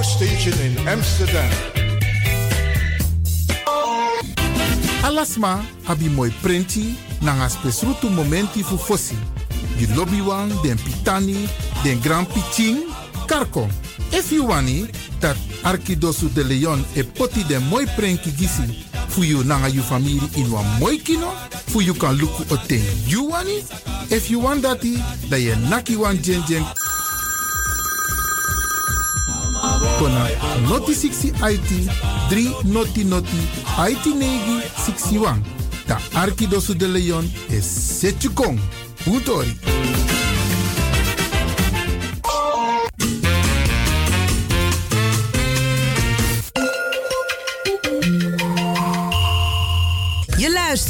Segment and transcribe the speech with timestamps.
[0.00, 1.50] Power station in Amsterdam.
[5.02, 9.14] Alasma abi moi prenti nanga spesrutu momenti fu fosi.
[9.76, 11.46] Di lobby wan, den pitani,
[11.82, 12.86] den grand pitin,
[13.26, 13.68] karko.
[14.10, 14.88] If you wani,
[15.18, 20.18] dat Arkidosu de Leon e poti den moi prenki gisi fu you nanga you family
[20.36, 21.30] in wan moi kino,
[21.66, 23.62] fu you kan luku o ten you wani.
[24.08, 24.96] If you want dati,
[25.28, 26.42] da ye naki wan jen
[29.98, 30.28] kona
[30.68, 31.70] noti 60 IT
[32.30, 33.40] 3 noti noti
[33.90, 35.42] IT negi 61.
[35.86, 37.64] Ta Arkidosu de Leon is
[38.00, 38.58] Setchukong.
[39.06, 39.56] Utori.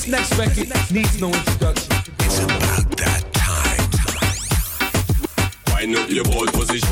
[0.00, 1.92] This next record needs no introduction.
[2.20, 3.84] It's about that time.
[5.74, 6.88] Wind up your ball position.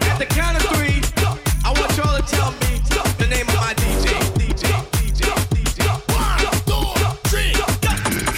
[0.00, 1.02] At the count of three,
[1.62, 2.80] I want y'all to tell me
[3.18, 4.16] the name of my DJ.
[4.40, 4.64] DJ,
[4.96, 5.28] DJ,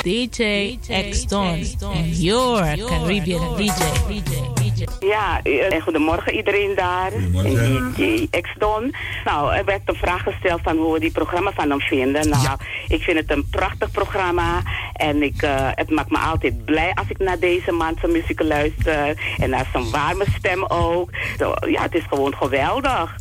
[0.02, 0.80] DJ.
[0.82, 1.62] DJ X Don
[1.94, 4.63] and your Caribbean DJ.
[5.00, 7.10] Ja, eh, goedemorgen iedereen daar.
[7.10, 8.28] Goedemorgen.
[8.40, 8.94] X-Don.
[9.24, 12.28] Nou, er werd een vraag gesteld van hoe we die programma van hem vinden.
[12.28, 12.58] Nou,
[12.88, 14.62] ik vind het een prachtig programma.
[14.92, 18.42] En ik, eh, het maakt me altijd blij als ik naar deze man zijn muziek
[18.42, 19.20] luister.
[19.38, 21.10] En naar zijn warme stem ook.
[21.38, 23.16] Zo, ja, het is gewoon geweldig.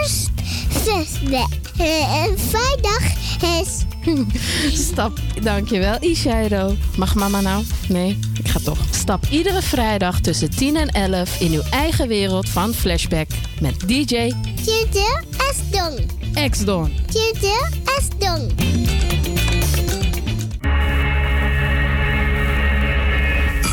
[0.00, 0.30] Eerst
[0.70, 1.67] zesde.
[1.78, 3.02] En vrijdag
[3.60, 3.84] is.
[4.88, 6.76] Stap, dankjewel Ishairo.
[6.96, 7.64] Mag mama nou?
[7.88, 8.78] Nee, ik ga toch.
[8.90, 13.28] Stap iedere vrijdag tussen 10 en 11 in uw eigen wereld van Flashback.
[13.60, 14.32] Met DJ
[14.64, 16.00] Tjede Esdong.
[16.50, 16.92] X-Don.
[17.10, 17.68] Tjede
[17.98, 18.52] Esdong.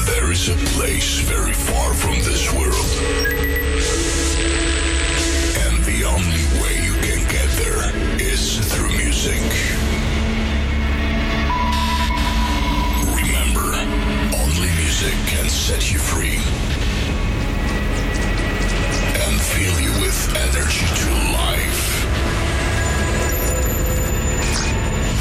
[0.05, 3.44] There is a place very far from this world.
[15.65, 16.37] set you free
[19.25, 22.05] and fill you with energy to life.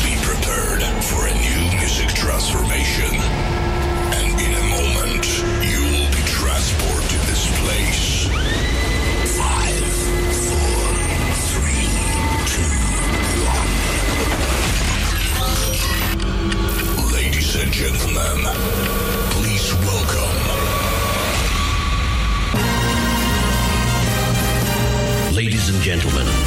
[0.05, 3.15] Be prepared for a new music transformation,
[4.21, 5.25] and in a moment,
[5.65, 8.29] you will be transported to this place.
[9.41, 9.87] Five,
[10.45, 10.85] four,
[11.57, 11.89] three,
[12.53, 12.77] two,
[17.01, 17.13] one.
[17.15, 19.24] Ladies and gentlemen,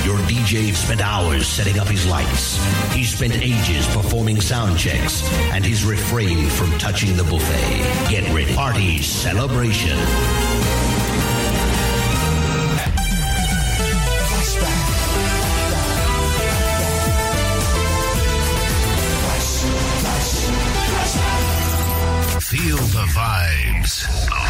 [0.06, 2.64] your DJ spent hours setting up his lights.
[2.94, 5.24] He spent ages performing sound checks,
[5.54, 8.10] and he's refrained from touching the buffet.
[8.12, 8.54] Get ready.
[8.54, 9.98] Party celebration.
[22.40, 24.47] Feel the vibes.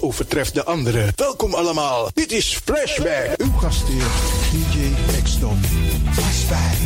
[0.00, 1.12] Overtreft de andere?
[1.14, 2.08] Welkom allemaal.
[2.14, 3.34] Dit is Flashback.
[3.36, 4.06] Uw gastheer,
[4.52, 4.92] DJ
[5.22, 5.60] X-Don.
[6.12, 6.76] Flashback.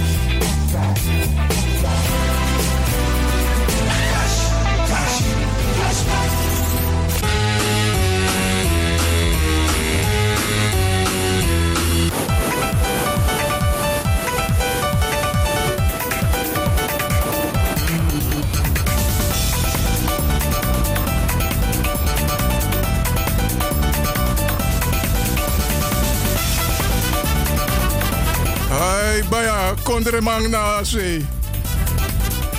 [29.12, 31.20] Hai, baya, kondremang na se.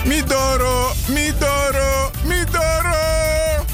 [0.06, 3.66] Midoro, Midoro, Midoro.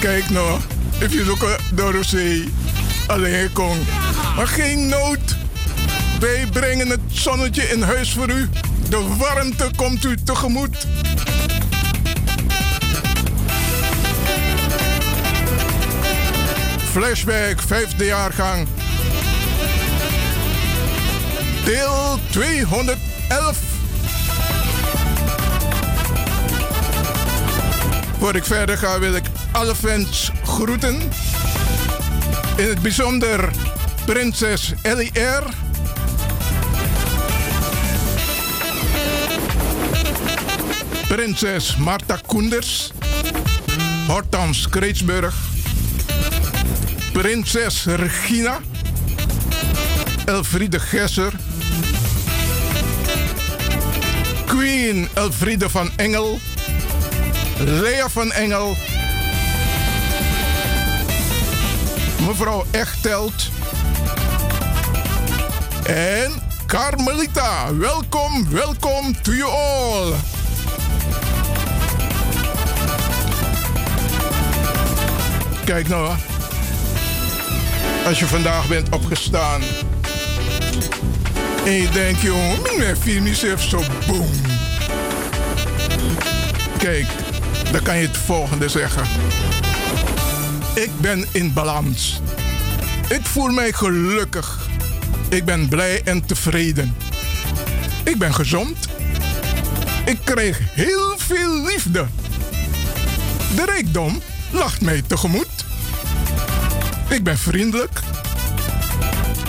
[0.00, 0.60] Kijk nou,
[0.98, 2.52] if zoekt door de zee,
[3.06, 3.78] alleen kom.
[4.36, 5.36] Maar geen nood.
[6.20, 8.48] Wij brengen het zonnetje in huis voor u.
[8.88, 10.86] De warmte komt u tegemoet.
[16.94, 18.68] Flashback, vijfde jaargang.
[21.64, 23.58] Deel 211.
[28.18, 31.00] Voor ik verder ga wil ik alle fans groeten.
[32.56, 33.50] In het bijzonder
[34.04, 35.44] prinses Ellie R.
[41.08, 42.92] Prinses Marta Koenders.
[44.06, 45.53] Hortans Kreetsburg.
[47.24, 48.60] Prinses Regina.
[50.24, 51.32] Elfriede Gesser.
[54.46, 56.38] Queen Elfriede van Engel.
[57.58, 58.76] Lea van Engel.
[62.26, 63.48] Mevrouw Echtelt.
[65.86, 66.32] En
[66.66, 67.76] Carmelita.
[67.76, 70.12] Welkom, welkom to you all.
[75.64, 76.16] Kijk nou.
[78.04, 79.60] Als je vandaag bent opgestaan.
[81.64, 84.30] En je denkt, jongen, mijn film is even zo boom.
[86.78, 87.06] Kijk,
[87.72, 89.04] dan kan je het volgende zeggen.
[90.74, 92.20] Ik ben in balans.
[93.08, 94.68] Ik voel mij gelukkig.
[95.28, 96.96] Ik ben blij en tevreden.
[98.04, 98.88] Ik ben gezond.
[100.04, 102.06] Ik krijg heel veel liefde.
[103.56, 104.20] De rijkdom
[104.50, 105.53] lacht mij tegemoet.
[107.14, 108.00] Ik ben vriendelijk.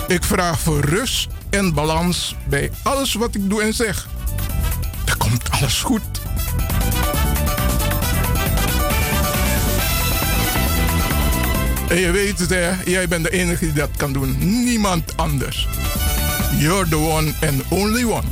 [0.08, 4.08] Ik vraag voor rust en balans bij alles wat ik doe en zeg.
[5.04, 6.02] Dan komt alles goed.
[11.88, 12.72] En je weet het, hè?
[12.84, 14.36] Jij bent de enige die dat kan doen.
[14.64, 15.68] Niemand anders.
[16.58, 18.28] You're the one and only one.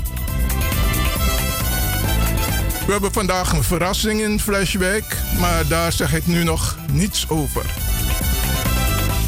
[2.87, 5.05] We hebben vandaag een verrassing in Flashback,
[5.38, 7.84] maar daar zeg ik nu nog niets over.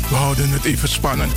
[0.08, 1.32] We houden het even spannend.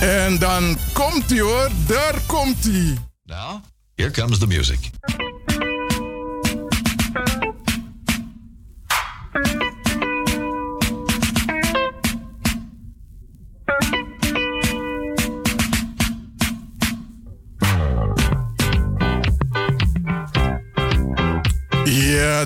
[0.00, 2.98] En dan komt hij hoor, daar komt hij.
[3.24, 3.60] Now,
[3.94, 4.90] here comes the music.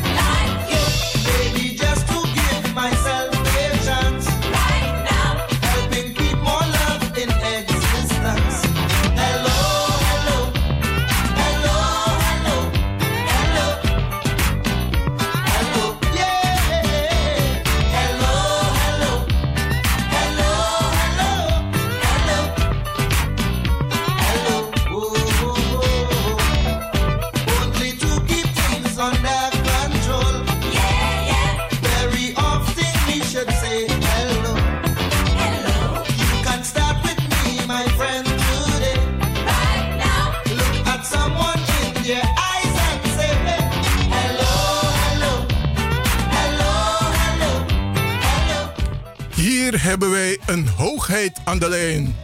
[50.50, 52.16] Een hoogheid aan de lijn.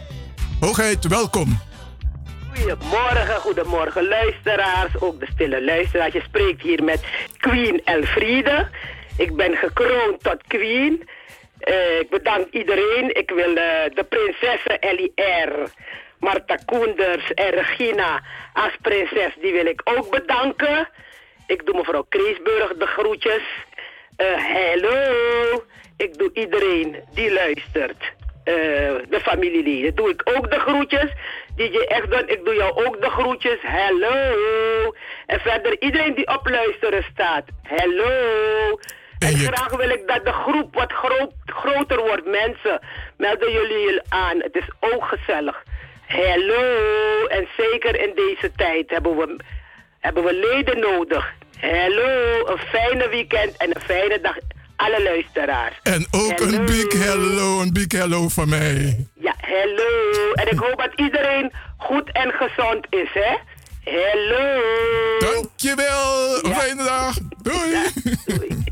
[0.60, 1.58] Hoogheid, welkom.
[2.54, 6.12] Goedemorgen, goedemorgen luisteraars, ook de stille luisteraars.
[6.12, 7.04] Je spreekt hier met
[7.38, 8.68] Queen Elfriede.
[9.16, 11.08] Ik ben gekroond tot Queen.
[11.58, 13.16] Eh, ik bedank iedereen.
[13.16, 15.70] Ik wil eh, de prinsessen Ellie R.,
[16.18, 20.88] Marta Koenders en Regina als prinses, die wil ik ook bedanken.
[21.46, 23.42] Ik doe mevrouw Kreesburg de groetjes.
[24.16, 25.64] Eh, hallo.
[25.96, 28.15] Ik doe iedereen die luistert.
[28.46, 28.54] Eh,
[29.08, 29.94] de familieleden.
[29.94, 31.10] Doe ik ook de groetjes.
[31.56, 33.58] DJ Ekdon, ik doe jou ook de groetjes.
[33.62, 34.94] Hallo.
[35.26, 37.44] En verder iedereen die op luisteren staat.
[37.62, 38.10] Hallo.
[39.18, 42.26] En graag wil ik dat de groep wat gro- groter wordt.
[42.26, 42.80] Mensen,
[43.16, 44.40] melden jullie aan.
[44.42, 45.62] Het is ook gezellig.
[46.06, 47.26] Hallo.
[47.26, 49.36] En zeker in deze tijd hebben we,
[50.00, 51.32] hebben we leden nodig.
[51.60, 52.46] Hallo.
[52.46, 54.36] Een fijne weekend en een fijne dag.
[54.76, 55.80] Alle luisteraars.
[55.82, 59.06] En ook een big hello, een big hello van mij.
[59.14, 60.32] Ja, hallo.
[60.32, 63.36] En ik hoop dat iedereen goed en gezond is, hè?
[63.84, 64.60] Hallo.
[65.18, 66.44] Dankjewel.
[66.44, 67.18] Een fijne dag.
[67.42, 67.76] Doei.
[68.24, 68.65] We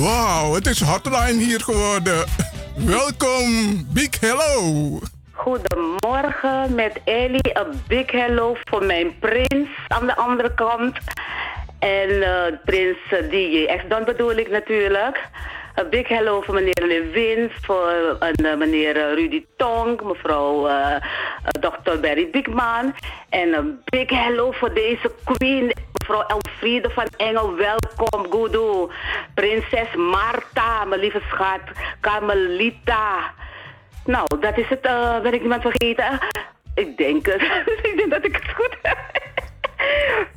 [0.00, 2.24] Wauw, het is hotline hier geworden.
[2.76, 4.98] Welkom, big hello.
[5.32, 7.50] Goedemorgen met Ellie.
[7.52, 10.98] Een big hello voor mijn prins aan de andere kant.
[11.78, 12.98] En eh, prins
[13.30, 15.28] DJ X, dan bedoel ik natuurlijk.
[15.74, 20.68] Een big hello voor meneer Lewin, voor eh, meneer eh, Rudy Tong, mevrouw
[21.60, 21.98] Dr.
[22.00, 22.94] Barry Bigman.
[23.28, 25.72] En een big hello voor deze queen,
[26.08, 27.54] mevrouw Elfriede van Engel.
[27.56, 28.92] Welkom, Gudu.
[29.34, 31.60] Prinses Marta, mijn lieve schat.
[32.00, 33.34] Carmelita.
[34.04, 34.80] Nou, dat is het.
[34.80, 36.18] eh ben ik iemand vergeten?
[36.74, 37.42] Ik denk het.
[37.88, 38.98] ik denk dat ik het goed heb.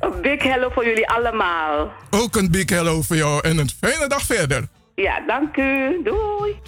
[0.00, 1.92] Een big hello voor jullie allemaal.
[2.10, 4.68] Ook een big hello voor jou en een fijne dag verder.
[4.94, 6.00] Ja, dank u.
[6.02, 6.60] Doei.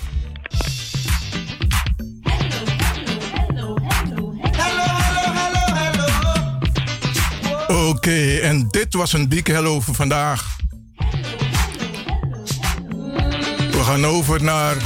[7.88, 10.56] Oké, en dit was een big hello voor vandaag.
[13.70, 14.76] We gaan over naar.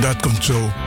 [0.00, 0.83] Dat komt zo.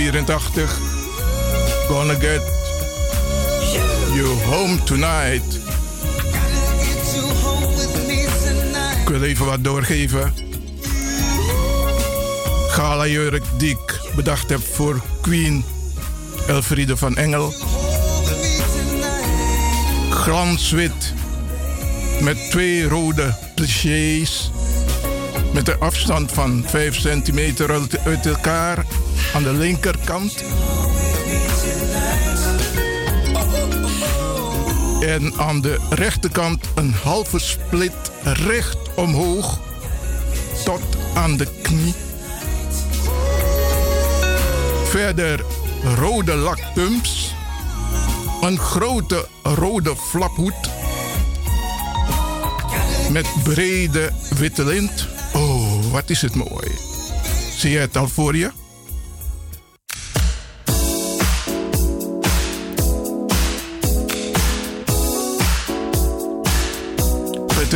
[0.00, 0.66] 84.
[1.88, 2.40] Gonna get
[4.14, 5.60] you home tonight.
[9.00, 10.34] Ik wil even wat doorgeven.
[12.68, 15.64] Gala jurk die ik bedacht heb voor Queen
[16.46, 17.54] Elfriede van Engel.
[20.10, 21.14] Glanswit
[22.20, 24.50] met twee rode pliché's
[25.52, 28.84] met een afstand van 5 centimeter uit elkaar
[29.34, 30.44] aan de linkerkant.
[35.00, 39.60] En aan de rechterkant een halve split recht omhoog
[40.64, 40.80] tot
[41.14, 41.94] aan de knie.
[44.84, 45.44] Verder
[45.96, 47.34] rode lakpumps.
[48.40, 50.70] Een grote rode flaphoed.
[53.10, 55.08] Met brede witte lint.
[55.32, 56.70] Oh, wat is het mooi.
[57.56, 58.59] Zie je het al voor je?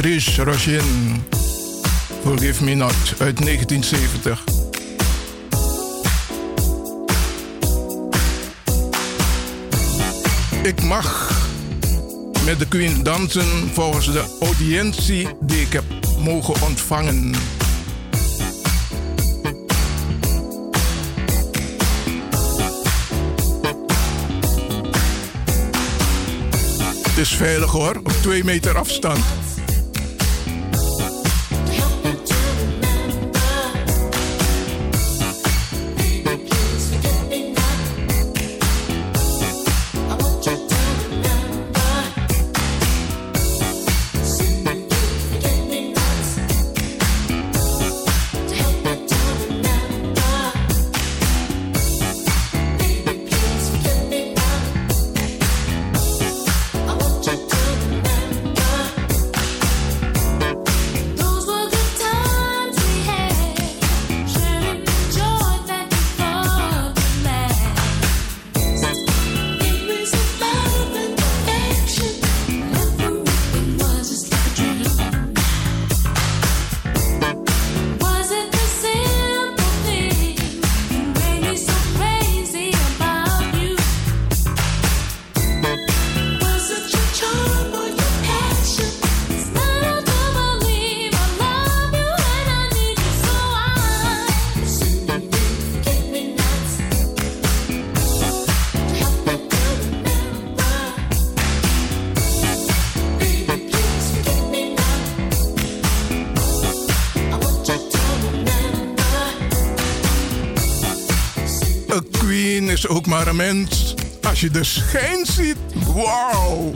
[0.05, 1.25] Chris Rochin.
[2.23, 4.45] Forgive Me Not uit 1970.
[10.63, 11.33] Ik mag
[12.45, 15.85] met de Queen dansen volgens de audiëntie die ik heb
[16.19, 17.35] mogen ontvangen.
[27.03, 29.44] Het is veilig hoor, op twee meter afstand.
[113.15, 113.95] Maar een mens.
[114.23, 115.57] Als je de schijn ziet,
[115.95, 116.75] wauw.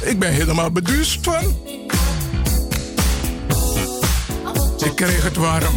[0.00, 1.56] Ik ben helemaal beduust van.
[4.78, 5.74] Ik kreeg het warm.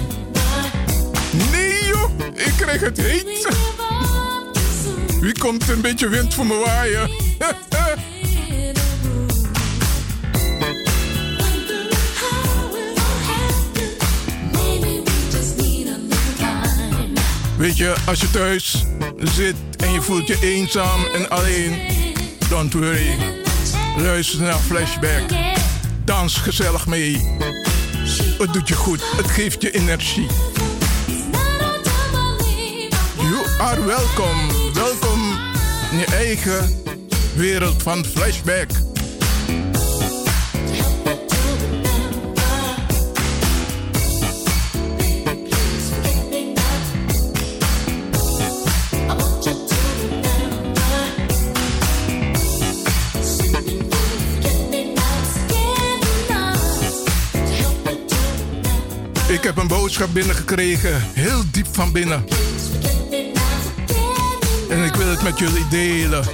[1.51, 3.47] Nee joh, ik kreeg het heet.
[5.21, 7.20] Wie komt een beetje wind voor me waaien?
[17.75, 18.86] Je, als je thuis
[19.17, 21.81] zit en je voelt je eenzaam en alleen,
[22.49, 23.17] don't worry.
[23.97, 25.23] Luister naar Flashback.
[26.05, 27.38] Dans gezellig mee.
[28.38, 30.27] Het doet je goed, het geeft je energie.
[33.15, 34.71] You are welcome.
[34.73, 35.39] Welkom
[35.91, 36.84] in je eigen
[37.36, 38.90] wereld van Flashback.
[59.56, 62.26] Heb een boodschap binnengekregen, heel diep van binnen.
[64.70, 66.26] En ik wil het met jullie delen.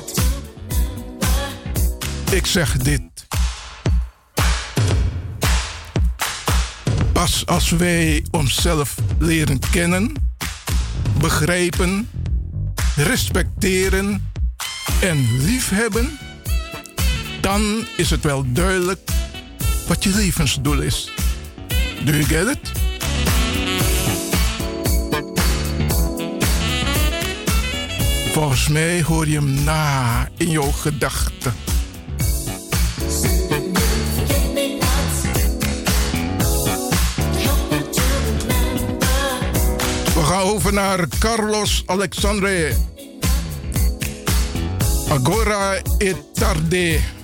[2.31, 3.01] Ik zeg dit.
[7.11, 10.13] Pas als wij onszelf leren kennen,
[11.19, 12.09] begrijpen,
[12.95, 14.31] respecteren
[14.99, 16.17] en liefhebben,
[17.41, 19.09] dan is het wel duidelijk
[19.87, 21.11] wat je levensdoel is.
[22.05, 22.76] Do you get it?
[28.37, 31.53] Volgens mij hoor je hem na in jouw gedachten.
[40.13, 42.75] We gaan over naar Carlos Alexandre.
[45.09, 47.16] Agora e tarde.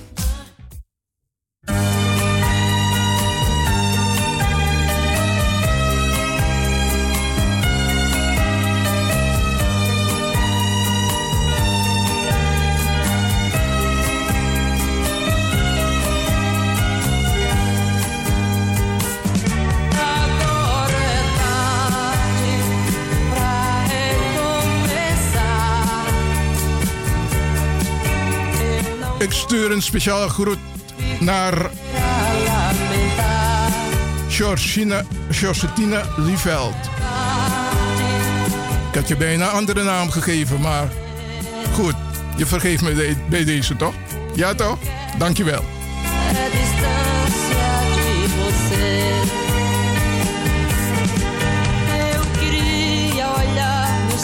[29.34, 30.58] Stuur een speciale groet
[31.20, 31.70] naar
[34.28, 36.76] Georgina, Georgetine Lieveld.
[38.90, 40.92] Ik had je bijna een andere naam gegeven, maar
[41.74, 41.96] goed,
[42.38, 43.94] je vergeeft me bij deze toch?
[44.36, 44.78] Ja toch?
[45.18, 45.64] Dankjewel.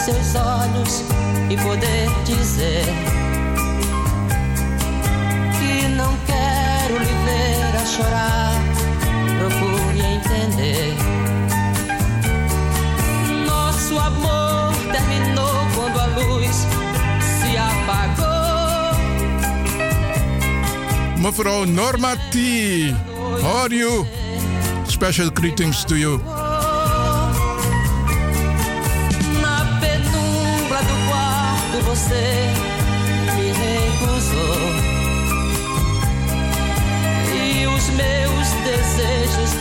[0.04, 1.02] Seus olhos
[2.58, 3.19] e
[8.00, 8.52] chorar.
[9.38, 10.94] Procure entender.
[13.46, 16.66] Nosso amor terminou quando a luz
[17.38, 18.96] se apagou.
[21.18, 22.94] Mevrouw Norma T.
[23.42, 24.06] How are you?
[24.86, 26.39] Special greetings to you.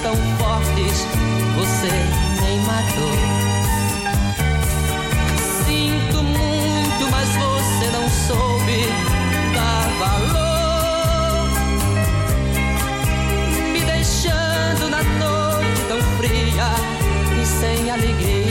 [0.02, 1.06] Tão fortes
[1.56, 1.92] você
[2.42, 3.16] nem matou.
[5.66, 8.88] Sinto muito, mas você não soube
[9.54, 11.50] dar valor.
[13.74, 16.70] Me deixando na noite tão fria
[17.42, 18.49] e sem alegria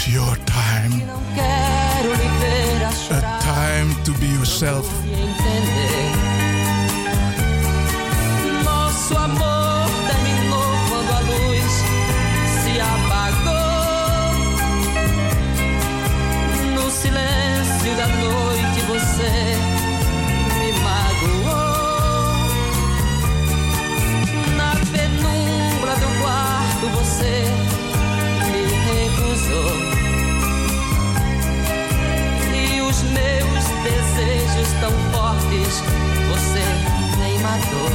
[0.00, 0.92] is your time.
[3.10, 4.86] A time to be yourself.
[8.64, 11.72] Nosso amor terminou quando a luz
[12.62, 13.60] se apagou.
[16.74, 19.32] No silêncio da noite você
[20.58, 22.48] me magoou.
[24.56, 27.49] Na penumbra do quarto você
[29.40, 29.62] sorriso
[32.54, 35.82] e os meus desejos tão fortes
[36.28, 36.62] você
[37.18, 37.90] nem matou.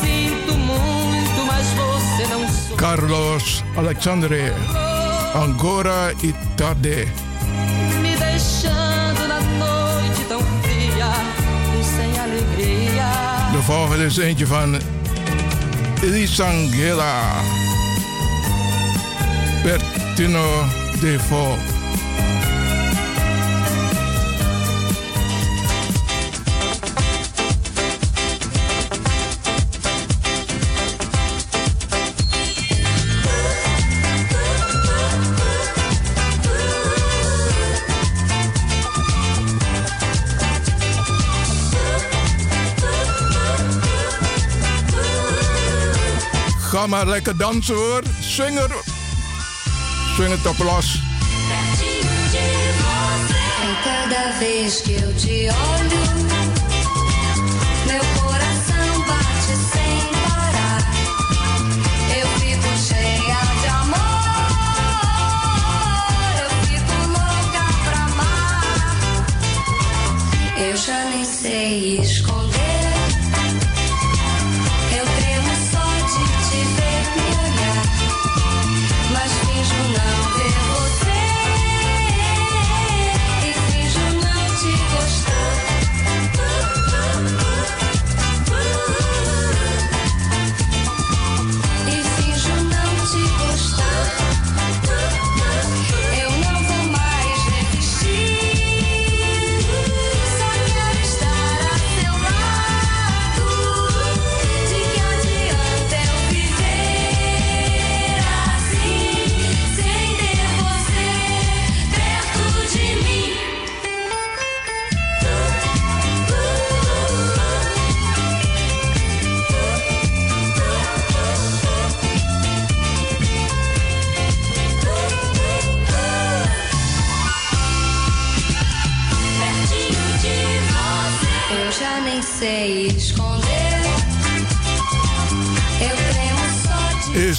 [0.00, 2.76] Sinto muito, mas você não sou.
[2.76, 4.52] Carlos Alexandre,
[5.34, 7.08] agora e tarde.
[8.00, 11.12] Me deixando na noite tão fria
[11.78, 13.50] e sem alegria.
[13.52, 14.78] De volgende is eentje van
[16.02, 17.57] Elisangela.
[19.68, 20.64] Bertino
[21.00, 21.18] de.
[46.58, 48.02] Ga maar lekker dansen hoor.
[48.38, 48.97] Er.
[50.18, 51.00] Swing het op los.
[53.62, 56.37] Em cada vez que eu te olho,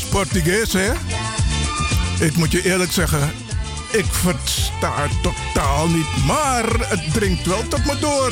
[0.09, 0.91] Portugees hè?
[2.19, 3.31] Ik moet je eerlijk zeggen,
[3.91, 8.31] ik versta totaal niet, maar het dringt wel tot me door.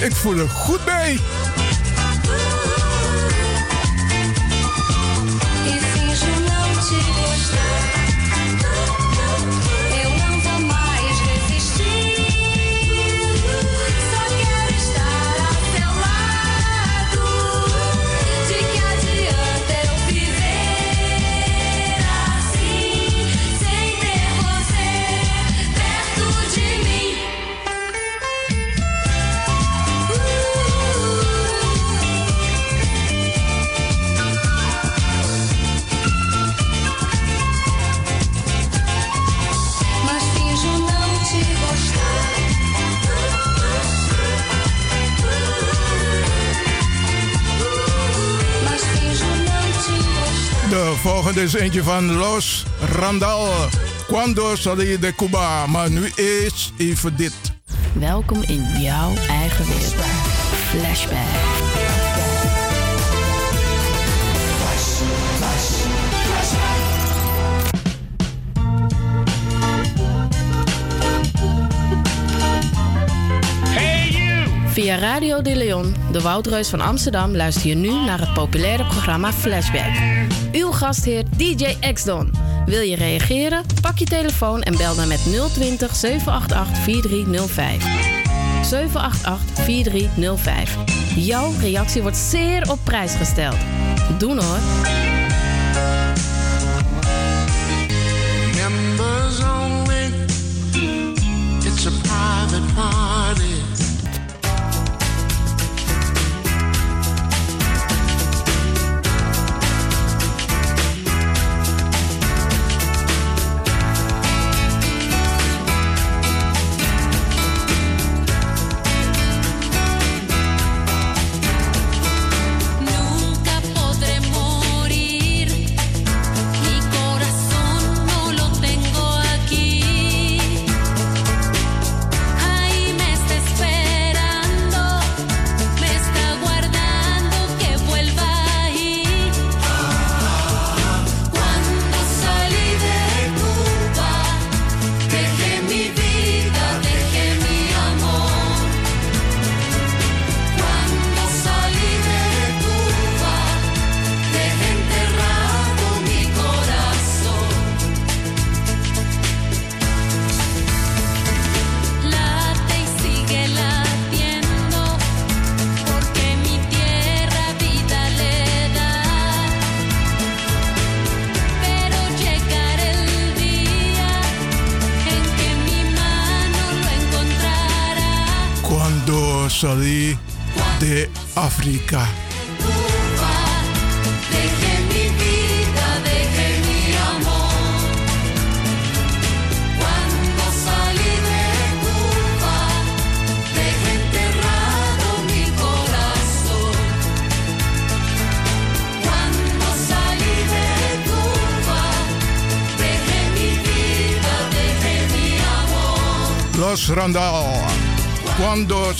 [0.00, 1.18] Ik voel er goed bij.
[51.00, 53.48] Volgende is eentje van Los Randal.
[54.06, 55.66] Cuando salí de Cuba?
[55.66, 57.32] Maar nu is even dit.
[57.92, 59.94] Welkom in jouw eigen wereld.
[60.68, 61.16] Flashback.
[74.66, 79.32] Via Radio de Leon, de Woudreus van Amsterdam, luister je nu naar het populaire programma
[79.32, 79.92] Flashback.
[80.52, 82.30] Uw gastheer DJ X-Don.
[82.66, 83.64] Wil je reageren?
[83.80, 87.84] Pak je telefoon en bel dan met 020 788 4305.
[88.64, 90.76] 788 4305.
[91.16, 93.58] Jouw reactie wordt zeer op prijs gesteld.
[94.18, 95.19] Doen hoor.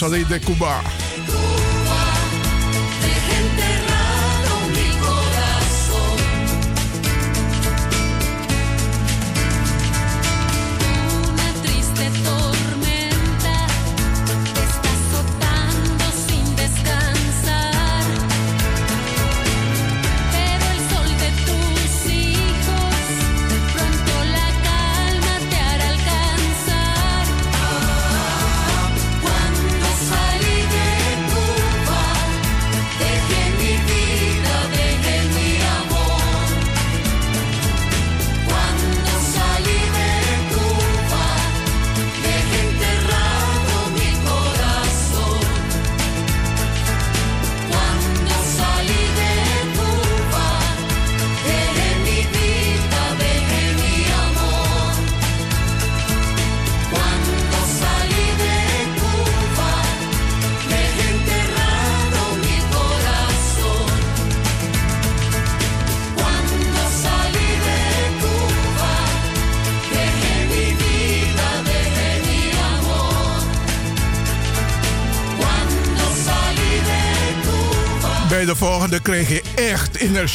[0.00, 1.09] Salé de Cuba.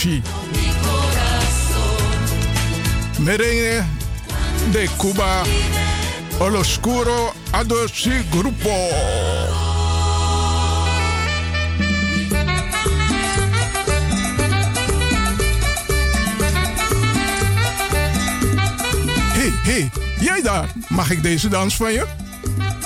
[0.05, 0.21] Mariachi.
[3.19, 3.83] Merengue
[4.71, 5.43] de Cuba.
[6.39, 8.89] Oloscuro Adoci Grupo.
[19.33, 19.89] Hey hey,
[20.19, 22.05] jij daar, mag ik deze dans van je?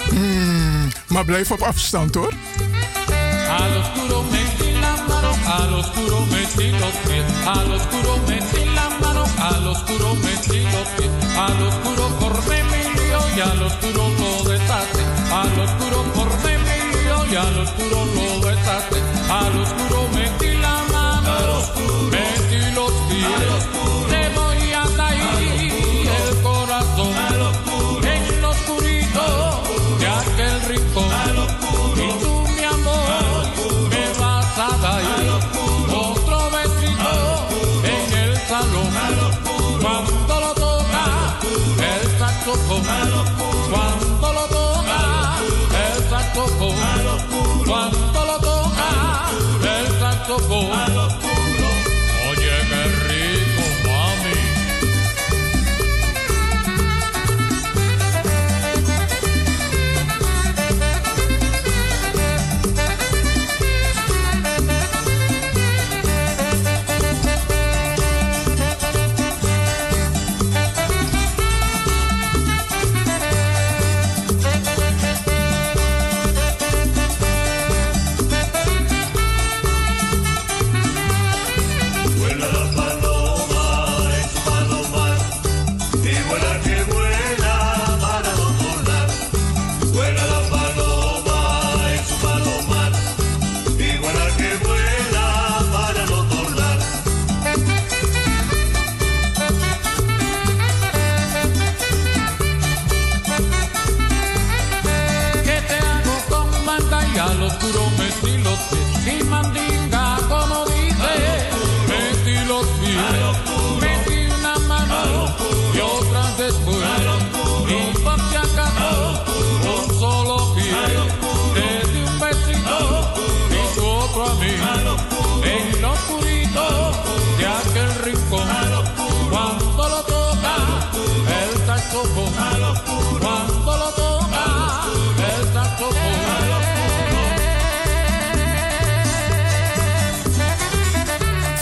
[0.10, 2.34] Hmm, maar blijf op afstand hoor.
[5.50, 11.10] al oscuro metí los pies, al oscuro metí la mano, al oscuro metí los pies,
[11.38, 17.26] al oscuro corté mi lío y al oscuro lo desaté, al oscuro corté mi lío
[17.32, 20.59] y al oscuro lo desaté, al oscuro metí
[47.66, 49.30] cuando lo toca
[49.64, 51.29] el saxofón.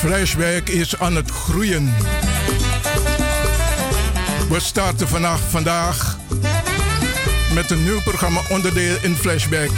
[0.07, 1.93] Flashback is aan het groeien.
[4.49, 6.17] We starten vanaf vandaag
[7.53, 9.69] met een nieuw programma onderdeel in Flashback.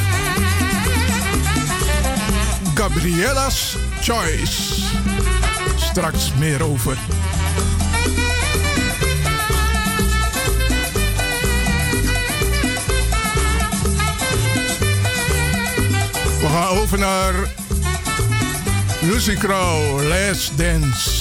[2.74, 4.74] Gabriella's Choice.
[5.76, 6.98] Straks meer over.
[16.40, 17.34] We gaan over naar
[19.02, 21.19] Lucy Crow, Let's Dance.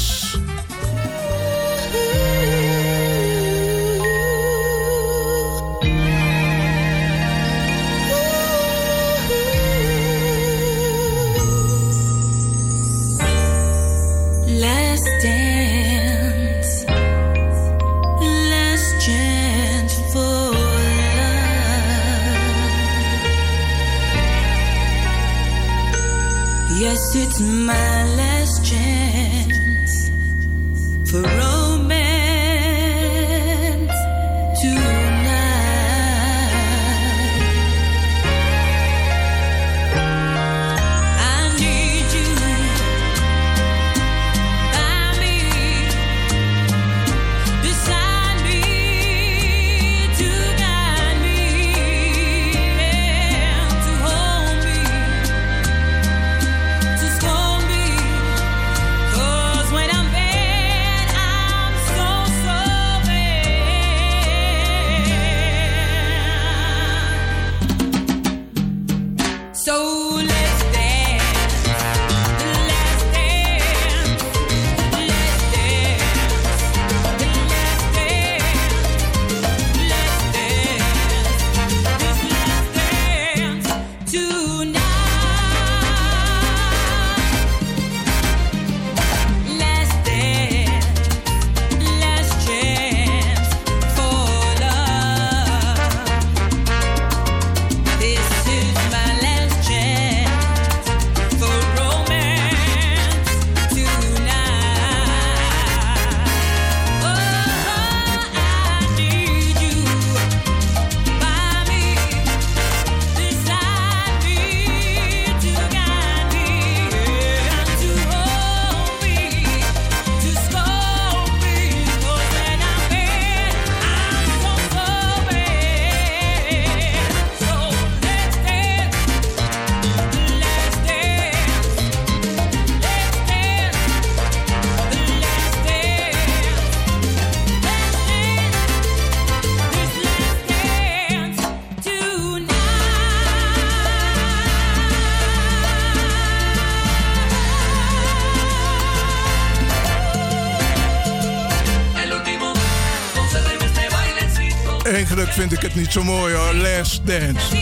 [155.89, 156.55] niet zo mooi hoor.
[156.55, 157.57] Last Dance.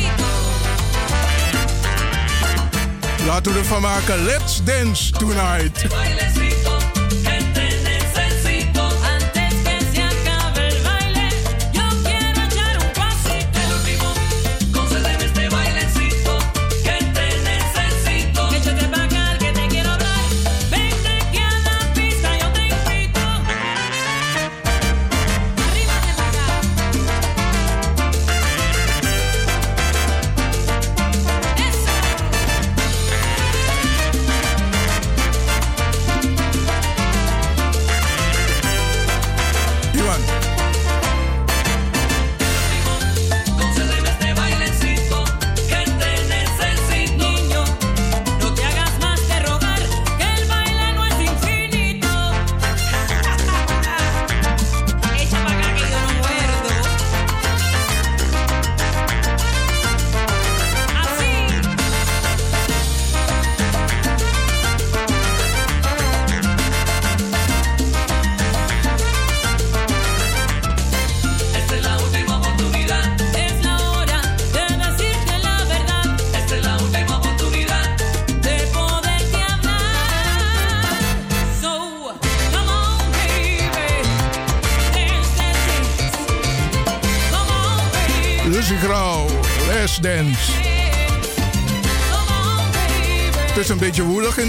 [3.27, 4.25] Laten we ervan maken.
[4.25, 5.87] Let's dance tonight.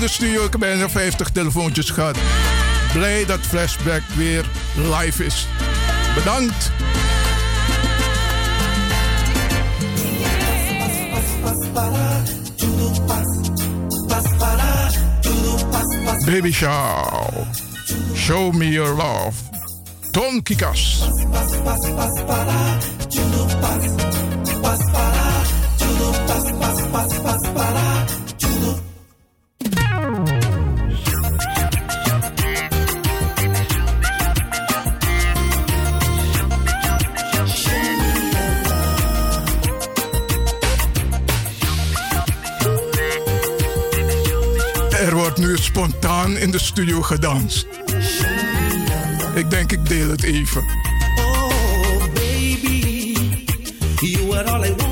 [0.07, 0.43] de studio.
[0.43, 2.17] Ik heb bijna 50 telefoontjes gehad.
[2.93, 4.45] Blij dat Flashback weer
[4.75, 5.47] live is.
[6.15, 6.71] Bedankt.
[16.25, 17.47] Baby Show.
[18.15, 19.33] Show me your love.
[20.11, 21.03] Tom Kikas.
[46.97, 47.67] Studio gedanst.
[49.35, 50.63] Ik denk ik deel het even.
[51.15, 53.15] Oh, baby,
[53.99, 54.86] you are all I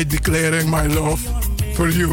[0.00, 1.20] I declaring my love
[1.76, 2.08] for you.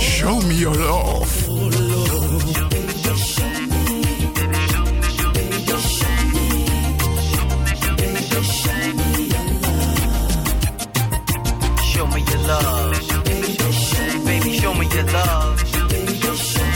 [0.00, 1.30] Show me your love.
[11.82, 12.94] Show me your love.
[14.24, 15.64] Baby, show me your love.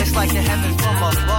[0.01, 1.30] It's like the heaven from above.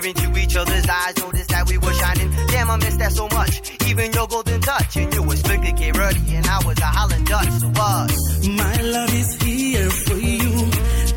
[0.00, 0.14] Wildin'.
[0.14, 2.30] Staring to each other's eyes, noticed that we were shining.
[2.48, 3.60] Damn, I miss that so much.
[3.88, 4.96] Even your golden touch.
[4.96, 7.50] And you was strictly K Ruddy, and I was a Holland Dutch.
[7.50, 8.12] So what?
[8.48, 10.70] My love is here for you.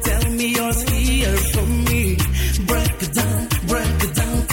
[0.03, 2.17] Tell me yours here for me.
[2.65, 4.47] Break it down, break it down.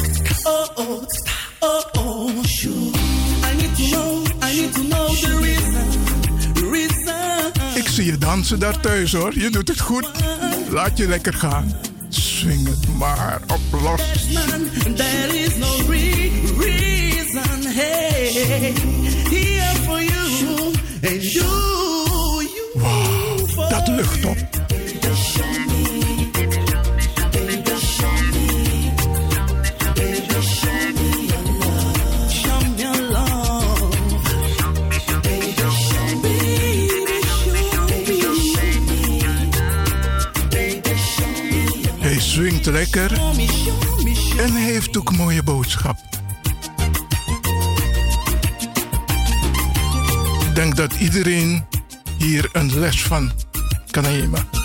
[0.47, 1.07] Oh, oh,
[1.63, 2.93] oh, oh, sure.
[3.45, 6.71] I need to know, I need to know the reason.
[6.71, 7.53] Reason.
[7.75, 9.39] Ik zie je dansen daar thuis hoor.
[9.39, 10.11] Je doet het goed.
[10.71, 11.73] Laat je lekker gaan.
[12.09, 14.01] Swing het maar op los.
[14.97, 17.67] There is no re- reason.
[17.67, 18.31] Hey,
[19.31, 20.73] here for you.
[21.03, 21.45] And you,
[22.75, 23.69] you.
[23.69, 24.50] Dat lucht op.
[42.73, 43.13] lekker.
[44.39, 45.97] En heeft ook mooie boodschap.
[50.49, 51.65] Ik denk dat iedereen
[52.19, 53.33] hier een les van
[53.91, 54.60] kan nemen.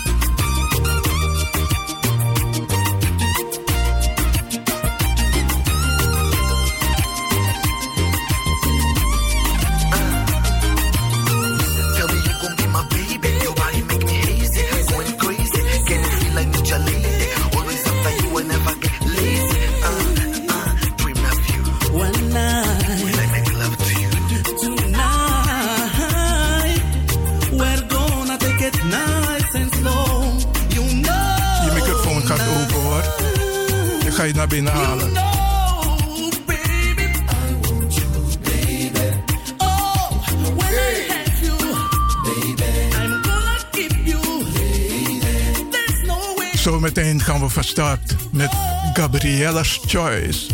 [47.76, 48.50] Gaan we van start met
[48.94, 50.46] Gabriella's Choice.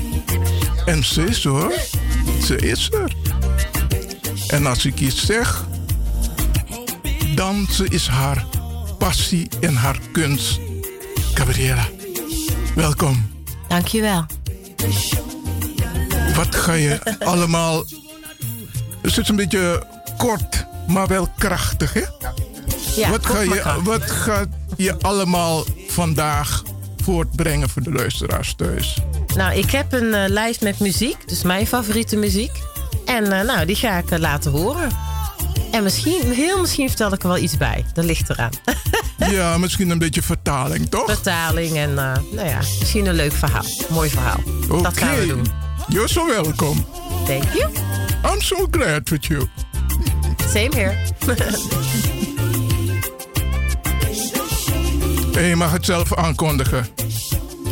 [0.86, 1.72] En ze is er, hoor.
[2.42, 3.12] Ze is er.
[4.48, 5.64] En als ik iets zeg,
[7.34, 8.46] dansen is haar
[8.98, 10.60] passie en haar kunst.
[11.34, 11.88] Gabriella,
[12.74, 13.30] welkom.
[13.68, 14.26] Dankjewel.
[16.34, 17.00] Wat ga je
[17.32, 17.84] allemaal...
[19.02, 22.02] Het is een beetje kort, maar wel krachtig, hè?
[22.96, 26.61] Ja, wat, ga je, wat gaat je allemaal vandaag
[27.02, 28.98] voortbrengen voor de luisteraars thuis?
[29.36, 32.52] Nou, ik heb een eh, lijst met muziek, dus mijn favoriete muziek.
[33.06, 34.90] En eh, nou, die ga ik eh, laten horen.
[35.70, 37.84] En misschien, heel misschien vertel ik er wel iets bij.
[37.94, 38.50] Dat ligt eraan.
[39.30, 41.06] Ja, misschien een beetje vertaling, toch?
[41.06, 43.64] Vertaling en nou ja, misschien een leuk verhaal.
[43.88, 44.40] Mooi verhaal.
[44.82, 45.46] Dat gaan we doen.
[45.88, 46.80] You're so welcome.
[47.24, 47.70] Thank you.
[48.24, 49.48] I'm so glad with you.
[50.48, 50.96] Same here.
[55.34, 56.86] En je mag het zelf aankondigen.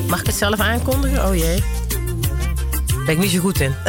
[0.08, 1.26] Mag ik het zelf aankondigen?
[1.28, 1.62] Oh jee.
[3.06, 3.74] Ben ik niet zo goed in.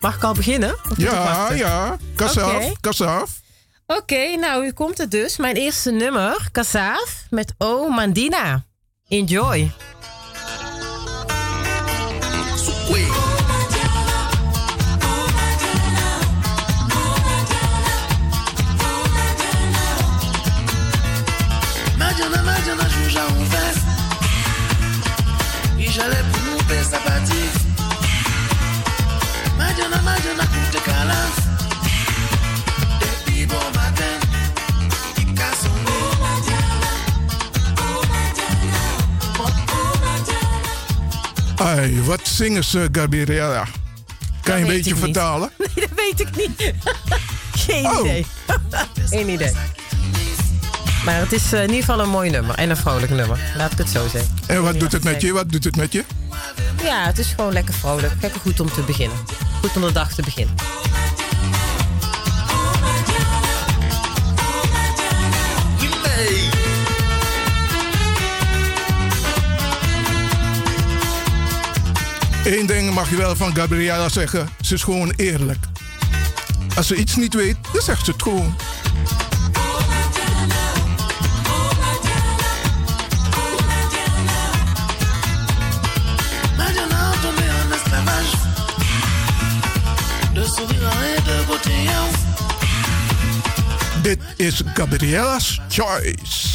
[0.00, 0.76] Mag ik al beginnen?
[0.96, 1.96] Ja, ja.
[2.14, 2.72] Kasaf, Oké.
[2.80, 3.40] kasaf.
[3.86, 5.36] Oké, nou, hier komt het dus.
[5.36, 8.64] Mijn eerste nummer, Kassaaf, met O Mandina.
[9.08, 9.70] Enjoy.
[42.04, 43.66] Wat zingen ze, Gabriella?
[44.42, 45.00] Kan je een beetje niet.
[45.02, 45.50] vertalen?
[45.58, 46.72] Nee, dat weet ik niet.
[47.66, 48.00] Geen Oh.
[48.00, 48.26] idee.
[49.10, 49.52] Geen idee.
[51.04, 53.38] Maar het is eh, in ieder geval een mooi nummer en een vrolijk nummer.
[53.56, 54.34] Laat ik het zo zeggen.
[54.46, 55.32] En wat doet het met je?
[55.32, 56.04] Wat doet het met je?
[56.82, 58.12] Ja, het is gewoon lekker vrolijk.
[58.20, 59.16] Lekker goed om te beginnen.
[59.60, 60.54] Goed om de dag te beginnen.
[72.46, 74.48] Eén ding mag je wel van Gabriella zeggen.
[74.60, 75.64] Ze is gewoon eerlijk.
[76.76, 78.56] Als ze iets niet weet, dan zegt ze het gewoon.
[94.02, 96.46] Dit is Gabriella's Choice.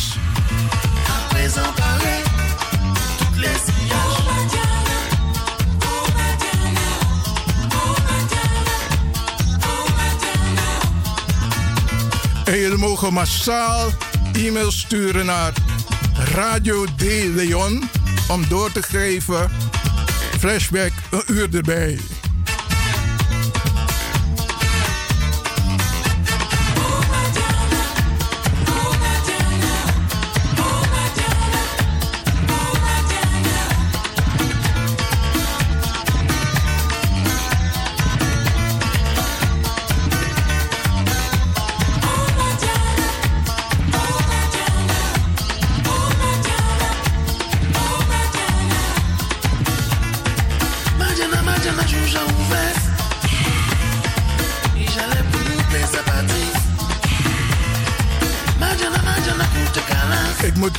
[12.51, 13.89] En jullie mogen massaal
[14.33, 15.53] e-mails sturen naar
[16.33, 17.01] Radio D
[17.35, 17.83] Leon
[18.27, 19.51] om door te geven.
[20.39, 21.99] Flashback een uur erbij.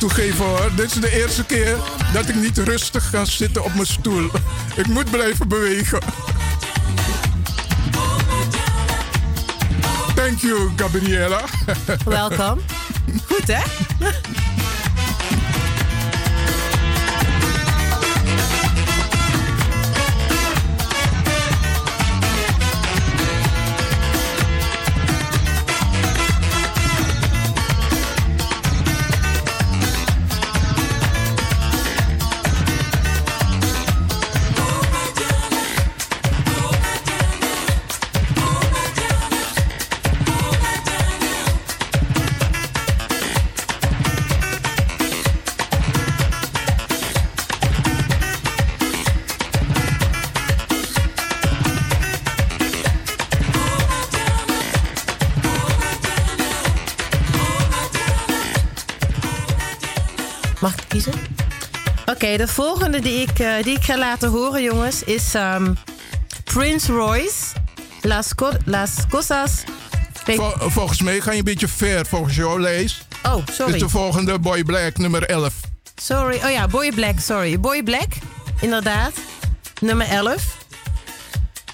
[0.09, 1.75] Toegeven hoor, dit is de eerste keer
[2.13, 4.29] dat ik niet rustig kan zitten op mijn stoel.
[4.75, 5.99] Ik moet blijven bewegen.
[10.15, 11.41] Thank you, Gabriella.
[12.05, 12.59] Welkom.
[13.27, 13.61] Goed hè?
[62.23, 65.73] Oké, de volgende die ik, eh, die ik ga laten horen, jongens, is ehm,
[66.43, 67.35] Prince Royce.
[68.01, 69.51] Las, Co- Las Cosas.
[70.23, 73.07] Vol- volgens mij ga je een beetje ver volgens jouw lijst.
[73.23, 73.73] Oh, sorry.
[73.73, 75.53] Is de volgende Boy Black nummer 11.
[75.95, 76.35] Sorry.
[76.45, 77.59] Oh ja, Boy Black, sorry.
[77.59, 78.09] Boy Black,
[78.61, 79.11] inderdaad.
[79.81, 80.57] Nummer 11.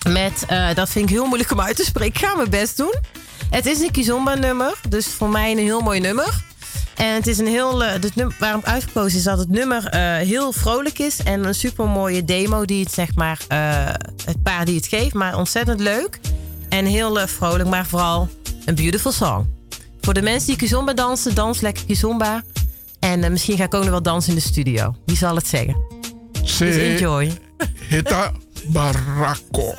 [0.08, 2.22] Met, eh, dat vind ik heel moeilijk om uit te spreken.
[2.22, 2.96] Ik ga mijn best doen.
[3.50, 6.48] Het is een Kizomba nummer, dus voor mij een heel mooi nummer.
[7.00, 10.16] En het is een heel, eh, het nummer, waarom uitgekozen is dat het nummer eh,
[10.28, 11.24] heel vrolijk is.
[11.24, 13.86] En een super mooie demo die het zeg maar, eh,
[14.26, 15.14] het paar die het geeft.
[15.14, 16.20] Maar ontzettend leuk.
[16.70, 18.28] En heel vrolijk, maar vooral
[18.66, 19.58] een beautiful song.
[20.02, 22.44] Voor de mensen die Kizomba dansen, dans lekker Kizomba.
[23.00, 24.96] En eh, misschien ga ik ook nog wel dansen in de studio.
[25.06, 25.78] Wie zal het zeggen?
[26.42, 27.32] Dus enjoy.
[27.90, 28.32] Hita
[28.68, 29.74] Barako.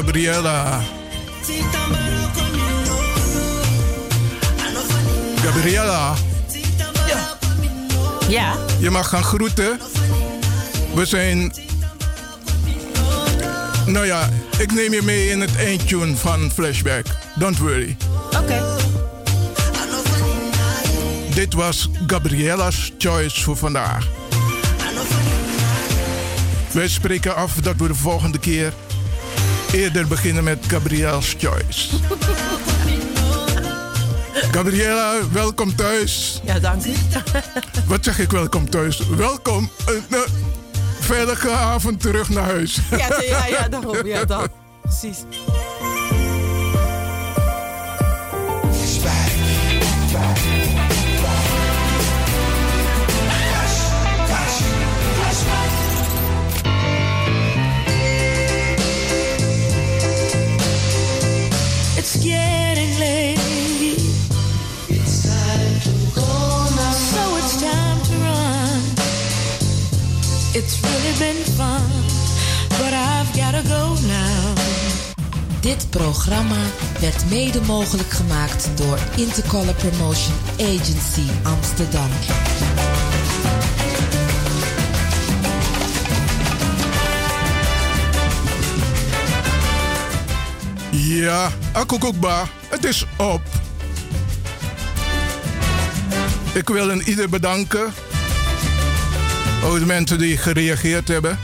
[0.00, 0.80] Gabriela.
[5.42, 6.14] Gabriela,
[8.28, 8.56] Ja.
[8.78, 9.80] je mag gaan groeten.
[10.94, 11.52] We zijn.
[13.86, 14.28] Nou ja,
[14.58, 17.06] ik neem je mee in het eindtune van Flashback.
[17.34, 17.96] Don't worry.
[18.36, 18.62] Oké.
[21.34, 24.06] Dit was Gabriela's Choice voor vandaag.
[26.72, 28.72] Wij spreken af dat we de volgende keer
[29.72, 31.88] eerder beginnen met Gabriela's Choice.
[34.52, 36.40] Gabriela, welkom thuis.
[36.44, 36.92] Ja, dank u.
[37.86, 39.08] Wat zeg ik welkom thuis?
[39.16, 39.70] Welkom.
[39.86, 40.26] eh, nou,
[41.00, 42.78] veilige avond terug naar huis.
[42.90, 44.06] Ja, ja, ja, daarom.
[44.06, 44.50] Ja, dat.
[44.82, 45.18] Precies.
[70.60, 71.82] It's really been fun,
[72.68, 74.54] but I've gotta go now.
[75.60, 76.56] Dit programma
[77.00, 82.08] werd mede mogelijk gemaakt door Intercolor Promotion Agency Amsterdam.
[90.90, 93.42] Ja, Akokokba, het is op.
[96.52, 97.92] Ik wil een ieder bedanken.
[99.64, 101.38] Ook de mensen die gereageerd hebben.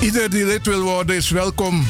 [0.00, 1.86] Ieder die lid wil worden is welkom.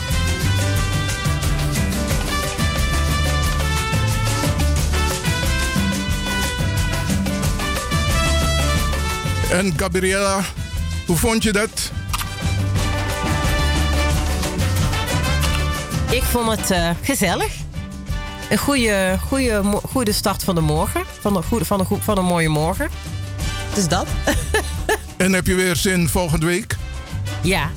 [9.51, 10.41] En Gabriela,
[11.07, 11.91] hoe vond je dat?
[16.11, 17.53] Ik vond het eh, gezellig.
[18.51, 21.03] Een goede, goede, goede start van de morgen.
[21.21, 22.89] Van een, goede, van, een, van een mooie morgen.
[23.89, 24.07] Dat.
[25.17, 26.77] En heb je weer zin volgende week?
[27.43, 27.71] Ja.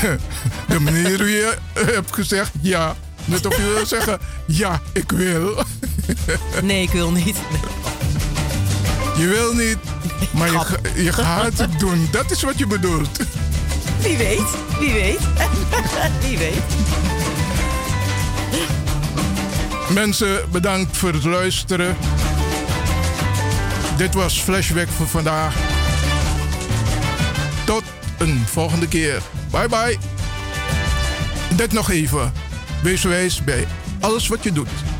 [0.68, 2.94] De manier hoe je hebt gezegd ja.
[3.24, 5.64] Net of je wil zeggen ja, ik wil.
[6.62, 7.36] Nee, ik wil niet.
[9.16, 9.76] Je wil niet,
[10.32, 12.08] maar je, ga- je gaat het doen.
[12.10, 13.18] Dat is wat je bedoelt.
[14.00, 14.42] Wie weet,
[14.78, 15.18] wie weet.
[16.20, 16.62] wie weet.
[19.90, 21.96] Mensen, bedankt voor het luisteren.
[23.96, 25.56] Dit was Flashback voor vandaag.
[27.64, 27.82] Tot
[28.18, 29.22] een volgende keer.
[29.50, 29.98] Bye bye.
[31.56, 32.32] Dit nog even.
[32.82, 33.66] Wees wijs bij
[34.00, 34.93] alles wat je doet.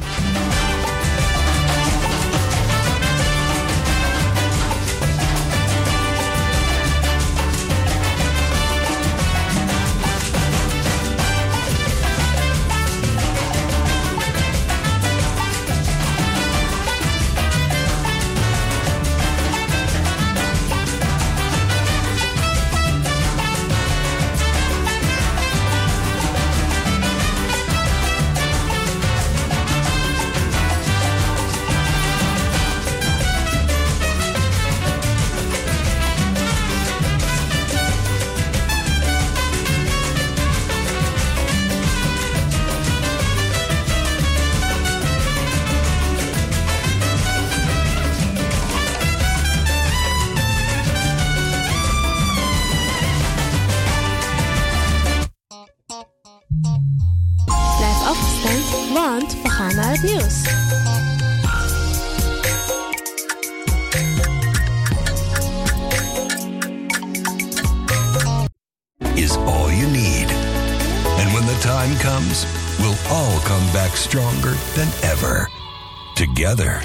[76.35, 76.83] Together.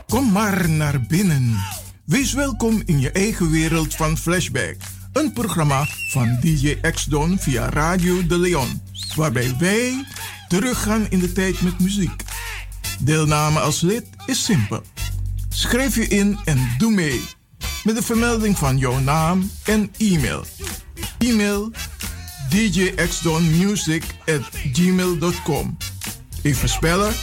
[0.08, 1.56] Kom maar naar binnen.
[2.06, 4.76] Wees welkom in je eigen wereld van Flashback.
[5.14, 8.82] Een programma van DJ X-Don via Radio De Leon.
[9.16, 10.06] Waarbij wij
[10.60, 12.24] teruggaan in de tijd met muziek.
[13.00, 14.82] Deelname als lid is simpel.
[15.50, 17.22] Schrijf je in en doe mee.
[17.84, 20.46] Met de vermelding van jouw naam en e-mail.
[21.18, 21.72] E-mail
[22.50, 24.42] djxdonmusic at
[24.74, 25.78] gmail.com
[26.42, 27.14] Even spellen.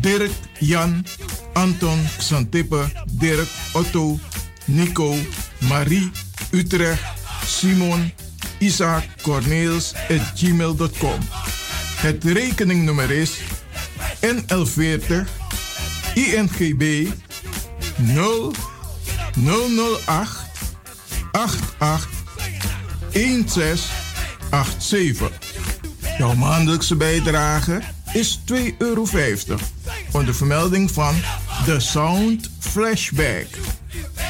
[0.00, 1.06] Dirk, Jan,
[1.52, 4.18] Anton, Xantippe, Dirk, Otto,
[4.64, 5.14] Nico,
[5.58, 6.10] Marie,
[6.50, 7.02] Utrecht,
[7.46, 8.12] Simon,
[8.58, 11.20] Isaac, Corneels at gmail.com.
[12.02, 13.40] Het rekeningnummer is
[14.20, 15.12] NL40
[16.14, 17.08] INGB
[17.96, 18.52] 0
[19.34, 19.98] 008
[21.32, 22.08] 88
[23.12, 25.30] 1687.
[26.18, 27.80] Jouw maandelijkse bijdrage
[28.12, 29.06] is 2,50 euro.
[30.12, 31.14] Onder vermelding van
[31.64, 33.46] The Sound Flashback.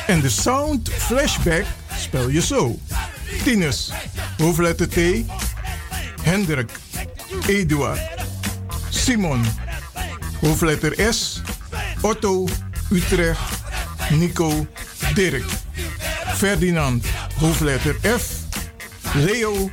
[0.07, 1.65] En de Sound Flashback
[1.99, 2.79] spel je zo.
[3.45, 3.93] Tinus,
[4.39, 4.97] hoofdletter T.
[6.23, 6.71] Hendrik,
[7.47, 8.01] Eduard.
[8.91, 9.45] Simon,
[10.41, 11.41] hoofdletter S.
[12.01, 12.49] Otto,
[12.91, 13.41] Utrecht.
[14.11, 14.67] Nico,
[15.15, 15.45] Dirk.
[16.35, 17.05] Ferdinand,
[17.39, 18.27] hoofdletter F.
[19.15, 19.71] Leo,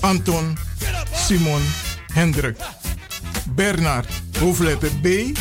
[0.00, 0.56] Anton,
[1.12, 1.62] Simon,
[2.12, 2.56] Hendrik.
[3.54, 4.06] Bernard,
[4.38, 5.32] hoofdletter B.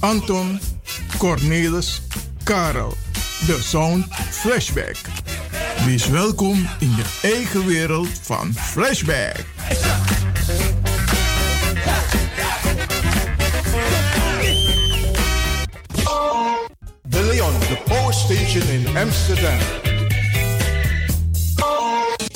[0.00, 0.60] Anton,
[1.18, 2.02] Cornelis,
[2.44, 2.96] Karel.
[3.46, 4.96] De Sound Flashback.
[5.84, 9.44] Wees welkom in je eigen wereld van Flashback.
[17.30, 19.60] Leon, the power station in Amsterdam.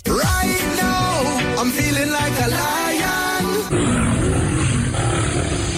[0.06, 1.18] Right now,
[1.58, 3.44] I'm feeling like a lion.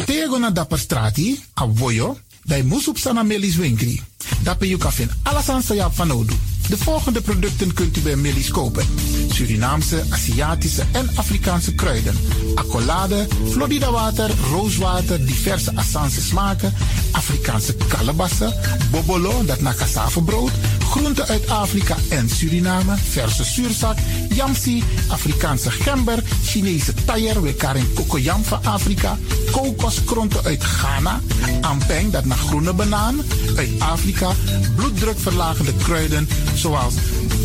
[0.05, 3.97] Tego na dapper strati, a voyo, dai musup sana melis winkri.
[4.45, 6.37] Dapper you kafin alasan sa yap van odu.
[6.69, 8.85] De volgende producten kunt u bij Millie's kopen.
[9.31, 12.15] Surinaamse, Aziatische en Afrikaanse kruiden.
[12.55, 16.75] Accolade, Florida water, rooswater, diverse Assange smaken.
[17.13, 18.55] Afrikaanse kalebassen,
[18.91, 20.51] bobolo, dat na cassavebrood.
[20.91, 28.45] Groenten uit Afrika en Suriname, verse zuurzak, yamsi, Afrikaanse gember, Chinese taier, we karing kokoyam
[28.45, 29.19] van Afrika,
[29.51, 31.21] kokoskronten uit Ghana,
[31.61, 33.21] ampeng, dat naar groene banaan,
[33.57, 34.31] uit Afrika,
[34.75, 36.95] bloeddrukverlagende kruiden, zoals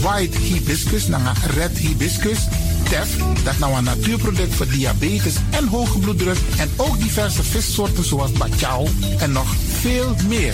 [0.01, 2.39] white hibiscus, naar red hibiscus,
[2.89, 8.31] tef, dat nou een natuurproduct voor diabetes en hoge bloeddruk, en ook diverse vissoorten zoals
[8.31, 8.87] bachao
[9.17, 10.53] en nog veel meer.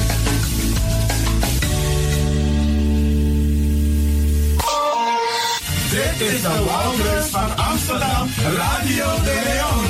[6.01, 9.85] Dit is de Wouders van Amsterdam, Radio de Leon.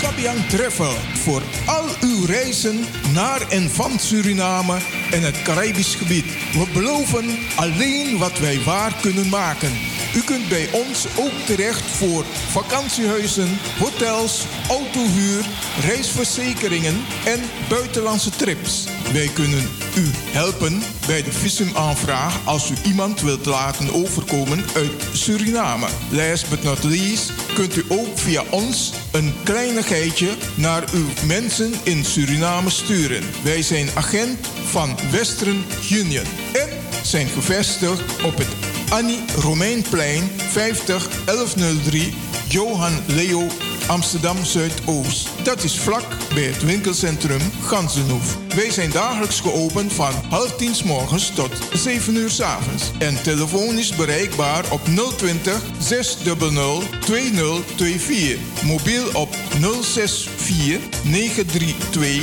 [0.00, 4.76] Kabian Travel voor al uw reizen naar en van Suriname
[5.10, 6.24] en het Caribisch gebied.
[6.52, 9.72] We beloven alleen wat wij waar kunnen maken.
[10.16, 15.46] U kunt bij ons ook terecht voor vakantiehuizen, hotels, autohuur,
[15.80, 18.84] reisverzekeringen en buitenlandse trips.
[19.12, 25.86] Wij kunnen u helpen bij de visumaanvraag als u iemand wilt laten overkomen uit Suriname.
[26.10, 32.04] Last but not least kunt u ook via ons een kleinigheidje naar uw mensen in
[32.04, 33.22] Suriname sturen.
[33.42, 36.68] Wij zijn agent van Western Union en
[37.02, 38.48] zijn gevestigd op het
[38.90, 42.14] Annie Romeinplein 50 1103
[42.48, 43.46] Johan Leo
[43.86, 45.28] Amsterdam Zuidoost.
[45.42, 48.36] Dat is vlak bij het winkelcentrum Gansenhoef.
[48.54, 52.90] Wij zijn dagelijks geopend van half tien 's morgens tot 7 uur 's avonds.
[52.98, 54.80] En telefonisch bereikbaar op
[55.16, 58.62] 020 600 2024.
[58.62, 59.34] Mobiel op
[59.82, 62.22] 064 932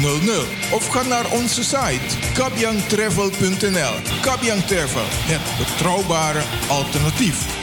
[0.00, 0.46] 0100.
[0.72, 3.94] Of ga naar onze site kabyangtravel.nl.
[4.20, 7.61] Kabyang Travel, het betrouwbare alternatief.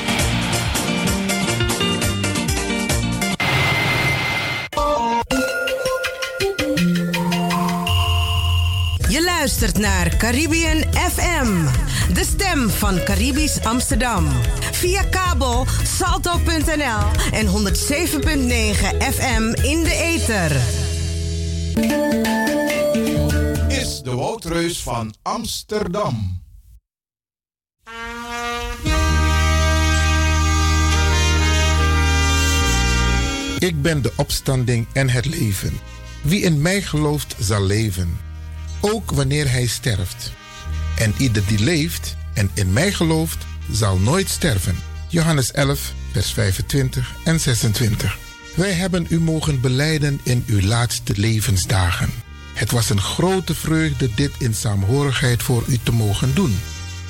[9.49, 11.65] Luistert naar Caribbean FM,
[12.13, 14.27] de stem van Caribisch Amsterdam.
[14.71, 17.53] Via kabel salto.nl en 107.9
[19.13, 20.51] FM in de ether.
[23.67, 26.41] Is de Woudreus van Amsterdam.
[33.59, 35.79] Ik ben de opstanding en het leven.
[36.21, 38.28] Wie in mij gelooft, zal leven,
[38.79, 40.31] ook wanneer hij sterft.
[40.97, 44.75] En ieder die leeft en in mij gelooft, zal nooit sterven.
[45.07, 48.17] Johannes 11, vers 25 en 26.
[48.55, 52.09] Wij hebben u mogen beleiden in uw laatste levensdagen.
[52.53, 56.59] Het was een grote vreugde dit in saamhorigheid voor u te mogen doen.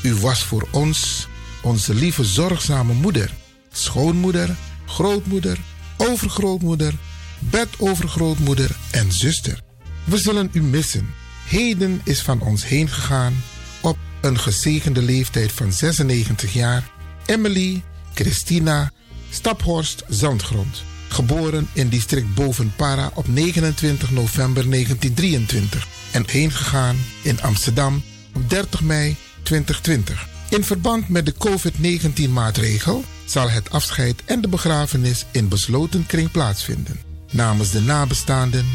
[0.01, 1.27] U was voor ons
[1.61, 3.33] onze lieve zorgzame moeder,
[3.71, 4.55] schoonmoeder,
[4.85, 5.57] grootmoeder,
[5.97, 6.93] overgrootmoeder,
[7.39, 9.61] bedovergrootmoeder en zuster.
[10.03, 11.18] We zullen u missen.
[11.49, 13.43] Heden is van ons heen gegaan
[13.81, 16.89] op een gezegende leeftijd van 96 jaar
[17.25, 17.83] Emily
[18.13, 18.91] Christina
[19.29, 20.83] Staphorst Zandgrond.
[21.07, 28.03] Geboren in district Bovenpara op 29 november 1923 en heen gegaan in Amsterdam
[28.35, 30.27] op 30 mei 2020.
[30.49, 36.99] In verband met de COVID-19-maatregel zal het afscheid en de begrafenis in besloten kring plaatsvinden.
[37.31, 38.65] Namens de nabestaanden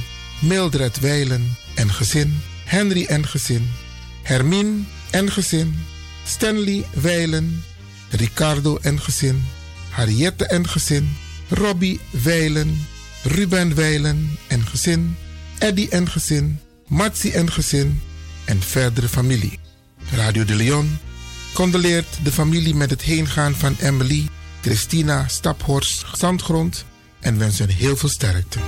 [0.41, 3.71] Mildred Weilen en gezin, Henry en gezin,
[4.23, 5.79] Hermine en gezin,
[6.27, 7.65] Stanley Weilen,
[8.11, 9.45] Ricardo en gezin,
[9.91, 11.17] Harriette en gezin,
[11.49, 12.87] Robbie Weilen,
[13.23, 15.17] Ruben Weilen en gezin,
[15.59, 16.59] Eddie en gezin,
[16.89, 18.01] Matsi en gezin.
[18.45, 19.59] En verdere familie.
[20.11, 20.99] Radio de Leon
[21.53, 24.29] condoleert de familie met het heengaan van Emily,
[24.61, 26.85] Christina Staphorst Zandgrond
[27.21, 28.59] en wens hen heel veel sterkte.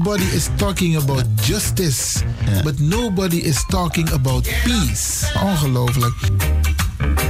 [0.00, 2.24] Everybody is talking about justice,
[2.64, 5.32] but nobody is talking about peace.
[5.34, 6.14] Ongelooflijk.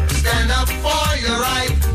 [0.06, 1.88] Stand up for your right.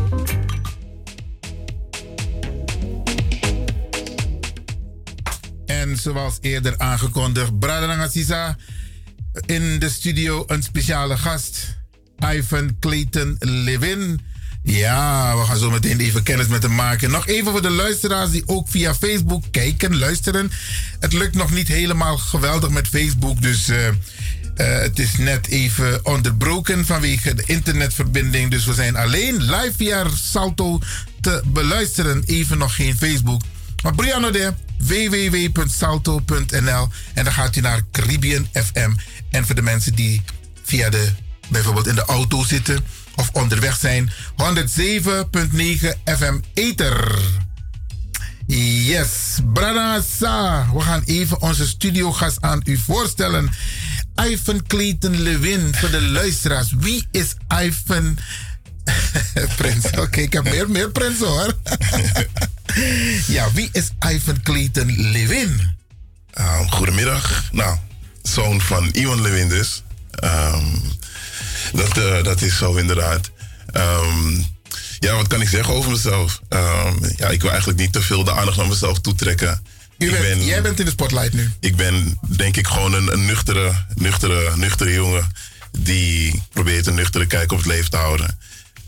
[5.66, 8.58] En zoals eerder aangekondigd, Brother Sisa
[9.46, 11.78] in de studio een speciale gast,
[12.34, 14.22] Ivan Clayton Levin.
[14.66, 17.12] Ja, we gaan zo meteen even kennis met hem maken.
[17.12, 20.52] Nog even voor de luisteraars die ook via Facebook kijken, luisteren.
[21.00, 23.94] Het lukt nog niet helemaal geweldig met Facebook, dus eh, eh,
[24.56, 28.52] het is net even onderbroken vanwege de internetverbinding.
[28.52, 30.80] Dus we zijn alleen live via Salto
[31.22, 32.24] te beluisteren.
[32.26, 33.42] Even nog geen Facebook.
[33.84, 38.92] Maar Brianna de www.salto.nl en dan gaat u naar Caribbean FM.
[39.30, 40.22] En voor de mensen die
[40.64, 41.10] via de,
[41.48, 42.86] bijvoorbeeld in de auto zitten
[43.16, 44.12] of onderweg zijn,
[44.46, 47.16] 107.9 FM Ether.
[48.46, 50.66] Yes, Brada Sa.
[50.74, 53.50] We gaan even onze studiogast aan u voorstellen.
[54.30, 56.74] Ivan Clayton Lewin, voor de luisteraars.
[56.78, 58.18] Wie is Ivan...
[59.58, 61.54] Prins, oké, ik heb meer, meer Prins hoor.
[63.36, 65.76] ja, wie is Ivan Clayton Lewin?
[66.40, 67.44] Um, goedemiddag.
[67.52, 67.78] Nou,
[68.24, 69.84] zoon van Iwan Lewin dus.
[70.12, 70.66] Ehm,
[71.74, 73.34] dat, eh, dat is zo inderdaad.
[73.76, 74.42] Ehm,
[75.00, 76.42] ja, wat kan ik zeggen over mezelf?
[76.50, 79.62] Ehm, ja, ik wil eigenlijk niet te veel de aandacht naar mezelf toetrekken.
[79.98, 81.52] Bent- ben- jij bent in de spotlight nu.
[81.60, 85.32] Ik ben denk ik gewoon een, een nuchtere, nuchtere, nuchtere jongen.
[85.80, 88.40] Die probeert een nuchtere kijk op het leven te houden.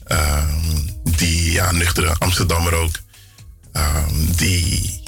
[0.05, 2.95] Ehm, die, ja, nuchtere Amsterdammer ook.
[4.35, 5.01] Die,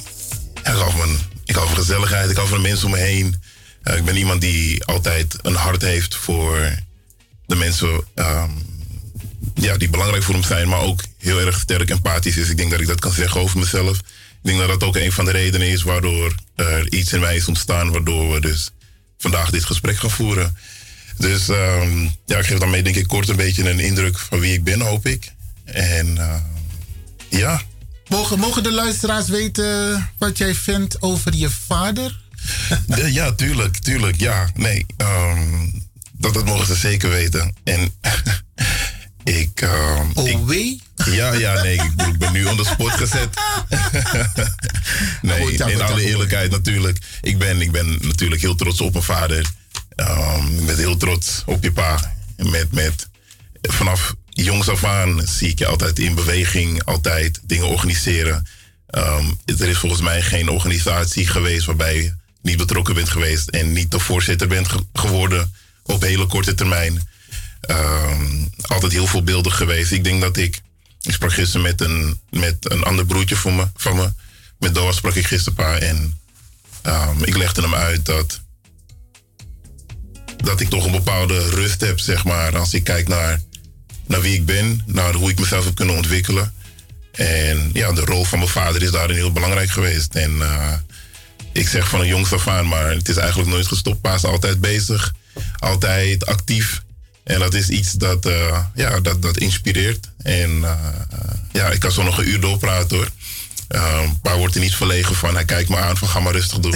[0.62, 3.42] ik hou van, ik hou van gezelligheid, ik hou van de mensen om me heen.
[3.82, 6.74] Eh, ik ben iemand die altijd een hart heeft voor
[7.46, 8.04] de mensen
[9.60, 12.48] ja, die belangrijk voor hem zijn, maar ook heel erg sterk empathisch is.
[12.48, 13.98] Ik denk dat ik dat kan zeggen over mezelf.
[13.98, 14.02] Ik
[14.42, 17.48] denk dat dat ook een van de redenen is waardoor er iets in mij is
[17.48, 18.70] ontstaan, waardoor we dus
[19.18, 20.56] vandaag dit gesprek gaan voeren.
[21.18, 24.52] Dus ehm, ja, ik geef daarmee denk ik kort een beetje een indruk van wie
[24.52, 25.32] ik ben, hoop ik.
[25.64, 26.34] En eh,
[27.28, 27.62] ja.
[28.08, 32.20] Mogen, mogen de luisteraars weten wat jij vindt over je vader?
[32.86, 34.20] De- ja, tuurlijk, tuurlijk.
[34.20, 34.86] Ja, nee.
[34.96, 35.68] ehm,
[36.12, 37.54] dat, dat mogen ze zeker weten.
[37.64, 37.92] En
[39.24, 39.60] ik...
[39.60, 40.80] ehm, oh, wee?
[41.10, 41.74] Ja, ja, nee.
[41.74, 43.28] Ik, ben nu on the spot gezet.
[45.22, 46.98] nee, in alle eerlijkheid natuurlijk.
[47.20, 49.46] Ik ben, ik ben natuurlijk heel trots op mijn vader.
[49.94, 52.12] Ehm, ik ben heel trots op je pa.
[52.36, 53.08] Met, met,
[53.62, 58.46] vanaf jongs af aan zie ik je altijd in beweging, altijd dingen organiseren.
[58.86, 63.72] Ehm, er is volgens mij geen organisatie geweest waarbij je niet betrokken bent geweest en
[63.72, 65.52] niet de voorzitter bent ge- geworden
[65.82, 67.08] op hele korte termijn.
[67.60, 69.92] Ehm, altijd heel voorbeeldig geweest.
[69.92, 70.60] Ik denk dat ik.
[71.02, 73.66] Ik sprak gisteren met een, met een ander broertje van me.
[73.76, 74.12] Van me.
[74.58, 75.76] Met Doa sprak ik gisteren paar.
[75.76, 76.20] En
[76.82, 78.40] ehm, ik legde hem uit dat.
[80.36, 82.58] Dat ik toch een bepaalde rust heb, zeg maar.
[82.58, 83.40] Als ik kijk naar,
[84.06, 84.82] naar wie ik ben.
[84.86, 86.54] Naar hoe ik mezelf heb kunnen ontwikkelen.
[87.12, 90.14] En ja, de rol van mijn vader is daarin heel belangrijk geweest.
[90.14, 90.72] En eh,
[91.52, 94.00] ik zeg van een jongs af aan, maar het is eigenlijk nooit gestopt.
[94.00, 95.14] Pa is altijd bezig,
[95.58, 96.82] altijd actief.
[97.24, 100.10] En dat is iets dat, eh, ja, dat, dat inspireert.
[100.22, 100.94] En eh,
[101.52, 103.08] ja, ik kan zo nog een uur doorpraten hoor.
[104.22, 105.34] Pa wordt er niet verlegen van.
[105.34, 106.74] Hij kijkt me aan van ga maar rustig doen.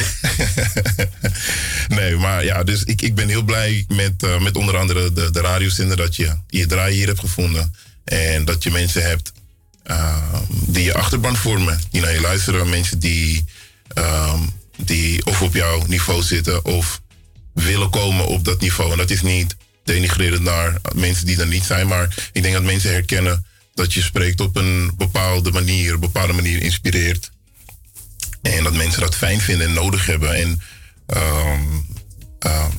[1.98, 5.30] nee, maar ja, dus ik, ik ben heel blij met, eh, met onder andere de,
[5.30, 7.74] de radiozender dat je je draai hier hebt gevonden.
[8.04, 9.32] En dat je mensen hebt
[9.82, 11.80] ehm, die je achterban vormen.
[11.90, 12.68] Die naar je luisteren.
[12.68, 13.44] Mensen die,
[13.88, 14.40] ehm,
[14.76, 17.00] die of op jouw niveau zitten of
[17.54, 18.90] willen komen op dat niveau.
[18.92, 21.86] En dat is niet denigrerend naar mensen die er niet zijn.
[21.86, 26.32] Maar ik denk dat mensen herkennen dat je spreekt op een bepaalde manier, een bepaalde
[26.32, 27.30] manier inspireert.
[28.42, 30.34] En dat mensen dat fijn vinden en nodig hebben.
[30.34, 30.60] En
[31.06, 31.62] ehm,
[32.38, 32.70] ehm,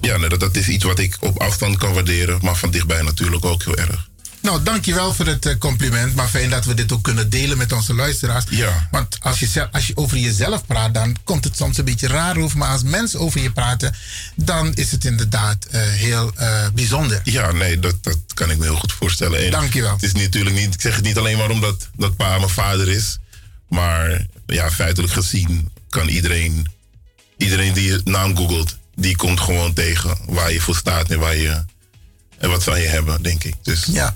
[0.00, 3.44] ja, dat, dat is iets wat ik op afstand kan waarderen, maar van dichtbij natuurlijk
[3.44, 4.08] ook heel erg.
[4.46, 6.14] Nou, dankjewel voor het eh, compliment.
[6.14, 8.44] Maar fijn dat we dit ook kunnen delen met onze luisteraars.
[8.50, 8.88] Ja.
[8.90, 12.06] Want als je, zelf- als je over jezelf praat, dan komt het soms een beetje
[12.06, 12.58] raar over.
[12.58, 13.94] Maar als mensen over je praten,
[14.34, 17.20] dan is het inderdaad eh, heel eh, bijzonder.
[17.24, 19.44] Ja, nee, dat, dat kan ik me heel goed voorstellen.
[19.44, 19.92] En Dankjewel.
[19.92, 22.88] Het is natuurlijk niet, ik zeg het niet alleen maar omdat dat pa mijn vader
[22.88, 23.18] is.
[23.68, 26.70] Maar ja, feitelijk gezien kan iedereen,
[27.36, 31.36] iedereen die je naam googelt, die komt gewoon tegen waar je voor staat en waar
[31.36, 31.64] je,
[32.38, 33.54] en wat zou je hebben, denk ik.
[33.62, 34.14] Dus Ja.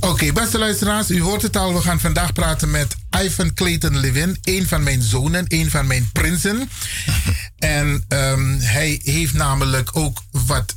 [0.00, 1.74] Oké, beste luisteraars, u hoort het al.
[1.74, 6.10] We gaan vandaag praten met Ivan Clayton Levin, een van mijn zonen, een van mijn
[6.12, 6.70] prinsen.
[7.58, 10.76] en ehm, hij heeft namelijk ook wat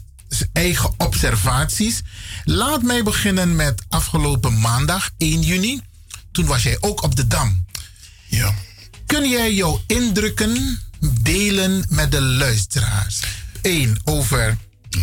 [0.54, 2.02] eigen observaties.
[2.44, 5.82] Laat mij beginnen met afgelopen maandag, 1 juni.
[6.32, 7.66] Toen was jij ook op de Dam.
[8.28, 8.54] Ja.
[9.06, 10.80] Kun jij jouw indrukken
[11.22, 13.20] delen met de luisteraars?
[13.62, 14.58] Eén, over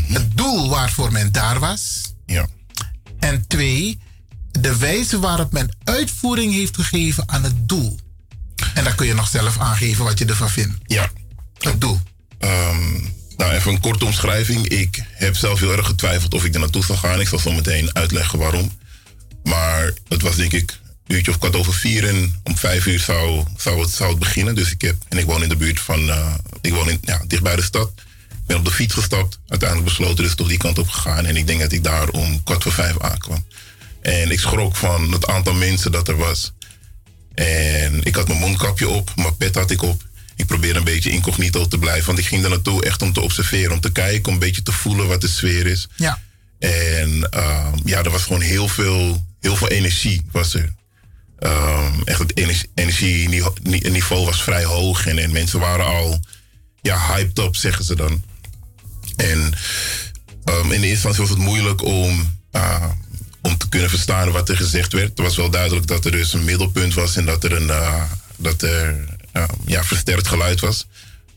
[0.06, 2.12] het doel waarvoor men daar was.
[2.26, 2.48] Ja.
[3.18, 3.98] En twee,
[4.60, 7.98] de wijze waarop men uitvoering heeft gegeven aan het doel.
[8.74, 10.74] En dan kun je nog zelf aangeven wat je ervan vindt.
[10.86, 11.10] Ja.
[11.58, 12.00] Het doel.
[12.38, 12.92] Ehm,
[13.36, 14.68] nou, even een korte omschrijving.
[14.68, 17.20] Ik heb zelf heel erg getwijfeld of ik er naartoe zou gaan.
[17.20, 18.72] Ik zal zo meteen uitleggen waarom.
[19.44, 22.98] Maar het was denk ik een uurtje of kwart over vier en om vijf uur
[22.98, 24.54] zou, zou, het, zou het beginnen.
[24.54, 27.22] Dus ik heb, en ik woon in de buurt van, eh, ik woon in, ja,
[27.26, 27.90] dicht bij de stad.
[28.30, 31.26] Ik ben op de fiets gestapt, uiteindelijk besloten dus toch die kant op gegaan.
[31.26, 33.44] En ik denk dat ik daar om kwart voor vijf aankwam.
[34.08, 36.52] En ik schrok van het aantal mensen dat er was.
[37.34, 40.02] En ik had mijn mondkapje op, mijn pet had ik op.
[40.36, 43.20] Ik probeerde een beetje incognito te blijven, want ik ging er naartoe echt om te
[43.20, 45.88] observeren, om te kijken, om een beetje te voelen wat de sfeer is.
[45.96, 46.18] Ja.
[46.58, 50.74] En ehm, ja, er was gewoon heel veel, heel veel energie was er.
[51.38, 56.20] Ehm, echt het energie- energieniveau was vrij hoog en, en mensen waren al
[56.82, 58.22] ja, hyped up, zeggen ze dan.
[59.16, 59.52] En
[60.44, 62.36] ehm, in de eerste instantie was het moeilijk om,
[63.42, 65.08] om te kunnen verstaan wat er gezegd werd.
[65.08, 68.02] Het was wel duidelijk dat er dus een middelpunt was en dat er een ah,
[68.38, 70.86] dat er, ah, ja, versterkt geluid was.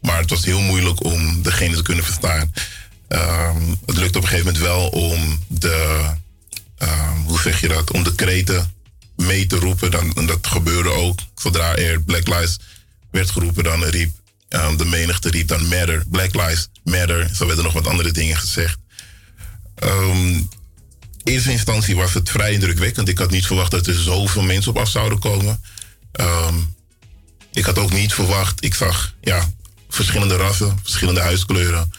[0.02, 2.53] Maar het was heel moeilijk om degene te kunnen verstaan.
[3.07, 5.99] Ehm, het lukte op een gegeven moment wel om de,
[6.78, 8.73] ehm, hoe zeg je dat, om de kreten
[9.15, 9.91] mee te roepen.
[9.91, 11.19] Dan, dat gebeurde ook.
[11.36, 12.60] Zodra er Black Lives
[13.11, 14.11] werd geroepen, dan riep
[14.49, 17.30] ehm, de menigte riep dan Matter, Black Lives Matter.
[17.36, 18.78] Zo werden nog wat andere dingen gezegd.
[21.23, 23.07] In eerste instantie was het vrij indrukwekkend.
[23.07, 25.61] Ik had niet verwacht dat er zoveel mensen op af zouden komen.
[26.11, 26.56] Ehm,
[27.52, 29.49] ik had ook niet verwacht, ik zag ja,
[29.89, 31.91] verschillende rassen, verschillende huiskleuren.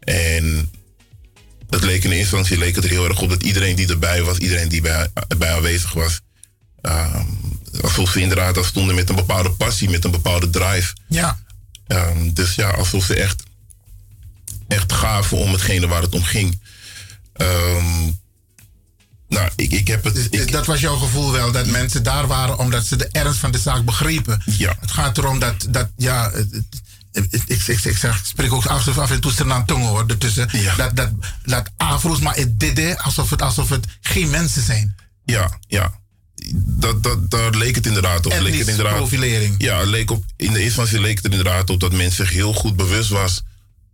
[0.00, 0.70] En
[1.70, 4.22] het leek in eerste instantie leek het er heel erg op dat iedereen die erbij
[4.22, 5.08] was, iedereen die bij,
[5.38, 6.20] bij aanwezig was,
[6.80, 7.26] ehm,
[7.82, 10.94] alsof ze inderdaad al stonden met een bepaalde passie, met een bepaalde drive.
[11.08, 11.38] Ja.
[11.86, 13.42] Ehm, dus ja, alsof ze echt,
[14.68, 16.60] echt gaven om hetgene waar het om ging.
[19.30, 20.32] Nou, ik, ik heb het.
[20.32, 23.50] Dus dat was jouw gevoel wel, dat mensen daar waren omdat ze de ernst van
[23.50, 24.42] de zaak begrepen.
[24.44, 24.76] Ja.
[24.80, 26.32] Het gaat erom dat, dat ja,
[27.12, 30.04] ik, ik, ik, zeg, spreek ook af, af en toe Sernaan tongen hoor.
[30.06, 30.50] Ertussen.
[30.76, 31.10] Dat, dat,
[31.44, 34.96] dat afro's, maar het dit, alsof het, alsof het geen mensen zijn.
[35.24, 35.98] Ja, ja.
[36.54, 38.32] Dat, dat, daar leek het inderdaad op.
[38.40, 39.54] Leek het inderdaad, profilering.
[39.58, 42.30] Ja, leek op, in de eerste instantie leek het er inderdaad op dat men zich
[42.30, 43.42] heel goed bewust was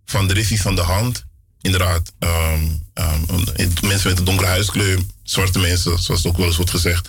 [0.07, 1.25] van is iets aan de hand.
[1.61, 2.65] Inderdaad, ehm,
[2.95, 3.21] ehm,
[3.81, 7.09] mensen met een donkere huidskleur, zwarte mensen, zoals ook wel eens wordt gezegd,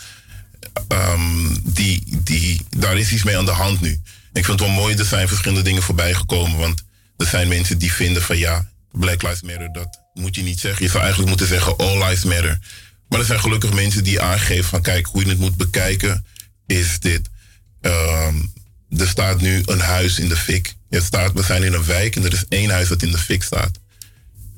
[0.88, 4.02] ehm, die, die, daar is iets mee aan de hand nu.
[4.34, 6.84] Ik vind het wel mooi, er zijn verschillende dingen voorbij gekomen, want
[7.18, 10.84] er zijn mensen die vinden van ja, Black Lives Matter, dat moet je niet zeggen.
[10.84, 12.60] Je zou eigenlijk moeten zeggen All Lives Matter.
[13.10, 16.26] Maar er zijn gelukkig mensen die aangeven van kijk, hoe je het moet bekijken
[16.66, 17.30] is dit.
[17.82, 18.36] Ehm,
[18.98, 20.76] er staat nu een huis in de fik.
[20.90, 23.18] Het staat, we zijn in een wijk en er is één huis dat in de
[23.18, 23.80] fik staat.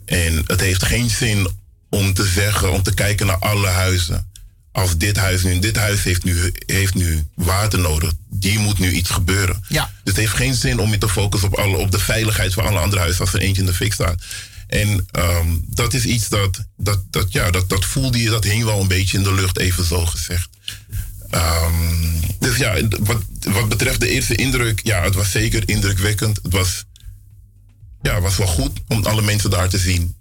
[0.06, 1.49] En het heeft geen zin
[1.90, 4.32] om te zeggen, om te kijken naar alle huizen.
[4.72, 8.11] Als dit huis nu, dit huis heeft nu, heeft nu water nodig.
[8.30, 9.64] Die moet nu iets gebeuren.
[9.68, 9.91] Ja.
[10.03, 12.66] Dus het heeft geen zin om je te focussen op, alle, op de veiligheid van
[12.66, 14.22] alle andere huizen als er eentje in de fik staat.
[14.68, 18.64] En ehm, dat is iets dat, dat, dat, ja, dat, dat voelde je, dat hing
[18.64, 20.49] wel een beetje in de lucht, even zo gezegd.
[21.30, 22.07] Ehm,
[22.40, 26.40] dus ja, wat, wat betreft de eerste indruk, ja, het was zeker indrukwekkend.
[26.44, 26.86] Het was,
[28.02, 30.16] ja, het was wel goed om alle mensen daar te zien.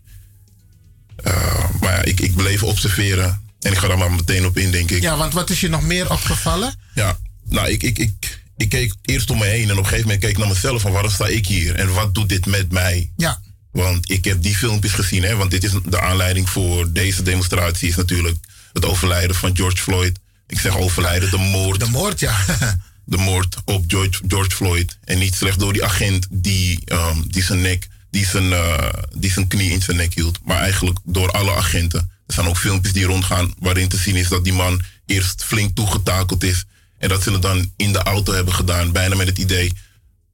[1.23, 3.41] Eh, maar ja, ik, ik bleef observeren.
[3.61, 5.03] En ik ga daar maar meteen op in, denk ik.
[5.03, 6.75] Ja, want wat is je nog meer opgevallen?
[6.95, 7.19] Ja,
[7.49, 10.21] nou, ik, ik, ik, ik keek eerst om me heen en op een gegeven moment
[10.21, 13.11] keek ik naar mezelf van waarom sta ik hier en wat doet dit met mij?
[13.17, 13.41] Ja.
[13.71, 17.89] Want ik heb die filmpjes gezien, hè, want dit is de aanleiding voor deze demonstratie
[17.89, 18.37] is natuurlijk
[18.73, 20.19] het overlijden van George Floyd.
[20.47, 21.81] Ik zeg overlijden, de moord.
[21.81, 22.37] De moord, ja.
[23.05, 24.99] de moord op George, George Floyd.
[25.05, 29.33] En niet slechts door die agent die, ehm, die zijn nek, die zijn, eh, die
[29.33, 30.39] zijn knie in zijn nek hield.
[30.45, 32.11] Maar eigenlijk door alle agenten.
[32.27, 35.75] Er zijn ook filmpjes die rondgaan waarin te zien is dat die man eerst flink
[35.75, 36.65] toegetakeld is.
[36.99, 38.93] En dat ze het dan in de auto hebben gedaan.
[38.93, 39.73] Bijna met het idee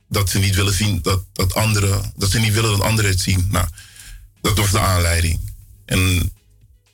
[0.08, 3.20] dat ze niet willen zien dat, dat anderen, dat ze niet willen dat anderen het
[3.20, 3.46] zien.
[3.50, 3.66] Nou,
[4.40, 5.40] dat was de aanleiding.
[5.86, 6.32] En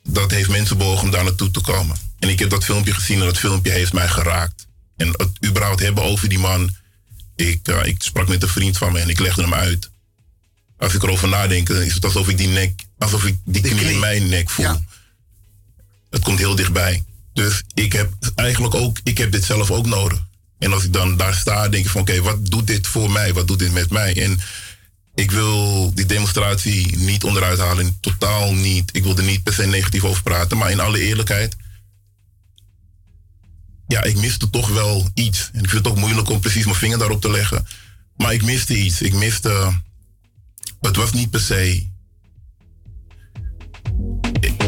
[0.03, 1.97] dat heeft mensen bewogen om daar naartoe te komen.
[2.19, 4.67] En ik heb dat filmpje gezien en dat filmpje heeft mij geraakt.
[4.97, 6.75] En het überhaupt hebben over die man.
[7.35, 9.89] Ik, eh, ik sprak met een vriend van me en ik legde hem uit.
[10.81, 13.91] Als ik erover nadenk, dan is het alsof ik die nek, alsof ik die knie
[13.91, 14.83] in mijn nek voel.
[16.09, 17.03] Het komt heel dichtbij.
[17.33, 20.25] Dus ik heb eigenlijk ook, ik heb dit zelf ook nodig.
[20.59, 23.33] En als ik dan daar sta, denk ik van oké, wat doet dit voor mij?
[23.33, 24.23] Wat doet dit met mij?
[24.23, 24.39] En
[25.15, 27.97] ik wil die demonstratie niet onderuit halen.
[27.99, 28.95] Totaal niet.
[28.95, 30.57] Ik wil er niet per se negatief over praten.
[30.57, 31.55] Maar in alle eerlijkheid.
[33.87, 35.49] Ja, ik miste toch wel iets.
[35.53, 37.67] En ik vind het ook moeilijk om precies mijn vinger daarop te leggen.
[38.17, 39.01] Maar ik miste iets.
[39.01, 39.73] Ik miste.
[40.81, 41.89] Het was niet per se.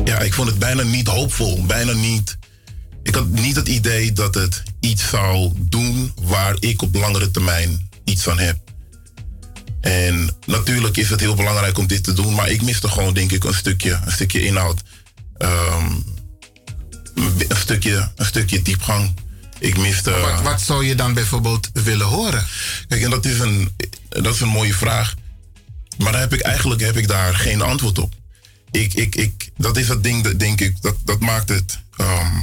[0.04, 1.66] Ja, ik vond het bijna niet hoopvol.
[1.66, 2.38] Bijna niet.
[3.04, 7.90] Ik had niet het idee dat het iets zou doen waar ik op langere termijn
[8.04, 8.58] iets aan heb.
[9.82, 13.32] En natuurlijk is het heel belangrijk om dit te doen, maar ik miste gewoon, denk
[13.32, 14.82] ik, een stukje, een stukje inhoud.
[15.38, 15.92] Ehm,
[17.16, 19.14] een, stukje, een stukje diepgang.
[19.60, 20.12] Ik miste.
[20.12, 22.46] Wat, wat zou je dan bijvoorbeeld willen horen?
[22.88, 23.76] Kijk, en dat is een,
[24.10, 25.16] dat is een mooie vraag.
[25.98, 28.14] Maar heb ik eigenlijk heb ik daar geen antwoord op.
[28.72, 31.80] Ik, ik, ik, dat is dat ding, dat, denk ik, dat, dat maakt het.
[31.98, 32.38] ehm,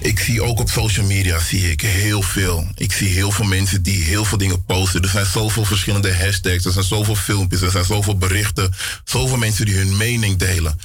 [0.00, 2.68] ik zie ook op social media zie ik heel veel.
[2.74, 5.02] Ik zie heel veel mensen die heel veel dingen posten.
[5.02, 9.66] Er zijn zoveel verschillende hashtags, er zijn zoveel filmpjes, er zijn zoveel berichten, zoveel mensen
[9.66, 10.78] die hun mening delen.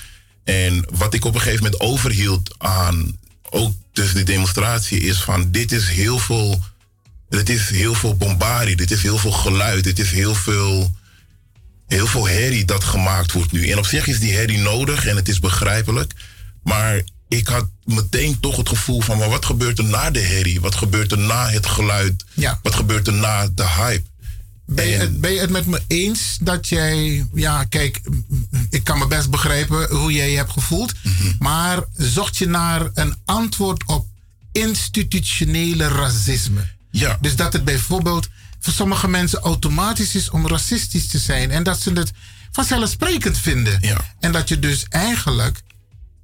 [0.43, 3.17] En wat ik op een gegeven moment overhield aan
[3.49, 6.63] ook tussen die demonstratie is van dit is heel veel,
[7.29, 10.95] dit is heel veel bombardie, dit is heel veel geluid, dit is heel veel,
[11.87, 13.67] heel veel herrie dat gemaakt wordt nu.
[13.67, 16.13] En op zich is die herrie nodig en het is begrijpelijk,
[16.63, 20.61] maar ik had meteen toch het gevoel van, maar wat gebeurt er na de herrie?
[20.61, 22.23] Wat gebeurt er na het geluid?
[22.33, 22.59] Ja.
[22.63, 24.07] Wat gebeurt er na de hype?
[24.65, 28.01] Ben je, het, ben je het met me eens dat jij, ja, kijk,
[28.69, 30.93] ik kan me best begrijpen hoe jij je hebt gevoeld,
[31.39, 34.07] maar zocht je naar een antwoord op
[34.51, 36.77] institutionele racisme?
[36.91, 37.17] Ja.
[37.21, 38.27] Dus dat het bijvoorbeeld
[38.59, 42.11] voor sommige mensen automatisch is om racistisch te zijn en dat ze het
[42.51, 43.81] vanzelfsprekend vinden.
[44.19, 45.61] En dat je dus eigenlijk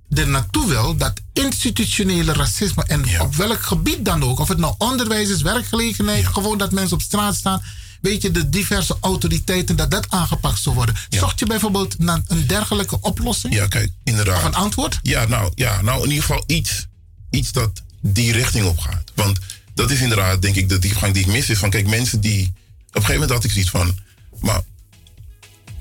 [0.10, 4.76] er naartoe wil dat institutionele racisme, en op welk gebied dan ook, of het nou
[4.78, 7.64] onderwijs is, werkgelegenheid, gewoon dat mensen op straat staan,
[8.02, 10.96] weet je, de diverse autoriteiten, dat dat aangepakt zou worden.
[11.10, 13.54] Zocht je bijvoorbeeld naar een dergelijke oplossing?
[13.54, 14.38] Ja, kijk, inderdaad.
[14.38, 15.00] Of een antwoord?
[15.02, 16.86] Ja, nou, ja, nou in ieder geval iets,
[17.30, 19.12] iets dat die richting op gaat.
[19.16, 19.40] Want
[19.76, 21.49] dat is inderdaad, denk ik, de diepgang die ik mis.
[21.49, 22.41] Is van, kijk, mensen die...
[22.88, 23.97] Op een gegeven moment had ik zoiets van...
[24.39, 24.61] Maar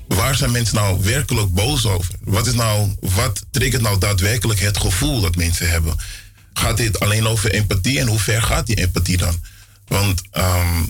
[0.07, 2.15] waar zijn mensen nou werkelijk boos over?
[2.23, 2.95] Wat is nou...
[2.99, 5.95] Wat triggert nou daadwerkelijk het gevoel dat mensen hebben?
[6.53, 7.99] Gaat dit alleen over empathie?
[7.99, 9.41] En hoe ver gaat die empathie dan?
[9.87, 10.83] Want ehm,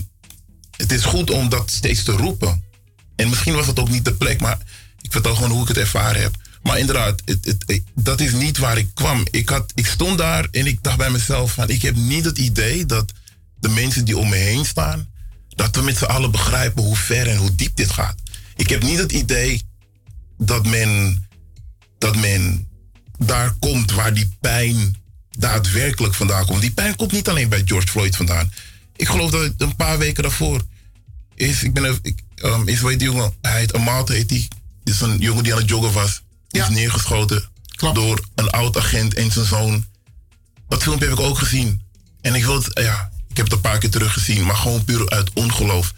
[0.76, 2.64] het is goed om dat steeds te roepen.
[3.16, 4.58] En misschien was het ook niet de plek, maar
[5.00, 6.34] ik vertel gewoon hoe ik het ervaren heb.
[6.66, 9.26] Maar inderdaad, het, het, dat is niet waar ik kwam.
[9.30, 11.70] Ik, had, ik stond daar en ik dacht bij mezelf van...
[11.70, 13.12] ik heb niet het idee dat
[13.58, 15.08] de mensen die om me heen staan...
[15.48, 18.14] dat we met z'n allen begrijpen hoe ver en hoe diep dit gaat.
[18.56, 19.62] Ik heb niet het idee
[20.38, 21.26] dat men,
[21.98, 22.68] dat men
[23.18, 24.96] daar komt waar die pijn
[25.30, 26.60] daadwerkelijk vandaan komt.
[26.60, 28.52] Die pijn komt niet alleen bij George Floyd vandaan.
[28.96, 30.62] Ik geloof dat een paar weken daarvoor
[31.34, 31.62] is...
[31.62, 34.48] Ik ben ik, um, is die jongen, hij heet Amat heet die.
[34.84, 36.24] Is een jongen die aan het joggen was.
[36.62, 37.48] Is neergeschoten
[37.92, 39.86] door een oud agent en zijn zoon.
[40.68, 41.82] Dat filmpje heb ik ook gezien.
[42.20, 45.10] En ik wil het, ja, ik heb het een paar keer teruggezien, maar gewoon puur
[45.10, 45.94] uit ongeloof.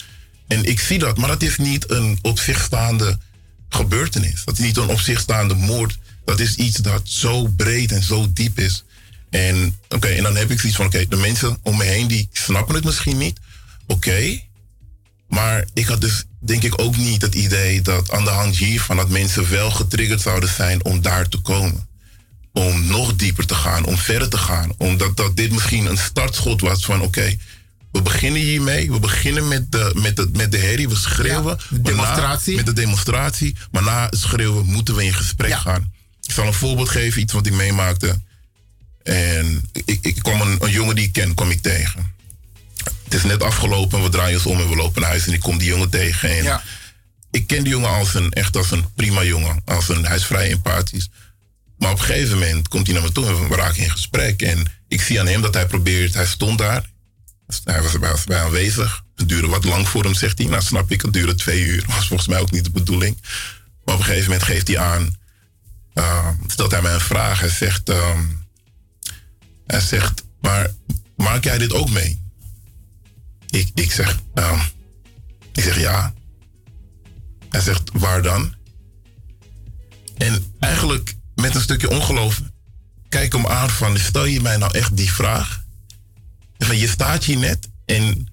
[0.49, 3.19] En ik zie dat, maar dat is niet een op zich staande
[3.69, 4.45] gebeurtenis.
[4.45, 5.99] Dat is niet een op zich staande moord.
[6.25, 8.85] Dat is iets dat zo breed en zo diep is.
[9.31, 12.29] En oké, en dan heb ik zoiets van, oké, de mensen om me heen die
[12.33, 13.41] snappen het misschien niet.
[13.87, 14.41] Oké,
[15.29, 18.97] maar ik had dus denk ik ook niet het idee dat aan de hand hiervan
[18.97, 21.87] dat mensen wel getriggerd zouden zijn om daar te komen.
[22.53, 24.73] Om nog dieper te gaan, om verder te gaan.
[24.77, 27.37] Omdat dat dit misschien een startschot was van oké,
[27.93, 28.91] we beginnen hiermee.
[28.91, 31.59] We beginnen met de, met de, met de herrie, we schreeuwen.
[31.69, 32.57] de na- demonstratie.
[32.57, 33.57] met de demonstratie.
[33.71, 35.93] Maar na het schreeuwen moeten we in gesprek gaan.
[36.23, 38.21] Ik zal een voorbeeld geven, iets wat ik meemaakte.
[39.03, 42.13] En ik, ik kwam een, een jongen die ik ken, kwam ik tegen.
[43.05, 45.41] Het is net afgelopen, we draaien ons om en we lopen naar huis en ik
[45.41, 46.31] kom die jongen tegen.
[46.31, 46.63] En
[47.31, 49.63] Ik ken die jongen als een, echt als een prima jongen.
[49.65, 51.11] Als een, hij is vrij empathisch.
[51.79, 54.43] Maar op een gegeven moment komt hij naar me toe en we raken in gesprek.
[54.43, 56.91] En ik zie aan hem dat hij probeert, hij stond daar.
[57.65, 59.03] Hij was bij, was bij aanwezig.
[59.17, 60.47] Het duurde wat lang voor hem, zegt hij.
[60.47, 61.85] Nou, snap ik, het duurde twee uur.
[61.97, 63.19] was volgens mij ook niet de bedoeling.
[63.85, 65.17] Maar op een gegeven moment geeft hij aan,
[65.95, 67.41] uh, stelt hij mij een vraag.
[67.41, 68.25] Hij zegt, ehm,
[69.67, 70.75] hij zegt, maar
[71.17, 72.28] maak jij dit ook mee?
[73.51, 74.61] Ik, ik zeg, ehm,
[75.53, 76.15] ik zeg ja.
[77.49, 78.55] Hij zegt, waar dan?
[80.17, 82.41] En eigenlijk met een stukje ongeloof,
[83.09, 85.65] kijk hem aan van, stel je mij nou echt die vraag?
[86.71, 88.29] Je staat hier net en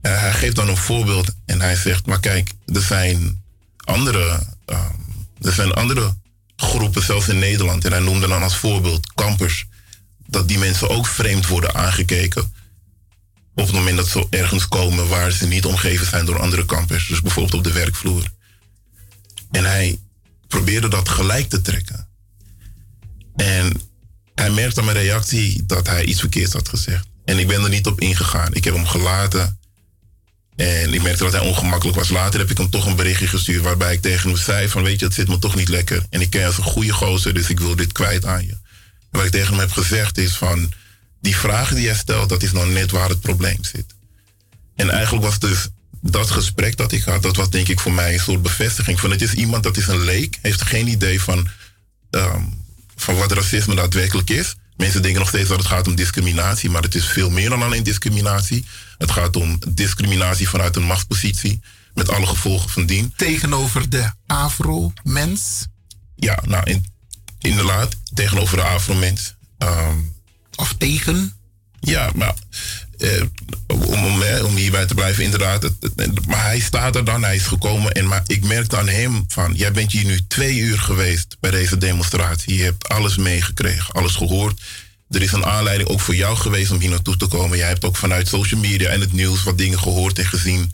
[0.00, 3.42] eh, hij geeft dan een voorbeeld en hij zegt, maar kijk, er zijn
[3.76, 4.94] andere, ehm,
[5.40, 6.16] er zijn andere
[6.56, 9.66] groepen, zelfs in Nederland, en hij noemde dan als voorbeeld kampers,
[10.26, 12.52] dat die mensen ook vreemd worden aangekeken
[13.58, 17.06] op het moment dat ze ergens komen waar ze niet omgeven zijn door andere kampers.
[17.06, 18.24] Dus bijvoorbeeld op de werkvloer.
[19.50, 19.98] En hij
[20.48, 22.08] probeerde dat gelijk te trekken.
[23.36, 23.80] En
[24.34, 27.06] hij merkte aan mijn reactie dat hij iets verkeerds had gezegd.
[27.24, 28.54] En ik ben er niet op ingegaan.
[28.54, 29.58] Ik heb hem gelaten.
[30.56, 32.08] En ik merkte dat hij ongemakkelijk was.
[32.08, 35.00] Later heb ik hem toch een berichtje gestuurd waarbij ik tegen hem zei van weet
[35.00, 36.06] je, het zit me toch niet lekker.
[36.10, 38.52] En ik ken je als een goede gozer, dus ik wil dit kwijt aan je.
[38.52, 40.72] En wat ik tegen hem heb gezegd is van
[41.20, 43.94] die vragen die jij stelt, dat is nou net waar het probleem zit.
[44.74, 45.68] En eigenlijk was dus
[46.00, 49.10] dat gesprek dat ik had, dat was denk ik voor mij een soort bevestiging van
[49.10, 51.48] het is iemand dat is een leek, heeft geen idee van,
[52.10, 52.42] ehm,
[52.96, 54.56] van wat racisme daadwerkelijk is.
[54.76, 57.62] Mensen denken nog steeds dat het gaat om discriminatie, maar het is veel meer dan
[57.62, 58.64] alleen discriminatie.
[58.98, 61.60] Het gaat om discriminatie vanuit een machtspositie,
[61.94, 63.12] met alle gevolgen van dien.
[63.16, 65.66] Tegenover de afro-mens?
[66.14, 66.86] Ja, nou, in,
[67.38, 69.34] inderdaad, tegenover de afro-mens.
[69.58, 69.98] Ehm,
[70.58, 71.32] of tegen?
[71.80, 72.34] Ja, maar
[72.98, 73.22] eh,
[73.66, 75.70] om, om, eh, om hierbij te blijven, inderdaad.
[76.26, 77.92] Maar hij staat er dan, hij is gekomen.
[77.92, 81.50] En maar ik merkte aan hem van, jij bent hier nu twee uur geweest bij
[81.50, 82.56] deze demonstratie.
[82.56, 84.60] Je hebt alles meegekregen, alles gehoord.
[85.10, 87.58] Er is een aanleiding ook voor jou geweest om hier naartoe te komen.
[87.58, 90.72] Jij hebt ook vanuit social media en het nieuws wat dingen gehoord en gezien.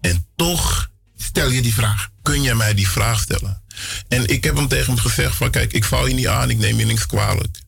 [0.00, 2.10] En toch stel je die vraag.
[2.22, 3.62] Kun je mij die vraag stellen?
[4.08, 6.58] En ik heb hem tegen hem gezegd van kijk, ik val je niet aan, ik
[6.58, 7.61] neem je niks kwalijk.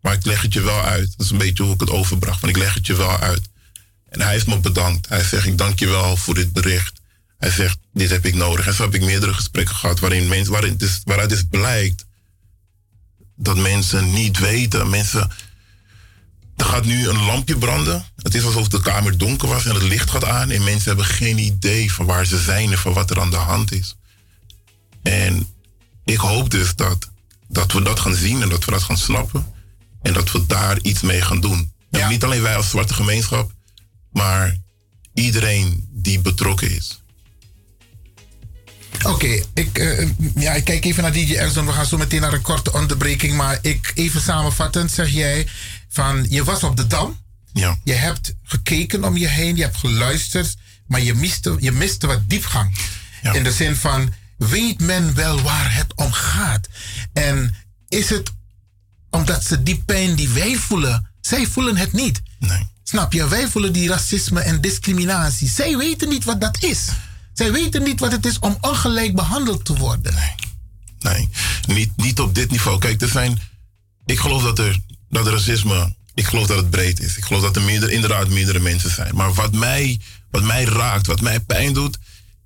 [0.00, 1.14] Maar ik leg het je wel uit.
[1.16, 2.40] Dat is een beetje hoe ik het overbracht.
[2.40, 3.48] Maar ik leg het je wel uit.
[4.08, 5.08] En hij heeft me bedankt.
[5.08, 7.00] Hij zegt, ik dank je wel voor dit bericht.
[7.38, 8.66] Hij zegt, dit heb ik nodig.
[8.66, 12.04] En zo heb ik meerdere gesprekken gehad waarin mensen, waarin dus, waaruit dus blijkt
[13.36, 14.90] dat mensen niet weten.
[14.90, 15.30] Mensen,
[16.56, 18.04] er gaat nu een lampje branden.
[18.16, 20.50] Het is alsof de kamer donker was en het licht gaat aan.
[20.50, 23.36] En mensen hebben geen idee van waar ze zijn en van wat er aan de
[23.36, 23.96] hand is.
[25.02, 25.48] En
[26.04, 27.10] ik hoop dus dat,
[27.48, 29.58] dat we dat gaan zien en dat we dat gaan snappen.
[30.02, 31.72] En dat we daar iets mee gaan doen.
[31.90, 33.52] En niet alleen wij als zwarte gemeenschap,
[34.12, 34.56] maar
[35.14, 37.00] iedereen die betrokken is.
[39.02, 41.66] Oké, ik, eh, ja, ik kijk even naar DJ Erson.
[41.66, 43.34] We gaan zo meteen naar een korte onderbreking.
[43.34, 45.46] Maar ik, even samenvattend zeg jij
[45.88, 47.18] van je was op de Dam.
[47.52, 47.78] Ja.
[47.84, 50.56] Je hebt gekeken om je heen, je hebt geluisterd,
[50.86, 52.76] maar je miste, je miste wat diepgang.
[53.32, 56.68] In de zin van, weet men wel waar het om gaat?
[57.12, 57.54] En
[57.88, 58.32] is het
[59.10, 62.22] omdat ze die pijn die wij voelen, zij voelen het niet.
[62.38, 62.68] Nee.
[62.82, 63.28] Snap je?
[63.28, 65.48] Wij voelen die racisme en discriminatie.
[65.48, 66.88] Zij weten niet wat dat is.
[67.32, 70.14] Zij weten niet wat het is om ongelijk behandeld te worden.
[70.98, 71.28] Nee,
[71.66, 72.78] niet, niet op dit niveau.
[72.78, 73.40] Kijk, er zijn.
[74.06, 74.78] Ik geloof dat er
[75.08, 75.94] dat racisme.
[76.14, 77.16] Ik geloof dat het breed is.
[77.16, 79.14] Ik geloof dat er meerdere, inderdaad meerdere mensen zijn.
[79.14, 80.00] Maar wat mij,
[80.30, 81.98] wat mij raakt, wat mij pijn doet,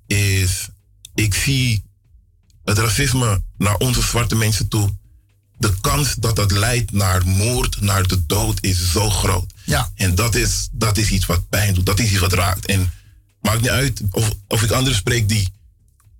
[0.06, 0.68] is.
[1.14, 1.84] Ik zie
[2.64, 4.90] het racisme naar onze zwarte mensen toe.
[5.64, 9.52] De kans dat dat leidt naar moord, naar de dood, is zo groot.
[9.64, 9.90] Ja.
[9.94, 11.86] En dat is, dat is iets wat pijn doet.
[11.86, 12.66] Dat is iets wat raakt.
[12.66, 12.92] En
[13.40, 15.48] maakt niet uit of, of ik anderen spreek die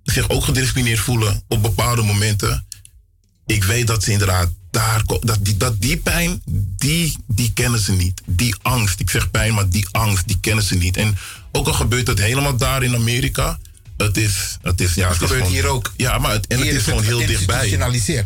[0.03, 2.65] zich ook gediscrimineerd voelen op bepaalde momenten.
[3.45, 6.41] Ik weet dat ze inderdaad daar dat die, dat die pijn,
[6.77, 8.21] die, die kennen ze niet.
[8.25, 10.97] Die angst, ik zeg pijn, maar die angst, die kennen ze niet.
[10.97, 11.17] En
[11.51, 13.59] ook al gebeurt het helemaal daar in Amerika,
[13.97, 15.93] het is, het is ja, Het gebeurt gewoon- hier ook.
[15.97, 17.69] Ja, maar het, en Hier het is, is het gewoon heel dichtbij.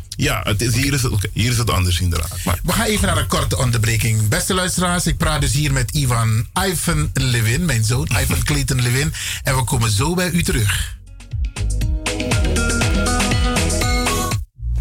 [0.09, 2.37] Ja, het is, hier, is het, hier is het anders inderdaad.
[2.43, 4.27] Maar We gaan even naar een korte onderbreking.
[4.27, 9.13] Beste luisteraars, ik praat dus hier met Ivan Ivan Levin, mijn zoon, Ivan Clayton Levin.
[9.43, 10.97] En we komen zo bij u terug.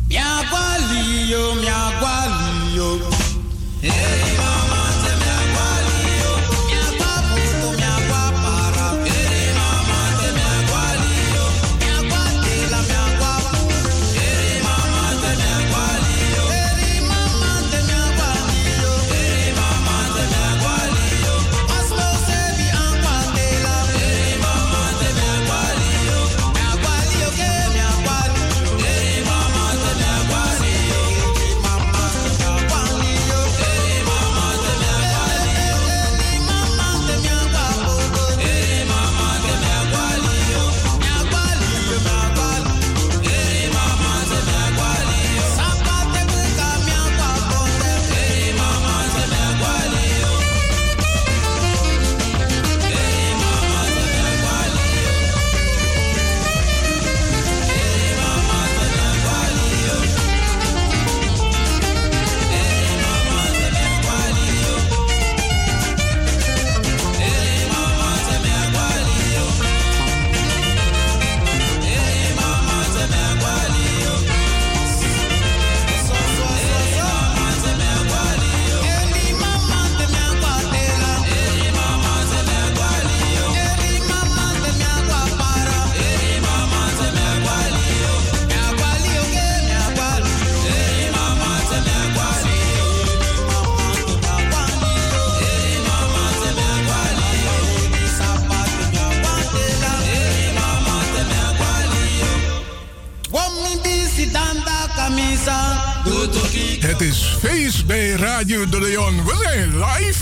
[0.09, 1.55] Miagwaliyo.
[106.89, 109.25] Het is feest bij Radio de Leon.
[109.25, 110.19] We zijn live.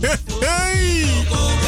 [0.00, 1.59] Hey, hey.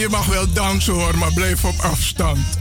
[0.00, 2.59] Je mag wel dansen hoor, maar blijf op afstand.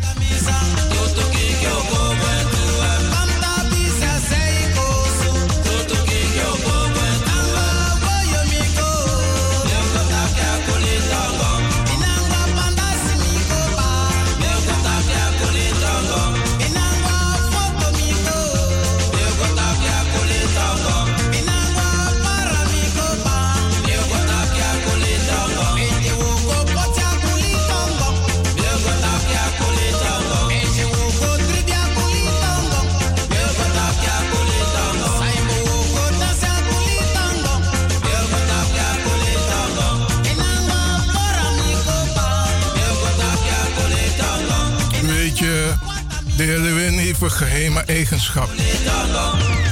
[47.22, 48.50] Een geheime eigenschap.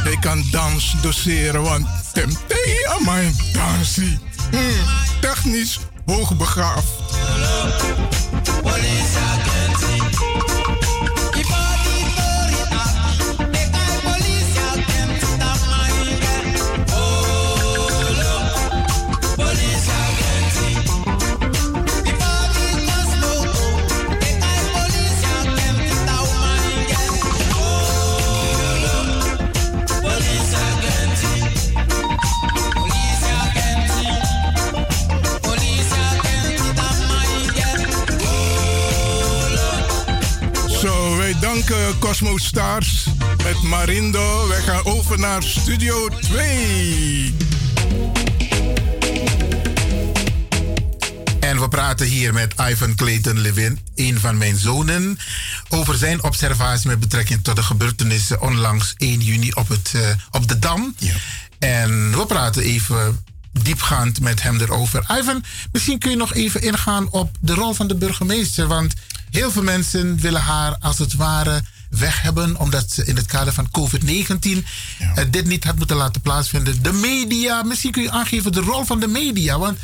[0.03, 4.19] Hij kan dans doseren, want temptation aan mijn dansie.
[4.51, 4.69] Hmm,
[5.21, 6.91] technisch hoogbegaafd.
[41.67, 43.05] Danken Cosmo Stars
[43.43, 44.47] met Marindo.
[44.47, 47.35] Wij gaan over naar Studio 2.
[51.39, 55.17] En we praten hier met Ivan Clayton Levin, een van mijn zonen,
[55.69, 60.47] over zijn observatie met betrekking tot de gebeurtenissen onlangs 1 juni op, het, eh, op
[60.47, 60.95] de Dam.
[61.59, 65.05] En we praten even diepgaand met hem erover.
[65.19, 68.93] Ivan, misschien kun je nog even ingaan op de rol van de burgemeester, want
[69.29, 73.53] heel veel mensen willen haar als het ware weg hebben, omdat ze in het kader
[73.53, 74.65] van COVID-19
[74.99, 76.83] eh, dit niet had moeten laten plaatsvinden.
[76.83, 79.77] De media, misschien kun je aangeven de rol van de media, want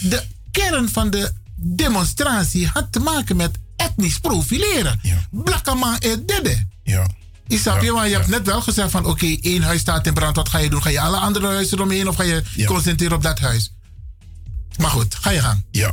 [0.00, 5.00] de kern van de demonstratie had te maken met etnisch profileren.
[5.30, 6.66] Blakkama en dede.
[6.82, 7.06] Ja.
[7.46, 10.06] Je snap je, Ja, maar je hebt net wel gezegd van oké, één huis staat
[10.06, 10.82] in brand, wat ga je doen?
[10.82, 13.72] Ga je alle andere huizen eromheen of ga je concentreren op dat huis?
[14.78, 15.64] Maar goed, ga je gang.
[15.70, 15.92] Ja.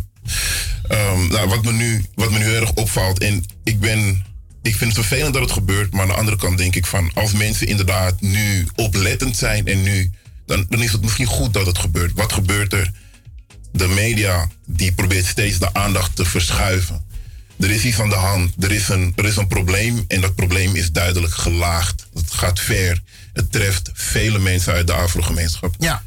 [0.88, 4.32] Ehm, nou, wat, me nu, wat me nu heel erg opvalt, en ik ben.
[4.62, 7.12] Ik vind het vervelend dat het gebeurt, maar aan de andere kant denk ik van
[7.14, 10.12] als mensen inderdaad nu oplettend zijn en nu,
[10.46, 12.12] dan, is het misschien goed dat het gebeurt.
[12.14, 12.92] Wat gebeurt er?
[13.72, 17.06] De media die probeert steeds de aandacht te verschuiven.
[17.60, 20.36] Er is iets aan de hand, er is een, er is een probleem en dat
[20.36, 22.08] probleem is duidelijk gelaagd.
[22.14, 23.02] Het gaat ver.
[23.34, 25.76] Het treft vele mensen uit de Afro-gemeenschap.
[25.80, 26.04] Ja.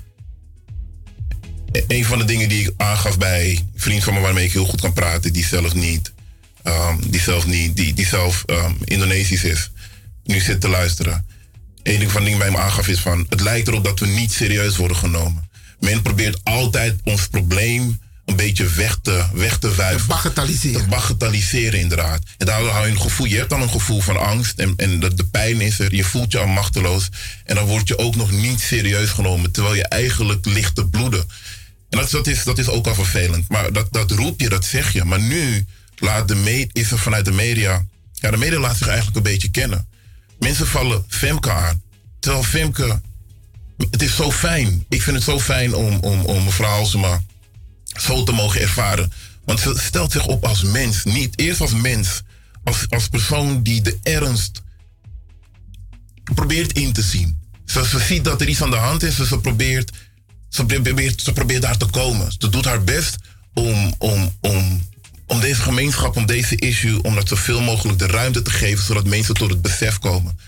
[1.88, 4.80] Een van de dingen die ik aangaf bij vriend van me waarmee ik heel goed
[4.80, 6.12] kan praten, die zelf niet,
[6.62, 9.70] ehm, die zelf niet, die, die zelf ehm, Indonesisch is,
[10.24, 11.26] nu zit te luisteren.
[11.82, 14.06] Een ding van de dingen bij me aangaf is van, het lijkt erop dat we
[14.06, 15.48] niet serieus worden genomen.
[15.80, 20.00] Men probeert altijd ons probleem een beetje weg te, weg te wuiven.
[20.00, 20.80] Te bagatelliseren.
[20.80, 22.22] Te bagatelliseren, inderdaad.
[22.38, 25.00] En daardoor hou je een gevoel, je hebt dan een gevoel van angst en, en
[25.00, 27.08] de, de pijn is er, je voelt je al machteloos.
[27.44, 31.24] En dan word je ook nog niet serieus genomen, terwijl je eigenlijk ligt te bloeden.
[31.90, 33.48] En dat, dat, is, dat is ook al vervelend.
[33.48, 35.04] Maar dat, dat roep je, dat zeg je.
[35.04, 35.66] Maar nu
[35.98, 37.86] laat de is er vanuit de media.
[38.12, 39.88] Ja, de media laat zich eigenlijk een beetje kennen.
[40.38, 41.82] Mensen vallen Femke aan.
[42.20, 43.00] Terwijl Femke.
[43.90, 44.84] Het is zo fijn.
[44.88, 47.22] Ik vind het zo fijn om, om, om mevrouw Halsema
[47.84, 49.12] zo te mogen ervaren.
[49.44, 51.04] Want ze stelt zich op als mens.
[51.04, 52.22] Niet eerst als mens.
[52.64, 54.62] Als, als persoon die de ernst
[56.34, 57.40] probeert in te zien.
[57.66, 59.16] Ze, ze ziet dat er iets aan de hand is.
[59.16, 59.92] Dus ze probeert,
[60.48, 62.32] ze probeert, probeert daar te komen.
[62.38, 63.16] Ze doet haar best
[63.54, 64.88] om, om, om,
[65.26, 69.06] om deze gemeenschap, om deze issue, om dat zoveel mogelijk de ruimte te geven, zodat
[69.06, 70.38] mensen tot het besef komen.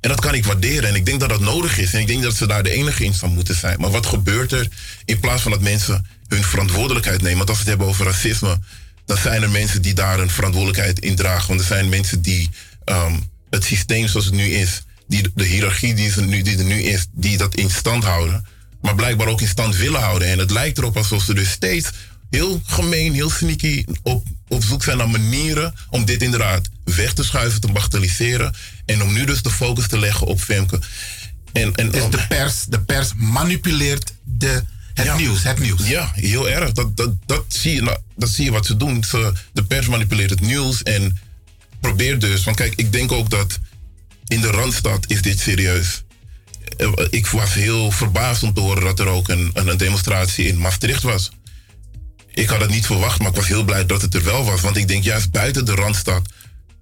[0.00, 0.88] En dat kan ik waarderen.
[0.88, 1.92] En ik denk dat dat nodig is.
[1.94, 3.80] En ik denk dat ze daar de enige in moeten zijn.
[3.80, 4.68] Maar wat gebeurt er
[5.04, 7.36] in plaats van dat mensen hun verantwoordelijkheid nemen?
[7.36, 8.58] Want als we het hebben over racisme,
[9.06, 11.48] dan zijn er mensen die daar een verantwoordelijkheid in dragen.
[11.48, 12.50] Want er zijn mensen die
[12.84, 13.16] ehm,
[13.50, 17.06] het systeem zoals het nu is, die, de hiërarchie die nu, die er nu is,
[17.12, 18.46] die dat in stand houden,
[18.86, 20.28] maar blijkbaar ook in stand willen houden.
[20.28, 21.90] En het lijkt erop alsof ze dus steeds
[22.30, 27.24] heel gemeen, heel sneaky op, op zoek zijn naar manieren om dit inderdaad weg te
[27.24, 28.54] schuiven, te bagatelliseren.
[28.84, 30.80] En om nu dus de focus te leggen op Femke.
[31.52, 34.62] En, en, Dus de pers, de pers manipuleert de,
[34.94, 35.42] het nieuws.
[35.42, 35.88] Het nieuws.
[35.88, 36.72] Ja, heel erg.
[36.72, 39.04] Dat, dat, dat, zie je, nou, dat zie je wat ze doen.
[39.04, 41.18] Ze, de pers manipuleert het nieuws en
[41.80, 42.44] probeert dus.
[42.44, 43.58] Want kijk, ik denk ook dat
[44.26, 46.02] in de Randstad is dit serieus.
[46.76, 50.58] Eh, Ik was heel verbaasd om te horen dat er ook een, een, demonstratie in
[50.58, 51.30] Maastricht was.
[52.34, 54.60] Ik had het niet verwacht, maar ik was heel blij dat het er wel was.
[54.60, 56.28] Want ik denk juist buiten de Randstad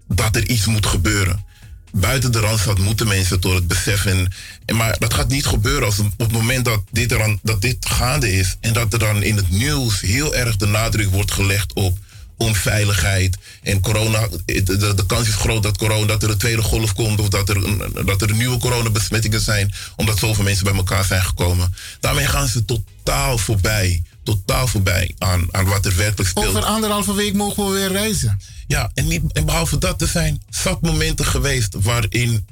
[0.08, 1.44] dat er iets moet gebeuren.
[1.92, 4.04] Buiten de Randstad moeten mensen tot het besef.
[4.04, 4.32] En,
[4.64, 7.86] en maar dat gaat niet gebeuren als op het moment dat dit, eraan, dat dit
[7.86, 8.56] gaande is.
[8.60, 11.98] En dat er dan in het nieuws heel erg de nadruk wordt gelegd op
[12.44, 13.36] onveiligheid.
[13.62, 17.20] En corona, de, de, kans is groot dat, corona, dat er een tweede golf komt.
[17.20, 17.60] Of dat er,
[18.06, 19.74] dat er nieuwe coronabesmettingen zijn.
[19.96, 21.74] Omdat zoveel mensen bij elkaar zijn gekomen.
[22.00, 24.02] Daarmee gaan ze totaal voorbij.
[24.22, 26.46] Totaal voorbij aan, aan wat er werkelijk speelt.
[26.46, 28.40] Over anderhalve week mogen we weer reizen.
[28.66, 32.46] Ja, en, niet, en behalve dat, er zijn zat momenten geweest waarin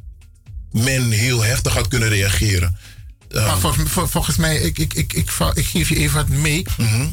[0.73, 2.77] men heel heftig had kunnen reageren.
[3.29, 5.31] Ehm, Maar vol- volgens mij, ik, ik, ik, ik
[5.67, 6.67] geef je even wat mee.
[6.77, 7.07] Mhm.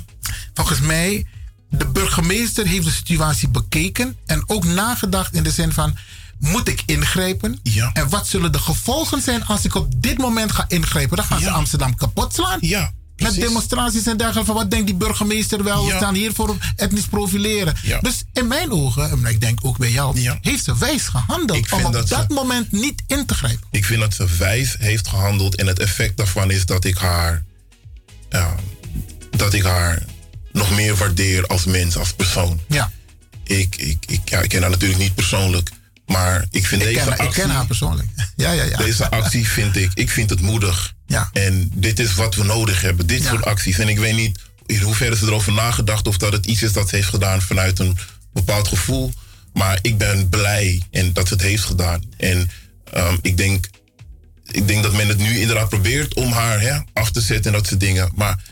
[0.54, 1.26] Volgens mij,
[1.70, 5.98] de burgemeester heeft de situatie bekeken en ook nagedacht in de zin van,
[6.40, 7.60] moet ik ingrijpen?
[7.94, 11.18] En wat zullen de gevolgen zijn als ik op dit moment ga ingrijpen?
[11.18, 12.58] Dan gaan ze Amsterdam kapot slaan.
[12.62, 14.46] Ja, Met demonstraties en dergelijke.
[14.52, 15.86] Van wat denkt die burgemeester wel?
[15.86, 17.76] We staan hier voor etnisch profileren.
[18.02, 21.86] Dus in mijn ogen, en ik denk ook bij jou, heeft ze wijs gehandeld om
[21.86, 23.68] op dat dat ze- moment niet in te grijpen.
[23.72, 25.56] Ik vind dat ze wijs heeft gehandeld.
[25.56, 27.44] En het effect daarvan is dat ik haar.
[29.38, 30.04] dat ik haar
[30.52, 32.60] nog meer waardeer als mens, als persoon.
[32.68, 32.92] Ja.
[33.44, 35.70] Ik, ik, ik, ja, ik ken haar natuurlijk niet persoonlijk.
[36.06, 37.26] Maar ik vind Ik deze ken, actie.
[37.28, 38.08] ik ken haar persoonlijk.
[38.36, 38.78] Ja, ja, ja.
[38.78, 40.94] Deze actie vind ik, ik vind het moedig.
[41.08, 41.30] Ja.
[41.34, 43.80] En dit is wat we nodig hebben, dit soort acties.
[43.80, 46.90] En ik weet niet in hoeverre ze erover nagedacht of dat het iets is dat
[46.90, 47.98] ze heeft gedaan vanuit een
[48.34, 49.14] bepaald gevoel.
[49.54, 52.04] Maar ik ben blij en dat ze het heeft gedaan.
[52.18, 52.50] En
[52.94, 53.68] ehm, ik, denk,
[54.52, 57.58] ik denk dat men het nu inderdaad probeert om haar hè, af te zetten en
[57.58, 58.12] dat soort dingen.
[58.16, 58.44] Maar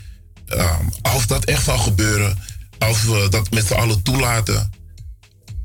[0.48, 2.38] ehm, als dat echt zal gebeuren,
[2.78, 4.70] als we dat met z'n allen toelaten,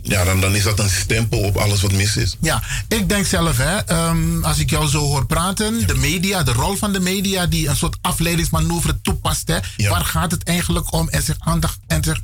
[0.04, 2.38] ja, dan, dan is dat een stempel op alles wat mis is.
[2.42, 6.52] Ja, ik denk zelf, hè, ehm, als ik jou zo hoor praten, de media, de
[6.52, 11.10] rol van de media die een soort afleidingsmanoeuvre toepast, hè, waar gaat het eigenlijk om?
[11.10, 12.22] En zich aandacht en zich,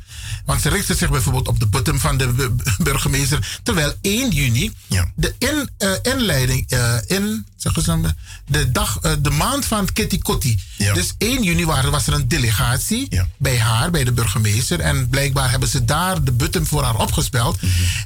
[0.50, 4.72] want ze richten zich bijvoorbeeld op de bottom van de bu- burgemeester, terwijl 1 juni
[5.16, 8.14] de in, eh, inleiding, eh, in, zeggen ze, dan,
[8.48, 10.60] de dag, eh, de maand van Kitty Kotti.
[10.94, 13.08] Dus 1 juni waren, was er een delegatie
[13.38, 17.60] bij haar, bij de burgemeester, en blijkbaar hebben ze daar de button voor haar opgespeld.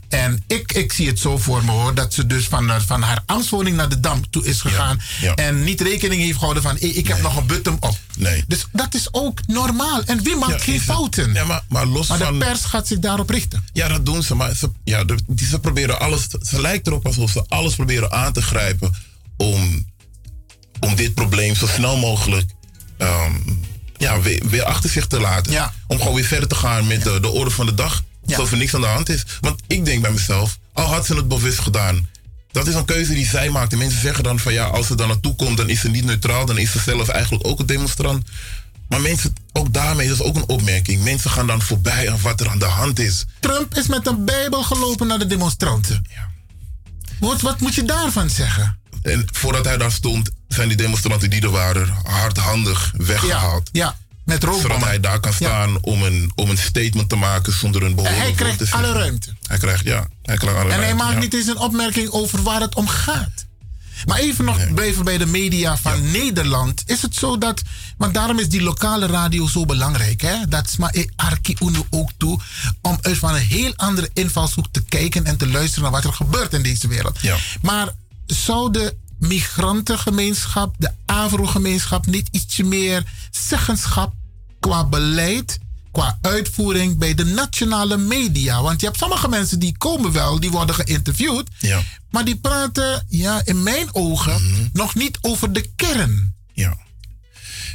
[0.10, 3.24] En ik, ik zie het zo voor me hoor, dat ze dus van, van haar
[3.26, 5.02] ambtswoning naar de Dam toe is gegaan.
[5.36, 7.98] En niet rekening heeft gehouden van, "Hey, ik heb nog een button op.
[8.18, 8.44] Nee.
[8.48, 10.04] Dus dat is ook normaal.
[10.06, 11.34] En wie maakt geen fouten?
[11.34, 13.64] Ja, maar, maar los Maar de pers gaat zich daarop richten.
[13.74, 14.36] Ja, dat doen ze.
[14.36, 16.28] Maar ze, ja, de- die, ze proberen alles...
[16.42, 18.96] Ze lijkt erop alsof ze alles proberen aan te grijpen...
[19.38, 19.86] om,
[20.80, 22.52] om dit probleem zo snel mogelijk...
[22.98, 23.34] ehm,
[23.98, 25.54] ja, weer, weer achter zich te laten.
[25.88, 28.04] Om gewoon weer verder te gaan met de, de orde van de dag.
[28.28, 29.24] Alsof er niks aan de hand is.
[29.42, 30.58] Want ik denk bij mezelf...
[30.74, 32.08] al had ze het bewust gedaan...
[32.52, 33.72] Dat is een keuze die zij maakt.
[33.72, 36.06] En mensen zeggen dan van ja, als ze dan naartoe komt, dan is ze niet
[36.06, 36.46] neutraal.
[36.46, 38.28] Dan is ze zelf eigenlijk ook een demonstrant.
[38.94, 41.04] Maar mensen, ook daarmee is dat ook een opmerking.
[41.04, 43.26] Mensen gaan dan voorbij aan wat er aan de hand is.
[43.40, 46.06] Trump is met een bijbel gelopen naar de demonstranten.
[47.20, 48.78] Wat, wat moet je daarvan zeggen?
[49.02, 53.70] En voordat hij daar stond, zijn die demonstranten die er waren hardhandig weggehaald.
[53.72, 53.96] Ja,
[54.26, 54.72] met rookbommen.
[54.72, 58.24] Zodat hij daar kan staan om, een, om een statement te maken zonder een behoorlijk
[58.24, 59.34] hij krijgt alle ruimte.
[59.48, 61.20] Hij krijgt, ja, hij krijgt alle En hij ruimte, maakt ja.
[61.20, 63.43] niet eens een opmerking over waar het om gaat.
[64.06, 66.84] Maar even nog blijven bij de media van Nederland.
[66.86, 67.62] Is het zo dat,
[67.98, 70.22] want daarom is die lokale radio zo belangrijk.
[70.22, 70.48] Hè?
[70.48, 72.40] Dat is maar Arki Uno ook toe.
[72.82, 76.14] Om uit van een heel andere invalshoek te kijken en te luisteren naar wat er
[76.14, 77.20] gebeurt in deze wereld.
[77.62, 77.94] Maar
[78.26, 84.14] zou de migrantengemeenschap, de Avro-gemeenschap niet ietsje meer zeggenschap
[84.60, 85.60] qua beleid,
[85.94, 88.62] qua uitvoering bij de nationale media?
[88.62, 91.82] Want je hebt sommige mensen die komen wel, die worden geïnterviewd, Ja.
[92.10, 96.36] maar die praten, ja, in mijn ogen, nog niet over de kern.
[96.54, 96.78] Ja.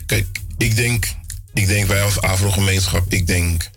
[0.06, 0.26] Kijk,
[0.56, 1.06] ik denk,
[1.52, 3.70] ik denk wij als Afro-gemeenschap, ik denk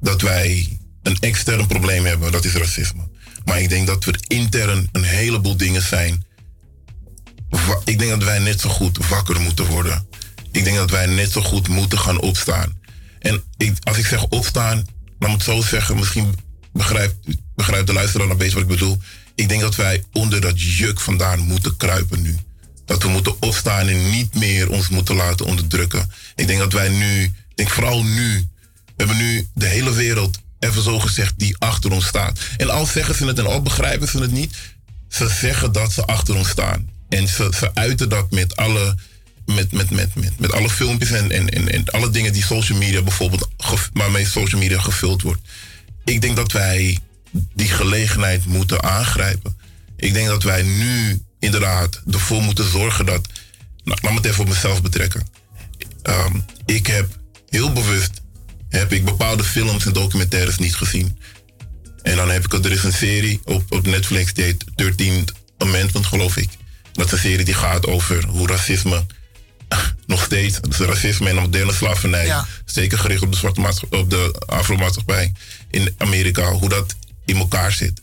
[0.00, 3.08] dat wij een extern probleem hebben, dat is racisme.
[3.44, 6.24] Maar ik denk dat er intern een heleboel dingen zijn.
[7.84, 10.06] Ik denk dat wij net zo goed wakker moeten worden.
[10.52, 12.80] Ik denk dat wij net zo goed moeten gaan opstaan.
[13.22, 13.44] En
[13.82, 14.86] als ik zeg opstaan,
[15.18, 16.34] laat me het zo zeggen, misschien
[16.72, 17.14] begrijpt,
[17.54, 18.98] begrijpt de luisteraar een beetje wat ik bedoel.
[19.34, 22.36] Ik denk dat wij onder dat juk vandaan moeten kruipen nu.
[22.84, 26.10] Dat we moeten opstaan en niet meer ons moeten laten onderdrukken.
[26.34, 28.48] Ik denk dat wij nu, ik denk vooral nu,
[28.84, 32.38] we hebben nu de hele wereld, even zo gezegd, die achter ons staat.
[32.56, 34.56] En al zeggen ze het en al begrijpen ze het niet,
[35.08, 36.90] ze zeggen dat ze achter ons staan.
[37.08, 38.96] En ze, ze uiten dat met alle,
[39.46, 42.78] met, met, met, met, met alle filmpjes en, en, en, en alle dingen die social
[42.78, 43.48] media bijvoorbeeld,
[43.92, 45.40] waarmee social media gevuld wordt.
[46.04, 46.98] Ik denk dat wij
[47.54, 49.56] die gelegenheid moeten aangrijpen.
[49.96, 53.28] Ik denk dat wij nu inderdaad ervoor moeten zorgen dat.
[53.84, 55.26] Nou, laat me het even op mezelf betrekken.
[56.02, 58.20] Ehm, ik heb heel bewust
[58.68, 61.18] heb ik bepaalde films en documentaires niet gezien.
[62.02, 65.28] En dan heb ik er is een serie op, op Netflix die heet 13
[65.58, 66.48] Amendment, geloof ik.
[66.92, 69.06] Dat is een serie die gaat over hoe racisme
[70.06, 72.34] nog steeds, dus racisme en moderne slavernij,
[72.64, 75.32] zeker gericht op de zwarte op de afro-maatschappij
[75.70, 76.94] in Amerika, hoe dat
[77.24, 78.00] in elkaar zit.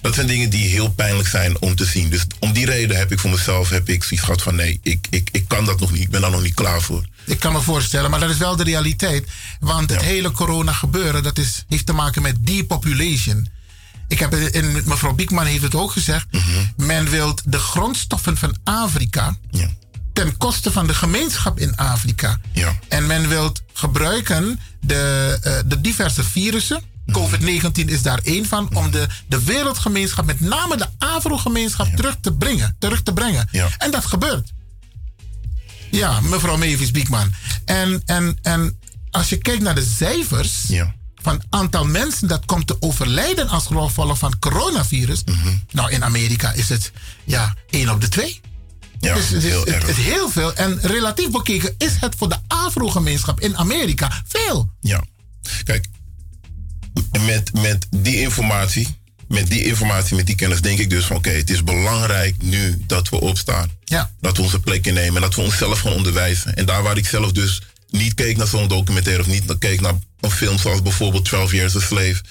[0.00, 2.10] Dat zijn dingen die heel pijnlijk zijn om te zien.
[2.10, 5.06] Dus om die reden heb ik voor mezelf heb ik zoiets gehad van nee, ik,
[5.10, 7.04] ik, ik kan dat nog niet, ik ben daar nog niet klaar voor.
[7.24, 9.26] Ik kan me voorstellen, maar dat is wel de realiteit.
[9.60, 13.48] Want het hele corona gebeuren, dat is, heeft te maken met depopulation.
[14.08, 16.26] Ik heb het in, mevrouw Biekman heeft het ook gezegd.
[16.76, 19.36] Men wil de grondstoffen van Afrika
[20.12, 22.40] ten koste van de gemeenschap in Afrika.
[22.88, 26.82] En men wil gebruiken de, eh, de diverse virussen.
[27.12, 28.74] COVID-19 is daar één van.
[28.74, 32.76] Om de, de wereldgemeenschap, met name de Afro-gemeenschap, terug te brengen.
[32.78, 33.48] Terug te brengen.
[33.78, 34.52] En dat gebeurt.
[35.90, 37.32] Ja, mevrouw Mavis Biekman.
[37.64, 38.78] En, en, en
[39.10, 40.66] als je kijkt naar de cijfers
[41.22, 45.24] van aantal mensen dat komt te overlijden als gevolg van coronavirus.
[45.70, 46.92] Nou, in Amerika is het
[47.24, 48.40] ja, 1 op de 2.
[49.00, 49.86] Ja, dus heel het, erg.
[49.86, 50.54] het is heel veel.
[50.54, 54.70] En relatief bekeken is het voor de Afro-gemeenschap in Amerika veel.
[54.80, 55.04] Ja.
[55.64, 55.86] Kijk,
[57.26, 58.88] met, met die informatie,
[59.28, 62.82] met die informatie, met die kennis, denk ik dus van oké, het is belangrijk nu
[62.86, 63.70] dat we opstaan.
[63.84, 64.10] Ja.
[64.20, 66.54] Dat we onze plek innemen en dat we onszelf gaan onderwijzen.
[66.54, 69.94] En daar waar ik zelf dus niet keek naar zo'n documentaire of niet keek naar
[70.20, 72.22] een film zoals bijvoorbeeld 12 Years a Slave.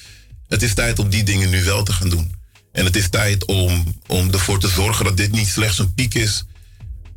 [0.47, 2.37] Het is tijd om die dingen nu wel te gaan doen.
[2.71, 6.13] En het is tijd om, om ervoor te zorgen dat dit niet slechts een piek
[6.13, 6.43] is,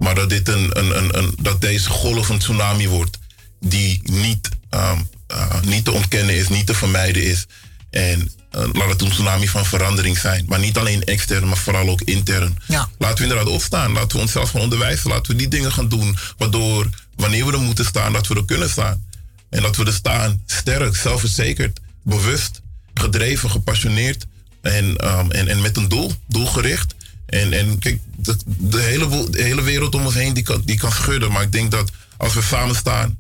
[0.03, 3.19] maar dat, dit een, een, een, een, dat deze golf een tsunami wordt
[3.61, 7.47] die niet, ehm, eh, niet te ontkennen is, niet te vermijden is.
[7.91, 10.45] En eh, laat het een tsunami van verandering zijn.
[10.49, 12.59] Maar niet alleen extern, maar vooral ook intern.
[12.67, 12.89] Ja.
[12.99, 13.93] Laten we inderdaad opstaan.
[13.93, 15.11] Laten we onszelf gaan onderwijzen.
[15.11, 16.17] Laten we die dingen gaan doen.
[16.37, 19.07] Waardoor, wanneer we er moeten staan, dat we er kunnen staan.
[19.51, 22.61] En dat we er staan sterk, zelfverzekerd, bewust,
[22.95, 24.27] gedreven, gepassioneerd.
[24.63, 26.95] En, ehm, en, en met een doel, doelgericht.
[27.33, 30.63] En, en kijk, de, de, hele, wo- de hele wereld om ons heen die kan,
[30.65, 31.33] die kan schudden.
[31.33, 33.19] Maar ik denk dat als we samen staan,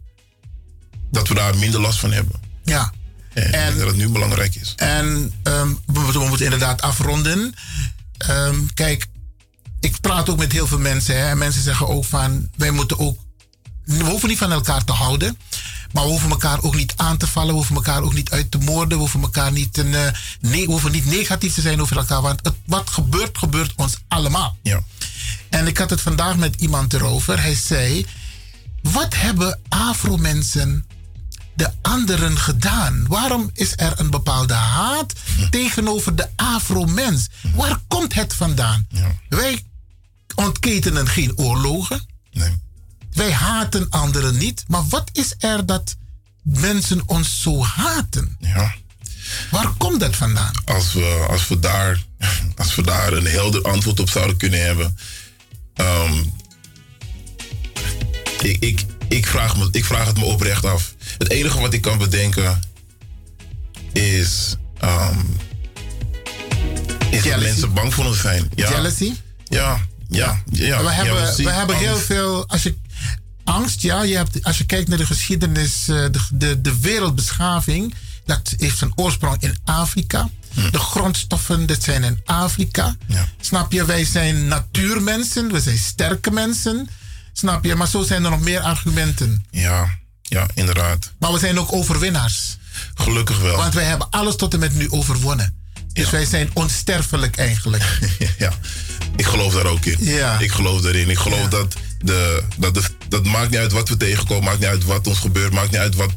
[1.10, 2.40] dat we daar minder last van hebben.
[2.64, 2.92] Ja.
[3.34, 4.72] En, dat het nu belangrijk is.
[4.76, 7.54] En ehm, we, moeten- we moeten inderdaad afronden.
[8.18, 9.06] Ehm, kijk,
[9.80, 11.16] ik praat ook met heel veel mensen.
[11.18, 13.18] Hè, en mensen zeggen ook van, wij moeten ook...
[13.84, 15.38] We hoeven niet van elkaar te houden.
[15.92, 17.48] Maar we hoeven elkaar ook niet aan te vallen.
[17.48, 18.88] We hoeven elkaar ook niet uit te moorden.
[18.88, 22.22] We hoeven elkaar niet, een, eh, nee, we hoeven niet negatief te zijn over elkaar.
[22.22, 24.56] Want het, wat gebeurt, gebeurt ons allemaal.
[24.62, 24.82] Ja.
[25.50, 27.42] En ik had het vandaag met iemand erover.
[27.42, 28.06] Hij zei,
[28.82, 30.86] wat hebben Afro-mensen
[31.54, 33.06] de anderen gedaan?
[33.08, 35.12] Waarom is er een bepaalde haat
[35.50, 37.28] tegenover de Afro-mens?
[37.54, 38.86] Waar komt het vandaan?
[39.28, 39.64] Wij
[40.34, 42.06] ontketenen geen oorlogen.
[43.12, 44.64] Wij haten anderen niet.
[44.68, 45.96] Maar wat is er dat
[46.42, 48.36] mensen ons zo haten?
[48.40, 48.74] Ja.
[49.50, 50.52] Waar komt dat vandaan?
[50.64, 52.04] Als we, als we, daar,
[52.56, 54.96] als we daar een helder antwoord op zouden kunnen hebben.
[55.74, 56.22] Ehm,
[58.42, 60.94] ik, ik, ik, vraag me, ik vraag het me oprecht af.
[61.18, 62.60] Het enige wat ik kan bedenken
[63.92, 64.56] is.
[64.78, 65.18] ehm,
[67.10, 68.50] is dat mensen bang voor ons zijn.
[68.54, 68.68] Ja.
[68.68, 69.12] Jealousy?
[69.44, 70.82] Ja, ja, ja.
[70.82, 72.48] we hebben, we hebben heel veel.
[72.48, 72.76] Als je,
[73.44, 74.02] angst, ja.
[74.02, 77.94] Je hebt, als je kijkt naar de geschiedenis, eh, de, de, de wereldbeschaving.
[78.24, 80.28] Dat heeft zijn oorsprong in Afrika.
[80.54, 80.70] Hm.
[80.70, 82.96] De grondstoffen, dat zijn in Afrika.
[83.40, 83.84] Snap je?
[83.84, 85.52] Wij zijn natuurmensen.
[85.52, 86.88] We zijn sterke mensen.
[87.32, 87.74] Snap je?
[87.74, 89.44] Maar zo zijn er nog meer argumenten.
[89.50, 91.12] Ja, ja, inderdaad.
[91.18, 92.56] Maar we zijn ook overwinnaars.
[92.94, 93.56] Gelukkig wel.
[93.56, 95.60] Want wij hebben alles tot en met nu overwonnen.
[95.92, 97.98] Dus wij zijn onsterfelijk eigenlijk.
[98.38, 98.52] ja,
[99.16, 99.96] ik geloof daar ook in.
[100.04, 100.38] Ja.
[100.38, 101.10] Ik geloof daarin.
[101.10, 104.68] Ik geloof dat, de, dat de, dat maakt niet uit wat we tegenkomen, maakt niet
[104.68, 106.10] uit wat ons gebeurt, maakt niet uit wat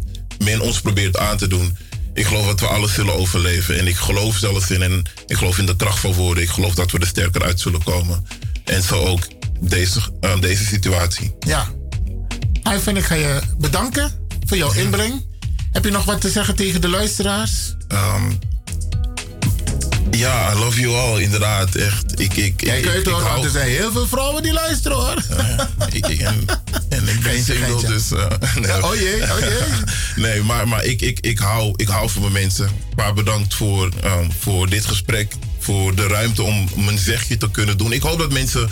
[0.44, 1.78] men ons probeert aan te doen.
[2.14, 3.80] Ik geloof dat we alles zullen overleven.
[3.80, 6.44] En ik geloof zelfs in, en ik geloof in de kracht van woorden.
[6.44, 8.26] Ik geloof dat we er sterker uit zullen komen.
[8.66, 9.28] En zo ook
[9.60, 10.00] deze,
[10.40, 11.36] deze situatie.
[11.40, 11.68] Ja.
[12.74, 14.12] Ivan, ik ga je bedanken
[14.46, 15.26] voor jouw inbreng.
[15.72, 17.76] Heb je nog wat te zeggen tegen de luisteraars?
[17.88, 18.32] Ehm,
[20.12, 21.76] Ja, I love you all, inderdaad.
[21.76, 22.20] Echt.
[22.20, 25.16] Ik, ik, Jij ik, kunt ik, hou- er zijn heel veel vrouwen die luisteren hoor.
[25.92, 26.46] ik, ik- en,
[26.90, 28.12] en ik ben single, dus...
[28.12, 28.26] eh,
[28.62, 28.84] nee.
[28.84, 29.60] Oh jee, oh jee.
[30.26, 32.70] nee, maar, maar ik, ik, ik, hou, ik hou van mijn mensen.
[32.96, 35.34] Maar bedankt voor, ehm, voor dit gesprek.
[35.60, 37.92] Voor de ruimte om mijn zegje te kunnen doen.
[37.94, 38.70] Ik hoop dat mensen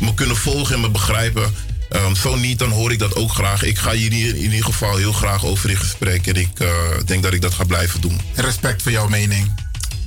[0.00, 1.54] me kunnen volgen en me begrijpen.
[1.90, 3.62] Ehm, zo niet, dan hoor ik dat ook graag.
[3.62, 6.26] Ik ga hier in ieder geval heel graag over in gesprek.
[6.26, 6.68] En ik eh,
[7.04, 8.20] denk dat ik dat ga blijven doen.
[8.34, 9.54] Respect voor jouw mening.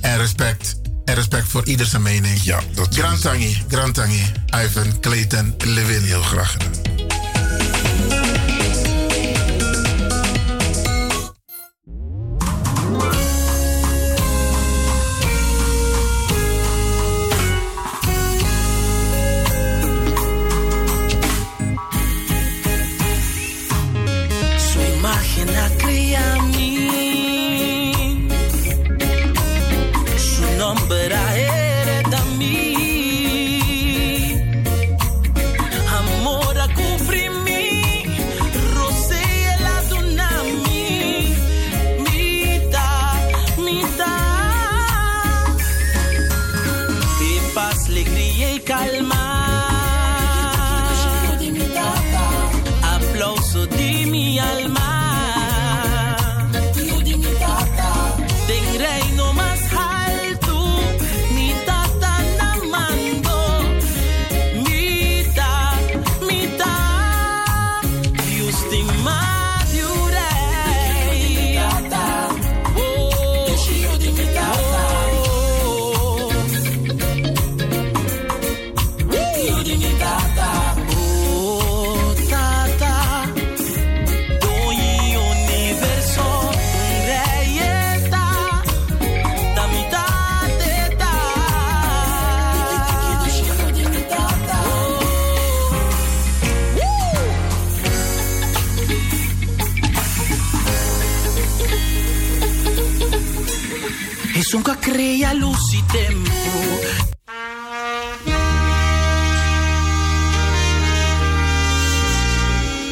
[0.00, 2.42] En respect, en respect voor ieder zijn mening.
[2.42, 4.32] Ja, dat Grand Tangi, Grand Tangi,
[4.64, 6.02] Ivan, Clayton, Levin.
[6.02, 7.05] Heel graag gedaan.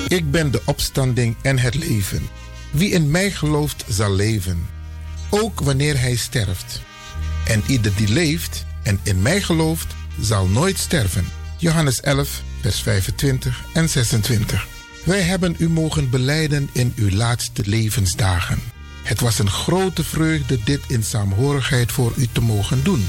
[0.08, 2.28] Ik ben de opstanding en het leven.
[2.70, 4.66] Wie in mij gelooft, zal leven.
[5.30, 6.80] Ook wanneer hij sterft.
[7.46, 11.28] En ieder die leeft en in mij gelooft, zal nooit sterven.
[11.58, 14.66] Johannes 11, vers 25 en 26.
[15.04, 18.73] Wij hebben u mogen beleiden in uw laatste levensdagen.
[19.04, 23.08] Het was een grote vreugde dit in saamhorigheid voor u te mogen doen.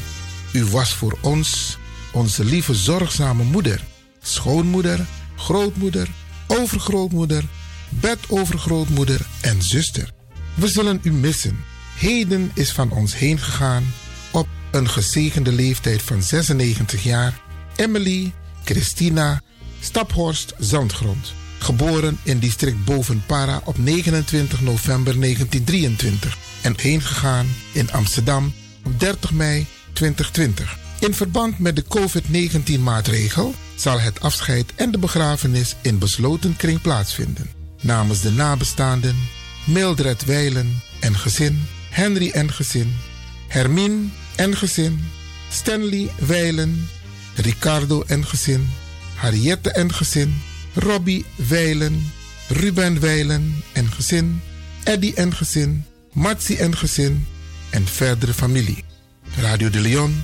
[0.51, 1.77] U was voor ons
[2.11, 3.84] onze lieve zorgzame moeder,
[4.22, 5.05] schoonmoeder,
[5.35, 6.07] grootmoeder,
[6.47, 7.43] overgrootmoeder,
[7.89, 10.11] bedovergrootmoeder en zuster.
[10.53, 11.63] We zullen u missen.
[11.95, 13.93] Heden is van ons heen gegaan
[14.31, 17.41] op een gezegende leeftijd van 96 jaar
[17.76, 19.41] Emily Christina
[19.80, 21.34] Staphorst Zandgrond.
[21.60, 28.53] Geboren in district Bovenpara op 29 november 1923 en heen gegaan in Amsterdam
[28.84, 30.77] op 30 mei 2020.
[30.99, 36.82] In verband met de COVID-19 maatregel zal het afscheid en de begrafenis in besloten kring
[36.82, 37.49] plaatsvinden.
[37.82, 39.15] Namens de nabestaanden
[39.65, 42.95] Mildred Weilen en gezin, Henry en gezin,
[43.48, 45.06] Hermine en gezin,
[45.52, 46.90] Stanley Weilen,
[47.36, 48.69] Ricardo en gezin,
[49.15, 50.41] Harriette en gezin,
[50.76, 52.11] Robbie Weilen,
[52.47, 54.41] Ruben Weilen en gezin,
[54.84, 57.26] Eddie en gezin, Matsi en gezin
[57.69, 58.84] en verdere familie.
[59.38, 60.23] Radio de Leon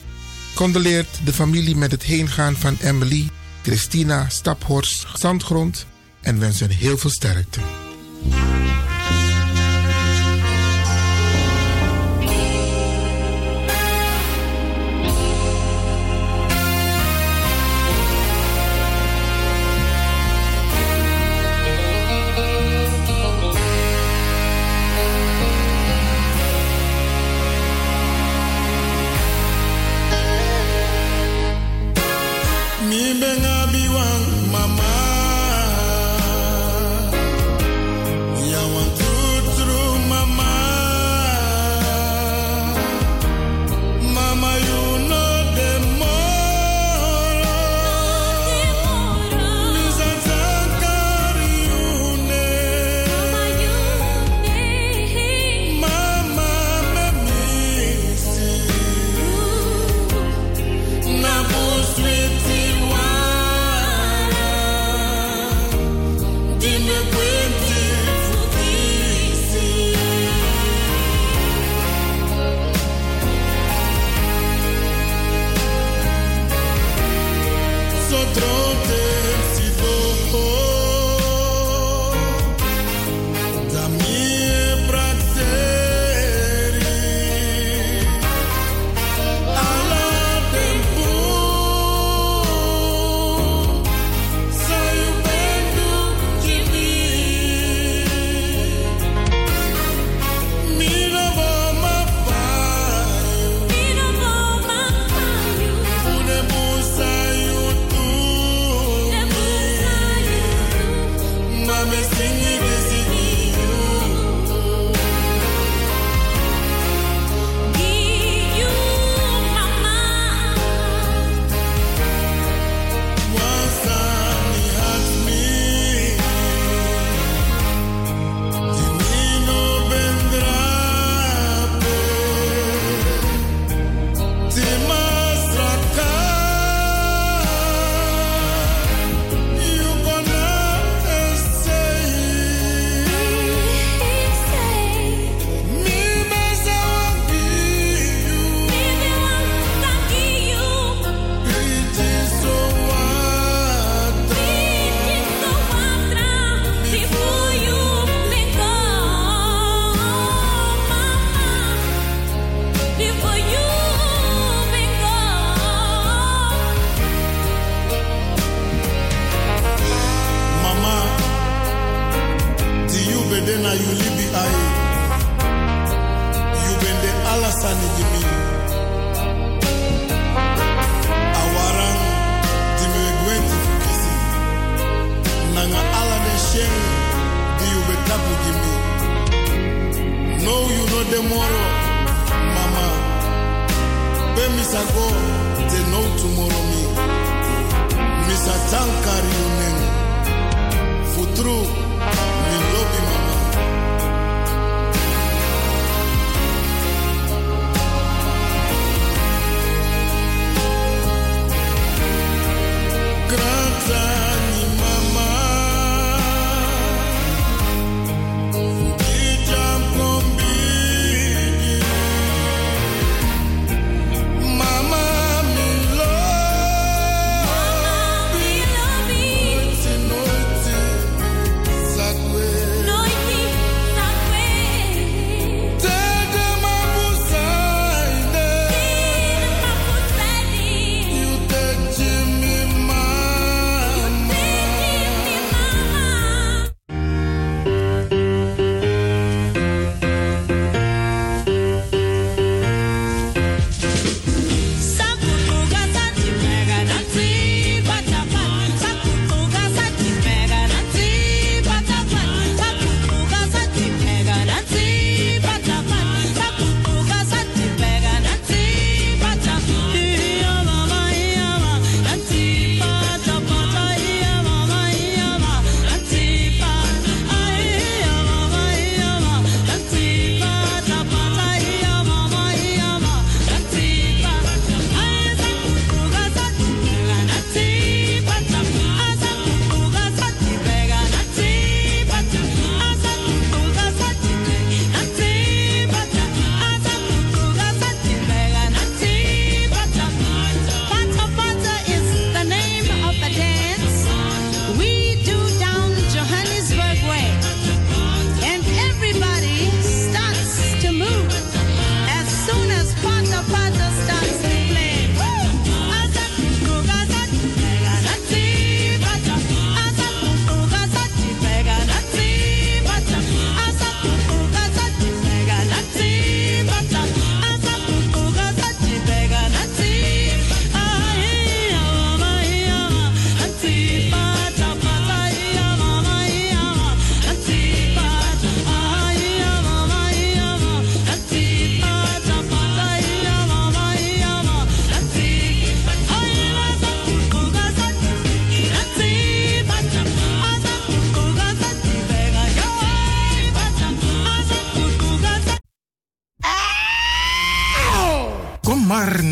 [0.54, 3.30] condoleert de familie met het heengaan van Emily,
[3.64, 5.86] Christina Staphorst Zandgrond
[6.22, 7.60] en wensen heel veel sterkte.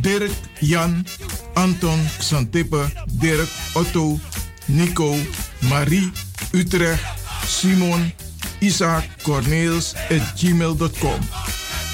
[0.00, 1.06] Dirk, Jan,
[1.54, 4.18] Anton, Xantippe, Dirk, Otto,
[4.64, 5.16] Nico,
[5.58, 6.12] Marie,
[6.52, 7.04] Utrecht,
[7.46, 8.12] Simon,
[8.58, 9.94] Isaac, Corneels
[10.36, 11.18] gmail.com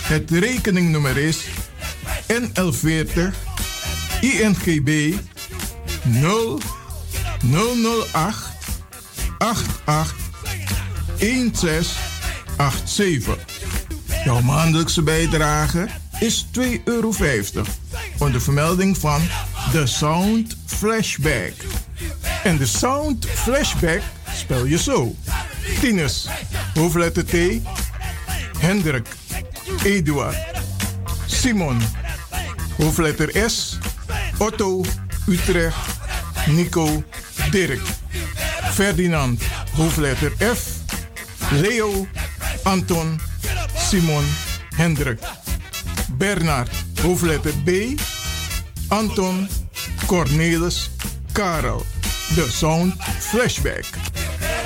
[0.03, 1.45] Het rekeningnummer is
[2.27, 3.21] NL40
[4.21, 5.15] INGB
[6.03, 6.61] 0
[7.41, 8.35] 008
[9.39, 10.15] 88
[11.19, 13.37] 1687.
[14.25, 15.89] Jouw maandelijkse bijdrage
[16.23, 17.13] is 2,50 euro.
[18.19, 19.23] Onder vermelding van
[19.73, 21.53] The Sound Flashback.
[22.43, 24.01] En de Sound Flashback
[24.35, 25.15] spel je zo.
[25.81, 26.29] Tinus,
[26.75, 27.33] hoofdletter T.
[28.59, 29.07] Hendrik,
[29.85, 30.37] Eduard,
[31.27, 31.81] Simon,
[32.77, 33.79] hoofdletter S.
[34.39, 34.85] Otto,
[35.27, 35.77] Utrecht,
[36.47, 37.03] Nico,
[37.51, 37.81] Dirk.
[38.73, 39.43] Ferdinand,
[39.77, 40.67] hoofdletter F.
[41.51, 42.07] Leo,
[42.63, 43.21] Anton,
[43.77, 44.25] Simon,
[44.77, 45.19] Hendrik.
[46.19, 46.69] Bernard,
[47.03, 47.97] hoofdletter B.
[48.89, 49.49] Anton,
[50.07, 50.91] Cornelis,
[51.33, 51.83] Karel.
[52.35, 53.85] De Sound Flashback.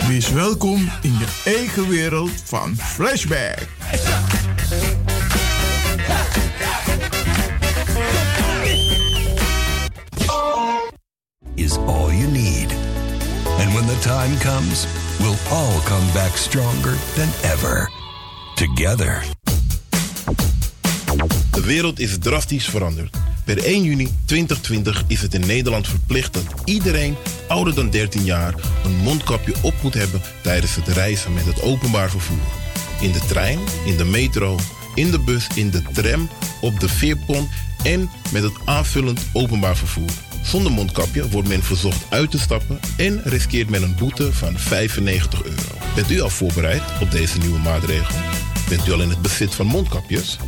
[0.09, 3.69] Wees welkom in je eigen wereld van Flashback.
[11.67, 12.73] is all you need.
[13.59, 14.87] And when the time comes,
[15.21, 17.91] we'll all come back stronger than ever.
[18.55, 19.23] Together.
[21.57, 23.17] De wereld is drastisch veranderd.
[23.45, 27.17] Per 1 juni 2020 is het in Nederland verplicht dat iedereen
[27.49, 28.55] ouder dan 13 jaar
[28.85, 32.47] een mondkapje op moet hebben tijdens het reizen met het openbaar vervoer.
[33.01, 34.59] In de trein, in de metro,
[34.95, 36.29] in de bus, in de tram,
[36.61, 37.49] op de veerpont
[37.83, 40.11] en met het aanvullend openbaar vervoer.
[40.43, 45.45] Zonder mondkapje wordt men verzocht uit te stappen en riskeert men een boete van 95
[45.45, 45.63] euro.
[45.95, 48.15] Bent u al voorbereid op deze nieuwe maatregel?
[48.69, 50.39] Bent u al in het bezit van mondkapjes?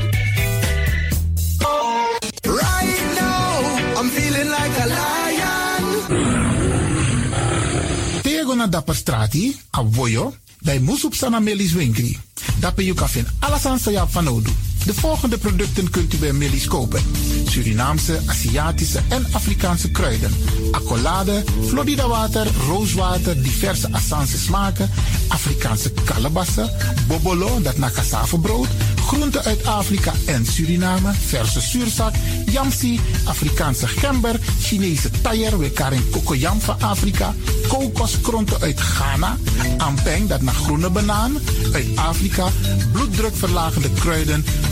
[8.56, 12.18] Na dapper strati, a voyo, bij Moesop Sana Melis Winkri.
[12.58, 12.96] Dapper you
[13.38, 14.50] alles aan sa van Odu.
[14.86, 17.02] De volgende producten kunt u bij Melis kopen.
[17.48, 20.32] Surinaamse, Aziatische en Afrikaanse kruiden.
[20.70, 24.90] Accolade, Florida water, rooswater, diverse Assange smaken.
[25.28, 26.70] Afrikaanse kalebassen,
[27.06, 28.66] bobolo, dat na cassavebrood.
[29.06, 32.14] Groenten uit Afrika en Suriname, verse zuurzak,
[32.46, 37.34] yamsi, Afrikaanse gember, Chinese taier, we karing kokoyam van Afrika,
[37.68, 39.36] kokoskronten uit Ghana,
[39.76, 41.38] ampeng, dat naar groene banaan,
[41.72, 42.48] uit Afrika,
[42.92, 44.44] bloeddrukverlagende kruiden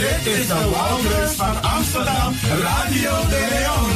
[0.00, 3.90] Dit is de Wouders van Amsterdam, Radio de Leon.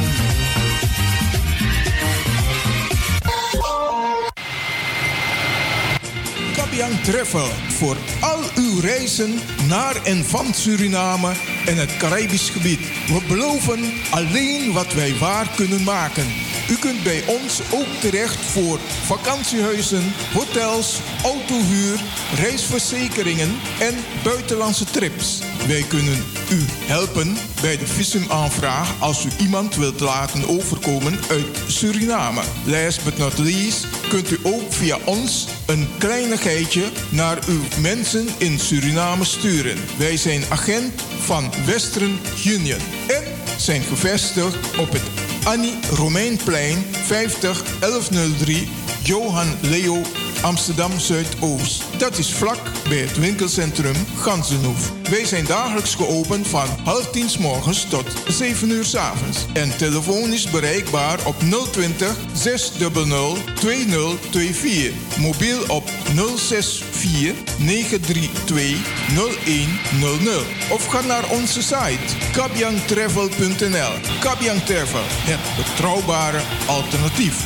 [6.54, 9.34] Kabian Travel voor al uw reizen
[9.68, 11.32] naar en van Suriname
[11.66, 12.80] en het Caribisch gebied.
[13.06, 16.43] We beloven alleen wat wij waar kunnen maken.
[16.70, 22.00] U kunt bij ons ook terecht voor vakantiehuizen, hotels, autohuur,
[22.34, 25.38] reisverzekeringen en buitenlandse trips.
[25.66, 32.42] Wij kunnen u helpen bij de visumaanvraag als u iemand wilt laten overkomen uit Suriname.
[32.64, 38.58] Last but not least kunt u ook via ons een kleinigheidje naar uw mensen in
[38.58, 39.78] Suriname sturen.
[39.98, 43.24] Wij zijn agent van Western Union en
[43.56, 48.68] zijn gevestigd op het Annie Romeinplein 50 1103
[49.02, 50.02] Johan Leo
[50.42, 51.82] Amsterdam Zuidoost.
[51.98, 52.58] Dat is vlak
[52.88, 54.92] bij het winkelcentrum Gansenhoef.
[55.10, 59.46] Wij zijn dagelijks geopend van half tien s morgens tot 7 uur s avonds.
[59.52, 61.34] En telefonisch bereikbaar op
[61.72, 65.18] 020 600 2024.
[65.18, 68.78] Mobiel op 064 932
[69.14, 70.46] 0100.
[70.70, 73.92] Of ga naar onze site kabyangtravel.nl.
[74.20, 77.44] Kabyang Travel, het betrouwbare alternatief.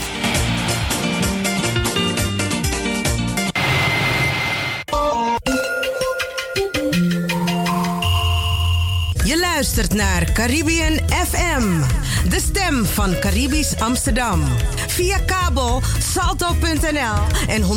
[9.86, 11.80] Naar Caribbean FM,
[12.28, 14.42] de stem van Caribisch Amsterdam.
[14.86, 17.68] Via kabel salto.nl en 107.9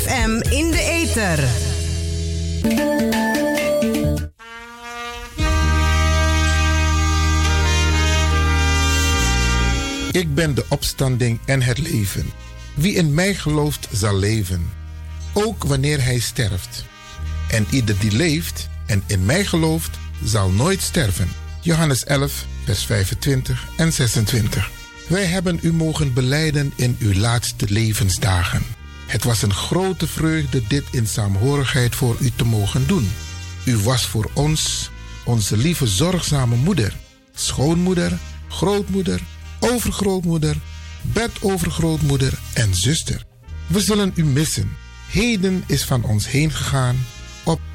[0.00, 1.48] FM in de ether.
[10.10, 12.30] Ik ben de opstanding en het leven.
[12.74, 14.70] Wie in mij gelooft, zal leven,
[15.32, 16.84] ook wanneer hij sterft.
[17.50, 21.28] En ieder die leeft en in mij gelooft, zal nooit sterven.
[21.60, 24.70] Johannes 11, vers 25 en 26.
[25.08, 28.62] Wij hebben u mogen beleiden in uw laatste levensdagen.
[29.06, 33.10] Het was een grote vreugde dit in saamhorigheid voor u te mogen doen.
[33.64, 34.90] U was voor ons
[35.24, 36.96] onze lieve zorgzame moeder,
[37.34, 38.18] schoonmoeder,
[38.48, 39.20] grootmoeder,
[39.58, 40.56] overgrootmoeder,
[41.02, 43.24] bedovergrootmoeder en zuster.
[43.66, 44.76] We zullen u missen.
[45.08, 47.06] Heden is van ons heen gegaan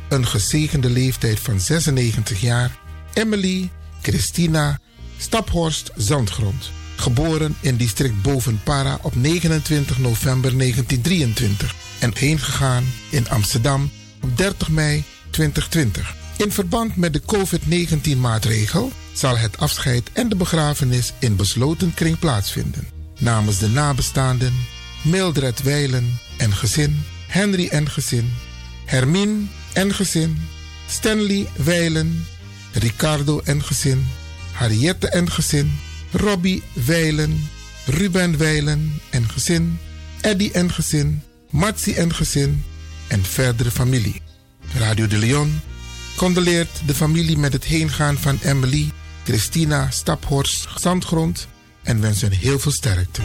[0.10, 2.78] een gezegende leeftijd van 96 jaar
[3.14, 3.70] Emily
[4.02, 4.80] Christina
[5.18, 6.72] Staphorst Zandgrond.
[6.96, 13.92] Geboren in district Bovenpara op 29 november 1923 en heen gegaan in Amsterdam
[14.22, 16.16] op 30 mei 2020.
[16.38, 22.88] In verband met de COVID-19-maatregel zal het afscheid en de begrafenis in besloten kring plaatsvinden.
[23.20, 24.54] Namens de nabestaanden
[25.04, 28.34] Mildred Weilen en gezin, Henry en gezin,
[28.86, 29.42] Hermine
[29.76, 30.38] en gezin,
[30.88, 32.26] Stanley Weilen,
[32.74, 34.06] Ricardo en gezin,
[34.52, 35.80] Harriette en gezin,
[36.12, 37.50] Robbie Weilen,
[37.86, 39.78] Ruben Weilen en gezin,
[40.22, 42.64] Eddie en gezin, Matsi en gezin
[43.08, 44.22] en verdere familie.
[44.74, 45.62] Radio de Leon
[46.16, 48.92] condoleert de familie met het heengaan van Emily,
[49.24, 51.48] Christina Staphorst Zandgrond
[51.84, 53.22] en wens hen heel veel sterkte.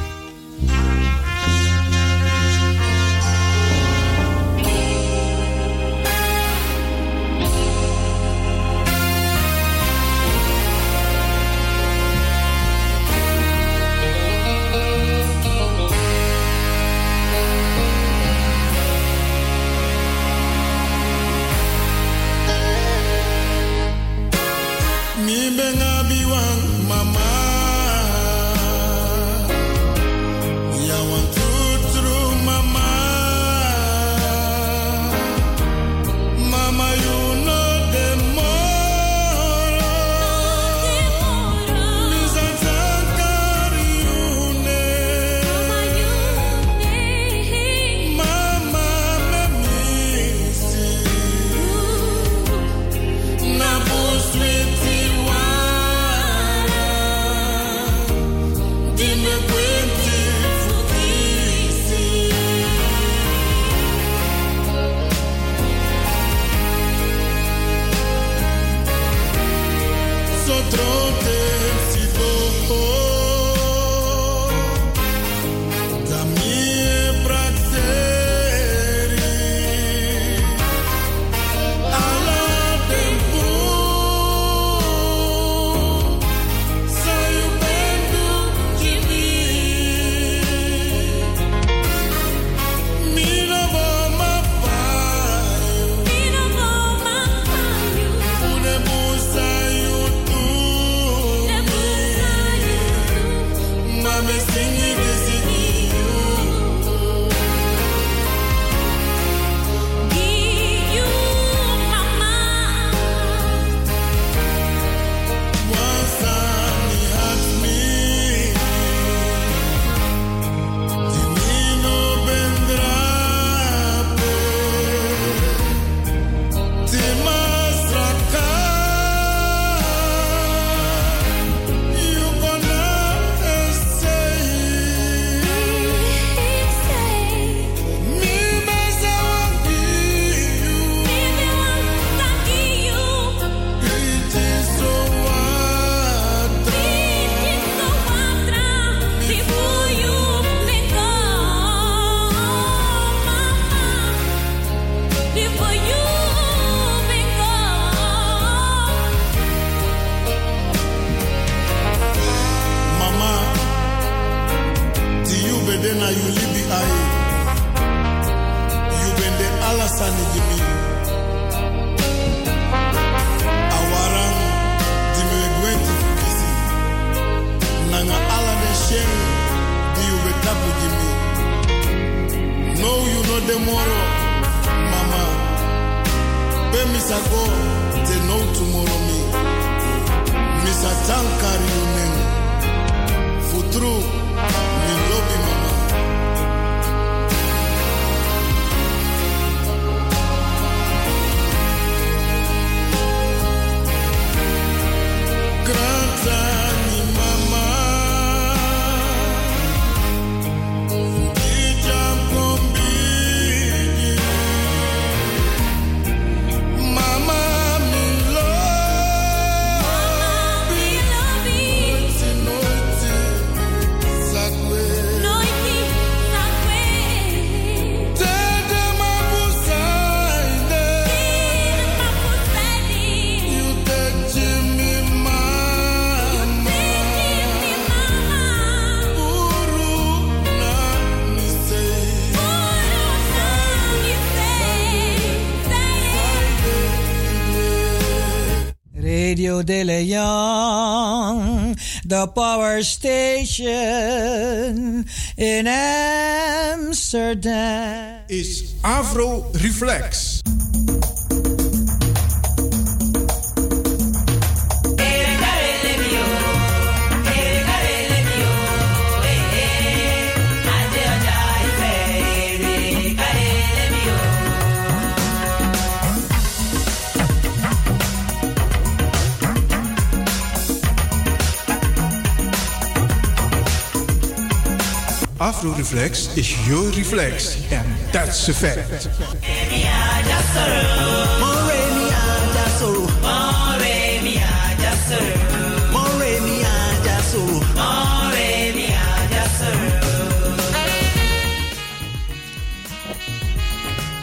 [285.91, 287.57] Reflex is your reflex.
[287.73, 289.09] And that's a fact.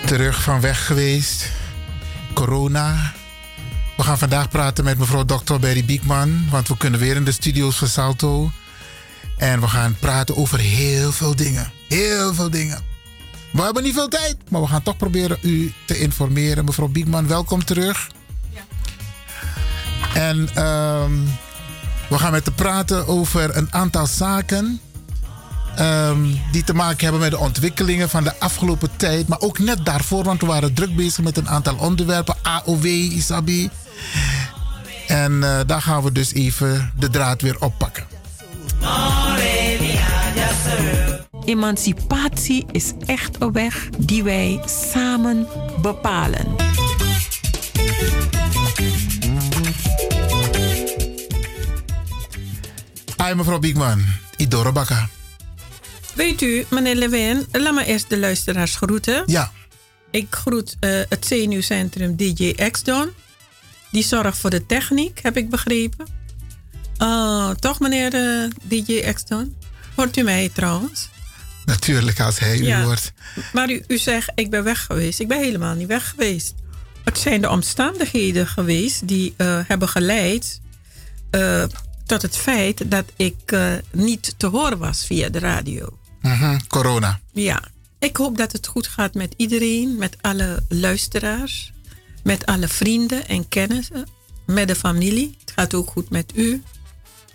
[0.06, 1.52] Terug van weg geweest.
[2.34, 3.14] Corona.
[3.98, 5.60] We gaan vandaag praten met mevrouw Dr.
[5.60, 6.50] Berry Biekman.
[6.50, 8.52] Want we kunnen weer in de studio's van Salto.
[9.38, 11.72] En we gaan praten over heel veel dingen.
[11.88, 12.80] Heel veel dingen.
[13.52, 16.66] We hebben niet veel tijd, maar we gaan toch proberen u te informeren.
[16.66, 18.10] Mevrouw Biekman, welkom terug.
[20.14, 21.12] En ehm,
[22.10, 24.80] we gaan met u praten over een aantal zaken.
[25.76, 29.28] ehm, die te maken hebben met de ontwikkelingen van de afgelopen tijd.
[29.28, 32.36] Maar ook net daarvoor, want we waren druk bezig met een aantal onderwerpen.
[32.42, 33.70] AOW, Isabi.
[35.08, 37.77] En eh, daar gaan we dus even de draad weer oppakken.
[41.48, 45.48] Emancipatie is echt een weg die wij samen
[45.82, 46.56] bepalen.
[53.24, 54.06] Hi mevrouw Biekman,
[54.36, 55.10] Idoro Bakka.
[56.14, 59.24] Weet u, meneer Lewin, laat me eerst de luisteraars groeten.
[59.26, 59.52] Ja.
[60.12, 63.10] Ik groet eh, het zenuwcentrum DJ X-Don.
[63.92, 66.08] Die zorgt voor de techniek, heb ik begrepen.
[66.98, 69.56] Ah, toch, meneer eh, DJ X-Don?
[69.96, 71.10] Hoort u mij trouwens?
[71.68, 73.14] Natuurlijk, als hij u hoort.
[73.54, 75.20] Maar u, u zegt, ik ben weg geweest.
[75.20, 76.54] Ik ben helemaal niet weg geweest.
[77.04, 80.62] Het zijn de omstandigheden geweest die eh, hebben geleid
[81.30, 81.64] eh,
[82.06, 85.98] tot het feit dat ik eh, niet te horen was via de radio.
[86.22, 87.20] Mhm, Corona.
[87.34, 87.62] Ja,
[88.00, 91.74] ik hoop dat het goed gaat met iedereen, met alle luisteraars,
[92.24, 94.08] met alle vrienden en kennissen,
[94.46, 95.36] met de familie.
[95.40, 96.64] Het gaat ook goed met u.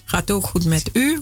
[0.04, 1.20] Gaat ook goed met u.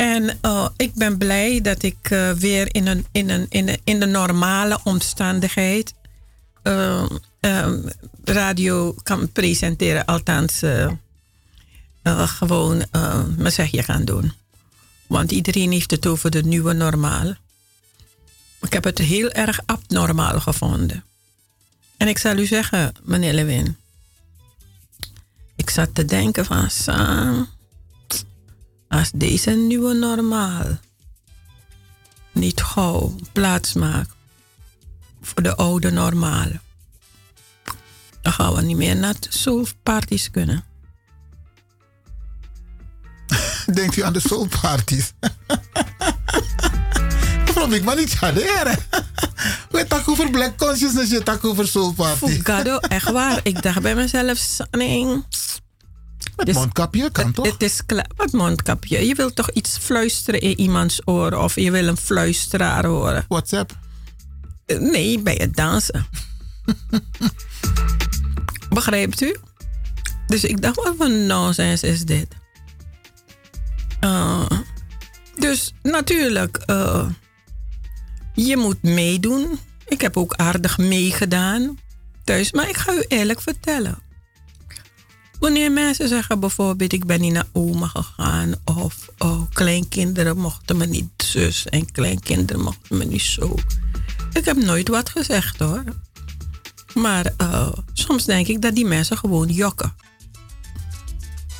[0.00, 4.00] En eh, ik ben blij dat ik eh, weer in, een, in, een, in, in
[4.00, 5.94] de normale omstandigheid
[6.62, 7.04] eh,
[8.24, 10.04] radio kan presenteren.
[10.04, 10.62] Althans,
[12.02, 12.84] gewoon
[13.36, 14.32] mijn zegje gaan doen.
[15.06, 17.34] Want iedereen heeft het over de nieuwe normaal.
[18.60, 21.04] Ik heb het heel erg abnormaal gevonden.
[21.96, 23.76] En ik zal u zeggen, meneer Lewin.
[25.56, 26.70] Ik zat te denken van,
[28.90, 30.78] als deze nieuwe normaal
[32.32, 34.10] niet gauw plaats maakt
[35.22, 36.48] voor de oude normaal,
[38.20, 40.64] dan gaan we niet meer naar de soulparties kunnen.
[43.74, 45.12] Denkt u aan de soulparties?
[47.46, 48.78] Mevrouw Biekman, niet jaderen.
[49.70, 52.26] We tak over black consciousness, je tak over soulparty.
[52.26, 53.40] Fugado, echt waar.
[53.42, 55.22] Ik dacht bij mezelf, nee,
[56.36, 57.46] Het mondkapje kan toch?
[57.46, 57.80] Het is.
[58.16, 59.06] Wat mondkapje?
[59.06, 63.24] Je wilt toch iets fluisteren in iemands oor of je wil een fluisteraar horen?
[63.28, 63.78] WhatsApp?
[64.66, 66.06] Nee, bij het dansen.
[68.68, 69.36] Begrijpt u?
[70.26, 72.28] Dus ik dacht, wat voor nonsens is dit?
[74.04, 74.50] Uh,
[75.38, 77.08] dus natuurlijk, uh,
[78.34, 79.58] je moet meedoen.
[79.86, 81.78] Ik heb ook aardig meegedaan
[82.24, 82.52] thuis.
[82.52, 83.98] Maar ik ga u eerlijk vertellen.
[85.40, 88.54] Wanneer mensen zeggen bijvoorbeeld, ik ben niet naar oma gegaan.
[88.64, 93.54] Of oh, kleinkinderen mochten me niet zus en kleinkinderen mochten me niet zo.
[94.32, 95.84] Ik heb nooit wat gezegd hoor.
[96.94, 99.94] Maar uh, soms denk ik dat die mensen gewoon jokken.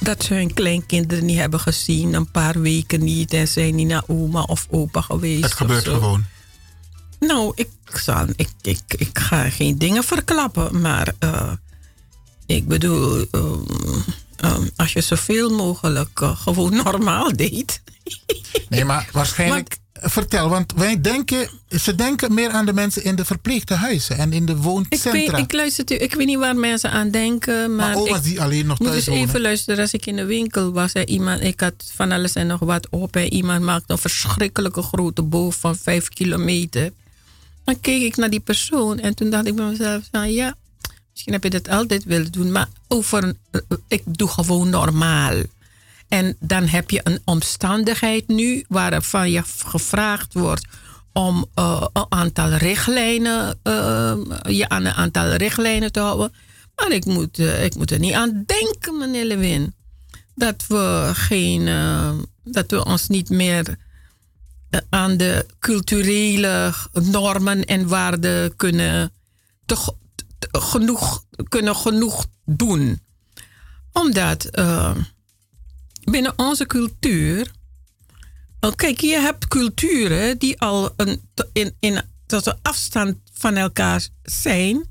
[0.00, 4.04] Dat ze hun kleinkinderen niet hebben gezien, een paar weken niet en zijn niet naar
[4.06, 5.42] oma of opa geweest.
[5.42, 6.24] Het gebeurt gewoon.
[7.20, 11.52] Nou, ik, zal, ik, ik, ik ga geen dingen verklappen, maar uh,
[12.56, 13.64] ik bedoel, um,
[14.44, 17.82] um, als je zoveel mogelijk uh, gewoon normaal deed.
[18.68, 19.78] nee, maar waarschijnlijk.
[20.02, 24.46] Vertel, want wij denken, ze denken meer aan de mensen in de verpleeghuizen en in
[24.46, 25.12] de wooncentra.
[25.12, 27.88] Ik, weet, ik luister, ik weet niet waar mensen aan denken, maar.
[27.88, 29.28] maar oma's ik, die alleen nog thuis moet eens wonen.
[29.28, 29.80] even luisteren.
[29.80, 32.88] Als ik in de winkel was en iemand, ik had van alles en nog wat
[32.90, 36.92] op en iemand maakte een verschrikkelijke grote boog van vijf kilometer.
[37.64, 40.54] Dan keek ik naar die persoon en toen dacht ik bij mezelf: nou ja,
[41.20, 43.34] misschien heb je dat altijd willen doen, maar over,
[43.88, 45.34] ik doe gewoon normaal.
[46.08, 50.66] En dan heb je een omstandigheid nu waarvan je gevraagd wordt
[51.12, 53.58] om uh, een aantal richtlijnen,
[54.48, 56.32] je aan een aantal richtlijnen te houden.
[56.76, 59.74] Maar ik moet, ik moet er niet aan denken, meneer Lewin,
[60.34, 61.64] dat we, geen,
[62.44, 63.76] dat we ons niet meer
[64.88, 69.12] aan de culturele normen en waarden kunnen,
[69.66, 69.94] te,
[70.50, 73.00] genoeg, kunnen genoeg doen.
[73.92, 74.96] Omdat uh,
[76.04, 77.50] binnen onze cultuur.
[78.60, 84.08] Oh, kijk, je hebt culturen die al een, in, in, tot een afstand van elkaar
[84.22, 84.88] zijn.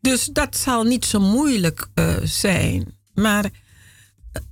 [0.00, 2.96] Dus dat zal niet zo moeilijk uh, zijn.
[3.14, 3.50] Maar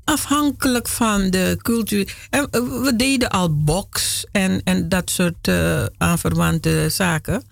[0.05, 2.29] afhankelijk van de cultuur.
[2.51, 5.51] We deden al box en, en dat soort
[5.99, 7.45] aanverwante zaken.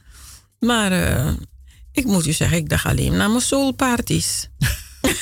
[0.58, 0.92] Maar
[1.94, 4.48] ik moet u zeggen, ik dacht alleen naar mijn soulparties.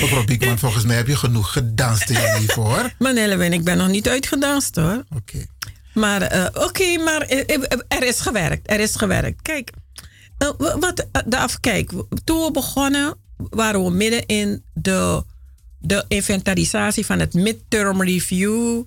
[0.00, 2.92] Mevrouw Biekman, volgens mij heb je genoeg gedanst in je leven hoor.
[2.98, 3.16] Maar
[3.52, 5.04] ik ben nog niet uitgedanst hoor.
[5.10, 5.16] Oké.
[5.16, 5.46] Okay.
[5.94, 7.20] Maar uh, oké, okay, maar
[7.88, 8.70] er is gewerkt.
[8.70, 9.42] Er is gewerkt.
[9.42, 9.70] Kijk,
[10.38, 11.92] uh, wat de af, kijk,
[12.24, 15.24] toen we begonnen, waren we midden in de,
[15.78, 18.82] de inventarisatie van het midterm review.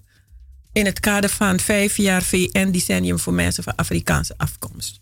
[0.74, 5.00] In het kader van vijf jaar VN-decennium voor mensen van Afrikaanse afkomst.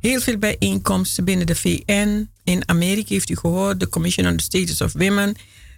[0.00, 2.30] Heel veel bijeenkomsten binnen de VN.
[2.44, 5.36] In Amerika heeft u gehoord, de Commission on the Status of Women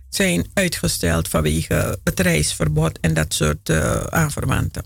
[0.09, 4.85] zijn uitgesteld vanwege het reisverbod en dat soort uh, aanverwanten.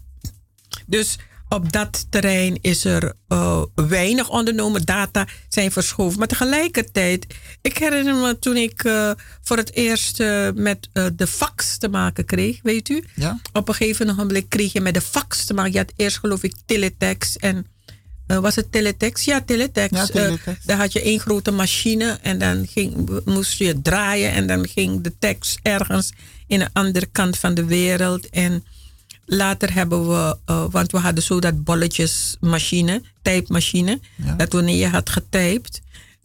[0.87, 1.19] Dus
[1.55, 4.85] op dat terrein is er uh, weinig ondernomen.
[4.85, 6.19] Data zijn verschoven.
[6.19, 7.27] Maar tegelijkertijd,
[7.63, 9.11] ik herinner me toen ik uh,
[9.43, 13.05] voor het eerst uh, met de fax te maken kreeg, weet u?
[13.15, 13.41] Ja?
[13.53, 15.73] Op een gegeven moment kreeg je met de fax te maken.
[15.73, 17.67] Je had eerst geloof ik teletext en
[18.27, 19.25] was het teletext?
[19.25, 19.95] Ja, teletext.
[19.95, 20.67] Ja, teletext.
[20.67, 25.01] Daar had je één grote machine en dan ging, moest je draaien en dan ging
[25.01, 26.13] de tekst ergens
[26.47, 28.29] in een andere kant van de wereld.
[28.29, 28.65] En
[29.27, 34.35] later hebben we, uh, want we hadden zo dat bolletjesmachine, typemachine, ja.
[34.35, 35.81] dat wanneer je had getypt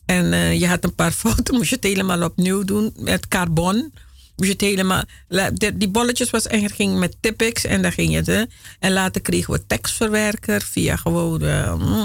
[0.06, 3.92] en je had een paar fouten, moest je het helemaal opnieuw doen met carbon
[4.40, 5.04] moest je het helemaal.
[5.76, 8.28] Die bolletjes was eigenlijk ging met Tipix en daar ging het.
[8.28, 8.44] Hè.
[8.80, 11.44] En later kregen we tekstverwerker via gewoon.
[11.44, 12.04] Uh,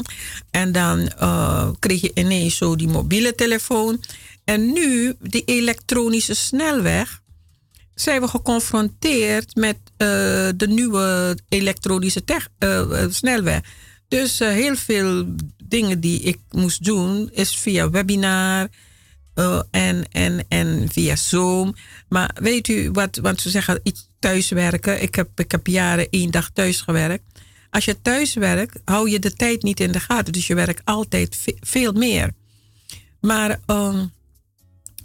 [0.50, 1.12] en dan
[1.78, 4.00] kreeg je ineens zo die mobiele telefoon.
[4.44, 7.20] En nu, die elektronische snelweg,
[7.94, 10.08] zijn we geconfronteerd met uh,
[10.56, 12.22] de nieuwe elektronische
[13.08, 13.60] snelweg.
[14.08, 15.34] Dus heel veel
[15.64, 18.68] dingen die ik moest doen, is via webinar.
[19.70, 21.74] En, en, en via Zoom.
[22.08, 23.80] Maar weet u wat, want ze zeggen
[24.18, 25.02] thuiswerken.
[25.02, 27.24] Ik heb, ik heb jaren één dag thuis gewerkt.
[27.70, 30.32] Als je thuis werkt, hou je de tijd niet in de gaten.
[30.32, 32.30] Dus je werkt altijd ve veel meer.
[33.20, 34.12] Maar um,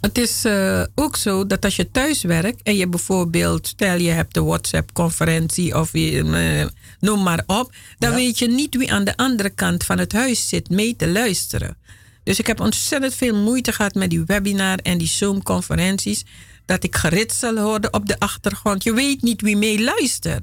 [0.00, 4.10] het is uh, ook zo dat als je thuis werkt en je bijvoorbeeld, stel je
[4.10, 6.66] hebt de WhatsApp-conferentie of je, uh,
[7.00, 8.16] noem maar op, dan ja.
[8.16, 11.76] weet je niet wie aan de andere kant van het huis zit mee te luisteren.
[12.22, 16.24] Dus ik heb ontzettend veel moeite gehad met die webinar en die Zoom-conferenties.
[16.66, 18.82] Dat ik geritsel hoorde op de achtergrond.
[18.82, 20.42] Je weet niet wie mee luistert.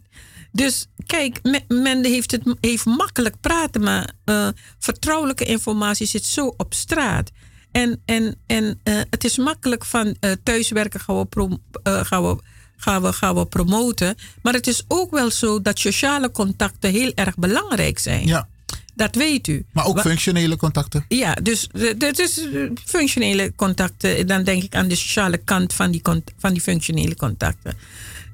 [0.51, 4.47] Dus kijk, me- men heeft, het, heeft makkelijk praten, maar eh,
[4.79, 7.31] vertrouwelijke informatie zit zo op straat.
[7.77, 12.23] En, en, en eh, het is makkelijk van eh, thuiswerken gaan we, prom- eh, gaan,
[12.23, 12.37] we,
[12.77, 14.15] gaan, we, gaan we promoten.
[14.41, 18.27] Maar het is ook wel zo dat sociale contacten heel erg belangrijk zijn.
[18.27, 18.47] Ja.
[18.95, 19.65] Dat weet u.
[19.71, 21.05] Maar ook functionele contacten.
[21.07, 24.27] ja, dus eh, functionele contacten.
[24.27, 26.01] Dan denk ik aan de sociale kant van die,
[26.37, 27.73] van die functionele contacten.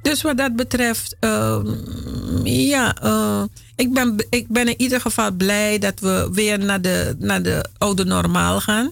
[0.01, 1.67] Dus wat dat betreft, ehm,
[2.45, 2.95] ja,
[3.75, 7.65] ik, ben, ik ben in ieder geval blij dat we weer naar de, naar de
[7.77, 8.91] oude normaal gaan.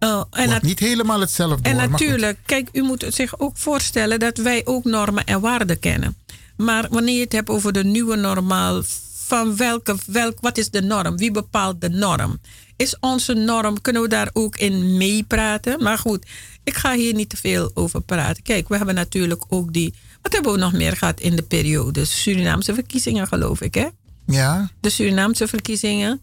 [0.00, 1.68] Eh, en niet helemaal hetzelfde.
[1.68, 5.78] en hoor, natuurlijk, kijk, u moet zich ook voorstellen dat wij ook normen en waarden
[5.78, 6.16] kennen.
[6.56, 8.82] Maar wanneer je het hebt over de nieuwe normaal,
[9.26, 11.16] van welke, welk, wat is de norm?
[11.16, 12.38] Wie bepaalt de norm?
[12.76, 15.82] Is onze norm, kunnen we daar ook in meepraten?
[15.82, 16.26] Maar goed,
[16.64, 18.42] ik ga hier niet te veel over praten.
[18.42, 19.94] Kijk, we hebben natuurlijk ook die.
[20.22, 22.04] Wat hebben we nog meer gehad in de periode?
[22.04, 23.88] Surinaamse verkiezingen, geloof ik, hè?
[24.26, 24.70] Ja.
[24.80, 26.20] de Surinaamse verkiezingen.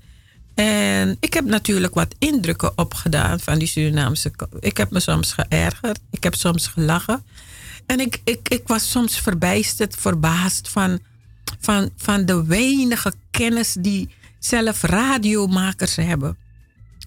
[0.58, 4.32] En ik heb natuurlijk wat indrukken opgedaan van die Surinaamse.
[4.60, 7.24] Ik heb me soms geërgerd, ik heb soms gelachen.
[7.86, 11.00] En ik, ik, ik was soms verbijsterd, verbaasd van,
[11.60, 14.10] van, van de weinige kennis die
[14.40, 16.38] zelf radiomakers hebben.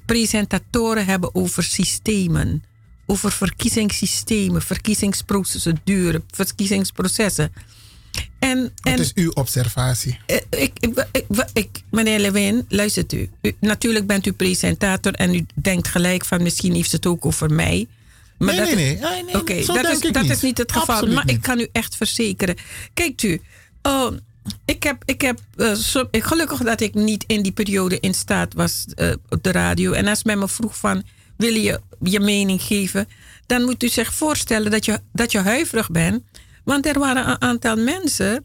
[0.07, 2.65] Presentatoren hebben over systemen,
[3.07, 7.53] over verkiezingssystemen, verkiezingsprocedure, verkiezingsprocessen.
[8.39, 10.19] En, Wat en is uw observatie?
[10.27, 13.31] eh, ik, ik, ik, ik- meneer Lewin, luistert u.
[13.43, 13.57] u.
[13.61, 17.87] Natuurlijk bent u presentator en u denkt gelijk van misschien heeft het ook over mij.
[18.39, 19.11] Nee, dat nee, is- nee.
[19.11, 20.31] Nee, nee, Oké, dat, is, dat niet.
[20.31, 20.95] is niet het geval.
[20.95, 21.35] Absoluut maar niet.
[21.37, 22.57] ik kan u echt verzekeren.
[22.95, 23.41] Kijkt u,
[23.83, 24.13] oh,
[24.65, 25.73] ik heb, ik heb eh,
[26.11, 29.93] gelukkig dat ik niet in die periode in staat was eh, op de radio.
[29.93, 31.03] En als men me vroeg van,
[31.37, 33.09] wil je je mening geven?
[33.47, 36.23] Dan moet u zich voorstellen dat je, dat je huiverig bent.
[36.65, 38.45] Want er waren een aantal mensen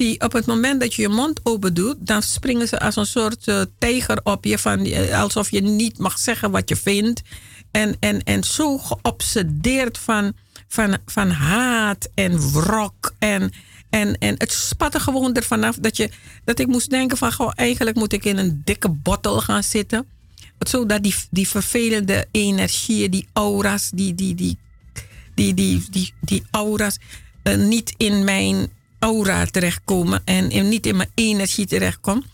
[0.00, 3.06] die op het moment dat je je mond open doet, dan springen ze als een
[3.06, 7.22] soort eh, tijger op je, van, eh, alsof je niet mag zeggen wat je vindt.
[7.70, 10.32] En, en, en zo geobsedeerd van,
[10.68, 13.14] van, van haat en wrok.
[13.18, 13.52] En,
[13.90, 16.10] en, en het spat er gewoon ervan af dat, je,
[16.44, 20.06] dat ik moest denken van, goh, eigenlijk moet ik in een dikke bottel gaan zitten.
[20.58, 24.58] Zodat die, die vervelende energieën, die aura's, die, die, die,
[25.34, 26.98] die, die, die, die aura's
[27.42, 32.24] eh, niet in mijn aura terechtkomen en niet in mijn energie terechtkomen.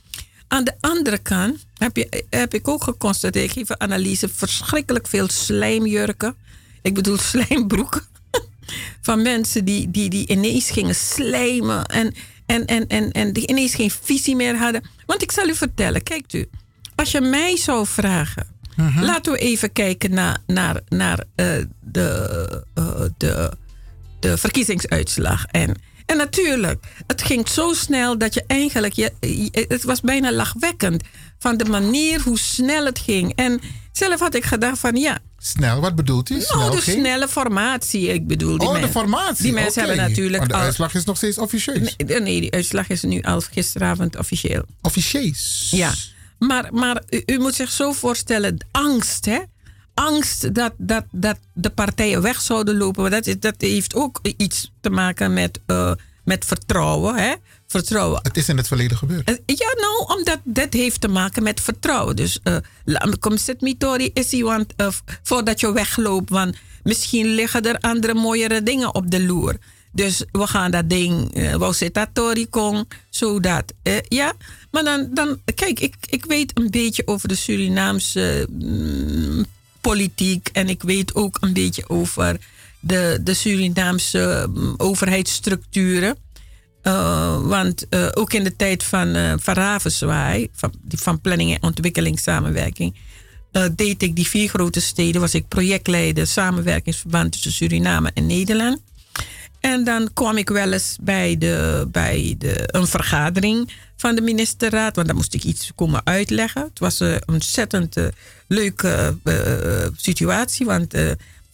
[0.49, 5.07] Aan de andere kant heb, je, heb ik ook geconstateerd, ik geef een analyse, verschrikkelijk
[5.07, 6.35] veel slijmjurken.
[6.83, 8.03] Ik bedoel slijmbroeken.
[9.01, 12.15] Van mensen die, die, die ineens gingen slijmen en,
[12.47, 14.83] en, en, en, en die ineens geen visie meer hadden.
[15.07, 16.49] Want ik zal u vertellen, kijkt u,
[16.95, 18.47] als je mij zou vragen,
[19.01, 21.47] laten we even kijken naar, naar, naar eh,
[21.81, 23.53] de, eh, de,
[24.31, 25.45] de verkiezingsuitslag.
[25.51, 25.75] En,
[26.07, 29.13] en natuurlijk, het ging zo snel dat je eigenlijk, je,
[29.69, 31.03] het was bijna lachwekkend
[31.39, 33.33] van de manier hoe snel het ging.
[33.35, 33.61] En
[33.93, 36.41] zelf had ik gedacht van ja, Snel, wat bedoelt u?
[36.41, 36.99] Snel nou, de ging?
[36.99, 38.09] snelle formatie.
[38.09, 39.43] Ik bedoel, die Oh, de formatie.
[39.43, 41.95] Die mensen hebben natuurlijk Maar de al- uitslag is nog steeds officieus.
[42.07, 44.63] Nee, nee, die uitslag is nu al gisteravond officieel.
[44.83, 45.69] Officieus?
[45.71, 45.93] Ja.
[46.39, 49.39] Maar, maar u, u moet zich zo voorstellen, angst, hè?
[49.97, 53.03] Angst dat, dat, dat de partijen weg zouden lopen.
[53.03, 55.93] Maar Dat, is, dat heeft ook iets te maken met, eh,
[56.25, 57.35] met vertrouwen, hè?
[57.67, 58.21] Vertrouwen.
[58.23, 59.29] Het is in het verleden gebeurd.
[59.29, 62.17] Eh, Ja, nou, omdat dat heeft te maken met vertrouwen.
[62.17, 64.75] Dus uh, kom zit mitori is iemand
[65.23, 69.57] voordat je wegloopt, want misschien liggen er andere mooiere dingen op de loer.
[69.93, 73.73] Dus we gaan dat ding, wou zit dat tori kong, zodat.
[74.09, 74.33] Ja,
[74.71, 79.45] maar dan, dan kijk, ik, ik weet een beetje over de Surinaamse mm,
[79.91, 82.37] politiek en ik weet ook een beetje over
[82.81, 86.17] de, de Surinaamse mm, overheidsstructuren.
[86.83, 91.63] Uh, want uh, ook in de tijd van, uh, van Ravenswaai, van, van planning en
[91.63, 92.95] ontwikkelingssamenwerking,
[93.73, 98.81] deed ik die vier grote steden, was ik projectleider samenwerkingsverband tussen Suriname en Nederland.
[99.61, 104.97] En dan kwam ik wel eens bij, de, bij de, een vergadering van de ministerraad,
[104.97, 106.63] want dan moest ik iets komen uitleggen.
[106.63, 107.97] Het was een ontzettend
[108.47, 109.17] leuke
[109.97, 110.95] situatie, want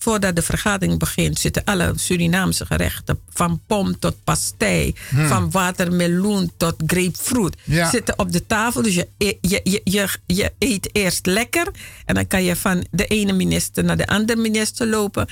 [0.02, 5.28] voordat de vergadering begint, zitten alle Surinaamse gerechten, van pom tot pastei, hmm.
[5.28, 7.90] van watermeloen tot grapefruit, ja.
[7.90, 8.82] zitten op de tafel.
[8.82, 11.66] Dus je, je, je, je, je eet eerst lekker
[12.04, 15.28] en dan kan je van de ene minister naar de andere minister lopen.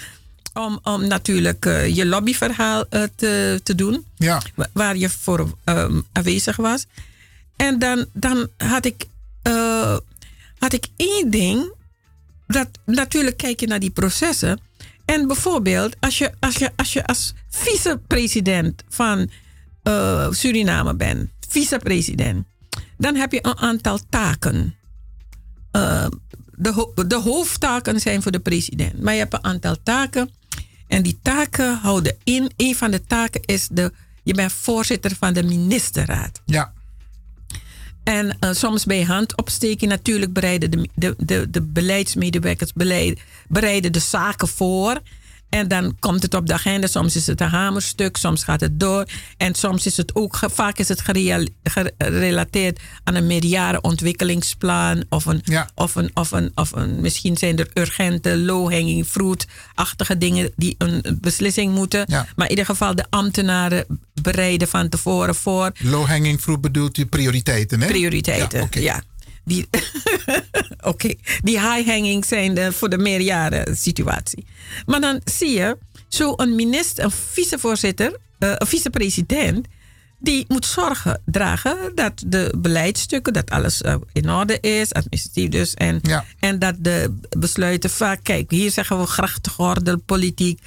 [0.54, 4.42] Om, om natuurlijk uh, je lobbyverhaal uh, te, te doen, ja.
[4.72, 6.86] waar je voor um, aanwezig was.
[7.56, 9.06] En dan, dan had, ik,
[9.48, 9.96] uh,
[10.58, 11.72] had ik één ding
[12.46, 14.60] dat natuurlijk kijk je naar die processen.
[15.04, 19.30] En bijvoorbeeld, als je als, je, als, je als vicepresident van
[19.82, 22.46] eh, Suriname bent, vicepresident,
[22.98, 24.74] dan heb je een aantal taken.
[25.70, 26.06] Eh,
[26.56, 30.30] de, ho- de hoofdtaken zijn voor de president, maar je hebt een aantal taken.
[30.90, 32.50] En die taken houden in.
[32.56, 33.92] Een van de taken is de.
[34.22, 36.40] Je bent voorzitter van de ministerraad.
[36.44, 36.72] Ja.
[38.04, 39.88] En eh, soms bij hand opsteken.
[39.88, 45.00] Natuurlijk bereiden de, de, de, de beleidsmedewerkers beleid- bereiden de zaken voor.
[45.50, 46.86] En dan komt het op de agenda.
[46.86, 49.04] Soms is het een hamerstuk, soms gaat het door.
[49.36, 51.02] En soms is het ook, vaak is het
[51.98, 55.04] gerelateerd aan een meerjarenontwikkelingsplan.
[55.08, 55.42] Of een,
[55.74, 61.18] of een, of een, of een, misschien zijn er urgente, low-hanging fruit-achtige dingen die een
[61.20, 62.04] beslissing moeten.
[62.08, 65.72] Maar in ieder geval, de ambtenaren bereiden van tevoren voor.
[65.78, 67.86] Low hanging fruit bedoelt u prioriteiten, hè?
[67.86, 69.02] Prioriteiten, Ja, ja.
[69.50, 69.68] Die,
[70.92, 74.46] Oké, die high-hanging zijn de, voor de meerjaren situatie.
[74.86, 75.76] Maar dan zie je,
[76.08, 79.66] zo'n minister, een vicevoorzitter, eh, een vicepresident,
[80.18, 85.74] die moet zorgen dragen dat de beleidsstukken, dat alles eh, in orde is, administratief dus.
[85.74, 86.00] En,
[86.38, 90.60] en dat de besluiten vaak, kijk, hier zeggen we grachtgordel politiek,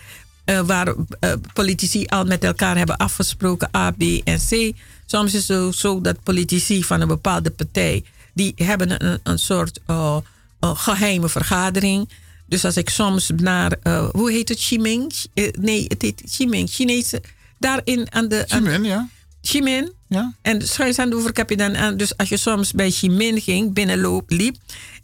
[0.46, 4.72] eh, waar eh, politici al met elkaar hebben afgesproken, A, B en C.
[5.06, 8.04] Soms is het zo, zo dat politici van een bepaalde partij,
[8.34, 10.18] die hebben een, een soort eh,
[10.60, 12.10] eh, geheime vergadering.
[12.46, 15.14] Dus als ik soms naar, eh, hoe heet het, Ximing?
[15.60, 17.22] Nee, het heet Ximing, Chinese,
[17.60, 18.44] daarin aan de...
[18.48, 19.10] Ximen, ja.
[19.42, 19.92] Ximin.
[20.08, 20.34] Ja.
[20.42, 21.98] En schuins aan de oever heb je dan aan.
[21.98, 24.56] Dus als je soms bij Ximin ging, binnenloop liep,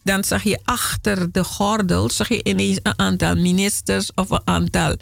[0.03, 4.95] dan zag je achter de gordel zag je ineens een aantal ministers of een aantal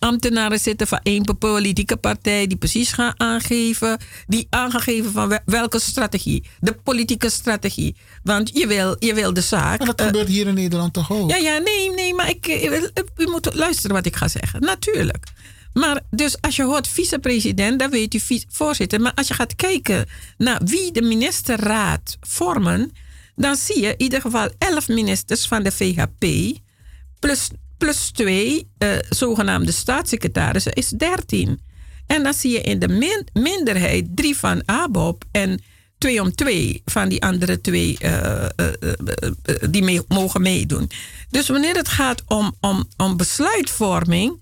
[0.00, 5.80] ambtenaren zitten van één politieke partij die precies gaan aangeven, die aangegeven van wel- welke
[5.80, 7.96] strategie, de politieke strategie.
[8.22, 9.78] Want je wil, je wil de zaak.
[9.78, 11.30] Maar dat eh, gebeurt hier in Nederland toch ook?
[11.30, 12.82] ja, ja, nee, nee, maar ik, eh,
[13.16, 14.60] u moet luisteren wat ik ga zeggen.
[14.60, 15.26] Natuurlijk.
[15.72, 19.00] Maar dus als je hoort vicepresident, dan weet u voorzitter.
[19.00, 20.06] Maar als je gaat kijken
[20.38, 22.92] naar wie de ministerraad vormen,
[23.36, 26.24] dan zie je in ieder geval elf ministers van de VHP
[27.18, 27.48] plus,
[27.80, 31.60] plus twee eh, zogenaamde staatssecretarissen is 13.
[32.06, 35.62] En dan zie je in de min- minderheid drie van ABOP en
[35.98, 38.50] twee om twee van die andere twee eh, eh,
[39.70, 40.90] die mee, mogen meedoen.
[41.30, 44.40] Dus wanneer het gaat om, om, om besluitvorming,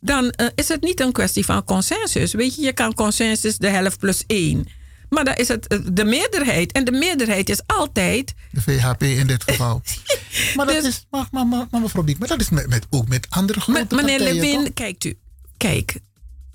[0.00, 2.32] dan is het niet een kwestie van consensus.
[2.32, 4.66] Weet je, je kan consensus de helft plus één.
[5.08, 6.72] Maar dan is het eh, de meerderheid.
[6.72, 8.34] En de meerderheid is altijd.
[8.50, 9.82] De VHP in dit geval.
[10.56, 12.86] maar dat Dus- is, maar, maar, maar, maar mevrouw Diek, maar dat is met, met,
[12.90, 14.74] ook met andere grote meneer Lewin, toch?
[14.74, 15.18] kijkt u.
[15.56, 15.98] Kijk.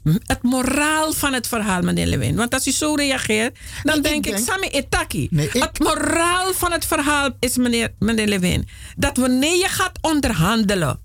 [0.04, 2.36] Het moraal van het verhaal, meneer Lewin.
[2.36, 5.28] Want als u zo reageert, dan denk ik, Sami Etaki.
[5.36, 11.00] Het moraal van het verhaal is, meneer, meneer Lewin, dat wanneer je gaat onderhandelen,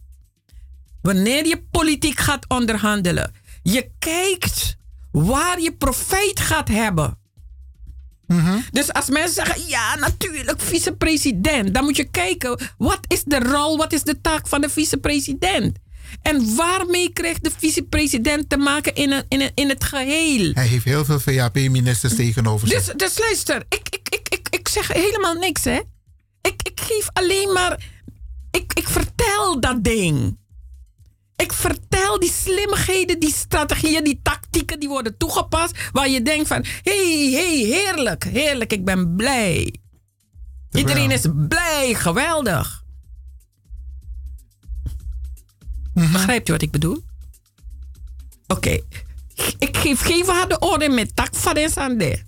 [1.03, 4.77] wanneer je politiek gaat onderhandelen, je kijkt
[5.11, 7.19] waar je profijt gaat hebben.
[8.71, 11.75] Dus als mensen zeggen, ja, natuurlijk, vicepresident.
[11.75, 15.77] Dan moet je kijken, wat is de rol, wat is de taak van de vicepresident?
[16.23, 20.51] En waarmee krijgt de vicepresident te maken in, een, in, een, in het geheel?
[20.55, 22.85] Hij heeft heel veel VHP-ministers tegenover zich.
[22.85, 25.81] Dus, dus luister, ik, ik, ik, ik, ik zeg helemaal niks, hè?
[26.43, 27.81] Ik, ik geef alleen maar.
[28.51, 30.39] Ik, ik vertel dat ding.
[31.37, 35.79] Ik vertel die slimmigheden, die strategieën, die tactieken die worden toegepast.
[35.93, 39.75] Waar je denkt van, hé, hey, hey, heerlijk, heerlijk, ik ben blij.
[40.71, 42.85] Iedereen is blij, geweldig.
[45.95, 47.03] Begrijpt u wat ik bedoel?
[48.47, 48.81] Oké.
[49.59, 51.55] Ik geef geen waarde orde met tak van
[51.99, 52.23] de.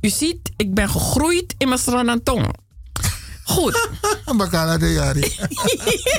[0.00, 2.54] U ziet, ik ben gegroeid in mijn Sranantong.
[3.44, 3.88] Goed.
[4.36, 5.32] Bakana de Jari.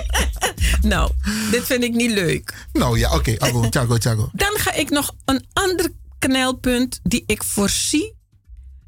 [0.92, 1.12] nou,
[1.52, 2.68] dit vind ik niet leuk.
[2.74, 3.36] Nou ja, oké.
[3.40, 3.70] Okay.
[3.70, 4.30] Tjago, tjago.
[4.34, 8.14] Dan ga ik nog een ander knelpunt die ik voorzie.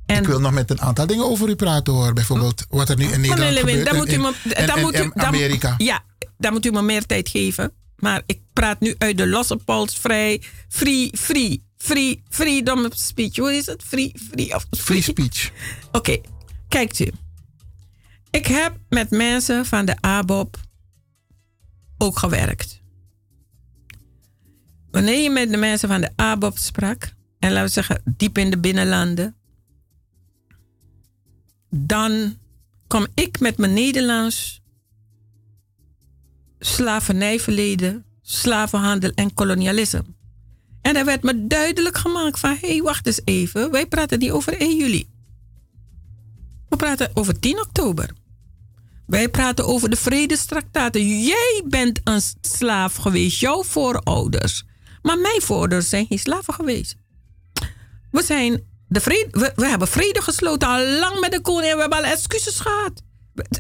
[0.06, 2.14] En Ik wil nog met een aantal dingen over u praten hoor.
[2.14, 3.86] Bijvoorbeeld wat er nu in Nederland Lewin, gebeurt.
[3.86, 5.74] dan moet u me, en- dan en- moet u, dan- Amerika.
[5.78, 6.04] ja,
[6.38, 7.72] dan moet u me meer tijd geven.
[7.96, 10.42] Maar ik praat nu uit de losse pols vrij.
[10.70, 13.36] Free, free, free, freedom of speech.
[13.38, 13.84] Hoe is het?
[13.88, 15.52] Free, free of Free speech.
[15.92, 16.18] Oké,
[16.68, 17.12] kijkt u.
[18.36, 20.58] Ik heb met mensen van de ABOP
[21.98, 22.82] ook gewerkt.
[24.92, 28.50] Wanneer je met de mensen van de ABOP sprak, en laten we zeggen diep in
[28.50, 29.36] de binnenlanden,
[31.70, 32.38] dan
[32.88, 34.62] kom ik met mijn Nederlands
[36.60, 40.04] slavernijverleden, slavenhandel en kolonialisme.
[40.82, 44.32] En er werd me duidelijk gemaakt van, hé, hey, wacht eens even, wij praten niet
[44.32, 45.10] over 1 juli.
[46.70, 48.24] We praten over 10 oktober.
[49.08, 51.24] Wij praten over de vredestraktaten.
[51.24, 54.64] Jij bent een slaaf geweest, jouw voorouders.
[55.02, 56.96] Maar mijn voorouders zijn geen slaven geweest.
[58.12, 61.70] We, zijn de vrede, we, hebben vrede gesloten al lang met de koning.
[61.70, 63.04] en We hebben al excuses gehad.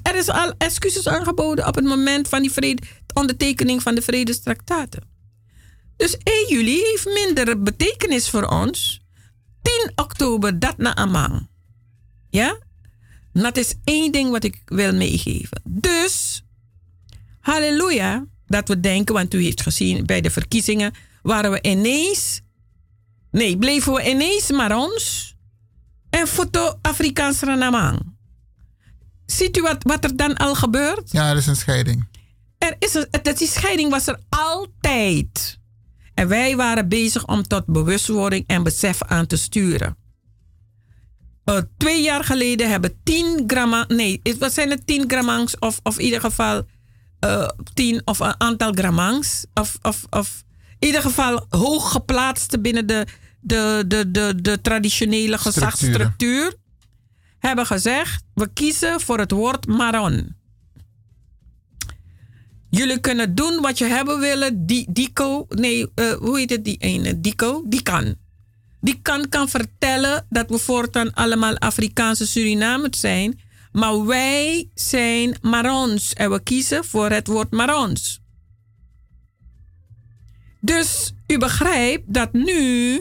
[0.03, 4.01] Er is al excuses aangeboden op het moment van die vrede, de ondertekening van de
[4.01, 5.03] vredestraktaten.
[5.98, 9.01] Dus 1 juli heeft minder betekenis voor ons.
[9.61, 11.48] 10 oktober, dat na Amang.
[12.30, 12.57] Ja?
[13.41, 15.61] Dat is één ding wat ik wil meegeven.
[15.64, 16.43] Dus,
[17.39, 22.41] halleluja, dat we denken, want u heeft gezien bij de verkiezingen, waren we ineens,
[23.31, 25.35] nee, bleven we ineens maar ons
[26.09, 28.14] en foto Afrikaans Ranamang.
[29.25, 31.11] Ziet u wat, wat er dan al gebeurt?
[31.11, 32.07] Ja, er is een scheiding.
[32.57, 35.59] Er is een, dat die scheiding was er altijd.
[36.14, 39.97] En wij waren bezig om tot bewustwording en besef aan te sturen.
[41.45, 45.98] Uh, twee jaar geleden hebben 10 gram, nee, wat zijn het 10 grammangs of, of
[45.98, 46.64] in ieder geval
[47.25, 50.43] uh, 10 of een aantal grammangs of, of, of
[50.80, 53.06] in ieder geval hoog geplaatste binnen de,
[53.40, 56.53] de, de, de, de traditionele gezagsstructuur
[57.40, 60.35] hebben gezegd: we kiezen voor het woord Maron.
[62.69, 64.65] Jullie kunnen doen wat je hebben willen.
[64.65, 67.22] Die, Dico, nee, eh, hoe heet het die ene?
[67.22, 68.15] Dico, die kan.
[68.85, 73.39] Die kan kan vertellen dat we voortaan allemaal Afrikaanse Surinamers zijn.
[73.72, 78.22] Maar wij zijn Marons en we kiezen voor het woord Marons.
[80.61, 82.95] Dus u begrijpt dat nu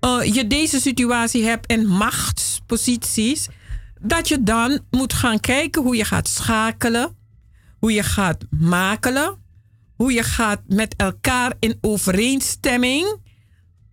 [0.00, 3.48] eh, je deze situatie hebt in machtsposities,
[4.00, 7.16] dat je dan moet gaan kijken hoe je gaat schakelen,
[7.78, 9.38] hoe je gaat makelen,
[9.94, 13.20] hoe je gaat met elkaar in overeenstemming.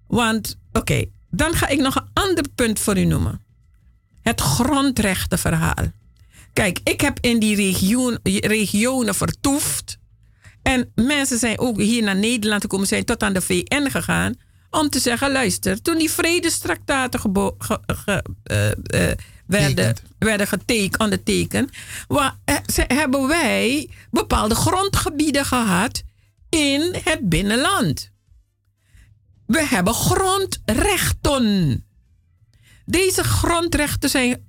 [0.08, 3.42] Want, oké, dan ga ik nog een ander punt voor u noemen.
[4.22, 5.92] Het grondrechtenverhaal.
[6.54, 9.98] Kijk, ik heb in die region, regionen vertoefd.
[10.62, 14.34] En mensen zijn ook hier naar Nederland gekomen, zijn tot aan de VN gegaan.
[14.70, 18.24] Om te zeggen: luister, toen die vredestraktaten gebo- ge- ge-
[19.46, 21.70] werden, werden getekend, ondertekend,
[22.74, 26.04] ze- hebben wij bepaalde grondgebieden gehad
[26.50, 28.12] in het binnenland.
[29.54, 31.86] We hebben grondrechten.
[32.86, 34.46] Deze grondrechten zijn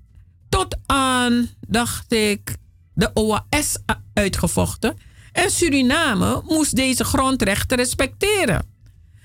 [0.49, 2.57] tot aan, dacht ik,
[2.95, 3.79] de OAS
[4.15, 4.97] uitgevochten.
[5.33, 8.67] En Suriname moest deze grondrechten respecteren.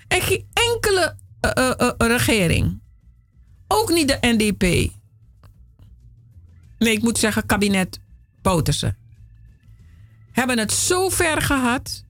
[0.08, 2.82] En geen enkele eh, eh, eh, regering,
[3.67, 4.61] ook niet de NDP.
[6.77, 7.99] Nee, ik moet zeggen kabinet
[8.41, 8.95] Bouterse.
[10.32, 12.06] Hebben het zo ver gehad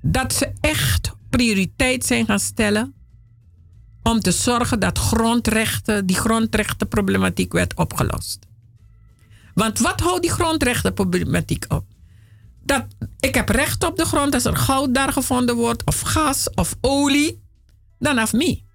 [0.00, 2.94] dat ze echt prioriteit zijn gaan stellen
[4.02, 8.38] om te zorgen dat grondrechten, die grondrechtenproblematiek werd opgelost.
[9.54, 11.84] Want wat houdt die grondrechtenproblematiek op?
[12.62, 12.86] Dat
[13.20, 16.76] ik heb recht op de grond als er goud daar gevonden wordt, of gas of
[16.80, 17.42] olie,
[17.98, 18.66] dan af me.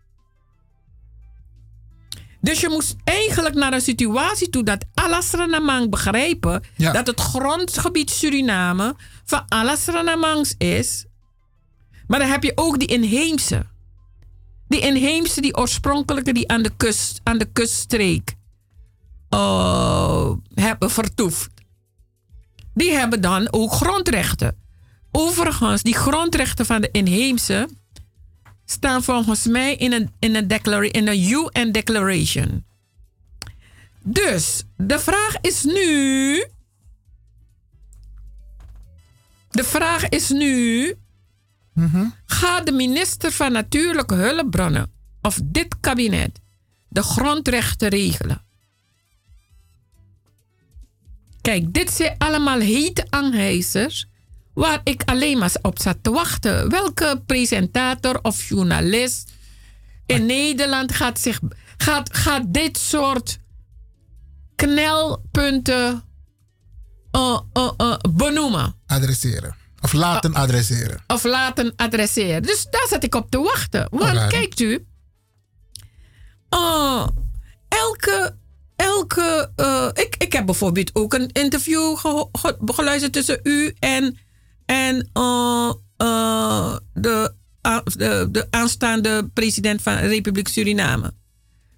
[2.41, 8.95] Dus je moest eigenlijk naar een situatie toe dat Alasranamang begrijpen dat het grondgebied Suriname
[9.25, 11.06] van Alasranamangs is.
[12.07, 13.65] Maar dan heb je ook die inheemse.
[14.67, 18.35] Die inheemse, die oorspronkelijke, die aan de kust, aan de kuststreek
[19.30, 21.49] uh, hebben vertoefd.
[22.73, 24.57] Die hebben dan ook grondrechten.
[25.11, 27.69] Overigens, die grondrechten van de inheemse
[28.65, 32.65] staan volgens mij in een, in een, in een UN Declaration.
[34.03, 36.45] Dus, de vraag is nu.
[39.49, 40.95] De vraag is nu.
[42.26, 46.40] Gaat de minister van Natuurlijke Hulpbronnen of dit kabinet
[46.90, 48.42] de grondrechten regelen?
[51.42, 54.08] Kijk, dit zijn allemaal hete aanhijzers
[54.53, 56.69] waar ik alleen maar op zat te wachten.
[56.69, 59.32] Welke presentator of journalist
[60.06, 61.40] in Nederland gaat, zich,
[61.77, 63.40] gaat, gaat dit soort
[64.56, 66.03] knelpunten
[67.11, 68.76] uh, uh, uh, benoemen?
[68.85, 69.62] Adresseren.
[69.83, 71.03] Of laten adresseren.
[71.07, 72.41] Of laten adresseren.
[72.41, 73.87] Dus daar zat ik op te wachten.
[73.91, 74.85] Want kijkt u,
[76.53, 77.07] uh,
[77.67, 78.35] elke.
[78.75, 84.17] elke uh, ik, ik heb bijvoorbeeld ook een interview ge- geluisterd tussen u en,
[84.65, 87.33] en uh, uh, de,
[87.83, 91.13] de, de aanstaande president van de Republiek Suriname.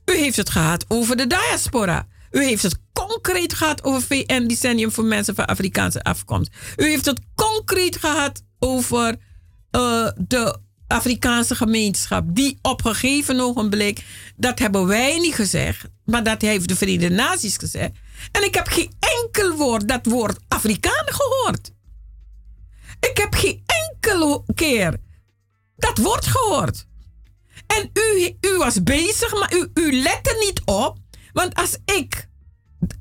[0.05, 2.07] U heeft het gehad over de diaspora.
[2.35, 6.51] U heeft het concreet gehad over VN-decennium voor mensen van Afrikaanse afkomst.
[6.77, 9.15] U heeft het concreet gehad over
[9.71, 10.57] eh, de
[10.87, 12.23] Afrikaanse gemeenschap.
[12.27, 14.03] Die op gegeven ogenblik,
[14.35, 17.91] dat hebben wij niet gezegd, maar dat heeft de Verenigde Naties gezegd.
[18.31, 21.71] En ik heb geen enkel woord, dat woord Afrikaan gehoord.
[22.99, 24.97] Ik heb geen enkele keer
[25.77, 26.85] dat woord gehoord.
[27.67, 30.97] En u, u was bezig, maar u, u lette niet op.
[31.35, 32.27] Want als ik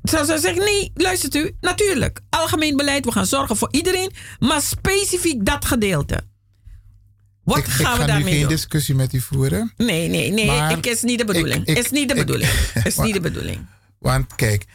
[0.03, 2.19] zou zou zeggen, nee, luistert u, natuurlijk.
[2.29, 4.11] Algemeen beleid, we gaan zorgen voor iedereen.
[4.39, 6.23] Maar specifiek dat gedeelte.
[7.43, 8.49] Wat ik, gaan ik we ga nu daarmee geen doen?
[8.49, 9.73] discussie met u voeren.
[9.77, 10.45] Nee, nee, nee.
[10.45, 11.65] Maar ik, is niet de bedoeling.
[11.65, 12.51] ik- is niet de ik- bedoeling.
[12.83, 13.65] is niet de bedoeling.
[13.99, 14.65] Want kijk,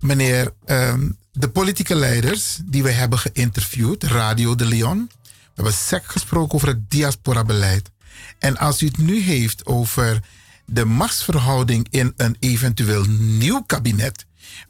[0.00, 6.04] meneer, ehm, de politieke leiders die we hebben geïnterviewd, Radio de Leon, we hebben sec
[6.04, 7.90] gesproken over het diaspora-beleid.
[8.38, 10.20] En als u het nu heeft over
[10.66, 14.26] de machtsverhouding in een eventueel nieuw kabinet,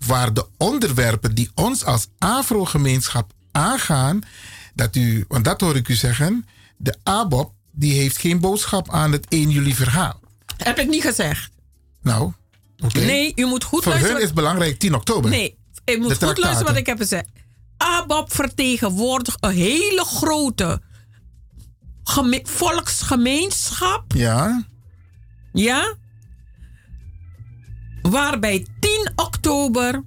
[0.06, 4.20] waar de onderwerpen die ons als Afro-gemeenschap aangaan,
[4.74, 9.12] dat u, want dat hoor ik u zeggen, de ABOP die heeft geen boodschap aan
[9.12, 10.20] het 1 juli verhaal.
[10.56, 11.50] Heb ik niet gezegd.
[12.02, 12.32] Nou.
[12.92, 14.28] Nee, u moet goed Voor hun luisteren.
[14.28, 15.30] is belangrijk 10 oktober.
[15.30, 17.28] Nee, u moet goed luisteren wat ik heb gezegd.
[17.76, 20.80] ABAP vertegenwoordigt een hele grote
[22.04, 24.04] geme- volksgemeenschap.
[24.14, 24.64] Ja.
[25.62, 25.94] Ja.
[28.02, 30.02] Waarbij 10 oktober.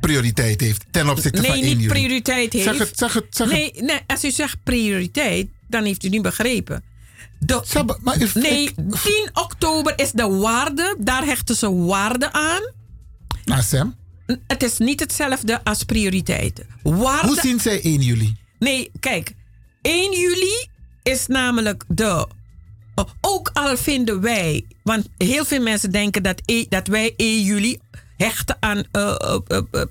[0.00, 1.88] prioriteit heeft ten opzichte van Nee, 1 niet juli.
[1.88, 2.64] prioriteit heeft.
[2.64, 6.22] Zeg het, zeg het, zeg nee, nee, als u zegt prioriteit, dan heeft u niet
[6.22, 6.82] begrepen.
[7.38, 12.62] De, nee, 10 oktober is de waarde, daar hechten ze waarde aan.
[13.44, 13.94] Nou, Sam.
[14.46, 16.66] Het is niet hetzelfde als prioriteiten.
[16.82, 18.36] Waarde, Hoe zien zij 1 juli?
[18.58, 19.32] Nee, kijk.
[19.82, 20.66] 1 juli
[21.02, 22.26] is namelijk de.
[23.20, 24.64] Ook al vinden wij.
[24.82, 27.78] Want heel veel mensen denken dat, e- dat wij 1 juli
[28.16, 29.14] hechten aan, eh,
[29.48, 29.82] eh,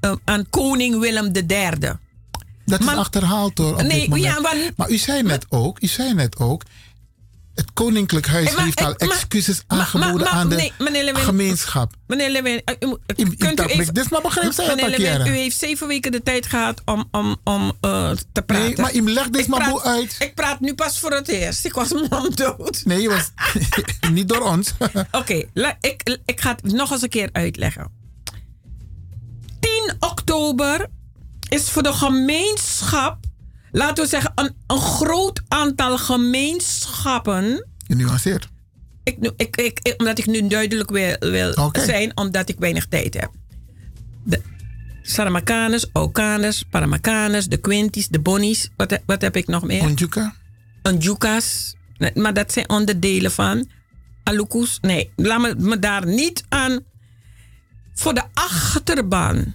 [0.00, 1.70] eh, aan koning Willem III.
[2.64, 3.72] Dat Maar- is achterhaald hoor.
[3.72, 4.24] op Nee, dit moment.
[4.26, 6.62] ja, maar- maar u zei net ook, u zei net ook,
[7.58, 10.72] het Koninklijk Huis Eh, maar heeft al ik- excuses maar- aangeboden maar- aan de nee,
[10.78, 11.92] meneer Lewin- gemeenschap.
[12.06, 13.94] Meneer Lewin, eh, u kunt u even...
[13.94, 17.08] dit maar begrijp zij het Meneer Lewin, u heeft zeven weken de tijd gehad om,
[17.10, 18.64] om, om eh, te praten.
[18.66, 20.16] Nee, maar u legt dit maar praat- boe uit.
[20.18, 21.64] Ik praat nu pas voor het eerst.
[21.64, 22.80] Ik was monddood.
[22.84, 23.30] Nee, je was
[24.12, 24.72] niet door ons.
[25.12, 25.42] Oké,
[25.80, 27.90] ik, ik ga het nog eens een keer uitleggen.
[29.60, 30.86] 10 oktober
[31.48, 33.16] is voor de gemeenschap,
[33.72, 37.66] laten we zeggen, een, een groot aantal gemeenschappen.
[37.86, 38.48] Je nuanceert.
[39.04, 42.86] Ik, nu- ik, ik, ik- omdat ik nu duidelijk wil, wil zijn, omdat ik weinig
[42.86, 43.30] tijd heb.
[44.24, 44.42] De
[45.02, 48.68] Saramakaners, Okaners, Paramakaners, de Quinties, de Bonnies.
[48.76, 49.82] Wat, wat heb ik nog meer?
[49.82, 50.34] Onjuka?
[50.82, 51.74] Onjukas.
[52.14, 53.68] Maar dat zijn onderdelen van.
[54.22, 54.78] Alukus.
[54.80, 56.80] Nee, laat me, me daar niet aan.
[57.94, 59.54] Voor de achterban.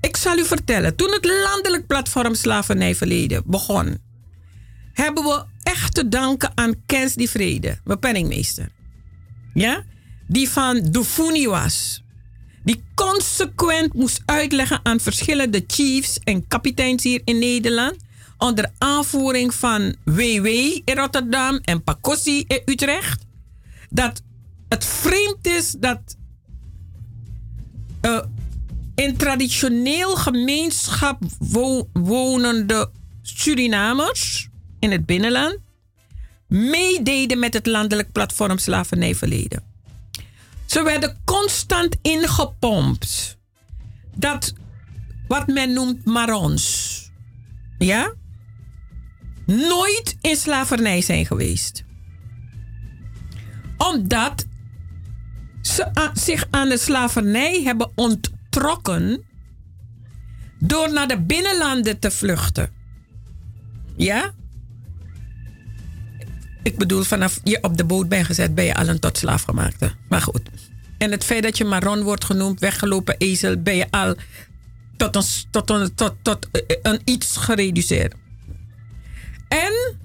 [0.00, 3.98] Ik zal u vertellen, toen het landelijk platform Slavernijverleden begon,
[4.92, 8.68] hebben we echt te danken aan Kens die Vrede, mijn penningmeester.
[9.54, 9.84] Ja?
[10.26, 12.02] Die van Dufuni was.
[12.64, 17.96] Die consequent moest uitleggen aan verschillende chiefs en kapiteins hier in Nederland.
[18.38, 23.26] Onder aanvoering van WW in Rotterdam en Pakossi in Utrecht.
[23.90, 24.22] Dat
[24.68, 26.16] het vreemd is dat
[28.00, 28.20] eh,
[29.00, 32.90] in traditioneel gemeenschap wo- wonende
[33.22, 34.48] Surinamers
[34.78, 35.58] in het binnenland
[36.48, 39.62] meededen met het landelijk platform Slavernijverleden.
[40.66, 43.38] Ze werden constant ingepompt.
[44.14, 44.54] Dat
[45.28, 47.10] wat men noemt marons.
[47.78, 48.12] Ja?
[49.46, 51.84] Nooit in slavernij zijn geweest.
[53.76, 54.46] Omdat
[55.62, 57.90] ze zich aan de slavernij hebben
[58.50, 59.24] onttrokken
[60.58, 62.70] door naar de binnenlanden te vluchten.
[63.96, 64.32] Ja?
[66.62, 69.42] Ik bedoel, vanaf je op de boot bent gezet, ben je al een tot slaaf
[69.42, 69.92] gemaakte.
[70.08, 70.40] Maar goed.
[70.98, 74.14] En het feit dat je Maron wordt genoemd, weggelopen ezel, ben je al
[74.96, 78.14] tot een, tot een, tot, tot eh, een iets gereduceerd.
[79.48, 79.96] En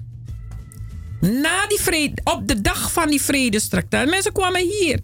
[1.20, 5.00] na die vrede, op de dag van die vredestraktaat, mensen kwamen hier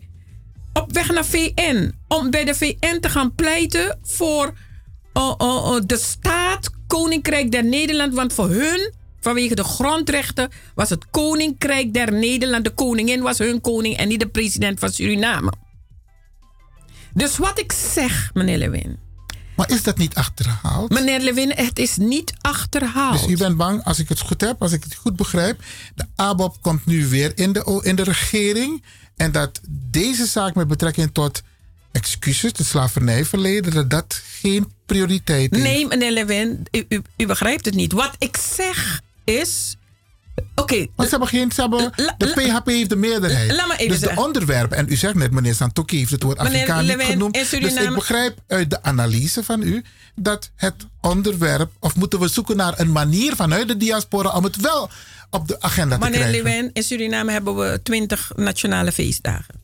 [0.72, 4.54] op weg naar VN om bij de VN te gaan pleiten voor
[5.12, 8.14] oh, oh, oh, de staat Koninkrijk der Nederland.
[8.14, 12.64] Want voor hun, vanwege de grondrechten, was het Koninkrijk der Nederland.
[12.64, 15.52] De koningin was hun koning en niet de president van Suriname.
[17.14, 18.98] Dus wat ik zeg, meneer Lewin.
[19.56, 20.90] Maar is dat niet achterhaald?
[20.90, 23.20] Meneer Lewin, het is niet achterhaald.
[23.20, 25.62] Dus u bent bang, als ik het goed heb, als ik het goed begrijp,
[25.94, 28.82] de ABOP komt nu weer in de, in de regering.
[29.16, 31.42] En dat deze zaak met betrekking tot
[31.92, 35.62] excuses, het slavernijverleden, dat dat geen prioriteit is.
[35.62, 37.92] Nee, meneer Lewin, u, u, u begrijpt het niet.
[37.92, 39.76] Wat ik zeg is.
[40.54, 40.86] Oké.
[40.96, 41.52] Maar ze hebben geen.
[41.52, 43.52] Ze hebben, de PHP heeft de meerderheid.
[43.52, 44.24] Laat even dus de zeggen.
[44.24, 47.34] onderwerpen, en u zegt net, meneer Santoki heeft het woord Afrikaan niet genoemd.
[47.34, 49.84] Dus ik begrijp uit de analyse van u
[50.14, 54.56] dat het onderwerp, of moeten we zoeken naar een manier vanuit de diaspora om het
[54.56, 54.90] wel
[55.32, 56.44] op de agenda te Meneer krijgen.
[56.44, 59.54] Lewin, in Suriname hebben we 20 nationale feestdagen.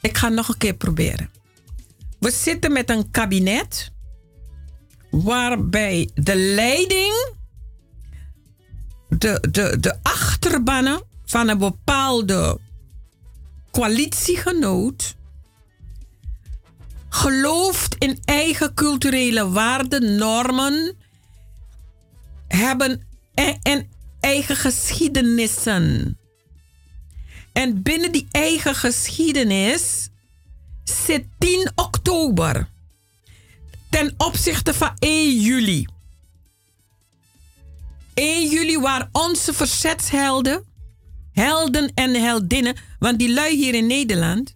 [0.00, 1.30] Ik ga nog een keer proberen.
[2.18, 3.90] We zitten met een kabinet
[5.10, 7.34] waarbij de leiding,
[9.08, 12.58] de, de, de achterbannen van een bepaalde
[13.70, 15.16] coalitiegenoot
[17.08, 20.96] gelooft in eigen culturele waarden, normen,
[22.48, 23.05] hebben
[23.36, 23.88] en, en
[24.20, 26.18] eigen geschiedenissen.
[27.52, 30.08] En binnen die eigen geschiedenis
[30.84, 32.68] zit 10 oktober
[33.90, 35.86] ten opzichte van 1 juli.
[38.14, 40.64] 1 juli waar onze verzetshelden,
[41.32, 44.54] helden en heldinnen, want die lui hier in Nederland,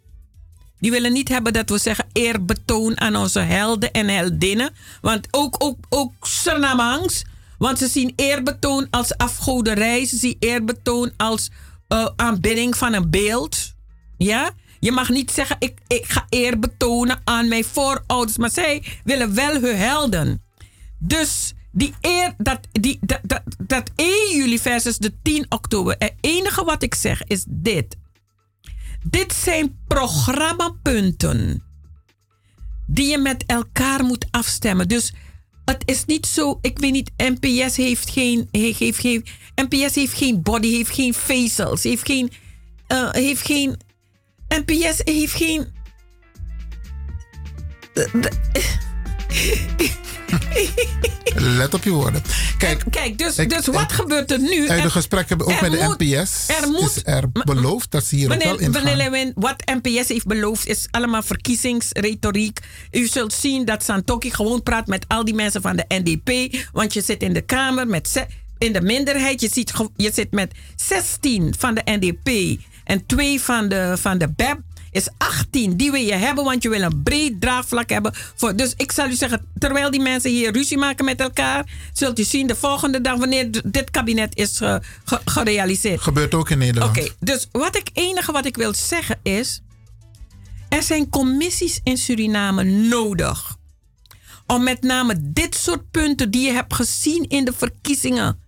[0.78, 4.74] die willen niet hebben dat we zeggen eerbetoon aan onze helden en heldinnen.
[5.00, 7.24] Want ook, ook, ook Surinamangs,
[7.60, 11.50] want ze zien eerbetoon als afgoderij, ze zien eerbetoon als
[11.88, 13.74] eh, aanbidding van een beeld.
[14.16, 14.50] Ja?
[14.78, 19.34] Je mag niet zeggen, ik, ik ga eer betonen aan mijn voorouders, maar zij willen
[19.34, 20.42] wel hun helden.
[20.98, 25.94] Dus die eer, dat, die, dat, dat, dat 1 juli versus de 10 oktober.
[25.98, 27.96] Het enige wat ik zeg is dit.
[29.02, 31.62] Dit zijn programmapunten
[32.86, 34.88] die je met elkaar moet afstemmen.
[34.88, 35.12] Dus
[35.70, 39.24] het is niet zo, ik weet niet, NPS heeft geen, heeft, geen,
[39.54, 42.32] NPS heeft geen body, heeft geen vezels, heeft geen,
[42.86, 43.80] eh, heeft geen,
[44.48, 45.66] NPS heeft geen.
[51.58, 52.22] Let op je woorden.
[52.58, 54.68] Kijk, Kijk, dus, ik- dus wat ik- gebeurt er nu?
[54.68, 58.16] uit de gesprekken ook met de moet- NPS Er moet, is er beloofd dat ze
[58.16, 58.96] hier ook wel Meneer, in meneer.
[58.96, 62.58] Lewin, wat NPS heeft beloofd is allemaal verkiezingsretoriek.
[62.90, 66.56] U zult zien dat Santoki gewoon praat met al die mensen van de NDP.
[66.72, 68.26] Want je zit in de Kamer met
[68.58, 69.40] in de minderheid.
[69.40, 74.28] Je, ziet, je zit met 16 van de NDP en 2 van de, van de
[74.28, 74.58] BEP.
[74.92, 75.76] Is 18.
[75.76, 78.12] Die wil je hebben, want je wil een breed draagvlak hebben.
[78.34, 82.18] Voor, dus ik zal u zeggen, terwijl die mensen hier ruzie maken met elkaar, zult
[82.18, 86.00] u zien de volgende dag, wanneer dit kabinet is ge- ge- gerealiseerd.
[86.00, 86.98] Gebeurt ook in Nederland.
[86.98, 89.62] Oké, dus wat ik enige wat ik wil zeggen is.
[90.68, 93.56] Er zijn commissies in Suriname nodig.
[94.46, 98.38] Om met name dit soort punten die je hebt gezien in de verkiezingen.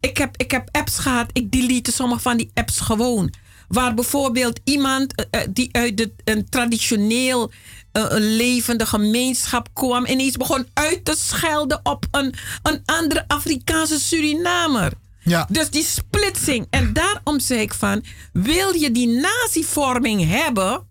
[0.00, 3.32] Ik heb, ik heb apps gehad, ik delete sommige van die apps gewoon.
[3.68, 7.50] Waar bijvoorbeeld iemand eh, eh, die uit de, een traditioneel
[7.92, 14.92] eh, levende gemeenschap kwam, ineens begon uit te schelden op een, een andere Afrikaanse Surinamer.
[15.22, 15.46] Ja.
[15.50, 16.66] Dus die splitsing.
[16.70, 20.86] En daarom zeg ik van, wil je die natievorming hebben,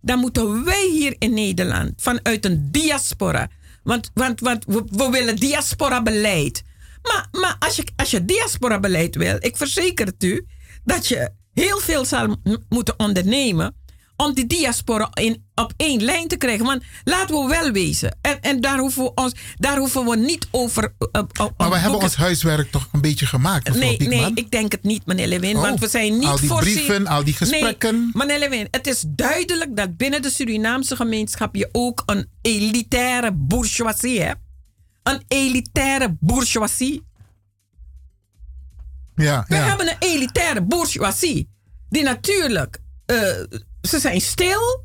[0.00, 3.48] dan moeten wij hier in Nederland vanuit een diaspora.
[3.82, 6.62] Want, want, want we, we willen diaspora-beleid.
[7.02, 10.46] Maar, maar als, je, als je diaspora-beleid wil, ik verzeker het u
[10.84, 12.36] dat je heel veel zal
[12.68, 13.74] moeten ondernemen
[14.16, 16.64] om die diaspora in, op één lijn te krijgen.
[16.66, 18.16] Want laten we wel wezen.
[18.20, 20.94] En, en daar, hoeven we ons, daar hoeven we niet over.
[21.12, 24.72] eh, eh, Maar we hebben ons huiswerk toch een beetje gemaakt, Nee, nee, ik denk
[24.72, 25.56] het niet, meneer Lewin.
[25.56, 27.94] Oh, want we zijn niet al die voorzien- brieven, al die gesprekken.
[28.00, 33.32] Nee, meneer Lewin, het is duidelijk dat binnen de Surinaamse gemeenschap je ook een elitaire
[33.32, 34.40] bourgeoisie hebt.
[35.02, 37.02] Een elitaire bourgeoisie.
[39.22, 39.62] Ja, We ja.
[39.62, 41.48] hebben een elitaire bourgeoisie.
[41.88, 43.16] Die natuurlijk, eh,
[43.82, 44.84] ze zijn stil,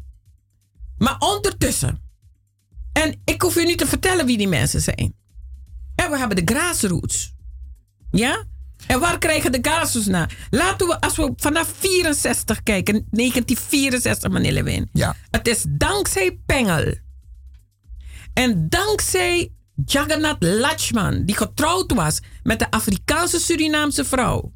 [0.98, 2.01] maar ondertussen.
[2.93, 5.14] En ik hoef u niet te vertellen wie die mensen zijn.
[5.95, 7.33] En we hebben de grassroots.
[8.11, 8.45] Ja?
[8.88, 10.48] En waar krijgen de grassroots naar?
[10.49, 14.90] Laten we, als we vanaf 64 kijken, 1964, meneer Lewin.
[14.93, 15.16] Ja.
[15.30, 16.95] Het is dankzij Pengel.
[18.33, 19.51] En dankzij
[19.85, 24.51] Jagannath Lachman, die getrouwd was met de Afrikaanse Surinaamse vrouw.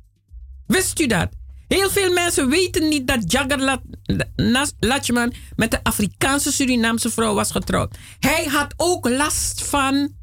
[0.67, 1.30] Wist u dat?
[1.67, 3.82] Heel veel mensen weten niet dat Jagannath
[4.80, 7.98] Lachman met de Afrikaanse Surinaamse vrouw was getrouwd.
[8.19, 10.14] Hij had ook last van.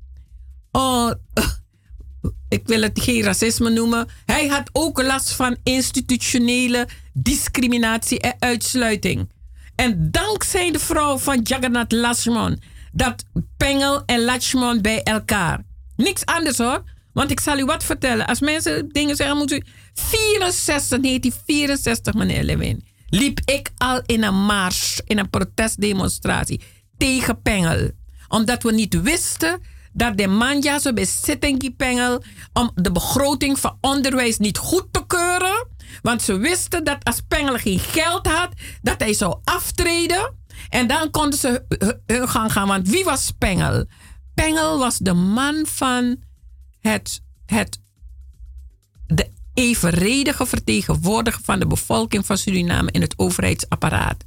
[0.72, 1.10] oh,
[2.48, 4.08] ik wil het geen racisme noemen.
[4.24, 9.30] Hij had ook last van institutionele discriminatie en uitsluiting.
[9.74, 12.60] En dankzij de vrouw van Jagannath Lachman,
[12.98, 13.24] dat
[13.56, 15.64] Pengel en Lachman bij elkaar.
[15.96, 16.82] Niks anders hoor.
[17.12, 18.26] Want ik zal u wat vertellen.
[18.26, 19.62] Als mensen dingen zeggen, moet u.
[19.94, 22.86] 64, 1964, meneer Lewin.
[23.08, 26.60] Liep ik al in een mars, in een protestdemonstratie
[26.96, 27.90] tegen Pengel.
[28.28, 29.60] Omdat we niet wisten
[29.92, 35.06] dat de manja zo bij Sittingi Pengel om de begroting van onderwijs niet goed te
[35.06, 35.66] keuren.
[36.02, 38.48] Want ze wisten dat als Pengel geen geld had,
[38.82, 40.37] dat hij zou aftreden.
[40.68, 42.68] En dan konden ze hu- hun gang gaan.
[42.68, 43.84] Want wie was Pengel?
[44.34, 46.16] Pengel was de man van
[46.80, 47.80] het, het
[49.06, 54.24] de evenredige vertegenwoordiger van de bevolking van Suriname in het overheidsapparaat.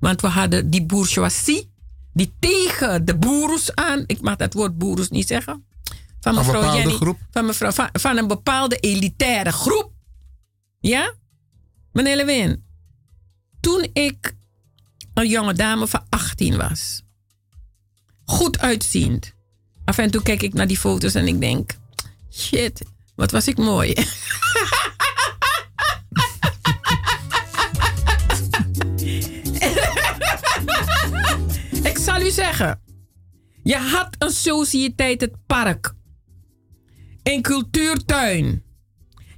[0.00, 1.70] Want we hadden die bourgeoisie
[2.12, 5.64] die tegen de boeroes aan, ik mag dat woord boeroes niet zeggen,
[6.20, 7.18] van Een mevrouw bepaalde Jenny, groep.
[7.30, 9.92] Van, mevrouw, van, van een bepaalde elitaire groep.
[10.80, 11.14] Ja?
[11.92, 12.64] Meneer Lewin,
[13.60, 14.36] toen ik
[15.14, 17.02] een jonge dame van 18 was,
[18.24, 19.34] goed uitziend.
[19.84, 21.78] Af en toe kijk ik naar die foto's en ik denk,
[22.30, 22.82] shit,
[23.14, 23.90] wat was ik mooi.
[31.90, 32.80] ik zal u zeggen,
[33.62, 35.94] je had een sociëteit het park,
[37.22, 38.62] een cultuurtuin.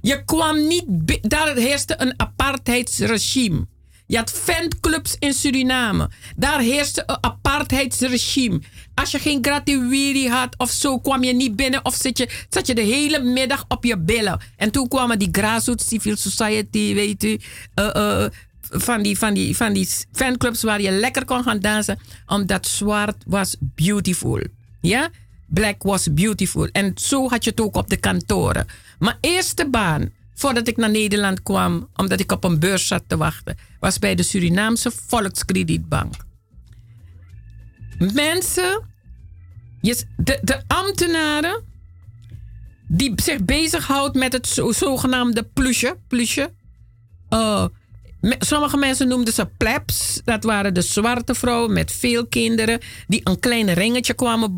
[0.01, 0.83] Je kwam niet,
[1.21, 3.67] daar heerste een apartheidsregime.
[4.07, 6.09] Je had fanclubs in Suriname.
[6.35, 8.61] Daar heerste een apartheidsregime.
[8.93, 12.67] Als je geen gratuity had of zo, kwam je niet binnen of zat je, zat
[12.67, 14.39] je de hele middag op je billen.
[14.57, 17.39] En toen kwamen die grassroots civil society, weet u,
[17.73, 21.99] eh, eh, van, die, van, die, van die fanclubs waar je lekker kon gaan dansen,
[22.27, 24.41] omdat zwart was beautiful.
[24.81, 25.09] Ja?
[25.45, 26.67] Black was beautiful.
[26.71, 28.67] En zo had je het ook op de kantoren.
[28.99, 33.17] Mijn eerste baan, voordat ik naar Nederland kwam, omdat ik op een beurs zat te
[33.17, 36.13] wachten, was bij de Surinaamse Volkskredietbank.
[38.13, 38.81] Mensen,
[40.17, 41.63] de, de ambtenaren,
[42.87, 45.97] die zich bezighoudt met het zo, zogenaamde plusje.
[46.07, 46.51] plusje.
[47.29, 47.65] Eh,
[48.39, 50.21] sommige mensen noemden ze plebs.
[50.23, 52.79] Dat waren de zwarte vrouwen met veel kinderen.
[53.07, 54.57] Die een klein ringetje kwamen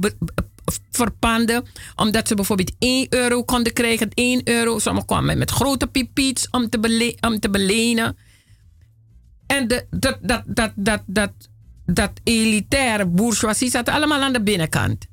[0.91, 1.65] verpanden.
[1.95, 4.09] Omdat ze bijvoorbeeld 1 euro konden krijgen.
[4.13, 4.79] 1 euro.
[4.79, 8.17] Sommigen kwamen met grote pipiets om te, bele- om te belenen.
[9.47, 11.31] En de, dat, dat, dat, dat, dat,
[11.85, 15.05] dat elitaire bourgeoisie zat allemaal aan de binnenkant.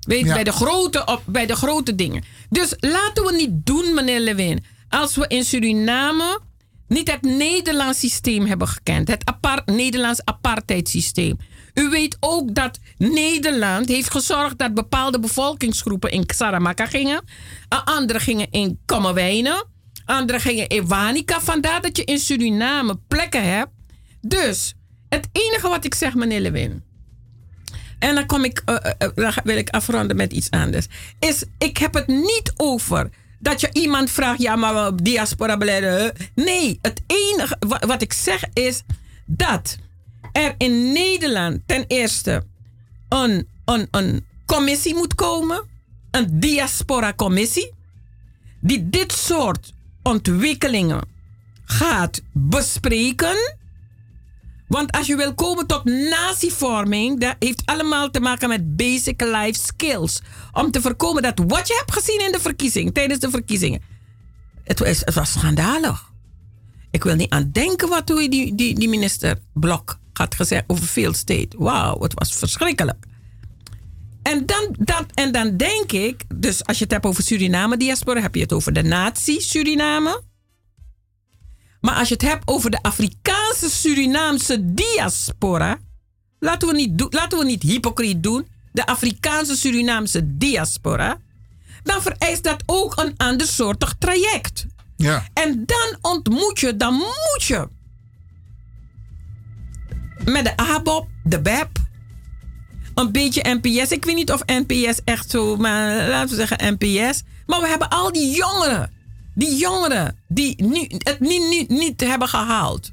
[0.00, 0.34] Weet Ja.
[0.34, 2.24] bij, de grote, op, bij de grote dingen.
[2.50, 4.64] Dus laten we niet doen, meneer Lewin.
[4.88, 6.40] Als we in Suriname
[6.88, 9.08] niet het Nederlands systeem hebben gekend.
[9.08, 11.38] Het apart, Nederlands apartheidssysteem.
[11.74, 17.22] U weet ook dat Nederland heeft gezorgd dat bepaalde bevolkingsgroepen in Saramaka gingen.
[17.68, 19.66] en Anderen gingen in Kommerwijnen.
[20.04, 21.40] Anderen gingen in Wanica.
[21.40, 23.70] Vandaar dat je in Suriname plekken hebt.
[24.20, 24.74] Dus
[25.08, 26.82] het enige wat ik zeg, meneer Lewin.
[27.98, 30.86] En dan, kom ik, eh, eh, eh, wil ik afronden met iets anders.
[31.18, 35.84] Is, ik heb het niet over dat je iemand vraagt, ja, maar diaspora beleid.
[36.16, 36.24] eh.
[36.44, 38.82] Nee, het enige wa- wat ik zeg is
[39.26, 39.76] dat
[40.34, 42.44] er in Nederland ten eerste
[43.08, 45.64] een, een, een commissie moet komen,
[46.10, 47.72] een diaspora-commissie,
[48.60, 49.72] die dit soort
[50.02, 51.00] ontwikkelingen
[51.64, 53.56] gaat bespreken.
[54.68, 59.60] Want als je wil komen tot natievorming, dat heeft allemaal te maken met basic life
[59.60, 60.20] skills.
[60.52, 63.82] Om te voorkomen dat wat je hebt gezien in de verkiezing, tijdens de verkiezingen,
[64.64, 66.12] het was, het was schandalig.
[66.90, 71.16] Ik wil niet aan denken wat die, die, die minister Blok had gezegd over field
[71.16, 71.48] state.
[71.58, 73.06] Wauw, het was verschrikkelijk.
[74.22, 78.20] En dan, dan, en dan denk ik, dus als je het hebt over Suriname diaspora,
[78.20, 80.22] heb je het over de natie Suriname.
[81.80, 85.78] Maar als je het hebt over de Afrikaanse Surinaamse diaspora,
[86.38, 91.18] laten we niet, doen- laten we niet hypocriet doen, de Afrikaanse Surinaamse diaspora,
[91.82, 94.66] dan vereist dat ook een ander soortig traject.
[94.96, 95.28] Ja.
[95.32, 97.68] En dan ontmoet je, dan moet je
[100.24, 101.68] met de ABOP, de BEP,
[102.94, 103.92] een beetje NPS.
[103.92, 107.22] Ik weet niet of NPS echt zo, maar laten we zeggen NPS.
[107.46, 108.90] Maar we hebben al die jongeren,
[109.34, 112.90] die jongeren die nu, het niet, niet, niet hebben gehaald.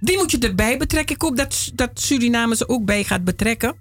[0.00, 1.14] Die moet je erbij betrekken.
[1.14, 3.74] Ik hoop dat, dat Suriname ze ook bij gaat betrekken.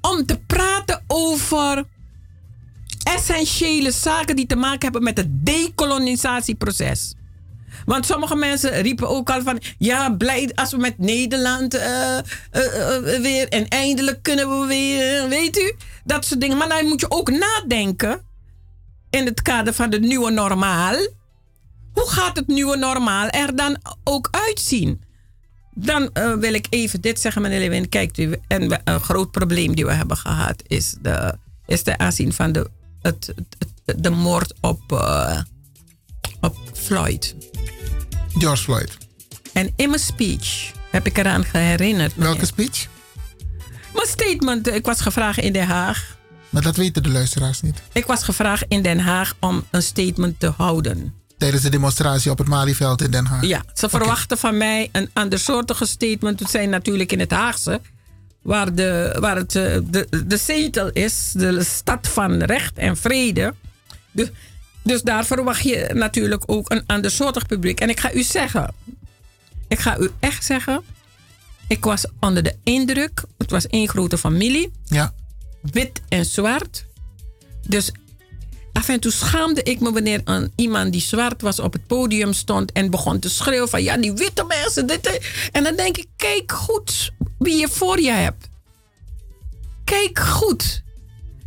[0.00, 1.84] Om te praten over
[3.02, 7.14] essentiële zaken die te maken hebben met het decolonisatieproces.
[7.84, 9.60] Want sommige mensen riepen ook al van...
[9.78, 13.48] ja, blij als we met Nederland eh, eh, eh, weer...
[13.48, 15.74] en eindelijk kunnen we weer, weet u?
[16.04, 16.56] Dat soort dingen.
[16.56, 18.20] Maar dan moet je ook nadenken...
[19.10, 20.94] in het kader van de nieuwe normaal...
[21.92, 25.02] hoe gaat het nieuwe normaal er dan ook uitzien?
[25.74, 27.88] Dan wil ik even dit zeggen, meneer Lewin.
[28.48, 30.62] En een groot probleem die we hebben gehad...
[30.66, 31.34] is de,
[31.66, 32.70] is de aanzien van de,
[33.02, 33.34] het,
[33.84, 34.82] de moord op,
[36.40, 37.34] op Floyd.
[38.38, 38.96] George Floyd.
[39.52, 42.12] En in mijn speech heb ik eraan herinnerd.
[42.16, 42.86] Welke speech?
[43.94, 44.66] Mijn statement.
[44.66, 46.18] Ik was gevraagd in Den Haag.
[46.48, 47.82] Maar dat weten de luisteraars niet.
[47.92, 51.14] Ik was gevraagd in Den Haag om een statement te houden.
[51.38, 53.44] Tijdens de demonstratie op het Malieveld in Den Haag.
[53.44, 56.40] Ja, ze verwachten van mij een andersoortige statement.
[56.40, 57.80] Het zijn natuurlijk in het Haagse.
[58.42, 61.32] Waar, de, waar het, eh, de, de zetel is.
[61.34, 63.54] De stad van recht en vrede.
[64.10, 64.28] Dus
[64.82, 67.80] Dus daar verwacht je natuurlijk ook een andersoortig publiek.
[67.80, 68.74] En ik ga u zeggen,
[69.68, 70.82] ik ga u echt zeggen,
[71.68, 73.22] ik was onder de indruk.
[73.38, 74.70] Het was één grote familie.
[74.84, 75.14] Ja.
[75.62, 76.84] Wit en zwart.
[77.68, 77.92] Dus
[78.72, 82.32] af en toe schaamde ik me wanneer een, iemand die zwart was op het podium
[82.32, 84.86] stond en begon te schreeuwen van ja, die witte mensen.
[84.86, 85.20] Dit.
[85.52, 88.48] En dan denk ik, kijk goed wie je voor je hebt.
[89.84, 90.82] Kijk goed.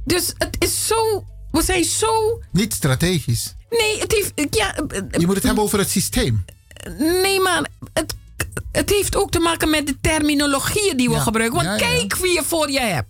[0.06, 3.56] Dus het is zo, we zijn zo Niet strategisch.
[3.70, 4.56] Nee, het heeft.
[4.56, 4.76] Ja,
[5.20, 6.46] Je moet het hebben over het systeem.
[6.98, 8.14] nee, maar het,
[8.72, 11.64] het heeft ook te maken met de terminologieën die we Ja, gebruiken.
[11.64, 11.94] Want ja, ja.
[11.98, 13.08] kijk wie je voor je hebt.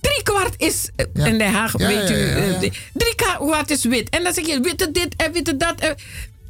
[0.00, 0.88] Drie kwart is.
[0.96, 1.26] eh.
[1.26, 2.14] In Den Haag, weet u.
[2.28, 2.60] eh,
[2.92, 4.08] Drie kwart is wit.
[4.08, 5.94] En dan zeg je witte dit en witte dat.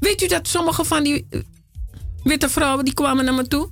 [0.00, 1.40] weet u dat sommige van die eh,
[2.22, 3.70] witte vrouwen die kwamen naar me toe?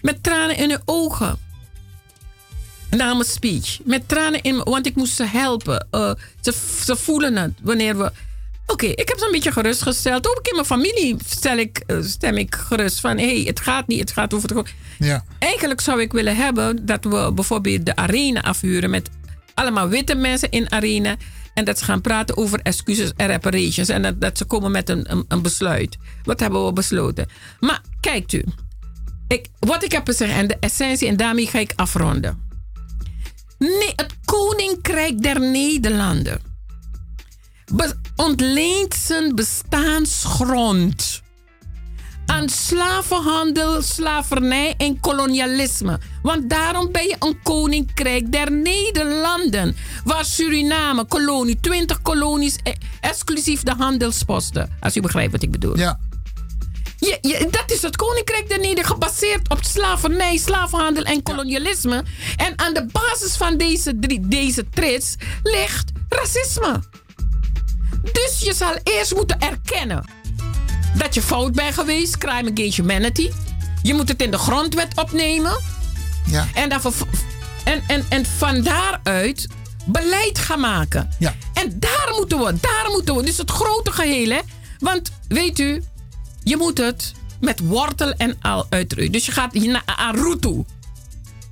[0.00, 1.38] Met tranen in hun ogen.
[2.96, 3.78] Na mijn speech.
[3.84, 4.68] Met tranen in mijn...
[4.68, 5.86] Want ik moest ze helpen.
[5.90, 8.12] Eh, ze, ze voelen het wanneer we...
[8.66, 10.28] Oké, ik heb ze een beetje gerustgesteld.
[10.28, 13.18] Ook in mijn familie stel ik, eh, stem ik gerust van...
[13.18, 14.74] hé, hey, het gaat niet, het gaat over het...
[14.98, 15.24] Ja.
[15.38, 18.90] Eigenlijk zou ik willen hebben dat we bijvoorbeeld de arena afhuren...
[18.90, 19.10] met
[19.54, 21.16] allemaal witte mensen in arena...
[21.54, 23.88] en dat ze gaan praten over excuses en reparations...
[23.88, 25.96] en dat, dat ze komen met een, een, een besluit.
[26.22, 27.28] Wat hebben we besloten?
[27.60, 28.44] Maar kijkt u,
[29.28, 31.08] ik, wat ik heb gezegd en de essentie...
[31.08, 32.43] en daarmee ga ik afronden.
[33.58, 36.52] Nee, het Koninkrijk der Nederlanden
[38.16, 41.22] ontleent zijn bestaansgrond
[42.26, 45.98] aan slavenhandel, slavernij en kolonialisme.
[46.22, 49.76] Want daarom ben je een koninkrijk der Nederlanden.
[50.04, 54.70] Waar Suriname, kolonie, 20 kolonies, eh, exclusief de handelsposten.
[54.80, 55.78] Als u begrijpt wat ik bedoel.
[55.78, 55.98] Ja.
[57.04, 62.04] Je, je- dat is het Koninkrijk der Nederlanden, gebaseerd op slavernij, slavenhandel en kolonialisme.
[62.36, 66.82] En aan de basis van deze, drie, deze trits ligt racisme.
[68.12, 70.04] Dus je zal eerst moeten erkennen
[70.98, 73.30] dat je fout bent geweest, crime against humanity.
[73.82, 75.60] Je moet het in de grondwet opnemen.
[76.26, 76.46] Ja.
[76.54, 76.80] En, dan
[77.64, 79.46] en, en, en van daaruit
[79.84, 81.10] beleid gaan maken.
[81.18, 81.34] Ja.
[81.54, 83.22] En daar moeten we, daar moeten we.
[83.24, 84.40] Dus het grote geheel, hè.
[84.78, 85.82] Want, weet u,
[86.44, 89.12] je moet het met wortel en al uitroeien.
[89.12, 90.64] Dus je gaat naar aan roet toe.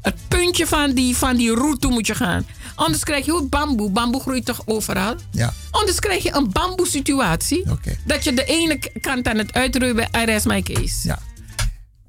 [0.02, 2.46] Het puntje van die, van die roet toe moet je gaan.
[2.74, 3.90] Anders krijg je ook bamboe.
[3.90, 5.14] Bamboe groeit toch overal?
[5.30, 5.52] Ja.
[5.70, 7.64] Anders krijg je een bamboe situatie.
[8.04, 10.16] Dat je de ene kant aan het uitroeien bent.
[10.16, 11.08] I rest my case.
[11.08, 11.18] Ja.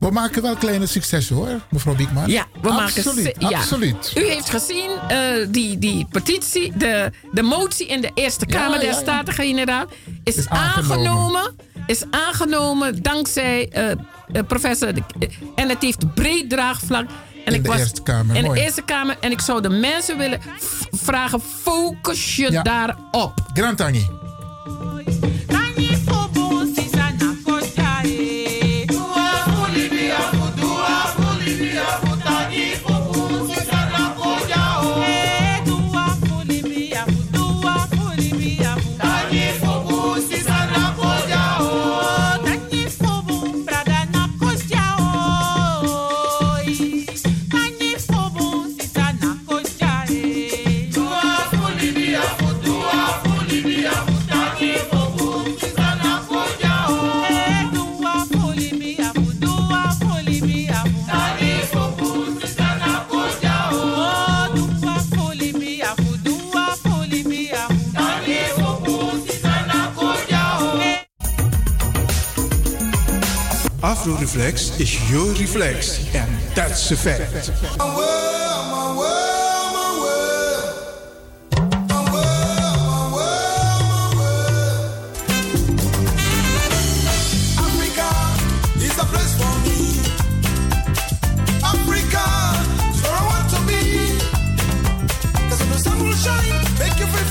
[0.03, 2.29] We maken wel kleine successen hoor, mevrouw Biekman.
[2.29, 3.49] Ja, we absoluut, maken...
[3.49, 3.57] ja.
[3.57, 4.11] Absoluut.
[4.17, 5.17] U heeft gezien eh,
[5.49, 8.93] die, die petitie, de, de motie in de Eerste Kamer der ja.
[8.99, 9.85] Staten-Generaal
[10.23, 10.97] is, Is aangenomen.
[11.07, 11.55] aangenomen.
[11.87, 13.91] Is aangenomen dankzij eh,
[14.47, 14.93] professor.
[14.93, 15.03] de-
[15.55, 17.05] en het heeft breed draagvlak.
[17.45, 18.59] En In ik de was Eerste Kamer, In mooi.
[18.59, 19.17] de Eerste Kamer.
[19.19, 20.39] En ik zou de mensen willen
[20.91, 23.33] vragen: focus je daarop.
[23.53, 23.81] Grand.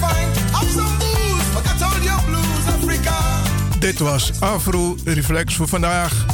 [0.01, 0.28] Fine.
[0.52, 2.67] Have some booze, forget all your blues.
[2.67, 3.17] Africa,
[3.78, 6.32] Dit was Afro Reflex voor vandaag.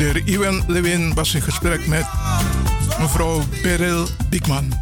[0.00, 2.06] De heer Iwan Lewin was in gesprek met
[2.98, 4.72] mevrouw Beryl Biekman.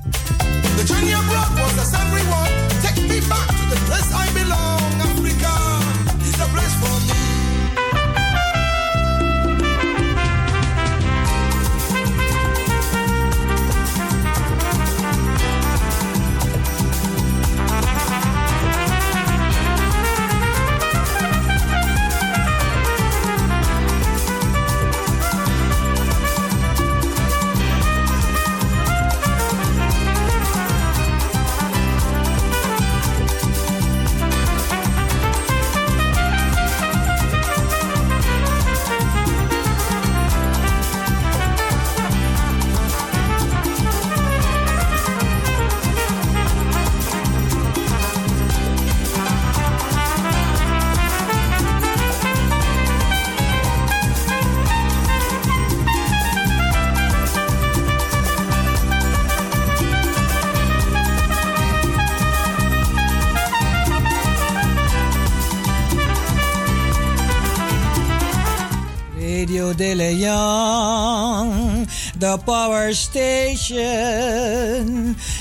[72.95, 73.77] Station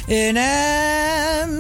[0.08, 1.58] in Amsterdam.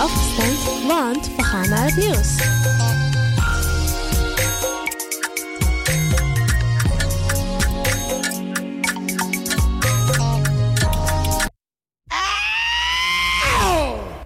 [0.00, 2.36] Afgestemd, want we gaan naar het nieuws.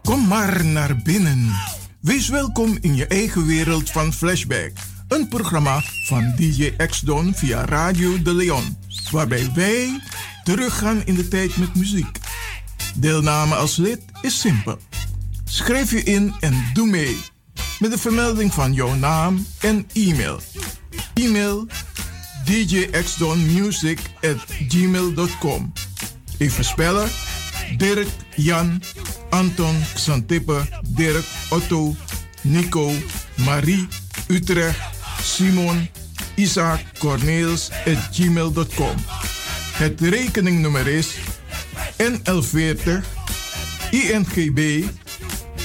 [0.03, 1.53] Kom maar naar binnen.
[2.01, 4.73] Wees welkom in je eigen wereld van Flashback.
[5.09, 8.79] Een programma van DJ X-Don via Radio De Leon.
[9.11, 10.01] Waarbij wij
[10.45, 12.19] teruggaan in de tijd met muziek.
[12.95, 14.79] Deelname als lid is simpel.
[15.55, 17.21] Schrijf je in en doe mee.
[17.79, 20.41] Met de vermelding van jouw naam en e-mail.
[21.15, 21.67] E-mail
[22.45, 25.73] djxdonmusic at gmail.com
[26.39, 27.09] Even spellen.
[27.77, 28.83] Dirk, Jan,
[29.31, 31.95] Anton, Xantippe, Dirk, Otto,
[32.43, 32.93] Nico,
[33.35, 33.89] Marie,
[34.27, 34.79] Utrecht,
[35.23, 35.89] Simon,
[36.35, 38.97] Isaac, Corneels at gmail.com.
[39.73, 41.15] Het rekeningnummer is
[42.03, 43.05] NL40
[43.91, 44.85] INGB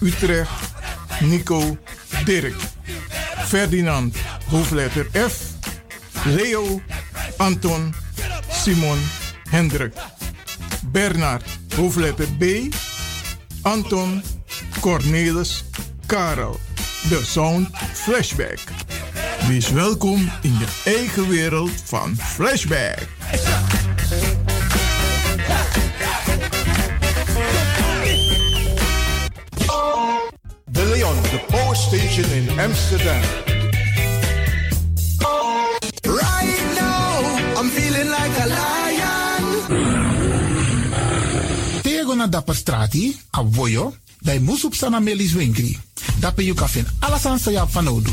[0.00, 0.50] Utrecht,
[1.20, 1.76] Nico,
[2.24, 2.56] Dirk.
[3.46, 4.16] Ferdinand,
[4.50, 5.40] hoofdletter F.
[6.24, 6.80] Leo,
[7.36, 7.94] Anton,
[8.50, 8.98] Simon,
[9.50, 9.94] Hendrik.
[10.92, 11.44] Bernard,
[11.76, 12.70] hoofdletter B.
[13.62, 14.22] Anton,
[14.80, 15.64] Cornelis,
[16.06, 16.60] Karel.
[17.08, 18.58] De Sound Flashback.
[19.46, 23.06] Wees welkom in je eigen wereld van Flashback.
[31.08, 33.22] De Leon, the power station in Amsterdam.
[36.04, 39.44] Right now, I'm feeling like a lion.
[41.82, 45.78] Tego na dapper strati, a voyo, dai musup sana melis winkri.
[46.20, 48.12] Dapper you kafin alasan sa van odu.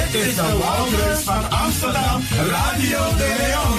[0.00, 3.78] Dit is de Wouders van Amsterdam, Radio de Leon.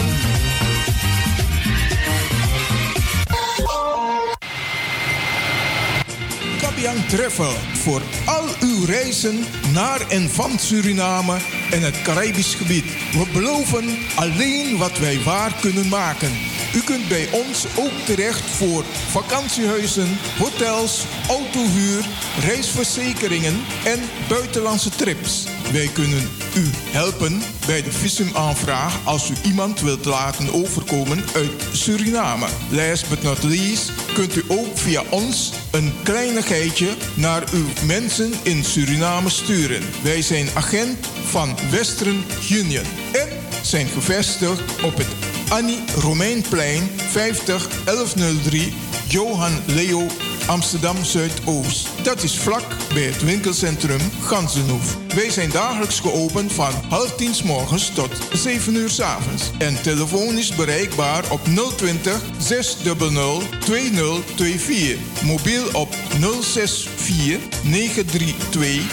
[6.59, 11.38] Kabian Travel voor al uw reizen naar en van Suriname
[11.72, 12.85] en het Caribisch gebied.
[13.11, 16.50] We beloven alleen wat wij waar kunnen maken.
[16.75, 22.06] U kunt bij ons ook terecht voor vakantiehuizen, hotels, autohuur,
[22.40, 25.45] reisverzekeringen en buitenlandse trips.
[25.72, 32.48] Wij kunnen u helpen bij de visumaanvraag als u iemand wilt laten overkomen uit Suriname.
[32.69, 38.64] Last but not least kunt u ook via ons een kleinigheidje naar uw mensen in
[38.64, 39.83] Suriname sturen.
[40.03, 43.27] Wij zijn agent van Western Union en
[43.61, 45.08] zijn gevestigd op het
[45.51, 48.73] Annie Romeinplein 50 1103
[49.09, 50.07] Johan Leo
[50.48, 51.88] Amsterdam Zuidoost.
[52.03, 52.64] Dat is vlak
[52.94, 54.98] bij het winkelcentrum Gansenhoef.
[55.16, 59.52] Wij zijn dagelijks geopend van half tien 's morgens tot 7 uur 's avonds.
[59.58, 61.42] En telefonisch bereikbaar op
[61.76, 65.24] 020 600 2024.
[65.24, 68.84] Mobiel op 064 932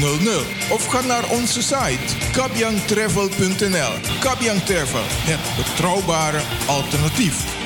[0.00, 0.46] 0100.
[0.70, 3.92] Of ga naar onze site kabyangtravel.nl.
[4.20, 7.65] Kabyang Travel, het betrouwbare alternatief.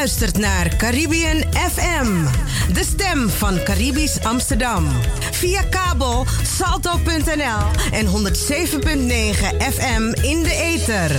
[0.00, 2.24] Luistert naar Caribbean FM,
[2.72, 4.86] de stem van Caribisch Amsterdam.
[5.30, 8.12] Via kabel salto.nl en 107.9
[9.72, 11.10] FM in de ether.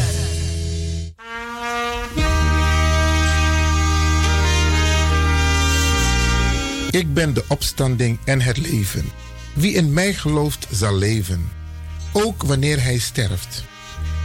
[6.91, 9.05] Ik ben de opstanding en het leven.
[9.53, 11.49] Wie in mij gelooft, zal leven.
[12.11, 13.63] Ook wanneer hij sterft.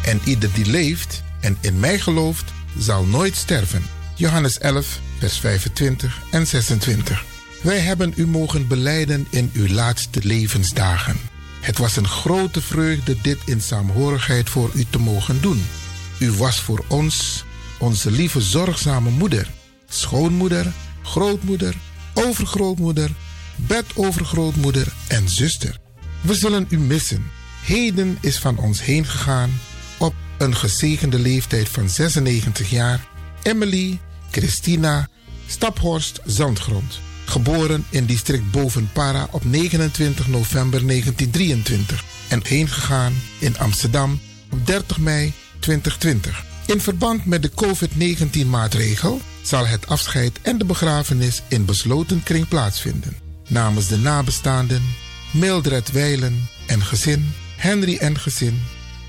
[0.04, 3.95] En ieder die leeft en in mij gelooft, zal nooit sterven.
[4.18, 7.24] Johannes 11, vers 25 en 26.
[7.62, 11.16] Wij hebben u mogen beleiden in uw laatste levensdagen.
[11.60, 15.66] Het was een grote vreugde dit in saamhorigheid voor u te mogen doen.
[16.18, 17.44] U was voor ons
[17.78, 19.50] onze lieve zorgzame moeder,
[19.88, 20.72] schoonmoeder,
[21.02, 21.74] grootmoeder,
[22.14, 23.10] overgrootmoeder,
[23.56, 25.78] bedovergrootmoeder en zuster.
[26.20, 27.30] We zullen u missen.
[27.62, 29.60] Heden is van ons heen gegaan
[29.98, 33.06] op een gezegende leeftijd van 96 jaar
[33.42, 33.98] Emily
[34.36, 35.08] Christina
[35.46, 37.00] Staphorst Zandgrond.
[37.24, 44.20] Geboren in district Bovenpara op 29 november 1923 en heengegaan in Amsterdam
[44.52, 46.44] op 30 mei 2020.
[46.66, 53.16] In verband met de COVID-19-maatregel zal het afscheid en de begrafenis in besloten kring plaatsvinden.
[53.48, 54.82] Namens de nabestaanden
[55.32, 58.62] Mildred Weilen en gezin, Henry en gezin,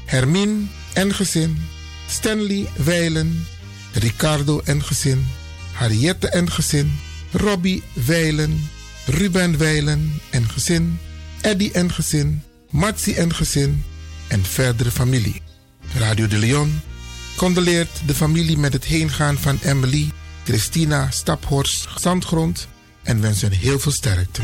[0.05, 1.57] Hermine en gezin,
[2.09, 3.45] Stanley Weilen,
[3.99, 5.27] Ricardo en gezin,
[5.73, 6.99] Harriette en gezin,
[7.31, 8.69] Robbie Weilen,
[9.05, 10.99] Ruben Weilen en gezin,
[11.41, 13.83] Eddie en gezin, Matsi en gezin
[14.27, 15.41] en verdere familie.
[15.95, 16.81] Radio de Leon
[17.35, 20.11] condoleert de familie met het heengaan van Emily,
[20.43, 22.67] Christina Staphorst Zandgrond
[23.03, 24.41] en wens hen heel veel sterkte.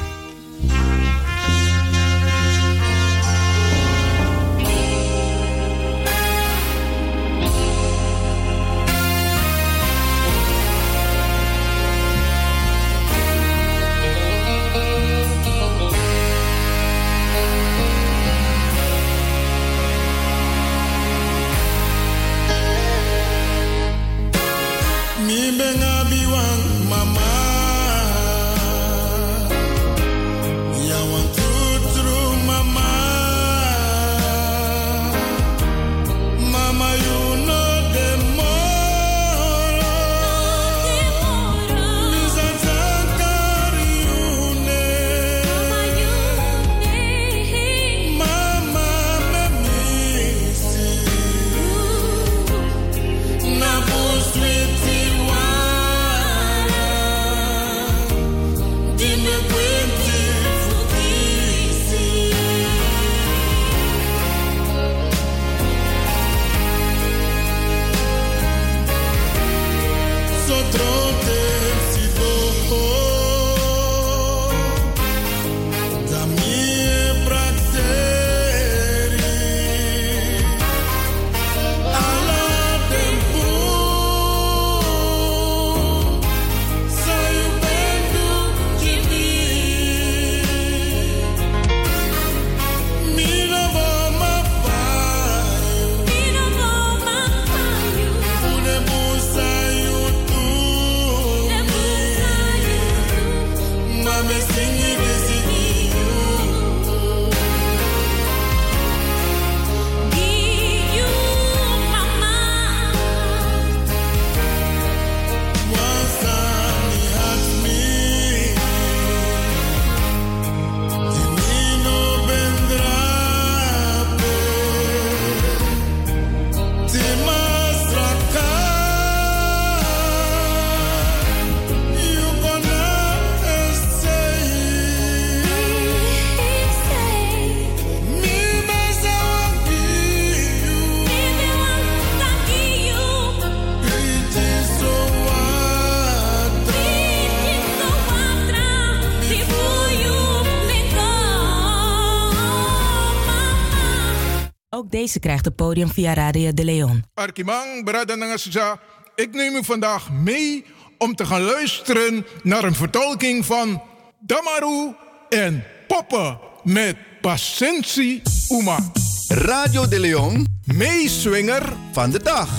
[155.13, 157.03] Deze krijgt het podium via Radio de Leon.
[157.13, 158.79] Arkimang, Bradanangasja,
[159.15, 160.65] ik neem u vandaag mee
[160.97, 163.81] om te gaan luisteren naar een vertolking van
[164.19, 164.95] Damaru
[165.29, 168.79] en Poppen met Pasensi Uma.
[169.27, 172.49] Radio de Leon, meeswinger van de dag.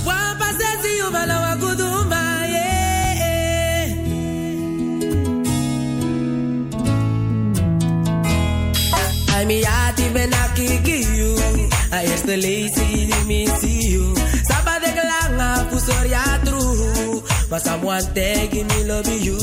[9.35, 10.33] Ai mi ati ben
[11.91, 14.15] akiki you Ai este lazy mi see you.
[14.49, 17.23] Saba de glanga pusor ya true.
[17.51, 19.39] Mas someone taking me love you.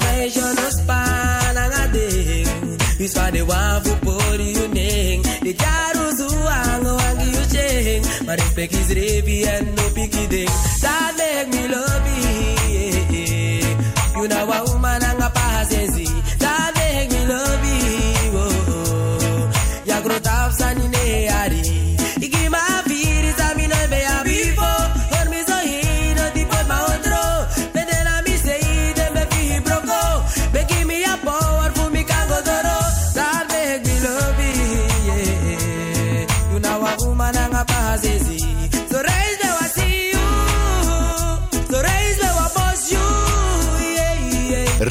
[0.00, 2.44] Ai yo no span anga de
[2.98, 8.02] Is for the one who put you name The jaru zu ango angi you cheng
[8.26, 10.48] Maar respect is revi and no picky ding.
[10.80, 12.56] That make me love you
[14.22, 14.65] You know a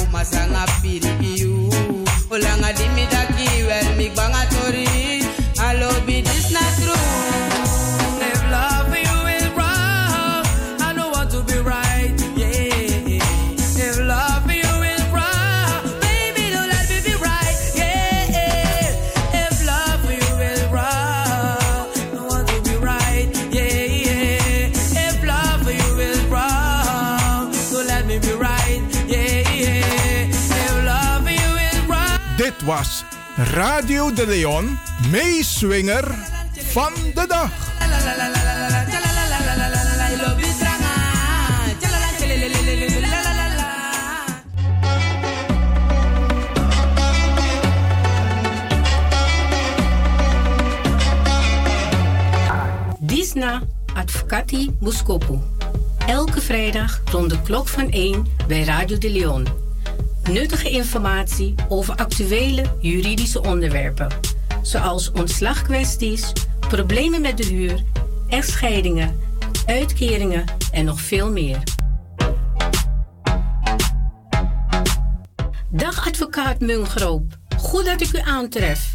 [0.00, 1.70] Oma sang a piri you.
[2.30, 4.86] Olanga di mi da ki wel mi banga tori.
[5.58, 7.47] I lobby this not true.
[32.68, 33.04] Was
[33.36, 34.78] Radio de Leon,
[35.10, 36.14] meeswinger
[36.52, 37.50] van de dag.
[52.98, 53.62] Disna
[53.94, 55.38] Advocati Muskopu.
[56.06, 59.67] Elke vrijdag rond de klok van 1 bij Radio de Leon.
[60.32, 64.08] Nuttige informatie over actuele juridische onderwerpen.
[64.62, 67.82] Zoals ontslagkwesties, problemen met de huur,
[68.28, 69.20] echtscheidingen,
[69.66, 71.62] uitkeringen en nog veel meer.
[75.68, 77.36] Dag advocaat Mungroop.
[77.56, 78.94] Goed dat ik u aantref.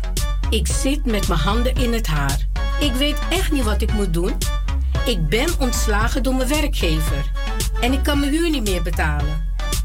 [0.50, 2.48] Ik zit met mijn handen in het haar.
[2.80, 4.34] Ik weet echt niet wat ik moet doen.
[5.06, 7.32] Ik ben ontslagen door mijn werkgever.
[7.82, 9.53] En ik kan mijn huur niet meer betalen.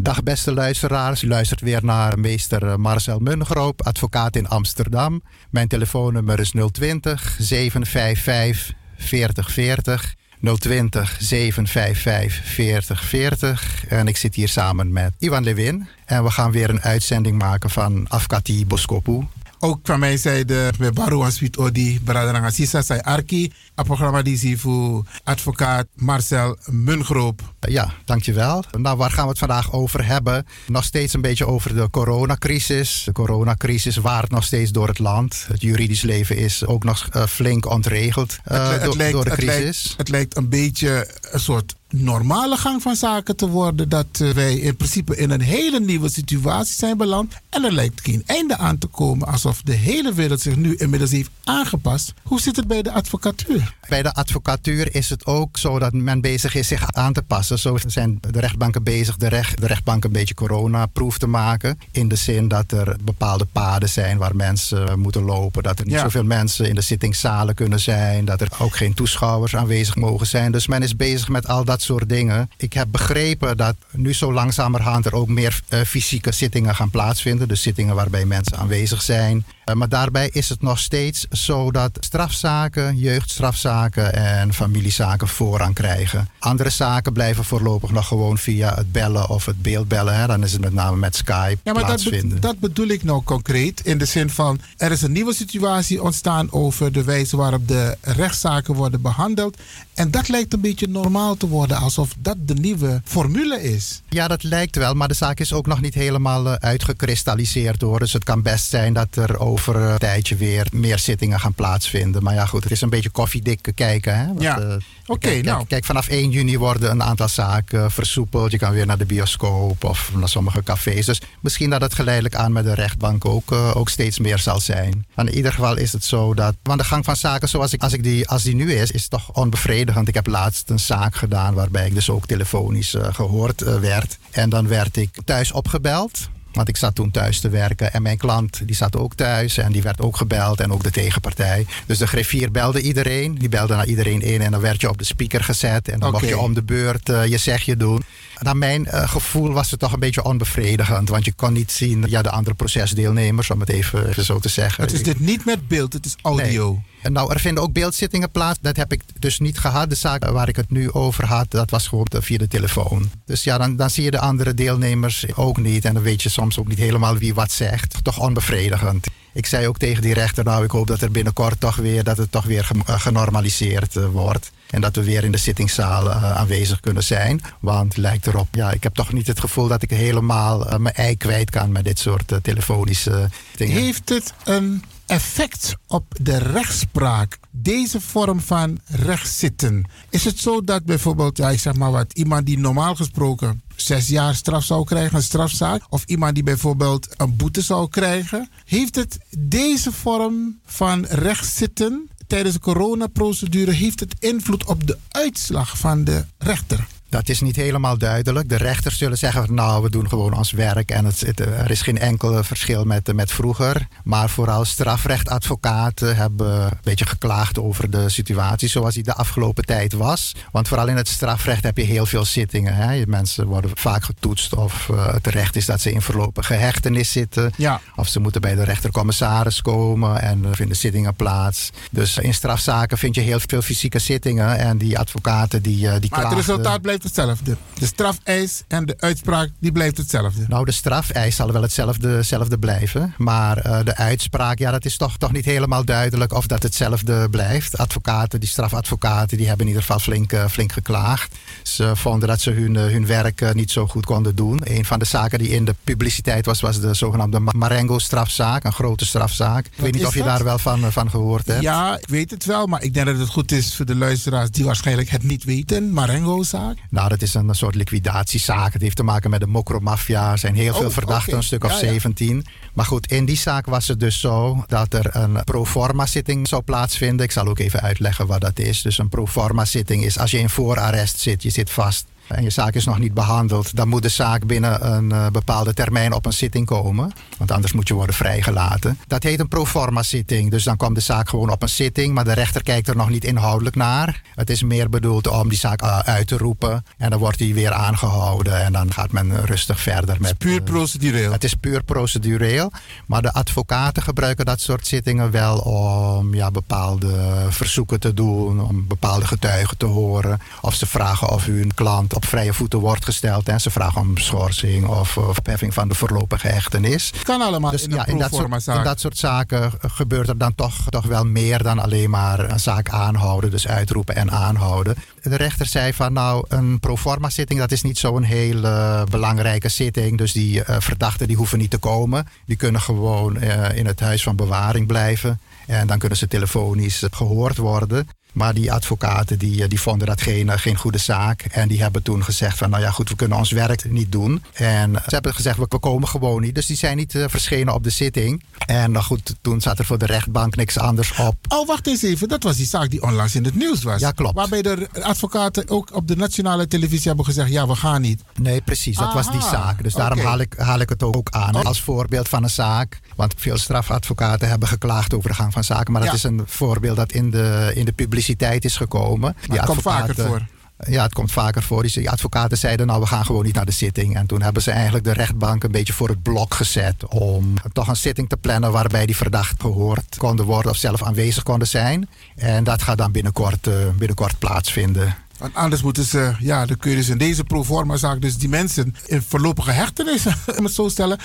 [0.00, 5.22] Dag beste luisteraars, u luistert weer naar meester Marcel Mungroop, advocaat in Amsterdam.
[5.50, 10.14] Mijn telefoonnummer is 020 755 4040.
[10.58, 13.84] 020 755 4040.
[13.88, 15.88] En ik zit hier samen met Ivan Lewin.
[16.04, 19.26] En we gaan weer een uitzending maken van Afkati Boskopu.
[19.60, 24.38] Ook van mij zijde, bij Baru Aswit Odi, Bradaranga Sisa Sai Arki, een programma die
[24.38, 27.54] zie voor advocaat Marcel Mungroop.
[27.60, 28.64] Ja, dankjewel.
[28.78, 30.46] Nou, waar gaan we het vandaag over hebben?
[30.66, 33.02] Nog steeds een beetje over de coronacrisis.
[33.04, 35.44] De coronacrisis waart nog steeds door het land.
[35.48, 39.24] Het juridisch leven is ook nog uh, flink ontregeld uh, het, het door, lijkt, door
[39.24, 39.84] de het crisis.
[39.84, 43.88] lijkt, het lijkt een beetje een soort normale gang van zaken te worden.
[43.88, 47.34] Dat uh, wij in principe in een hele nieuwe situatie zijn beland.
[47.50, 49.28] En er lijkt geen einde aan te komen.
[49.28, 52.14] Alsof de hele wereld zich nu inmiddels heeft aangepast.
[52.22, 53.74] Hoe zit het bij de advocatuur?
[53.88, 57.58] Bij de advocatuur is het ook zo dat men bezig is zich aan te passen.
[57.58, 61.78] Zo zijn de rechtbanken bezig de, recht, de rechtbank een beetje coronaproof te maken.
[61.92, 65.62] In de zin dat er bepaalde paden zijn waar mensen moeten lopen.
[65.62, 66.00] Dat er niet Ja.
[66.02, 68.24] zoveel mensen in de zittingszalen kunnen zijn.
[68.24, 70.52] Dat er ook geen toeschouwers aanwezig mogen zijn.
[70.52, 72.50] Dus men is bezig met al dat soort dingen.
[72.56, 77.48] Ik heb begrepen dat nu zo langzamerhand er ook meer eh, fysieke zittingen gaan plaatsvinden.
[77.48, 79.44] Dus zittingen waarbij mensen aanwezig zijn.
[79.68, 86.28] Eh, maar daarbij is het nog steeds zo dat strafzaken, jeugdstrafzaken en familiezaken voorrang krijgen.
[86.38, 90.16] Andere zaken blijven voorlopig nog gewoon via het bellen of het beeldbellen.
[90.16, 90.26] Hè.
[90.26, 92.28] Dan is het met name met Skype Ja, maar dat, plaatsvinden.
[92.28, 93.80] be- dat bedoel ik nou concreet.
[93.84, 97.96] In de zin van, er is een nieuwe situatie ontstaan over de wijze waarop de
[98.00, 99.56] rechtszaken worden behandeld.
[99.94, 104.02] En dat lijkt een beetje normaal te worden, alsof dat de nieuwe formule is.
[104.08, 107.98] Ja, dat lijkt wel, maar de zaak is ook nog niet helemaal eh, uitgekristalliseerd hoor.
[107.98, 112.22] Dus het kan best zijn dat er over een tijdje weer meer zittingen gaan plaatsvinden.
[112.22, 114.18] Maar ja, goed, het is een beetje koffiedik kijken.
[114.18, 114.26] Hè?
[114.26, 114.58] Want, Ja.
[114.60, 114.74] eh,
[115.06, 115.66] Oké, kijk, nou.
[115.66, 118.50] Kijk, vanaf 1 juni worden een aantal zaken eh, versoepeld.
[118.50, 121.06] Je kan weer naar de bioscoop of naar sommige cafés.
[121.06, 124.60] Dus misschien dat het geleidelijk aan met de rechtbank ook, eh, ook steeds meer zal
[124.60, 125.06] zijn.
[125.14, 126.54] Maar in ieder geval is het zo dat.
[126.62, 129.08] Want de gang van zaken zoals ik, als, ik die, als die nu is, is
[129.08, 130.08] toch onbevredigend.
[130.08, 134.18] Ik heb laatst een zaak gedaan waarbij ik dus ook telefonisch eh, gehoord eh, werd.
[134.30, 136.28] En dan werd ik thuis opgebeld.
[136.58, 139.72] Want ik zat toen thuis te werken en mijn klant die zat ook thuis en
[139.72, 141.66] die werd ook gebeld en ook de tegenpartij.
[141.86, 144.98] Dus de griffier belde iedereen, die belde naar iedereen in en dan werd je op
[144.98, 146.32] de speaker gezet en dan mocht Oké.
[146.32, 148.02] je om de beurt eh, je zegje doen.
[148.38, 152.04] Naar mijn eh, gevoel was het toch een beetje onbevredigend, want je kon niet zien
[152.08, 154.84] ja, de andere procesdeelnemers, om het even, even zo te zeggen.
[154.84, 156.72] Het is dit niet met beeld, het is audio.
[156.72, 156.82] Nee.
[157.02, 158.58] En nou, er vinden ook beeldzittingen plaats.
[158.62, 159.88] Dat heb ik dus niet gehad.
[159.88, 163.10] De zaak waar ik het nu over had, dat was gewoon via de telefoon.
[163.24, 165.84] Dus ja, dan, dan zie je de andere deelnemers ook niet.
[165.84, 168.04] En dan weet je soms ook niet helemaal wie wat zegt.
[168.04, 169.06] Toch onbevredigend.
[169.32, 172.16] Ik zei ook tegen die rechter, nou, ik hoop dat er binnenkort toch weer, dat
[172.16, 174.50] het toch weer eh, genormaliseerd eh, wordt.
[174.70, 177.40] En dat we weer in de zittingszaal eh, aanwezig kunnen zijn.
[177.60, 181.16] Want lijkt erop, ja, ik heb toch niet het gevoel dat ik helemaal mijn ei
[181.16, 183.76] kwijt kan met dit soort telefonische dingen.
[183.76, 189.84] Heeft het een effect op de rechtspraak, deze vorm van rechtszitten?
[190.10, 194.08] Is het zo dat bijvoorbeeld, ja, ik zeg maar wat, iemand die normaal gesproken zes
[194.08, 198.94] jaar straf zou krijgen, een strafzaak, of iemand die bijvoorbeeld een boete zou krijgen, heeft
[198.94, 206.04] het deze vorm van rechtszitten tijdens de coronaprocedure, heeft het invloed op de uitslag van
[206.04, 206.86] de rechter?
[207.08, 208.48] Dat is niet helemaal duidelijk.
[208.48, 211.82] De rechters zullen zeggen, nou, we doen gewoon ons werk en het, het- er is
[211.82, 213.86] geen enkel verschil met, met vroeger.
[214.04, 219.92] Maar vooral strafrechtadvocaten hebben een beetje geklaagd over de situatie zoals die de afgelopen tijd
[219.92, 220.34] was.
[220.52, 222.74] Want vooral in het strafrecht heb je heel veel zittingen.
[222.74, 223.02] Hè?
[223.06, 227.52] Mensen worden vaak getoetst of eh, het recht is dat ze in voorlopige hechtenis zitten.
[227.56, 227.80] Ja.
[227.96, 231.70] Of ze moeten bij de rechtercommissaris komen en er vinden zittingen plaats.
[231.90, 236.10] Dus in strafzaken vind je heel veel fysieke zittingen en die advocaten die, eh, die
[236.10, 237.56] Maar het resultaat blijft hetzelfde.
[237.78, 240.44] De strafeis en de uitspraak, die blijft hetzelfde.
[240.48, 243.14] Nou, de strafeis zal wel hetzelfde, hetzelfde blijven.
[243.16, 247.28] Maar eh, de uitspraak, ja, dat is toch, toch niet helemaal duidelijk of dat hetzelfde
[247.30, 247.78] blijft.
[247.78, 251.34] Advocaten, die strafadvocaten, die hebben in ieder geval flink, eh, flink geklaagd.
[251.62, 254.60] Ze vonden dat ze hun, eh, hun werk niet zo goed konden doen.
[254.64, 258.64] Een van de zaken die in de publiciteit was, was de zogenaamde Marengo-strafzaak.
[258.64, 259.66] Een grote strafzaak.
[259.66, 260.28] Ik weet niet of je dat?
[260.28, 261.62] daar wel van, van gehoord hebt.
[261.62, 264.50] Ja, ik weet het wel, maar ik denk dat het goed is voor de luisteraars
[264.50, 265.92] die waarschijnlijk het niet weten.
[265.92, 266.76] Marengo-zaak.
[266.90, 268.72] Nou, dat is een soort liquidatiezaak.
[268.72, 270.30] Het heeft te maken met de mokromafia.
[270.32, 271.82] Er zijn heel Oh, veel verdachten, een stuk of Ja, ja.
[271.82, 272.44] 17.
[272.74, 276.62] Maar goed, in die zaak was het dus zo dat er een proforma zitting zou
[276.62, 277.24] plaatsvinden.
[277.24, 278.82] Ik zal ook even uitleggen wat dat is.
[278.82, 282.50] Dus een proforma zitting is als je in voorarrest zit, je zit vast en je
[282.50, 286.26] zaak is nog niet behandeld, dan moet de zaak binnen een eh, bepaalde termijn op
[286.26, 287.12] een zitting komen.
[287.38, 288.98] Want anders moet je worden vrijgelaten.
[289.06, 290.50] Dat heet een proforma zitting.
[290.50, 293.08] Dus dan komt de zaak gewoon op een zitting, maar de rechter kijkt er nog
[293.08, 294.22] niet inhoudelijk naar.
[294.34, 296.84] Het is meer bedoeld om die zaak eh, uit te roepen.
[296.98, 300.38] En dan wordt die weer aangehouden en dan gaat men rustig verder met.
[300.38, 301.32] Puur procedureel.
[301.32, 302.72] Het is puur procedureel.
[303.06, 308.86] Maar de advocaten gebruiken dat soort zittingen wel om ja, bepaalde verzoeken te doen, om
[308.86, 310.40] bepaalde getuigen te horen.
[310.60, 313.48] Of ze vragen of hun klant op vrije voeten wordt gesteld.
[313.48, 315.36] En ze vragen om schorsing of, of
[315.68, 317.12] van de voorlopige hechtenis.
[317.22, 320.54] Kan allemaal Dus in ja, in dat, soort, in dat soort zaken gebeurt er dan
[320.54, 323.50] toch, toch wel meer dan alleen maar een zaak aanhouden.
[323.50, 324.96] Dus uitroepen en aanhouden.
[325.22, 330.18] De rechter zei van nou, een proforma zitting dat is niet zo'n hele belangrijke zitting.
[330.18, 332.28] Dus die eh, verdachten die hoeven niet te komen.
[332.46, 335.40] Die kunnen gewoon eh, in het huis van bewaring blijven.
[335.66, 338.08] En dan kunnen ze telefonisch eh, gehoord worden.
[338.32, 341.42] Maar die advocaten die, eh, die vonden dat geen, eh, geen goede zaak.
[341.42, 344.42] En die hebben toen gezegd van nou ja goed, we kunnen ons werk niet doen.
[344.52, 346.54] En ze hebben gezegd we, komen gewoon niet.
[346.54, 348.42] Dus die zijn niet eh, verschenen op de zitting.
[348.66, 351.34] En nou goed, toen zat er voor de rechtbank niks anders op.
[351.48, 352.28] Oh, wacht eens even.
[352.28, 354.00] Dat was die zaak die onlangs in het nieuws was.
[354.00, 354.34] Ja, klopt.
[354.34, 358.22] Waarbij de advocaten ook op de nationale televisie hebben gezegd: ja, we gaan niet.
[358.36, 358.96] Nee, precies.
[358.96, 359.82] Dat was die zaak.
[359.82, 361.64] Dus daarom haal, ik, haal ik het ook aan Oh.
[361.64, 363.00] als voorbeeld van een zaak.
[363.16, 365.92] Want veel strafadvocaten hebben geklaagd over de gang van zaken.
[365.92, 366.16] Maar dat Ja.
[366.16, 369.36] is een voorbeeld dat in de, in de publiciteit is gekomen.
[369.48, 370.46] het komt vaker voor.
[370.86, 371.82] Ja, het komt vaker voor.
[371.82, 374.16] Die, die advocaten zeiden, nou, we gaan gewoon niet naar de zitting.
[374.16, 377.06] En toen hebben ze eigenlijk de rechtbank een beetje voor het blok gezet...
[377.06, 380.70] om toch een zitting te plannen waarbij die verdacht gehoord konden worden...
[380.70, 382.08] of zelf aanwezig konden zijn.
[382.36, 385.16] En dat gaat dan binnenkort, eh, binnenkort plaatsvinden.
[385.38, 388.94] Want anders moeten ze, ja, dan kun je dus in deze proforma-zaak, dus die mensen
[389.06, 390.26] in voorlopige hechtenis,
[390.58, 391.18] om het zo te stellen,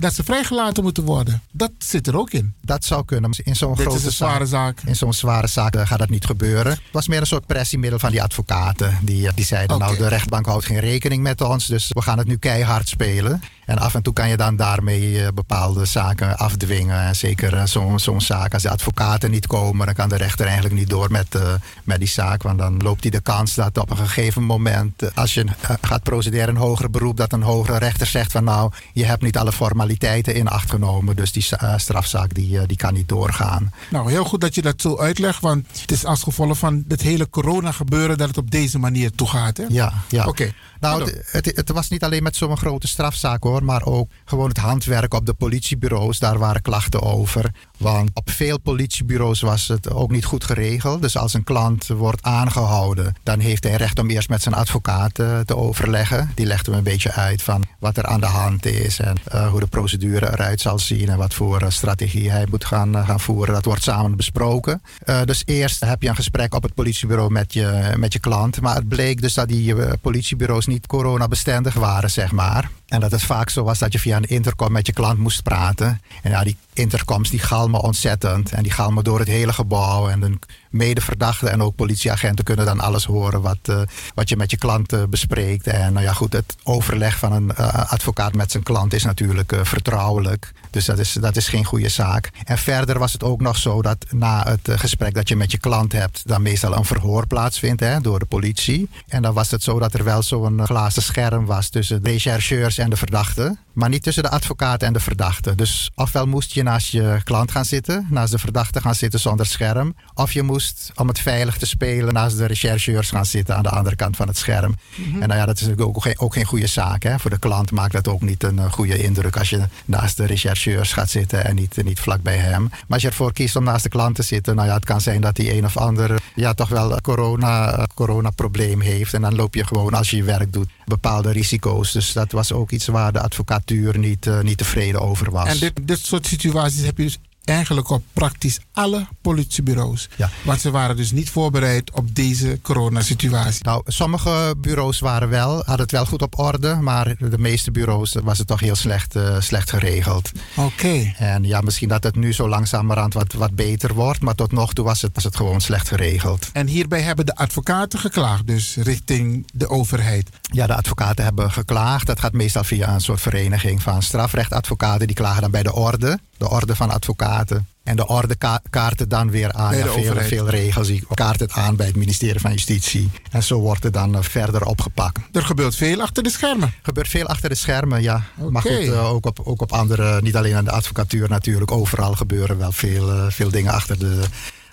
[0.00, 1.42] dat ze vrijgelaten moeten worden.
[1.50, 2.54] Dat zit er ook in.
[2.60, 3.30] Dat zou kunnen.
[3.44, 4.80] In zo'n Dit grote is een zware zaak.
[4.84, 6.72] In zo'n zware zaak eh, gaat dat niet gebeuren.
[6.72, 8.98] Het was meer een soort pressiemiddel van die advocaten.
[9.02, 12.18] Die, eh, die zeiden, nou, de rechtbank houdt geen rekening met ons, dus we gaan
[12.18, 13.42] het nu keihard spelen.
[13.66, 17.00] En af en toe kan je dan daarmee eh, bepaalde zaken afdwingen.
[17.00, 20.74] En zeker zo'n zo'n zaak, als de advocaten niet komen, dan kan de rechter eigenlijk
[20.74, 21.38] niet door met,
[21.84, 22.42] met die zaak.
[22.42, 25.44] Want dan loopt hij de kans dat op een gegeven moment, als je
[25.80, 29.36] gaat procederen in hoger beroep, dat een hogere rechter zegt van nou, je hebt niet
[29.36, 31.16] alle formaliteiten in acht genomen.
[31.16, 33.72] Dus die eh, strafzaak die, eh, die kan niet doorgaan.
[33.90, 37.02] Nou, heel goed dat je dat zo uitlegt, want het is als gevolg van het
[37.02, 39.56] hele corona-gebeuren dat het op deze manier toegaat.
[39.56, 39.64] Hè?
[39.68, 40.26] Ja, ja.
[40.26, 40.52] Oké.
[40.80, 44.48] Nou, het, het, het was niet alleen met zo'n grote strafzaak hoor, maar ook gewoon
[44.48, 46.18] het handwerk op de politiebureaus.
[46.18, 47.50] Daar waren klachten over.
[47.80, 51.02] Want op veel politiebureaus was het ook niet goed geregeld.
[51.02, 55.18] Dus als een klant wordt aangehouden, dan heeft hij recht om eerst met zijn advocaat
[55.18, 56.32] eh, te overleggen.
[56.34, 59.48] Die legt hem een beetje uit van wat er aan de hand is en eh,
[59.48, 63.20] hoe de procedure eruit zal zien en wat voor eh, strategie hij moet gaan, gaan
[63.20, 63.54] voeren.
[63.54, 64.82] Dat wordt samen besproken.
[65.24, 68.60] Dus eerst heb je een gesprek op het politiebureau met je, met je klant.
[68.60, 72.70] Maar het bleek dus dat die politiebureaus niet coronabestendig waren, zeg maar.
[72.90, 75.42] En dat het vaak zo was dat je via een intercom met je klant moest
[75.42, 76.00] praten.
[76.22, 78.52] En ja, die intercoms die galmen ontzettend.
[78.52, 80.08] En die galmen door het hele gebouw.
[80.08, 80.38] En de
[80.70, 83.80] medeverdachten en ook politieagenten kunnen dan alles horen wat, eh,
[84.14, 85.66] wat je met je klant eh, bespreekt.
[85.66, 89.54] En nou ja, goed, het overleg van een eh, advocaat met zijn klant is natuurlijk
[89.62, 90.52] vertrouwelijk.
[90.70, 92.30] Dus dat is, dat is geen goede zaak.
[92.44, 95.58] En verder was het ook nog zo dat na het gesprek dat je met je
[95.58, 98.88] klant hebt, dan meestal een verhoor plaatsvindt hè, door de politie.
[99.08, 102.78] En dan was het zo dat er wel zo'n glazen scherm was tussen de rechercheurs
[102.78, 103.56] en de verdachte.
[103.72, 105.54] Maar niet tussen de advocaat en de verdachte.
[105.54, 109.46] Dus ofwel moest je naast je klant gaan zitten, naast de verdachte gaan zitten zonder
[109.46, 109.94] scherm.
[110.14, 110.59] Of je moest,
[110.94, 114.28] om het veilig te spelen, naast de rechercheurs gaan zitten aan de andere kant van
[114.28, 114.74] het scherm.
[114.94, 115.22] Mhm.
[115.22, 117.02] En nou ja, dat is natuurlijk ook geen, ook geen goede zaak.
[117.02, 117.18] Hè?
[117.18, 120.26] Voor de klant maakt dat ook niet een eh, goede indruk als je naast de
[120.26, 122.68] rechercheurs gaat zitten en niet, niet vlak bij hem.
[122.68, 125.00] Maar als je ervoor kiest om naast de klant te zitten, nou ja, het kan
[125.00, 129.14] zijn dat die een of ander ja, toch wel een corona, eh, corona-probleem heeft.
[129.14, 131.92] En dan loop je gewoon, als je je werk doet, bepaalde risico's.
[131.92, 135.48] Dus dat was ook iets waar de advocatuur niet, eh, niet tevreden over was.
[135.48, 137.18] En dit, dit soort situaties heb je dus
[137.50, 140.08] eigenlijk op praktisch alle politiebureaus.
[140.16, 140.30] Ja.
[140.44, 143.64] Want ze waren dus niet voorbereid op deze coronasituatie.
[143.64, 148.16] Nou, sommige bureaus waren wel, hadden het wel goed op orde, maar de meeste bureaus
[148.22, 150.30] was het toch heel slecht, eh, slecht geregeld.
[150.56, 151.12] Oké.
[151.16, 154.72] En ja, misschien dat het nu zo langzamerhand wat, wat beter wordt, maar tot nog
[154.72, 156.48] toe was het, was het gewoon slecht geregeld.
[156.52, 160.28] En hierbij hebben de advocaten geklaagd, dus richting de overheid.
[160.42, 162.06] Ja, de advocaten hebben geklaagd.
[162.06, 165.06] Dat gaat meestal via een soort vereniging van strafrechtadvocaten.
[165.06, 166.18] Die klagen dan bij de orde.
[166.36, 167.39] de orde van advocaten.
[167.82, 169.76] En de orde ka- kaart het dan weer aan.
[169.76, 170.86] Ja, veel, veel regels.
[170.86, 173.10] Die kaart het aan bij het ministerie van Justitie.
[173.30, 175.18] En zo wordt het dan eh, verder opgepakt.
[175.32, 176.68] Er gebeurt veel achter de schermen.
[176.68, 178.22] Er gebeurt veel achter de schermen, ja.
[178.50, 178.76] Maar Oké.
[178.76, 181.70] goed, eh, ook, op, ook op andere, niet alleen aan de advocatuur natuurlijk.
[181.70, 184.20] Overal gebeuren wel veel, eh, veel dingen achter de,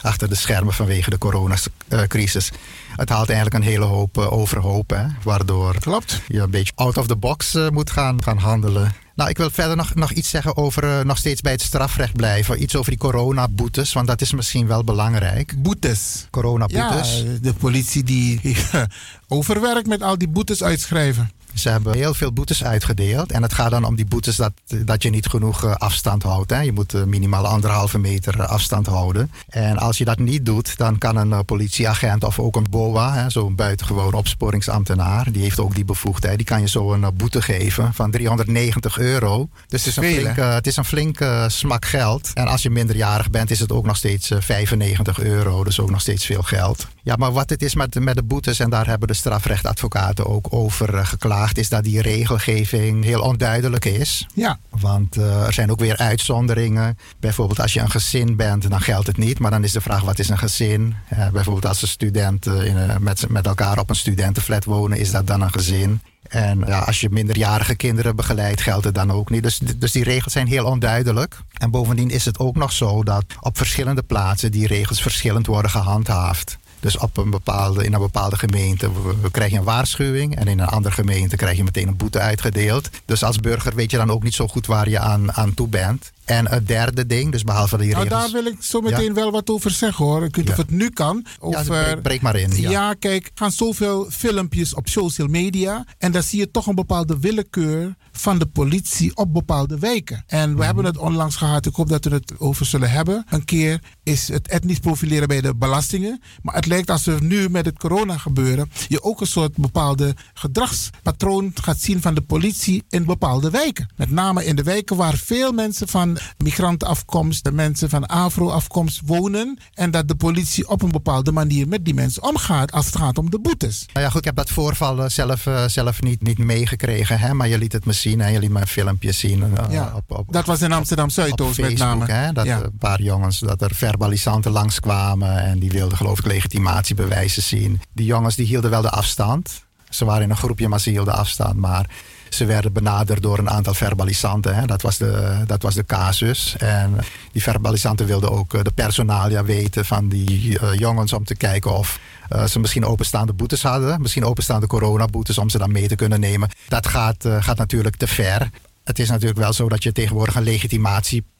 [0.08, 2.52] achter de schermen vanwege de coronacrisis.
[2.96, 6.22] Het haalt eigenlijk een hele hoop eh, overhoop, hè, waardoor Klopt.
[6.28, 8.96] je een beetje out of the box eh, moet gaan, gaan handelen.
[9.16, 12.14] Nou, ik wil verder nog, nog iets zeggen over eh, nog steeds bij het strafrecht
[12.14, 12.62] blijven.
[12.62, 15.54] Iets over die coronaboetes, want dat is misschien wel belangrijk.
[15.58, 16.28] Boetes.
[16.32, 17.24] Coronaboetes.
[17.26, 18.58] Ja, de politie die
[19.28, 21.32] overwerkt met al die boetes uitschrijven.
[21.58, 23.32] Ze hebben heel veel boetes uitgedeeld.
[23.32, 24.54] En het gaat dan om die boetes dat,
[24.86, 26.50] dat je niet genoeg eh, afstand houdt.
[26.50, 26.62] Hè.
[26.62, 29.32] Je moet eh, minimaal anderhalve meter eh, afstand houden.
[29.50, 33.56] En als je dat niet doet, dan kan een politieagent of ook een BOA, zo'n
[33.56, 38.12] buitengewoon opsporingsambtenaar, die heeft ook die bevoegdheid, die kan je zo een boete geven van
[38.12, 39.50] 390 euro.
[39.68, 42.32] Dus het is een flinke, het is een flinke smak geld.
[42.34, 45.64] En als je minderjarig bent, is het ook nog steeds eh, 95 euro.
[45.64, 46.88] Dus ook nog steeds veel geld.
[47.04, 50.48] Ja, maar wat het is met, met de boetes, en daar hebben de strafrechtadvocaten ook
[50.50, 51.06] over eh,
[51.54, 54.28] is dat die regelgeving heel onduidelijk is.
[54.34, 54.60] Ja.
[54.70, 56.98] Want eh, er zijn ook weer uitzonderingen.
[57.20, 59.40] Bijvoorbeeld als je een gezin bent, dan geldt het niet.
[59.40, 60.96] Maar dan is de vraag, wat is een gezin?
[61.10, 65.12] Eh, bijvoorbeeld als een studenten in, een- met, met elkaar op een studentenflat wonen, is
[65.12, 66.02] dat dan een gezin?
[66.28, 69.44] En ja, als je minderjarige kinderen begeleidt, geldt het dan ook niet.
[69.44, 71.38] Dus, dus die regels zijn heel onduidelijk.
[71.58, 75.72] En bovendien is het ook nog zo dat op verschillende plaatsen die regels verschillend worden
[75.72, 76.58] gehandhaafd.
[76.88, 78.90] Dus op een bepaalde, in een bepaalde gemeente
[79.32, 82.90] krijg je een waarschuwing en in een andere gemeente krijg je meteen een boete uitgedeeld.
[83.06, 85.68] Dus als burger weet je dan ook niet zo goed waar je aan, aan toe
[85.68, 86.12] bent.
[86.28, 88.22] En het derde ding, dus behalve die Nou, regels...
[88.32, 90.24] daar wil ik zo meteen wel wat over zeggen hoor.
[90.24, 91.26] Ik weet of het nu kan.
[91.26, 92.52] Ja, Over, breek, breek maar in.
[92.62, 92.70] Ja.
[92.70, 95.86] Ja, kijk, gaan zoveel filmpjes op social media.
[95.98, 100.24] En dan zie je toch een bepaalde willekeur van de politie op bepaalde wijken.
[100.28, 100.58] En Mhm.
[100.60, 103.26] we hebben het onlangs gehad, ik hoop dat we het over zullen hebben.
[103.30, 106.22] Een keer is het etnisch profileren bij de belastingen.
[106.42, 108.72] Maar het lijkt alsof nu met het corona gebeuren...
[108.88, 113.90] je ook een soort bepaalde gedragspatroon gaat zien van de politie in bepaalde wijken.
[113.96, 117.44] Met name in de wijken waar veel mensen van migrantenafkomst...
[117.44, 119.60] de mensen van afro-afkomst wonen.
[119.74, 122.72] En dat de politie op een bepaalde manier met die mensen omgaat...
[122.72, 123.86] als het gaat om de boetes.
[123.94, 127.34] Nou ja, goed, ik heb dat voorval eh, zelf, eh, zelf niet, niet meegekregen, hè,
[127.34, 129.44] maar je liet het me zien en je liet een filmpje zien.
[129.58, 132.12] eh, Ja, op, op, dat was in Amsterdam Zuidoost met name.
[132.12, 132.64] Hè, dat Ja.
[132.64, 137.82] een paar jongens, dat er verbalisanten langskwamen en die wilden geloof ik legitimatiebewijzen zien.
[137.94, 139.66] Die jongens die hielden wel de afstand.
[139.90, 141.56] Ze waren in een groepje, maar ze hielden afstand.
[141.56, 141.90] Maar
[142.30, 144.56] ze werden benaderd door een aantal verbalisanten.
[144.56, 144.66] Hè.
[144.66, 146.56] Dat, was de, dat was de casus.
[146.58, 146.98] En
[147.32, 151.76] die verbalisanten wilden ook eh, de personalia weten van die eh, jongens om te kijken
[151.76, 152.00] of
[152.30, 154.02] eh, ze misschien openstaande boetes hadden.
[154.02, 156.50] Misschien openstaande coronaboetes om ze dan mee te kunnen nemen.
[156.68, 158.50] Dat gaat, gaat natuurlijk te ver.
[158.84, 160.44] Het is natuurlijk wel zo dat je tegenwoordig een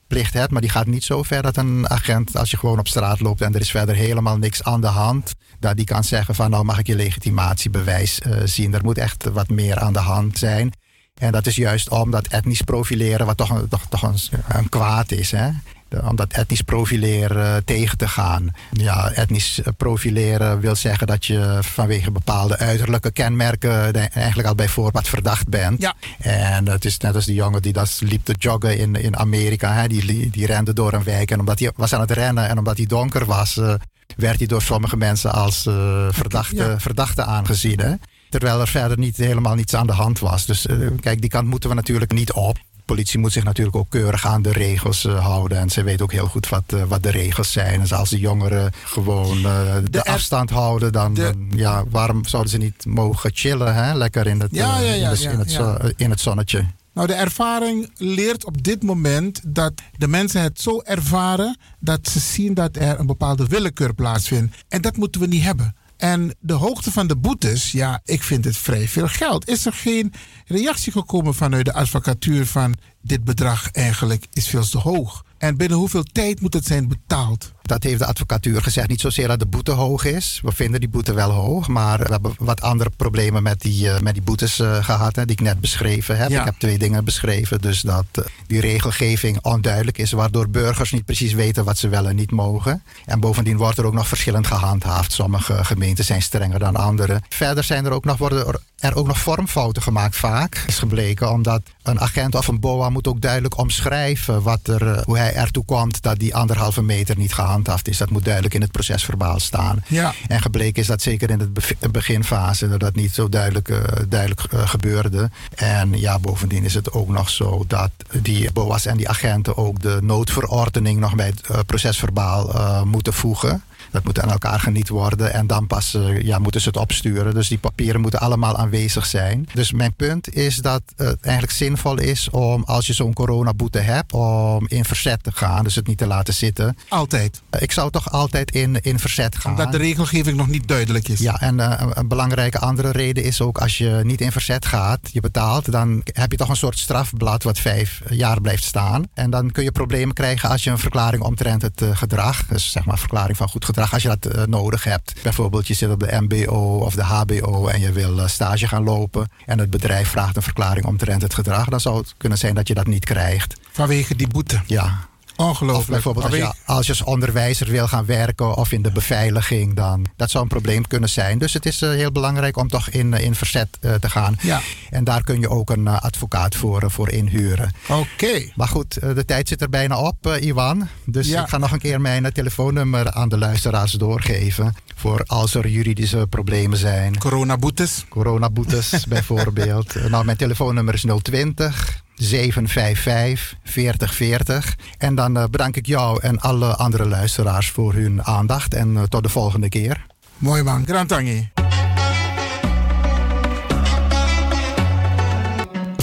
[0.08, 2.88] legitimatieplicht hebt, maar die gaat niet zo ver dat een agent, als je gewoon op
[2.88, 6.36] straat loopt en er is verder helemaal niks aan de hand, dat die kan zeggen
[6.36, 8.74] van nou mag ik je legitimatiebewijs eh, zien.
[8.74, 10.74] Er moet echt wat meer aan de hand zijn.
[11.14, 14.14] En dat is juist om dat etnisch profileren, wat toch toch, toch
[14.48, 15.32] een kwaad is.
[15.32, 15.50] Hè?
[15.90, 18.50] De- Om dat etnisch profileren eh, tegen te gaan.
[18.72, 24.68] Ja, etnisch eh, profileren wil zeggen dat je vanwege bepaalde uiterlijke kenmerken eigenlijk al bij
[24.68, 25.82] voorbaat verdacht bent.
[25.82, 25.94] Ja.
[26.20, 29.74] En het is net als die jongen die dat liep te joggen in, in Amerika.
[29.74, 29.88] Hè?
[29.88, 32.78] Die, die rende door een wijk en omdat hij was aan het rennen en omdat
[32.78, 33.74] hij donker was, eh,
[34.16, 35.62] werd hij door sommige mensen als
[36.10, 36.80] verdachte, Ja.
[36.80, 37.80] verdachte aangezien.
[37.80, 37.94] Hè?
[38.30, 40.46] Terwijl er verder niet, helemaal niets aan de hand was.
[40.46, 40.66] Dus
[41.00, 42.58] kijk, die kant moeten we natuurlijk niet op.
[42.88, 45.58] Politie moet zich natuurlijk ook keurig aan de regels eh, houden.
[45.58, 47.80] En ze weet ook heel goed wat, eh, wat de regels zijn.
[47.80, 52.52] Dus als de jongeren gewoon eh, de, afstand houden, dan, de- dan, ja, waarom zouden
[52.52, 53.76] ze niet mogen chillen?
[53.76, 53.94] Hè?
[53.94, 56.66] Lekker in het, Ja, ja, ja, in, de- ja, in, het, zo- in het zonnetje.
[56.94, 62.20] Nou, de ervaring leert op dit moment dat de mensen het zo ervaren dat ze
[62.20, 64.56] zien dat er een bepaalde willekeur plaatsvindt.
[64.68, 65.76] En dat moeten we niet hebben.
[65.98, 69.48] En de hoogte van de boetes, ja, ik vind het vrij veel geld.
[69.48, 70.14] Is er geen
[70.46, 72.76] reactie gekomen vanuit de advocatuur van
[73.08, 75.26] dit bedrag eigenlijk is veel te hoog?
[75.38, 77.52] En binnen hoeveel tijd moet het zijn betaald?
[77.62, 78.88] Dat heeft de advocatuur gezegd.
[78.88, 80.40] Niet zozeer dat de boete hoog is.
[80.44, 81.68] We vinden die boete wel hoog.
[81.68, 85.16] Maar we hebben wat andere problemen met die, eh, met die boetes eh, gehad.
[85.16, 86.30] Hè, die ik net beschreven heb.
[86.30, 86.40] Ja.
[86.40, 87.62] Ik heb twee dingen beschreven.
[87.62, 90.12] Dus dat eh, die regelgeving onduidelijk is.
[90.12, 92.84] Waardoor burgers niet precies weten wat ze wel en niet mogen.
[93.06, 95.12] En bovendien wordt er ook nog verschillend gehandhaafd.
[95.12, 97.22] Sommige gemeenten zijn strenger dan andere.
[97.30, 100.64] Verder zijn er ook nog, worden er- er ook nog vormfouten gemaakt vaak.
[100.68, 105.04] Is gebleken omdat een agent of een BOA moet ook duidelijk omschrijven wat er, eh,
[105.04, 107.98] hoe hij ertoe komt dat die anderhalve meter niet gehandhaafd is.
[107.98, 109.84] Dat moet duidelijk in het procesverbaal staan.
[109.88, 110.14] Ja.
[110.28, 113.80] En gebleken is dat zeker in het bev- beginfase dat dat niet zo duidelijk, eh,
[114.10, 115.30] duidelijk eh, gebeurde.
[115.56, 117.92] En ja, bovendien is het ook nog zo dat
[118.22, 123.64] die BOA's en die agenten ook de noodverordening nog bij het procesverbaal moeten voegen.
[123.92, 127.34] Dat moet aan elkaar geniet worden en dan pas eh, ja, moeten ze het opsturen.
[127.34, 129.50] Dus die papieren moeten allemaal aanwezig zijn.
[129.54, 134.14] Dus mijn punt is dat het eigenlijk zinvol is om als je zo'n coronaboete hebt,
[134.14, 135.64] om in verzet te gaan.
[135.64, 136.78] Dus het niet te laten zitten.
[136.90, 137.42] Altijd.
[137.60, 139.52] Ik zou toch altijd in, in verzet gaan.
[139.52, 141.20] Omdat de regelgeving nog niet duidelijk is.
[141.20, 145.00] Ja, en eh, een, belangrijke andere reden is ook als je niet in verzet gaat,
[145.12, 149.04] je betaalt, dan heb je toch een soort strafblad wat vijf jaar blijft staan.
[149.14, 152.72] En dan kun je problemen krijgen als je een verklaring omtrent het eh, gedrag, dus
[152.72, 155.14] zeg maar verklaring van goed gedrag, als je dat eh, nodig hebt.
[155.24, 158.84] Bijvoorbeeld je zit op de MBO of de HBO en je wil eh, stage gaan
[158.84, 162.56] lopen en het bedrijf vraagt een verklaring omtrent het gedrag, dan zou het kunnen zijn
[162.56, 163.56] dat je dat niet krijgt.
[163.72, 164.62] Vanwege die boete.
[164.66, 165.08] Ja.
[165.38, 165.80] Ongelooflijk.
[165.80, 169.76] Of bijvoorbeeld als je, als je als onderwijzer wil gaan werken of in de beveiliging,
[169.76, 171.38] dan dat zou een probleem kunnen zijn.
[171.38, 174.38] Dus het is eh, heel belangrijk om toch in, eh, in verzet eh, te gaan.
[174.42, 174.62] Ja.
[174.90, 177.74] En daar kun je ook een advocaat voor, voor inhuren.
[177.88, 178.52] Oké.
[178.56, 180.88] Maar goed, de tijd zit er bijna op, Iwan.
[181.06, 181.42] Dus Ja.
[181.42, 184.76] ik ga nog een keer mijn telefoonnummer aan de luisteraars doorgeven.
[184.96, 187.18] Voor als er juridische problemen zijn.
[187.18, 188.06] Coronaboetes.
[188.10, 190.10] Coronaboetes bijvoorbeeld.
[190.10, 194.76] Nou, mijn telefoonnummer is 020 755 4040.
[194.98, 198.74] En dan eh, bedank ik jou en alle andere luisteraars voor hun aandacht.
[198.74, 200.06] En eh, tot de volgende keer.
[200.38, 200.84] Mooi man.
[200.86, 201.50] Grantangi.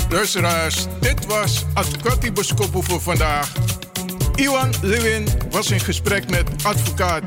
[0.08, 3.52] Luisteraars, dit was Advocati Boskopo voor vandaag.
[4.34, 7.22] Iwan Lewin was in gesprek met advocaat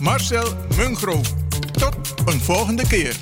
[0.00, 1.20] Marcel Mungro.
[1.72, 3.16] Tot een volgende keer.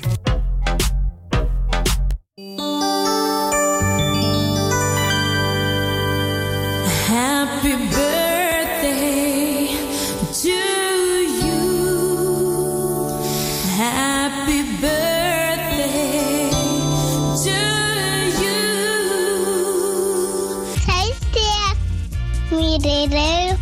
[22.51, 23.57] Mirelo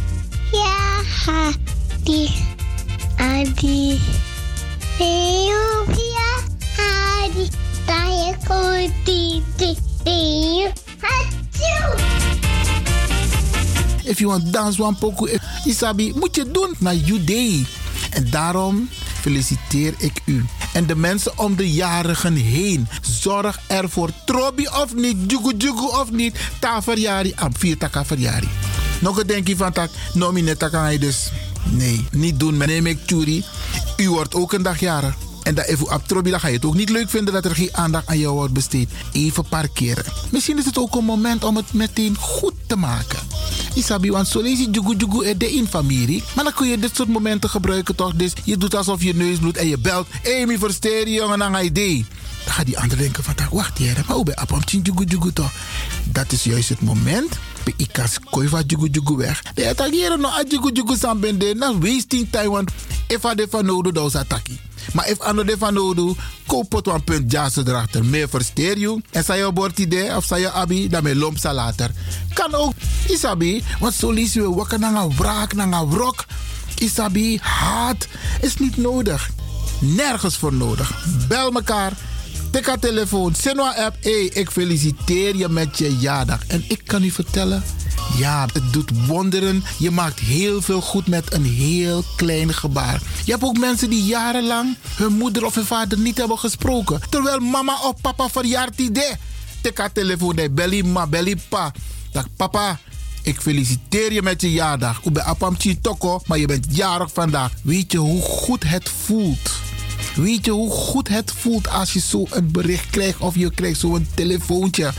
[0.51, 0.75] ya
[1.23, 2.31] hadi
[3.17, 3.99] adi
[4.99, 6.29] Leo ya
[6.77, 7.45] hadi
[7.85, 8.59] Tayo ko
[9.05, 9.71] didi
[10.05, 10.71] Leo
[11.03, 12.28] Hachu!
[14.09, 17.65] If you want dance one pokoe, eh, Isabi, moet je doen naar you day.
[18.09, 18.89] En daarom
[19.21, 20.45] feliciteer ik u.
[20.73, 22.87] En de mensen om de jarigen heen.
[23.01, 24.09] Zorg ervoor.
[24.25, 26.39] Trobi of niet, jugu jugu of niet.
[26.59, 28.49] Ta verjari, am vier taka verjari.
[29.01, 31.31] Nog een denkje van tak, nomine taka dus.
[31.63, 32.57] Nee, niet doen.
[32.57, 33.43] Neem ik Tjuri.
[33.97, 35.28] U wordt ook een dag jarig.
[35.49, 37.55] En dat even op Trobi, dan ga je het ook niet leuk vinden dat er
[37.55, 38.89] geen aandacht aan jou wordt besteed.
[39.11, 40.03] Even parkeren.
[40.31, 43.19] Misschien is het ook een moment om het meteen goed te maken.
[43.73, 46.23] Isabi, want zo lees je jugu de in familie.
[46.35, 48.13] Maar dan kun je dit soort momenten gebruiken toch?
[48.13, 50.07] Dus je doet alsof je neus bloedt en je belt.
[50.45, 52.05] Mi versteer je jongen aan idee.
[52.45, 55.03] Dan gaat die ander denken van, "Tak, wacht hier, maar hoe ben je op jugu
[55.03, 55.51] jugu toch?
[56.03, 57.39] Dat is juist het moment.
[57.63, 59.41] Pe ikas koi van jugu jugu weg.
[59.53, 61.53] De attackeren no a jugu jugu sambende.
[61.53, 62.71] Na wasting time, want
[63.07, 64.59] if a de van nodu dat is attackie.
[64.93, 66.13] Maar if ano de van nodu,
[66.45, 68.05] koop het een punt jassen erachter.
[68.05, 69.01] Meer versteer je.
[69.11, 71.91] En zei je bord idee of zei je abi, dan me lomp sa later.
[72.33, 72.73] Kan ook,
[73.07, 76.25] isabi, want zo lees je wakker naar een wraak, naar een wrok.
[76.77, 78.07] Isabi, haat
[78.41, 79.29] is niet nodig.
[79.79, 81.05] Nergens voor nodig.
[81.27, 81.93] Bel mekaar.
[82.51, 83.35] Tik telefoon.
[83.35, 83.95] Sinwa app.
[84.01, 86.47] Hey, ik feliciteer je met je jaardag.
[86.47, 87.63] En ik kan u vertellen.
[88.17, 89.63] Ja, het doet wonderen.
[89.77, 93.01] Je maakt heel veel goed met een heel klein gebaar.
[93.25, 97.01] Je hebt ook mensen die jarenlang hun moeder of hun vader niet hebben gesproken.
[97.09, 99.11] Terwijl mama of papa verjaart idee.
[99.61, 100.35] Tik haar telefoon.
[100.35, 101.71] Nee, belly ma, belly pa.
[102.11, 102.79] Dag papa.
[103.23, 104.99] Ik feliciteer je met je jaardag.
[105.03, 107.51] Ik ben Apamchi Toko, maar je bent jarig vandaag.
[107.63, 109.49] Weet je hoe goed het voelt?
[110.15, 113.79] Weet je hoe goed het voelt als je zo een bericht krijgt of je krijgt
[113.79, 114.91] zo'n telefoontje?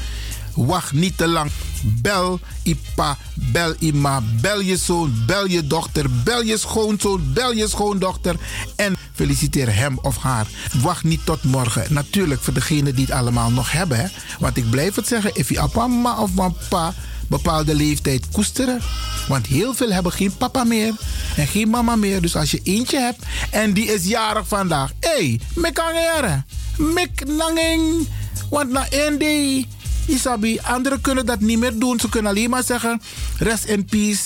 [0.55, 1.50] Wacht niet te lang.
[1.82, 7.68] Bel Ipa, bel Ima, bel je zoon, bel je dochter, bel je schoonzoon, bel je
[7.68, 8.36] schoondochter
[8.76, 10.47] en feliciteer hem of haar.
[10.82, 11.94] Wacht niet tot morgen.
[11.94, 13.98] Natuurlijk voor degenen die het allemaal nog hebben.
[13.98, 14.06] Hè?
[14.39, 16.30] Want ik blijf het zeggen, if je mama of
[16.68, 16.94] pa
[17.31, 18.81] bepaalde leeftijd koesteren.
[19.28, 20.94] Want heel veel hebben geen papa meer
[21.36, 22.20] en geen mama meer.
[22.20, 24.92] Dus als je eentje hebt en die is jarig vandaag.
[25.00, 26.47] Hé, hey, me kan jaren.
[26.76, 28.09] Mek nanging.
[28.50, 29.67] Want na één day,
[30.07, 32.00] Isabi, anderen kunnen dat niet meer doen.
[32.00, 33.02] Ze kunnen alleen maar zeggen,
[33.39, 34.23] rest in peace.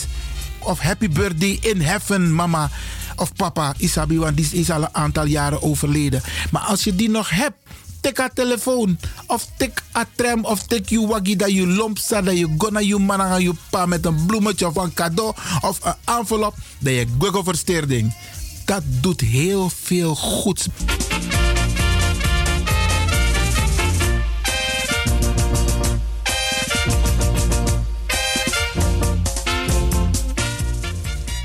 [0.59, 2.71] Of happy birthday in heaven, mama.
[3.17, 6.23] Of papa, Isabi, want die is al een aantal jaren overleden.
[6.51, 7.57] Maar als je die nog hebt,
[8.05, 8.99] tik a telefoon.
[9.27, 10.45] Of tik a tram.
[10.45, 12.25] Of tik je waggie dat je lomp staat.
[12.25, 15.35] Dat je gonna je man aan je pa met een bloemetje of een cadeau.
[15.61, 16.55] Of een envelop.
[16.79, 18.15] Dat je Google versteerding.
[18.65, 20.67] Dat doet heel veel goeds.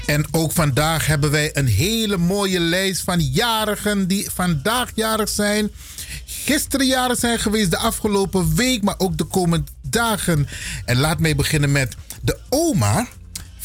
[0.06, 5.72] En ook vandaag hebben wij een hele mooie lijst van jarigen die vandaag jarig zijn.
[6.50, 10.48] Gisteren jarig zijn geweest, de afgelopen week, maar ook de komende dagen.
[10.86, 13.08] En laat mij beginnen met de oma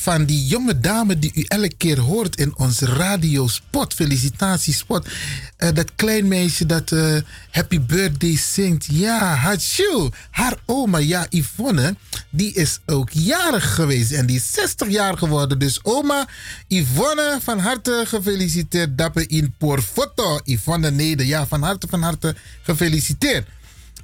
[0.04, 3.94] van die jonge dame die u elke keer hoort in onze radiospot.
[3.94, 5.06] Felicitatiespot.
[5.56, 7.16] Eh, dat klein meisje dat eh,
[7.50, 8.86] Happy Birthday zingt.
[8.90, 10.10] Ja, Hachu.
[10.30, 11.94] Haar oma, ja, Yvonne,
[12.30, 14.12] die is ook jarig geweest.
[14.12, 15.58] En die is 60 jaar geworden.
[15.58, 16.28] Dus oma
[16.68, 18.98] Yvonne, van harte gefeliciteerd.
[18.98, 20.40] Dapper in por foto.
[20.44, 23.46] Yvonne Neder, ja, van harte, van harte gefeliciteerd.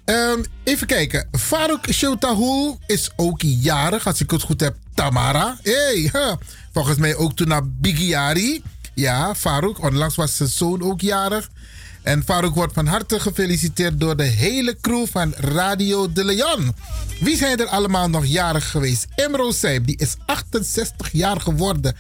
[0.04, 1.28] Ehm, even kijken.
[1.38, 4.76] Farouk Shotahul is ook jarig, als ik het goed heb.
[5.00, 5.56] Tamara.
[5.62, 6.10] Hey.
[6.72, 8.62] Volgens mij ook toen naar Bigiari.
[8.94, 9.82] Ja, Farouk.
[9.82, 11.50] Onlangs was zijn zoon ook jarig.
[12.02, 16.74] En Farouk wordt van harte gefeliciteerd door de hele crew van Radio de Leon.
[17.20, 19.06] Wie zijn er allemaal nog jarig geweest?
[19.14, 21.96] Emro Seib, die is 68 jaar geworden.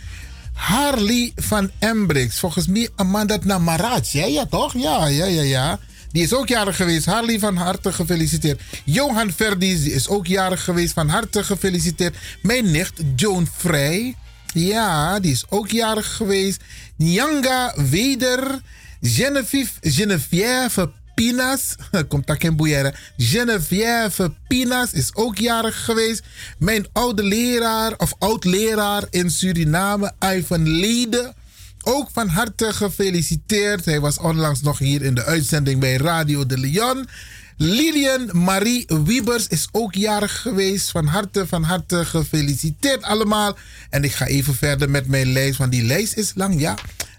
[0.52, 2.38] Harley van Embrix.
[2.38, 4.02] Volgens mij Amanda Namaraj.
[4.12, 4.72] Ja, ja, toch?
[4.72, 5.78] Ja, ja, ja, ja.
[6.12, 7.06] Die is ook jarig geweest.
[7.06, 8.60] Harley van harte gefeliciteerd.
[8.84, 10.92] Johan Verdis die is ook jarig geweest.
[10.92, 12.16] Van harte gefeliciteerd.
[12.42, 14.14] Mijn nicht Joan Vrij.
[14.54, 16.62] Ja, die is ook jarig geweest.
[16.96, 18.60] Nyanga Weder.
[19.00, 21.76] Genevieve, Geneviève Pinas.
[22.08, 22.94] Komt daar geen boeieren.
[23.16, 26.22] Geneviève Pinas is ook jarig geweest.
[26.58, 31.34] Mijn oude leraar of oud-leraar in Suriname, Ivan Lede.
[31.82, 33.84] Ook van harte gefeliciteerd.
[33.84, 37.08] Hij was onlangs nog hier in de uitzending bij Radio de Leon.
[37.56, 40.90] Lilian Marie Wiebers is ook jarig geweest.
[40.90, 43.56] Van harte, van harte gefeliciteerd allemaal.
[43.90, 46.74] En ik ga even verder met mijn lijst, want die lijst is lang, ja.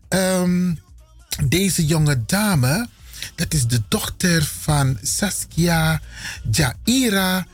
[0.08, 0.74] Ehm,
[1.44, 2.88] deze jonge dame,
[3.36, 6.02] dat is de dochter van Saskia
[6.52, 7.48] Jaira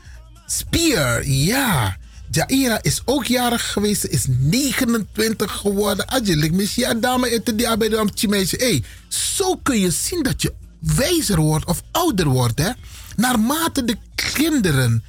[0.46, 1.28] Spier.
[1.28, 1.96] Ja.
[2.30, 4.00] Jaira is ook jarig geweest.
[4.00, 6.06] Ze is 29 geworden.
[6.06, 8.56] Adjelik, misschien dame eten die arbeid om meisje.
[8.56, 12.58] Hey, zo kun je zien dat je wijzer wordt of ouder wordt.
[12.58, 12.70] Hè?
[13.16, 15.04] Naarmate de kinderen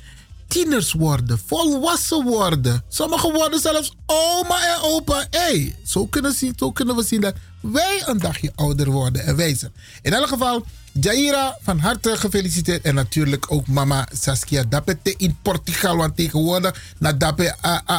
[0.48, 2.84] tieners worden, volwassen worden.
[2.88, 5.28] Sommigen worden zelfs oma en opa.
[5.30, 6.10] Hey, zo,
[6.56, 9.72] zo kunnen we zien dat wij een dagje ouder worden en wijzer.
[10.02, 10.66] In elk geval,
[11.02, 12.82] Jaira, van harte gefeliciteerd.
[12.84, 15.98] En natuurlijk ook mama Saskia Dapete in Portugal.
[15.98, 17.56] Want tegenwoordig naar Dape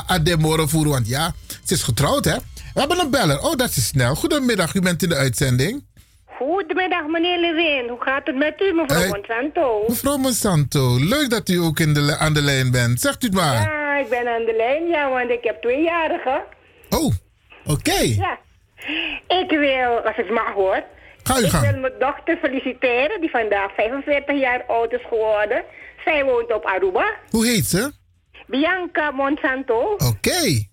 [0.06, 0.92] Ademore voeren.
[0.92, 1.32] Want ja,
[1.64, 2.36] ze is getrouwd hè.
[2.74, 3.40] We hebben een beller.
[3.42, 4.14] Oh, dat is snel.
[4.14, 5.84] Goedemiddag, u bent in de uitzending.
[6.38, 7.88] Goedemiddag, meneer Lewin.
[7.88, 9.08] Hoe gaat het met u, mevrouw Hey.
[9.08, 9.84] Monsanto?
[9.88, 13.00] Mevrouw Monsanto, leuk dat u ook in de, aan de lijn bent.
[13.00, 13.54] Zegt u het maar.
[13.62, 16.42] Ja, ik ben aan de lijn, ja, want ik heb tweejarigen.
[16.90, 17.12] Oh,
[17.64, 18.00] oké.
[18.00, 18.38] Ja.
[19.28, 20.82] Ik wil, als het mag hoor,
[21.22, 25.64] Ga u ik wil mijn dochter feliciteren, die vandaag 45 jaar oud is geworden.
[26.04, 27.16] Zij woont op Aruba.
[27.30, 27.92] Hoe heet ze?
[28.46, 29.92] Bianca Monsanto.
[29.92, 30.68] Oké.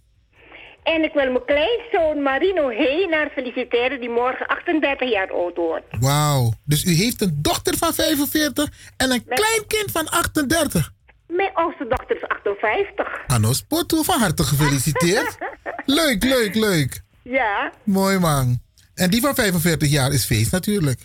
[0.84, 5.86] En ik wil mijn kleinzoon Marino Heenaar feliciteren, die morgen 38 jaar oud wordt.
[6.00, 6.54] Wauw.
[6.66, 10.92] Dus u heeft een dochter van 45 en een kleinkind van 38.
[11.28, 13.08] Mijn oudste dochter is 58.
[13.28, 15.38] Anos Potu, van harte gefeliciteerd.
[15.86, 17.02] leuk, leuk, leuk.
[17.22, 18.60] Ja, Mooi man.
[18.98, 21.00] En die van 45 jaar is feest natuurlijk.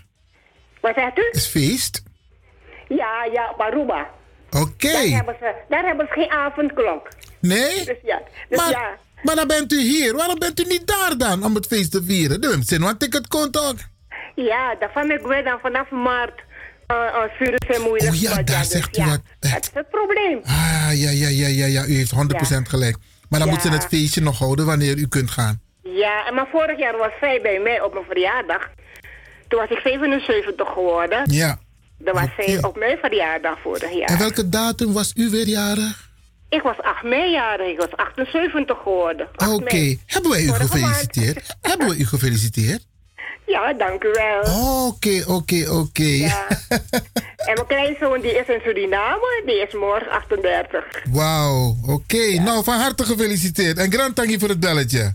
[0.81, 1.29] wat zegt u?
[1.33, 2.03] Is feest?
[2.89, 4.09] Ja, ja, op Aruba.
[4.51, 4.93] Oké.
[4.93, 7.09] Daar, hebben ze, daar hebben ze geen avondklok.
[7.41, 7.85] Nee?
[7.85, 8.99] Dus ja, dus Maar, ja.
[9.23, 10.15] maar dan bent u hier.
[10.15, 12.41] Waarom bent u niet daar dan om het feest te vieren?
[12.41, 13.75] Dan zijn een ticket kon toch?
[14.35, 16.41] Ja, daarvan ik weet dan vanaf maart
[16.93, 17.27] uh,
[17.71, 18.13] uh, moeilijk.
[18.15, 19.21] Oh ja, daar dus zegt u wat.
[19.39, 20.41] Dat is het probleem.
[20.45, 21.85] Ah, ja, ja, ja, ja, ja.
[21.87, 22.17] U heeft 100%
[22.69, 22.97] gelijk.
[23.29, 23.55] Maar dan Ja.
[23.55, 25.61] moet ze het feestje nog houden wanneer u kunt gaan.
[25.83, 28.69] Ja, en maar vorig jaar was zij bij mij op mijn verjaardag.
[29.49, 31.23] Toen was ik 77 geworden.
[31.33, 31.59] Ja.
[31.99, 34.19] Dan was zij op mijn verjaardag vorig En jaar.
[34.19, 36.11] welke datum was u weer jarig?
[36.49, 37.69] Ik was 8 mei jarig.
[37.71, 39.29] Ik was 78 geworden.
[39.37, 39.97] 8 Oké.
[40.07, 41.57] Hebben wij u Vorige gefeliciteerd?
[41.71, 42.87] Hebben we u gefeliciteerd?
[43.47, 44.41] Ja, dank u wel.
[44.87, 46.03] Oké, oké, oké.
[47.43, 49.43] En mijn kleinzoon die is in Suriname.
[49.47, 50.85] Die is morgen 38.
[51.11, 52.41] Wauw, oké.
[52.41, 53.79] Nou, van harte gefeliciteerd.
[53.79, 55.15] En grand dank je voor het belletje.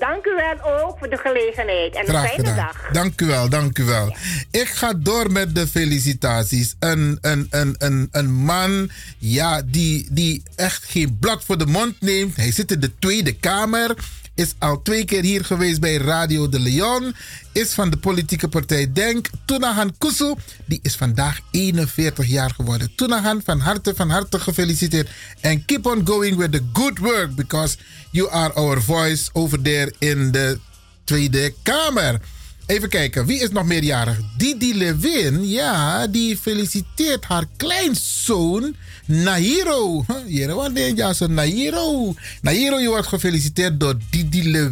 [0.00, 1.94] Dank u wel ook voor de gelegenheid.
[1.94, 2.56] En een fijne gedaan.
[2.56, 2.88] dag.
[2.92, 4.16] Dank u wel, dank u wel.
[4.50, 6.74] Ik ga door met de felicitaties.
[6.78, 12.00] Een, een, een, een, een man ja, die, die echt geen blad voor de mond
[12.00, 12.36] neemt.
[12.36, 13.94] Hij zit in de Tweede Kamer
[14.40, 17.14] is al twee keer hier geweest bij Radio de Leon.
[17.52, 19.30] Is van de politieke partij Denk.
[19.44, 20.34] Tunahan Kusu,
[20.66, 22.92] die is vandaag 41 jaar geworden.
[22.96, 25.08] Tunahan, van harte, van harte gefeliciteerd.
[25.40, 27.34] En keep on going with the good work.
[27.34, 27.76] Because
[28.10, 30.58] you are our voice over there in de
[31.04, 32.20] Tweede Kamer.
[32.66, 34.18] Even kijken, wie is nog meerjarig?
[34.36, 38.76] Didi Levin, ja, die feliciteert haar kleinzoon
[39.10, 42.14] Huh, Hier, wat denk je als een Nahiro?
[42.42, 44.68] Nahiro, je wordt gefeliciteerd door Didi.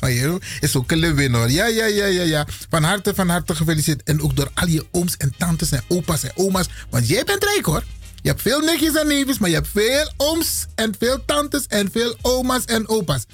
[0.00, 1.50] Nahiro is ook een Levin hoor.
[1.50, 2.46] Ja, ja, ja, ja, ja.
[2.70, 4.02] Van harte, van harte gefeliciteerd.
[4.02, 6.66] En ook door al je ooms en tantes en opa's en oma's.
[6.90, 7.84] Want jij bent rijk hoor.
[8.22, 11.90] Je hebt veel nichtjes en neefjes, maar je hebt veel ooms en veel tantes en
[11.92, 13.24] veel oma's en opa's.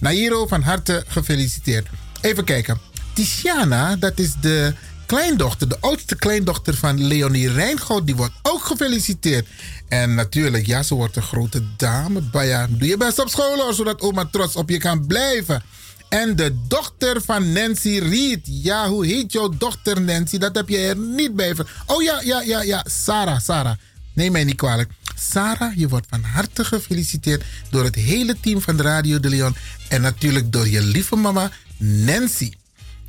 [0.00, 1.86] Nairo, van harte gefeliciteerd.
[2.20, 2.78] Even kijken.
[3.12, 4.74] Tiziana, dat is de
[5.10, 9.46] kleindochter, de oudste kleindochter van Leonie Rijngoud, die wordt ook gefeliciteerd.
[9.88, 12.20] En natuurlijk, ja, ze wordt een grote dame.
[12.20, 15.62] Baya, doe je best op school zodat oma trots op je kan blijven.
[16.08, 18.40] En de dochter van Nancy Reed.
[18.42, 20.38] Ja, hoe heet jouw dochter Nancy?
[20.38, 21.54] Dat heb je er niet bij.
[21.86, 22.84] Oh ja, ja, ja, ja.
[22.88, 23.76] Sarah, Sarah.
[24.12, 24.90] Neem mij niet kwalijk.
[25.16, 29.56] Sarah, je wordt van harte gefeliciteerd door het hele team van de Radio de Leon.
[29.88, 32.52] En natuurlijk door je lieve mama Nancy.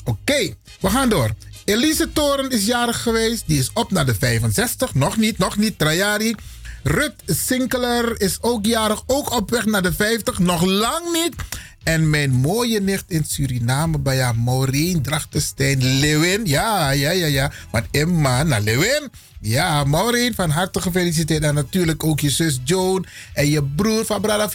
[0.04, 1.36] Oké, we gaan door.
[1.66, 3.44] Elise Toren is jarig geweest.
[3.46, 4.94] Die is op naar de 65.
[4.94, 5.80] Nog niet, nog niet.
[5.80, 6.36] Trajari.
[6.84, 9.04] Rut Sinkeler is ook jarig.
[9.06, 10.40] Ook op weg naar de 50.
[10.40, 11.36] Nog lang niet.
[11.84, 16.46] En mijn mooie nicht in Suriname, bij ja, Maureen Drachtenstein Lewin.
[16.46, 17.52] Ja, ja, ja, ja.
[17.72, 19.10] Want Emma naar Lewin.
[19.40, 21.44] Ja, Maureen, van harte gefeliciteerd.
[21.44, 23.06] En natuurlijk ook je zus Joan.
[23.34, 24.50] En je broer van Brada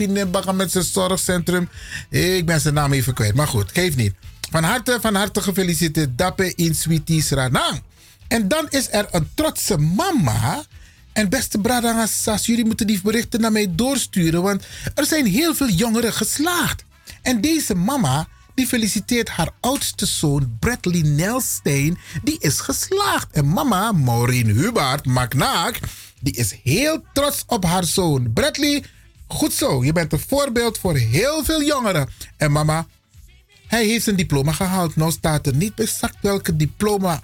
[0.53, 1.69] met zijn zorgcentrum.
[2.11, 3.35] Ik ben zijn naam even kwijt.
[3.35, 4.15] Maar goed, geeft niet.
[4.51, 6.19] Van harte, van harte gefeliciteerd.
[6.19, 7.83] Dappe in Sweetie Sranang.
[8.29, 10.65] En dan is er een trotse mama.
[11.13, 14.43] En beste Bradangassas, jullie moeten die berichten naar mij doorsturen.
[14.43, 16.85] Want er zijn heel veel jongeren geslaagd.
[17.23, 21.99] En deze mama, die feliciteert haar oudste zoon Bradley Nelstein.
[22.23, 23.33] Die is geslaagd.
[23.33, 25.81] En mama, Maureen Hubert Magnaak,
[26.21, 28.33] die is heel trots op haar zoon.
[28.33, 28.85] Bradley,
[29.27, 29.85] goed zo.
[29.85, 32.09] Je bent een voorbeeld voor heel veel jongeren.
[32.37, 32.87] En mama,
[33.67, 34.97] hij heeft zijn diploma gehaald.
[34.97, 37.23] Nou staat er niet exact welke diploma.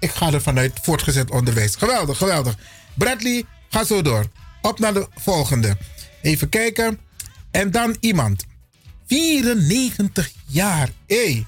[0.00, 1.76] Ik ga er vanuit voortgezet onderwijs.
[1.76, 2.56] Geweldig, geweldig.
[2.94, 4.26] Bradley, ga zo door.
[4.62, 5.76] Op naar de volgende.
[6.22, 6.98] Even kijken.
[7.50, 8.44] En dan iemand.
[9.06, 10.88] 94 jaar.
[11.06, 11.46] Hé, hey,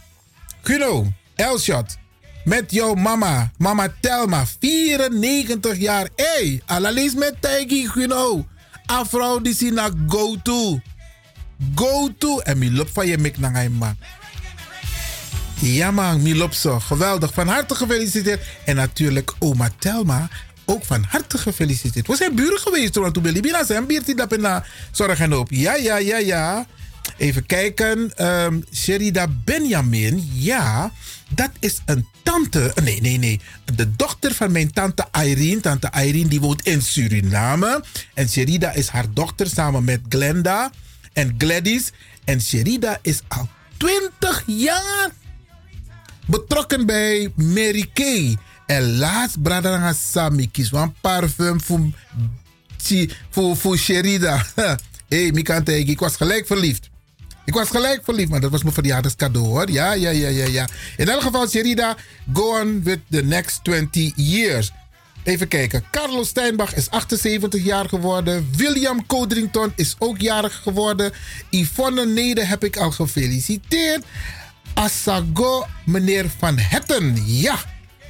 [0.63, 1.97] Guno, Elshot.
[2.45, 4.47] Met jouw mama, mama Telma.
[4.61, 6.09] 94 jaar.
[6.17, 8.47] Hé, hey, allalees met Tijgi, Guno.
[8.87, 9.73] Afrouw die
[10.09, 10.81] go to.
[11.75, 12.39] Go to.
[12.39, 13.69] En mi loopt van je mik naar
[15.93, 16.81] man, Milopso.
[16.81, 17.33] Geweldig.
[17.35, 18.41] Van harte gefeliciteerd.
[18.65, 20.29] En natuurlijk oma Telma.
[20.65, 22.07] Ook van harte gefeliciteerd.
[22.07, 23.87] We zijn buren geweest toen we Libina zijn.
[23.87, 25.51] Biertie dat in zorg en hoop.
[25.51, 26.67] Ja, ja, ja, ja.
[27.17, 28.17] Even kijken.
[28.17, 30.31] Ehm Sherida Benjamin.
[30.33, 30.93] Ja,
[31.29, 32.73] dat is een tante.
[32.83, 33.41] Nee, nee, nee.
[33.75, 35.61] De dochter van mijn tante Irene.
[35.61, 37.85] Tante Irene die woont in Suriname.
[38.15, 40.71] En Sherida is haar dochter samen met Glenda
[41.13, 41.93] en Gladys.
[42.25, 45.11] En Sherida is al 20 jaar
[46.27, 48.37] betrokken bij Mary Kay.
[48.67, 51.61] En laatst nga sami kies wan parfum
[53.57, 54.47] voor Sherida.
[55.09, 56.91] Hé, hey, ik was gelijk verliefd.
[57.45, 59.71] Ik was gelijk verliefd, maar dat was mijn verjaardagscadeau hoor.
[59.71, 60.69] Ja, ja, ja, ja, ja.
[60.97, 61.97] In elk geval, Sherida,
[62.33, 64.73] go on with the next 20 years.
[65.25, 65.85] Even kijken.
[65.91, 68.49] Carlos Steinbach is 78 jaar geworden.
[68.57, 71.13] William Codrington is ook jarig geworden.
[71.51, 74.05] Yvonne Nede heb ik al gefeliciteerd.
[74.75, 77.17] Asago, meneer Van Hetten.
[77.27, 77.59] Ja,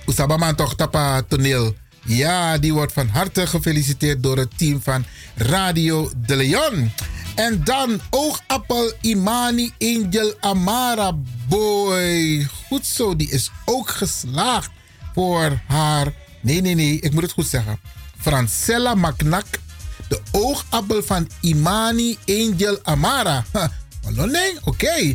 [0.06, 1.74] Oesabaman toch tapa toneel.
[2.04, 6.92] Ja, die wordt van harte gefeliciteerd door het team van Radio de Leon.
[7.34, 11.12] En dan oogappel Imani Angel Amara
[11.48, 12.46] Boy.
[12.66, 14.70] Goed zo, die is ook geslaagd
[15.14, 16.12] voor haar.
[16.40, 17.80] Nee, nee, nee, ik moet het goed zeggen.
[18.20, 19.46] Francella Macnak,
[20.08, 23.44] de oogappel van Imani Angel Amara.
[24.64, 25.14] Oké.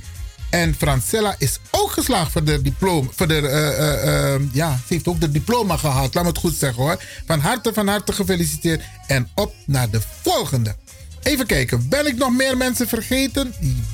[0.49, 3.09] En Francella is ook geslaagd voor de diploma.
[3.15, 6.13] Voor de, eh, eh, eh, ja, ze heeft ook de diploma gehaald.
[6.13, 7.03] Laat me het goed zeggen hoor.
[7.25, 8.83] Van harte, van harte gefeliciteerd.
[9.07, 10.75] En op naar de volgende.
[11.23, 13.53] Even kijken, ben ik nog meer mensen vergeten?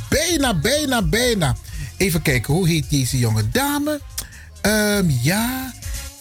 [0.09, 1.55] Bijna, bijna, bijna.
[1.97, 3.99] Even kijken, hoe heet deze jonge dame?
[4.61, 5.73] Ehm, ja,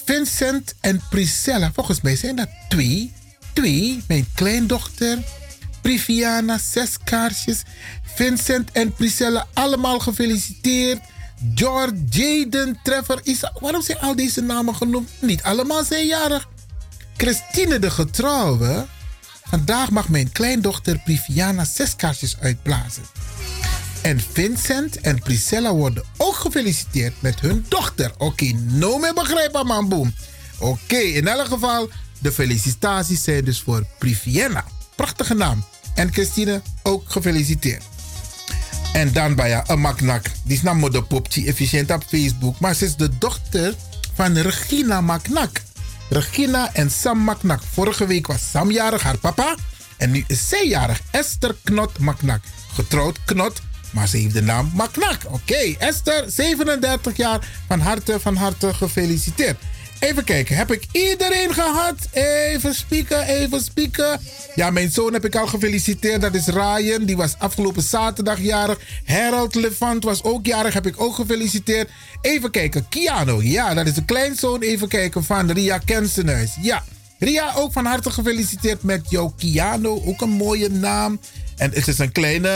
[0.04, 1.72] Vincent en Priscilla.
[1.74, 3.12] Volgens mij zijn dat twee.
[3.52, 5.18] Twee, mijn kleindochter.
[5.84, 7.62] Priviana, zes kaarsjes.
[8.14, 11.00] Vincent en Priscilla, allemaal gefeliciteerd.
[11.54, 13.52] George, Jaden, Trevor, Isa.
[13.60, 15.10] Waarom zijn al deze namen genoemd?
[15.20, 16.48] Niet allemaal zijn jarig.
[17.16, 18.86] Christine de getrouwe.
[19.44, 23.02] Vandaag mag mijn kleindochter Priviana zes kaarsjes uitblazen.
[24.02, 28.12] En Vincent en Priscilla worden ook gefeliciteerd met hun dochter.
[28.18, 30.14] Oké, no meer begrijpen, man, boom.
[30.58, 31.88] Oké, in elk geval,
[32.18, 34.64] de felicitaties zijn dus voor Privienna.
[34.96, 35.64] Prachtige naam.
[35.94, 37.82] En Christine ook gefeliciteerd.
[38.92, 40.24] En dan bij ja, een maknak.
[40.44, 42.58] Die is namelijk de popje efficiënt op Facebook.
[42.60, 43.74] Maar ze is de dochter
[44.14, 45.60] van Regina Maknak.
[46.08, 47.62] Regina en Sam Maknak.
[47.72, 49.56] Vorige week was Sam jarig, haar papa.
[49.96, 52.40] En nu is zij jarig, Esther Knot Maknak.
[52.72, 55.18] Getrouwd Knot, maar ze heeft de naam Maknak.
[55.28, 57.48] Oké, Esther, 37 jaar.
[57.68, 59.56] Van harte, van harte gefeliciteerd.
[60.04, 61.94] Even kijken, heb ik iedereen gehad?
[62.12, 64.20] Even spieken, even spieken.
[64.54, 66.20] Ja, mijn zoon heb ik al gefeliciteerd.
[66.20, 68.80] Dat is Ryan, die was afgelopen zaterdag jarig.
[69.04, 71.90] Harold Levant was ook jarig, heb ik ook gefeliciteerd.
[72.20, 74.60] Even kijken, Kiano, ja, dat is de kleinzoon.
[74.60, 76.50] Even kijken van Ria Kensenhuis.
[76.60, 76.84] Ja,
[77.18, 80.02] Ria, ook van harte gefeliciteerd met jouw Kiano.
[80.04, 81.20] Ook een mooie naam.
[81.56, 82.50] En het is een kleine,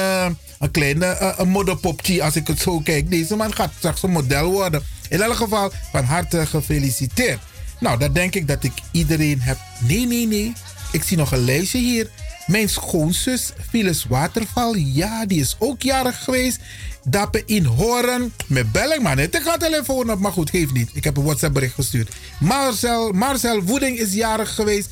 [0.58, 3.10] een kleine uh, een modderpopje als ik het zo kijk.
[3.10, 4.82] Deze man gaat straks een model worden.
[5.08, 7.38] In elk geval, van harte gefeliciteerd.
[7.80, 9.58] Nou, dan denk ik dat ik iedereen heb.
[9.78, 10.52] Nee, nee, nee.
[10.92, 12.10] Ik zie nog een lijstje hier.
[12.46, 14.74] Mijn schoonzus, Phyllis Waterval.
[14.74, 16.58] Ja, die is ook jarig geweest.
[17.04, 18.32] Dappen in Horen.
[18.46, 19.18] Met belling, man.
[19.18, 20.90] Ik ga telefoon op, maar goed, geeft niet.
[20.92, 22.14] Ik heb een WhatsApp bericht gestuurd.
[22.40, 24.90] Marcel, Marcel Woeding is jarig geweest.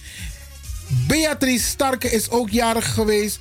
[1.06, 3.38] Beatrice Starke is ook jarig geweest.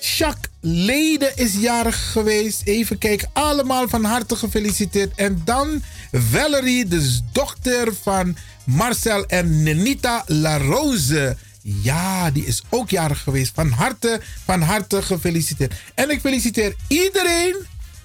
[0.00, 2.62] Jacques Lede is jarig geweest.
[2.64, 5.12] Even kijken, allemaal van harte gefeliciteerd.
[5.14, 11.36] En dan Valerie, de dochter van Marcel en Nenita La Rose.
[11.62, 13.52] Ja, die is ook jarig geweest.
[13.54, 15.74] Van harte, van harte gefeliciteerd.
[15.94, 17.56] En ik feliciteer iedereen,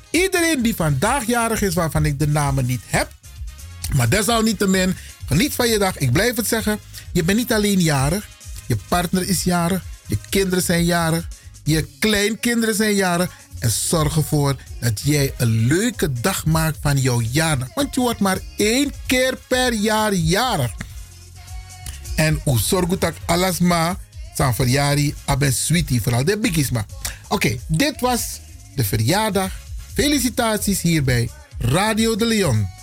[0.10, 3.12] iedereen die vandaag jarig is, waarvan ik de namen niet heb.
[3.94, 5.98] Maar desalniettemin, geniet van je dag.
[5.98, 6.80] Ik blijf het zeggen,
[7.12, 8.28] je bent niet alleen jarig.
[8.68, 11.28] Je partner is jarig, je kinderen zijn jarig.
[11.66, 13.32] Je kleinkinderen zijn jarig.
[13.60, 17.68] En zorg ervoor dat jij een leuke dag maakt van jouw jaardag.
[17.74, 20.72] Want je wordt maar één keer per jaar jarig.
[22.16, 23.96] En hoe zorg dat alles maar
[24.36, 26.02] zijn verjaardag sweetie.
[26.02, 26.86] Vooral de biggies maar.
[27.28, 28.40] Oké, dit was
[28.76, 29.52] de verjaardag.
[29.94, 32.75] Felicitaties hier bij Radio de Leon.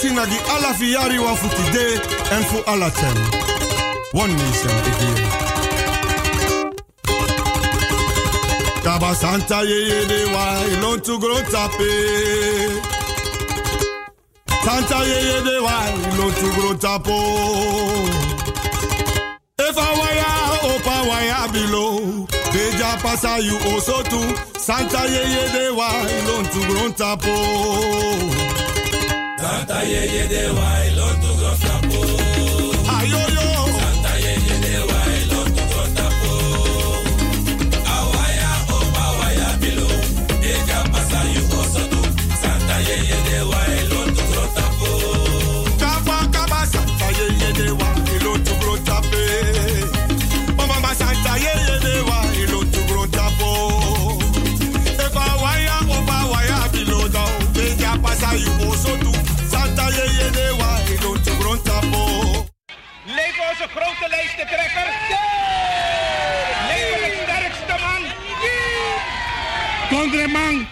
[0.00, 1.86] Disi na di ala fi yari wa futi de
[2.34, 3.16] en fu ala tem.
[4.12, 5.18] One nation again.
[8.82, 11.92] Kaba Santa ye ye de wa ilon tu gro tape.
[14.64, 15.76] Santa ye ye de wa
[16.08, 17.18] ilon tu gro tapo.
[19.58, 20.32] I waya
[20.70, 22.26] opa waya below.
[22.52, 24.28] Beja pasa you also too.
[24.58, 28.39] Santa ye ye de wa ilon tu gro tapo.
[29.50, 31.29] Santa ye ye de wa
[64.40, 64.88] lijsttrekker.
[66.68, 67.76] Leven de sterkste
[70.28, 70.66] man.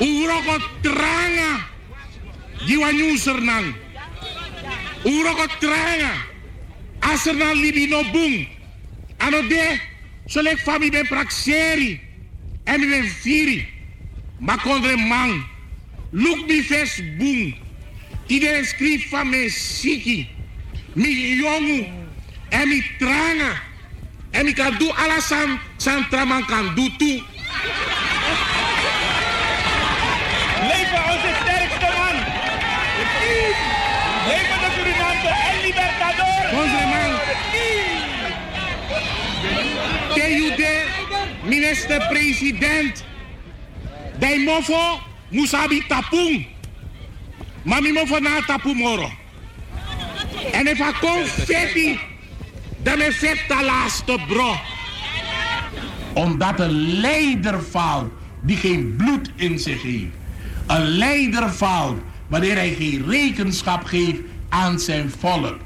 [0.00, 1.66] Uroko tranga,
[2.66, 3.74] jiwa nyuser nang.
[5.04, 6.12] Uroko tranga,
[6.98, 8.48] aser na libino bung.
[9.16, 9.80] Ano de,
[10.26, 12.00] solek fami ben praxeri,
[12.64, 13.68] en ben firi.
[14.38, 15.46] Ma kondreman,
[16.10, 17.54] look mi fes bung.
[18.26, 20.28] Schreef van me siki,
[20.94, 21.86] mi jongu,
[22.48, 23.70] en mi tranga.
[24.30, 27.22] En ik kan doen alles aan, aan traman kan doen toe.
[30.60, 32.16] Leven onze sterkste man.
[34.26, 36.60] Leven de Suriname en Libertador.
[36.60, 37.12] Onze man.
[40.14, 40.84] Tejude,
[41.44, 43.04] minister-president.
[44.18, 46.46] Dai mofo musabi tapung.
[47.62, 49.10] Mami mofo na tapu moro.
[50.50, 51.98] En if I confetti,
[52.82, 54.54] dan is het de laatste bro.
[56.14, 60.14] Omdat een leider valt die geen bloed in zich heeft.
[60.66, 65.56] Een leider valt wanneer hij geen rekenschap geeft aan zijn volk.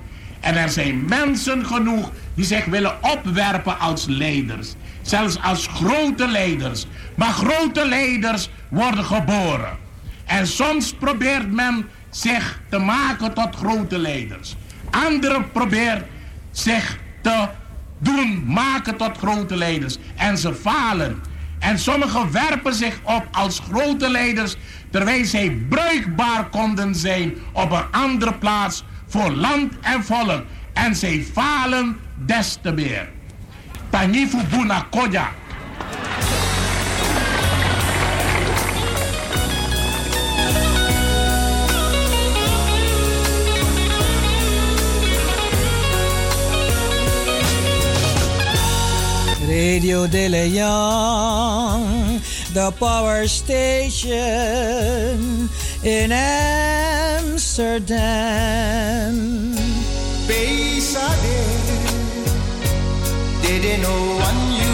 [0.41, 4.75] En er zijn mensen genoeg die zich willen opwerpen als leiders.
[5.03, 6.87] Zelfs als grote leiders.
[7.15, 9.79] Maar grote leiders worden geboren.
[10.25, 14.57] En soms probeert men zich te maken tot grote leiders.
[15.05, 16.05] Anderen probeert
[16.51, 17.49] zich te
[17.99, 19.99] doen maken tot grote leiders.
[20.17, 21.23] En ze falen.
[21.59, 24.57] En sommigen werpen zich op als grote leiders,
[24.91, 30.43] terwijl zij bruikbaar konden zijn op een andere plaats voor land en volk.
[30.73, 33.09] En zij falen des te meer.
[33.91, 35.29] Tanyifu Buna Koja.
[49.57, 52.21] Radio De Leon,
[52.53, 54.19] the power station
[55.83, 57.25] in Amsterdam.
[60.29, 61.41] Pesade,
[63.41, 64.66] didn't know one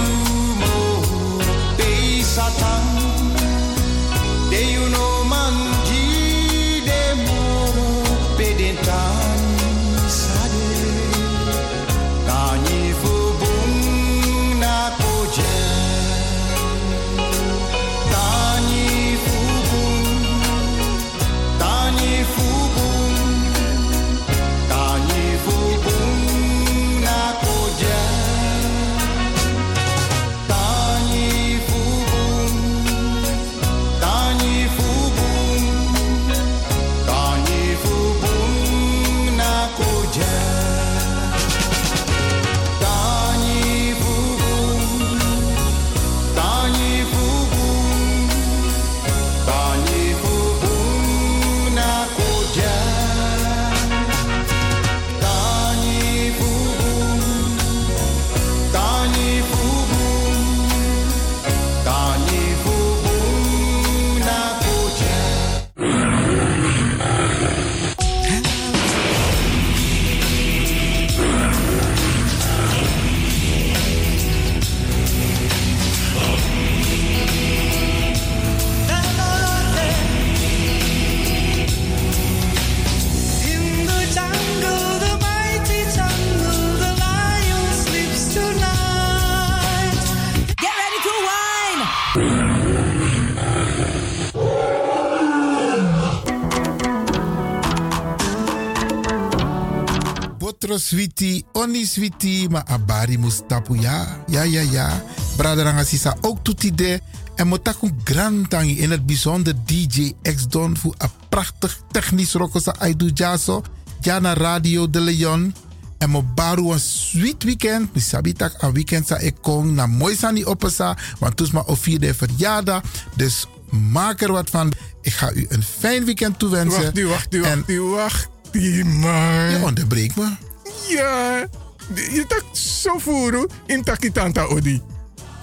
[100.63, 104.23] Botro switi, oni switi, ma abari mustapu ja.
[104.29, 105.03] Ja, ja, ja.
[105.37, 107.01] Braderanga sisa ook toetide.
[107.37, 113.63] En motaku grantangi in het bijzonder DJ X-Don voor een prachtig technisch rokosa Aidu Jaso.
[114.01, 115.55] Jana Radio de Leon.
[115.99, 117.95] En mo baru een sweet weekend.
[117.95, 120.97] Mi sabi tak een weekend sa ik kom na mooi sani opesa.
[121.19, 122.83] Want toes ma vierde verjaardag.
[123.17, 124.73] Dus maak er wat van.
[125.01, 126.83] Ik ga u een fijn weekend toewensen.
[126.83, 129.51] Wacht, u, wacht, u, wacht, u, wacht, u, man.
[129.51, 130.51] Je onderbreekt me.
[130.89, 131.47] Ja,
[131.95, 134.83] je tak zo voeren in takitanta odi.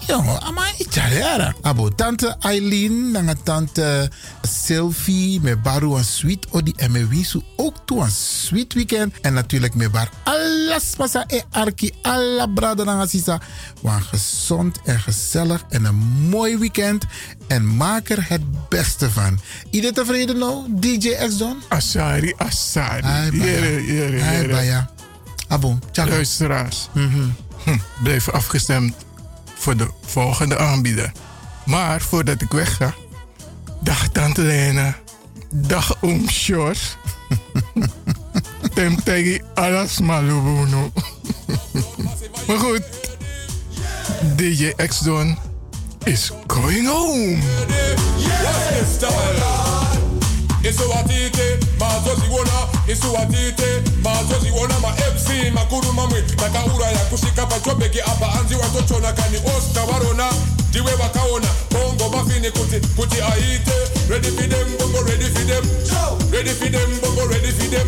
[0.10, 1.54] Jongen, ama italiara.
[1.62, 4.10] Abo tante Eileen, nanga tante
[4.42, 9.14] Sylvie, me baru een sweet odi en me wisu ook toe een sweet weekend.
[9.22, 13.42] En natuurlijk me bar alles masa e arki, alla brada nanga sisa.
[13.84, 15.96] Gezond en gezellig en een
[16.30, 17.06] mooi weekend.
[17.48, 19.40] En maak er het beste van.
[19.70, 21.62] Iedereen tevreden nou, DJ X-Don?
[21.68, 23.02] Asari, Asari.
[23.04, 23.54] Ai, baya.
[23.54, 24.88] Jere, jere,
[25.50, 26.10] Abo, tjaka.
[26.10, 27.30] Luisteraars, hm,
[28.04, 28.96] blijf afgestemd
[29.56, 31.12] voor de volgende aanbieder.
[31.66, 32.94] Maar voordat ik wegga,
[33.82, 34.96] dag Tante Lena,
[35.50, 36.98] dag Oom Sjors.
[38.74, 40.92] Tem tegi alas malubuno.
[42.48, 42.84] maar goed,
[44.36, 45.38] DJ X-Don
[46.04, 47.38] is going home.
[50.64, 52.52] Isuwatite mazoziwona
[52.88, 56.22] isuwatite mazoziwona ma-mc makuru mamwe.
[56.22, 58.34] Takauraya kusvika pachobheki apa.
[58.40, 60.30] Anzi watochona kani osta varona
[60.70, 63.78] ndiwe vakaona bongo mafini kuti kuti aite.
[64.10, 65.66] Ready for them bongo ready for them.
[66.32, 67.88] Ready for them bongo ready for them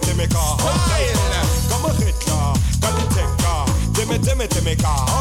[0.00, 0.56] timmy, timmy car.
[0.60, 0.78] Hot
[1.70, 3.18] Como Hitler, got the.
[3.94, 5.17] Timmy, timmy, timmy car.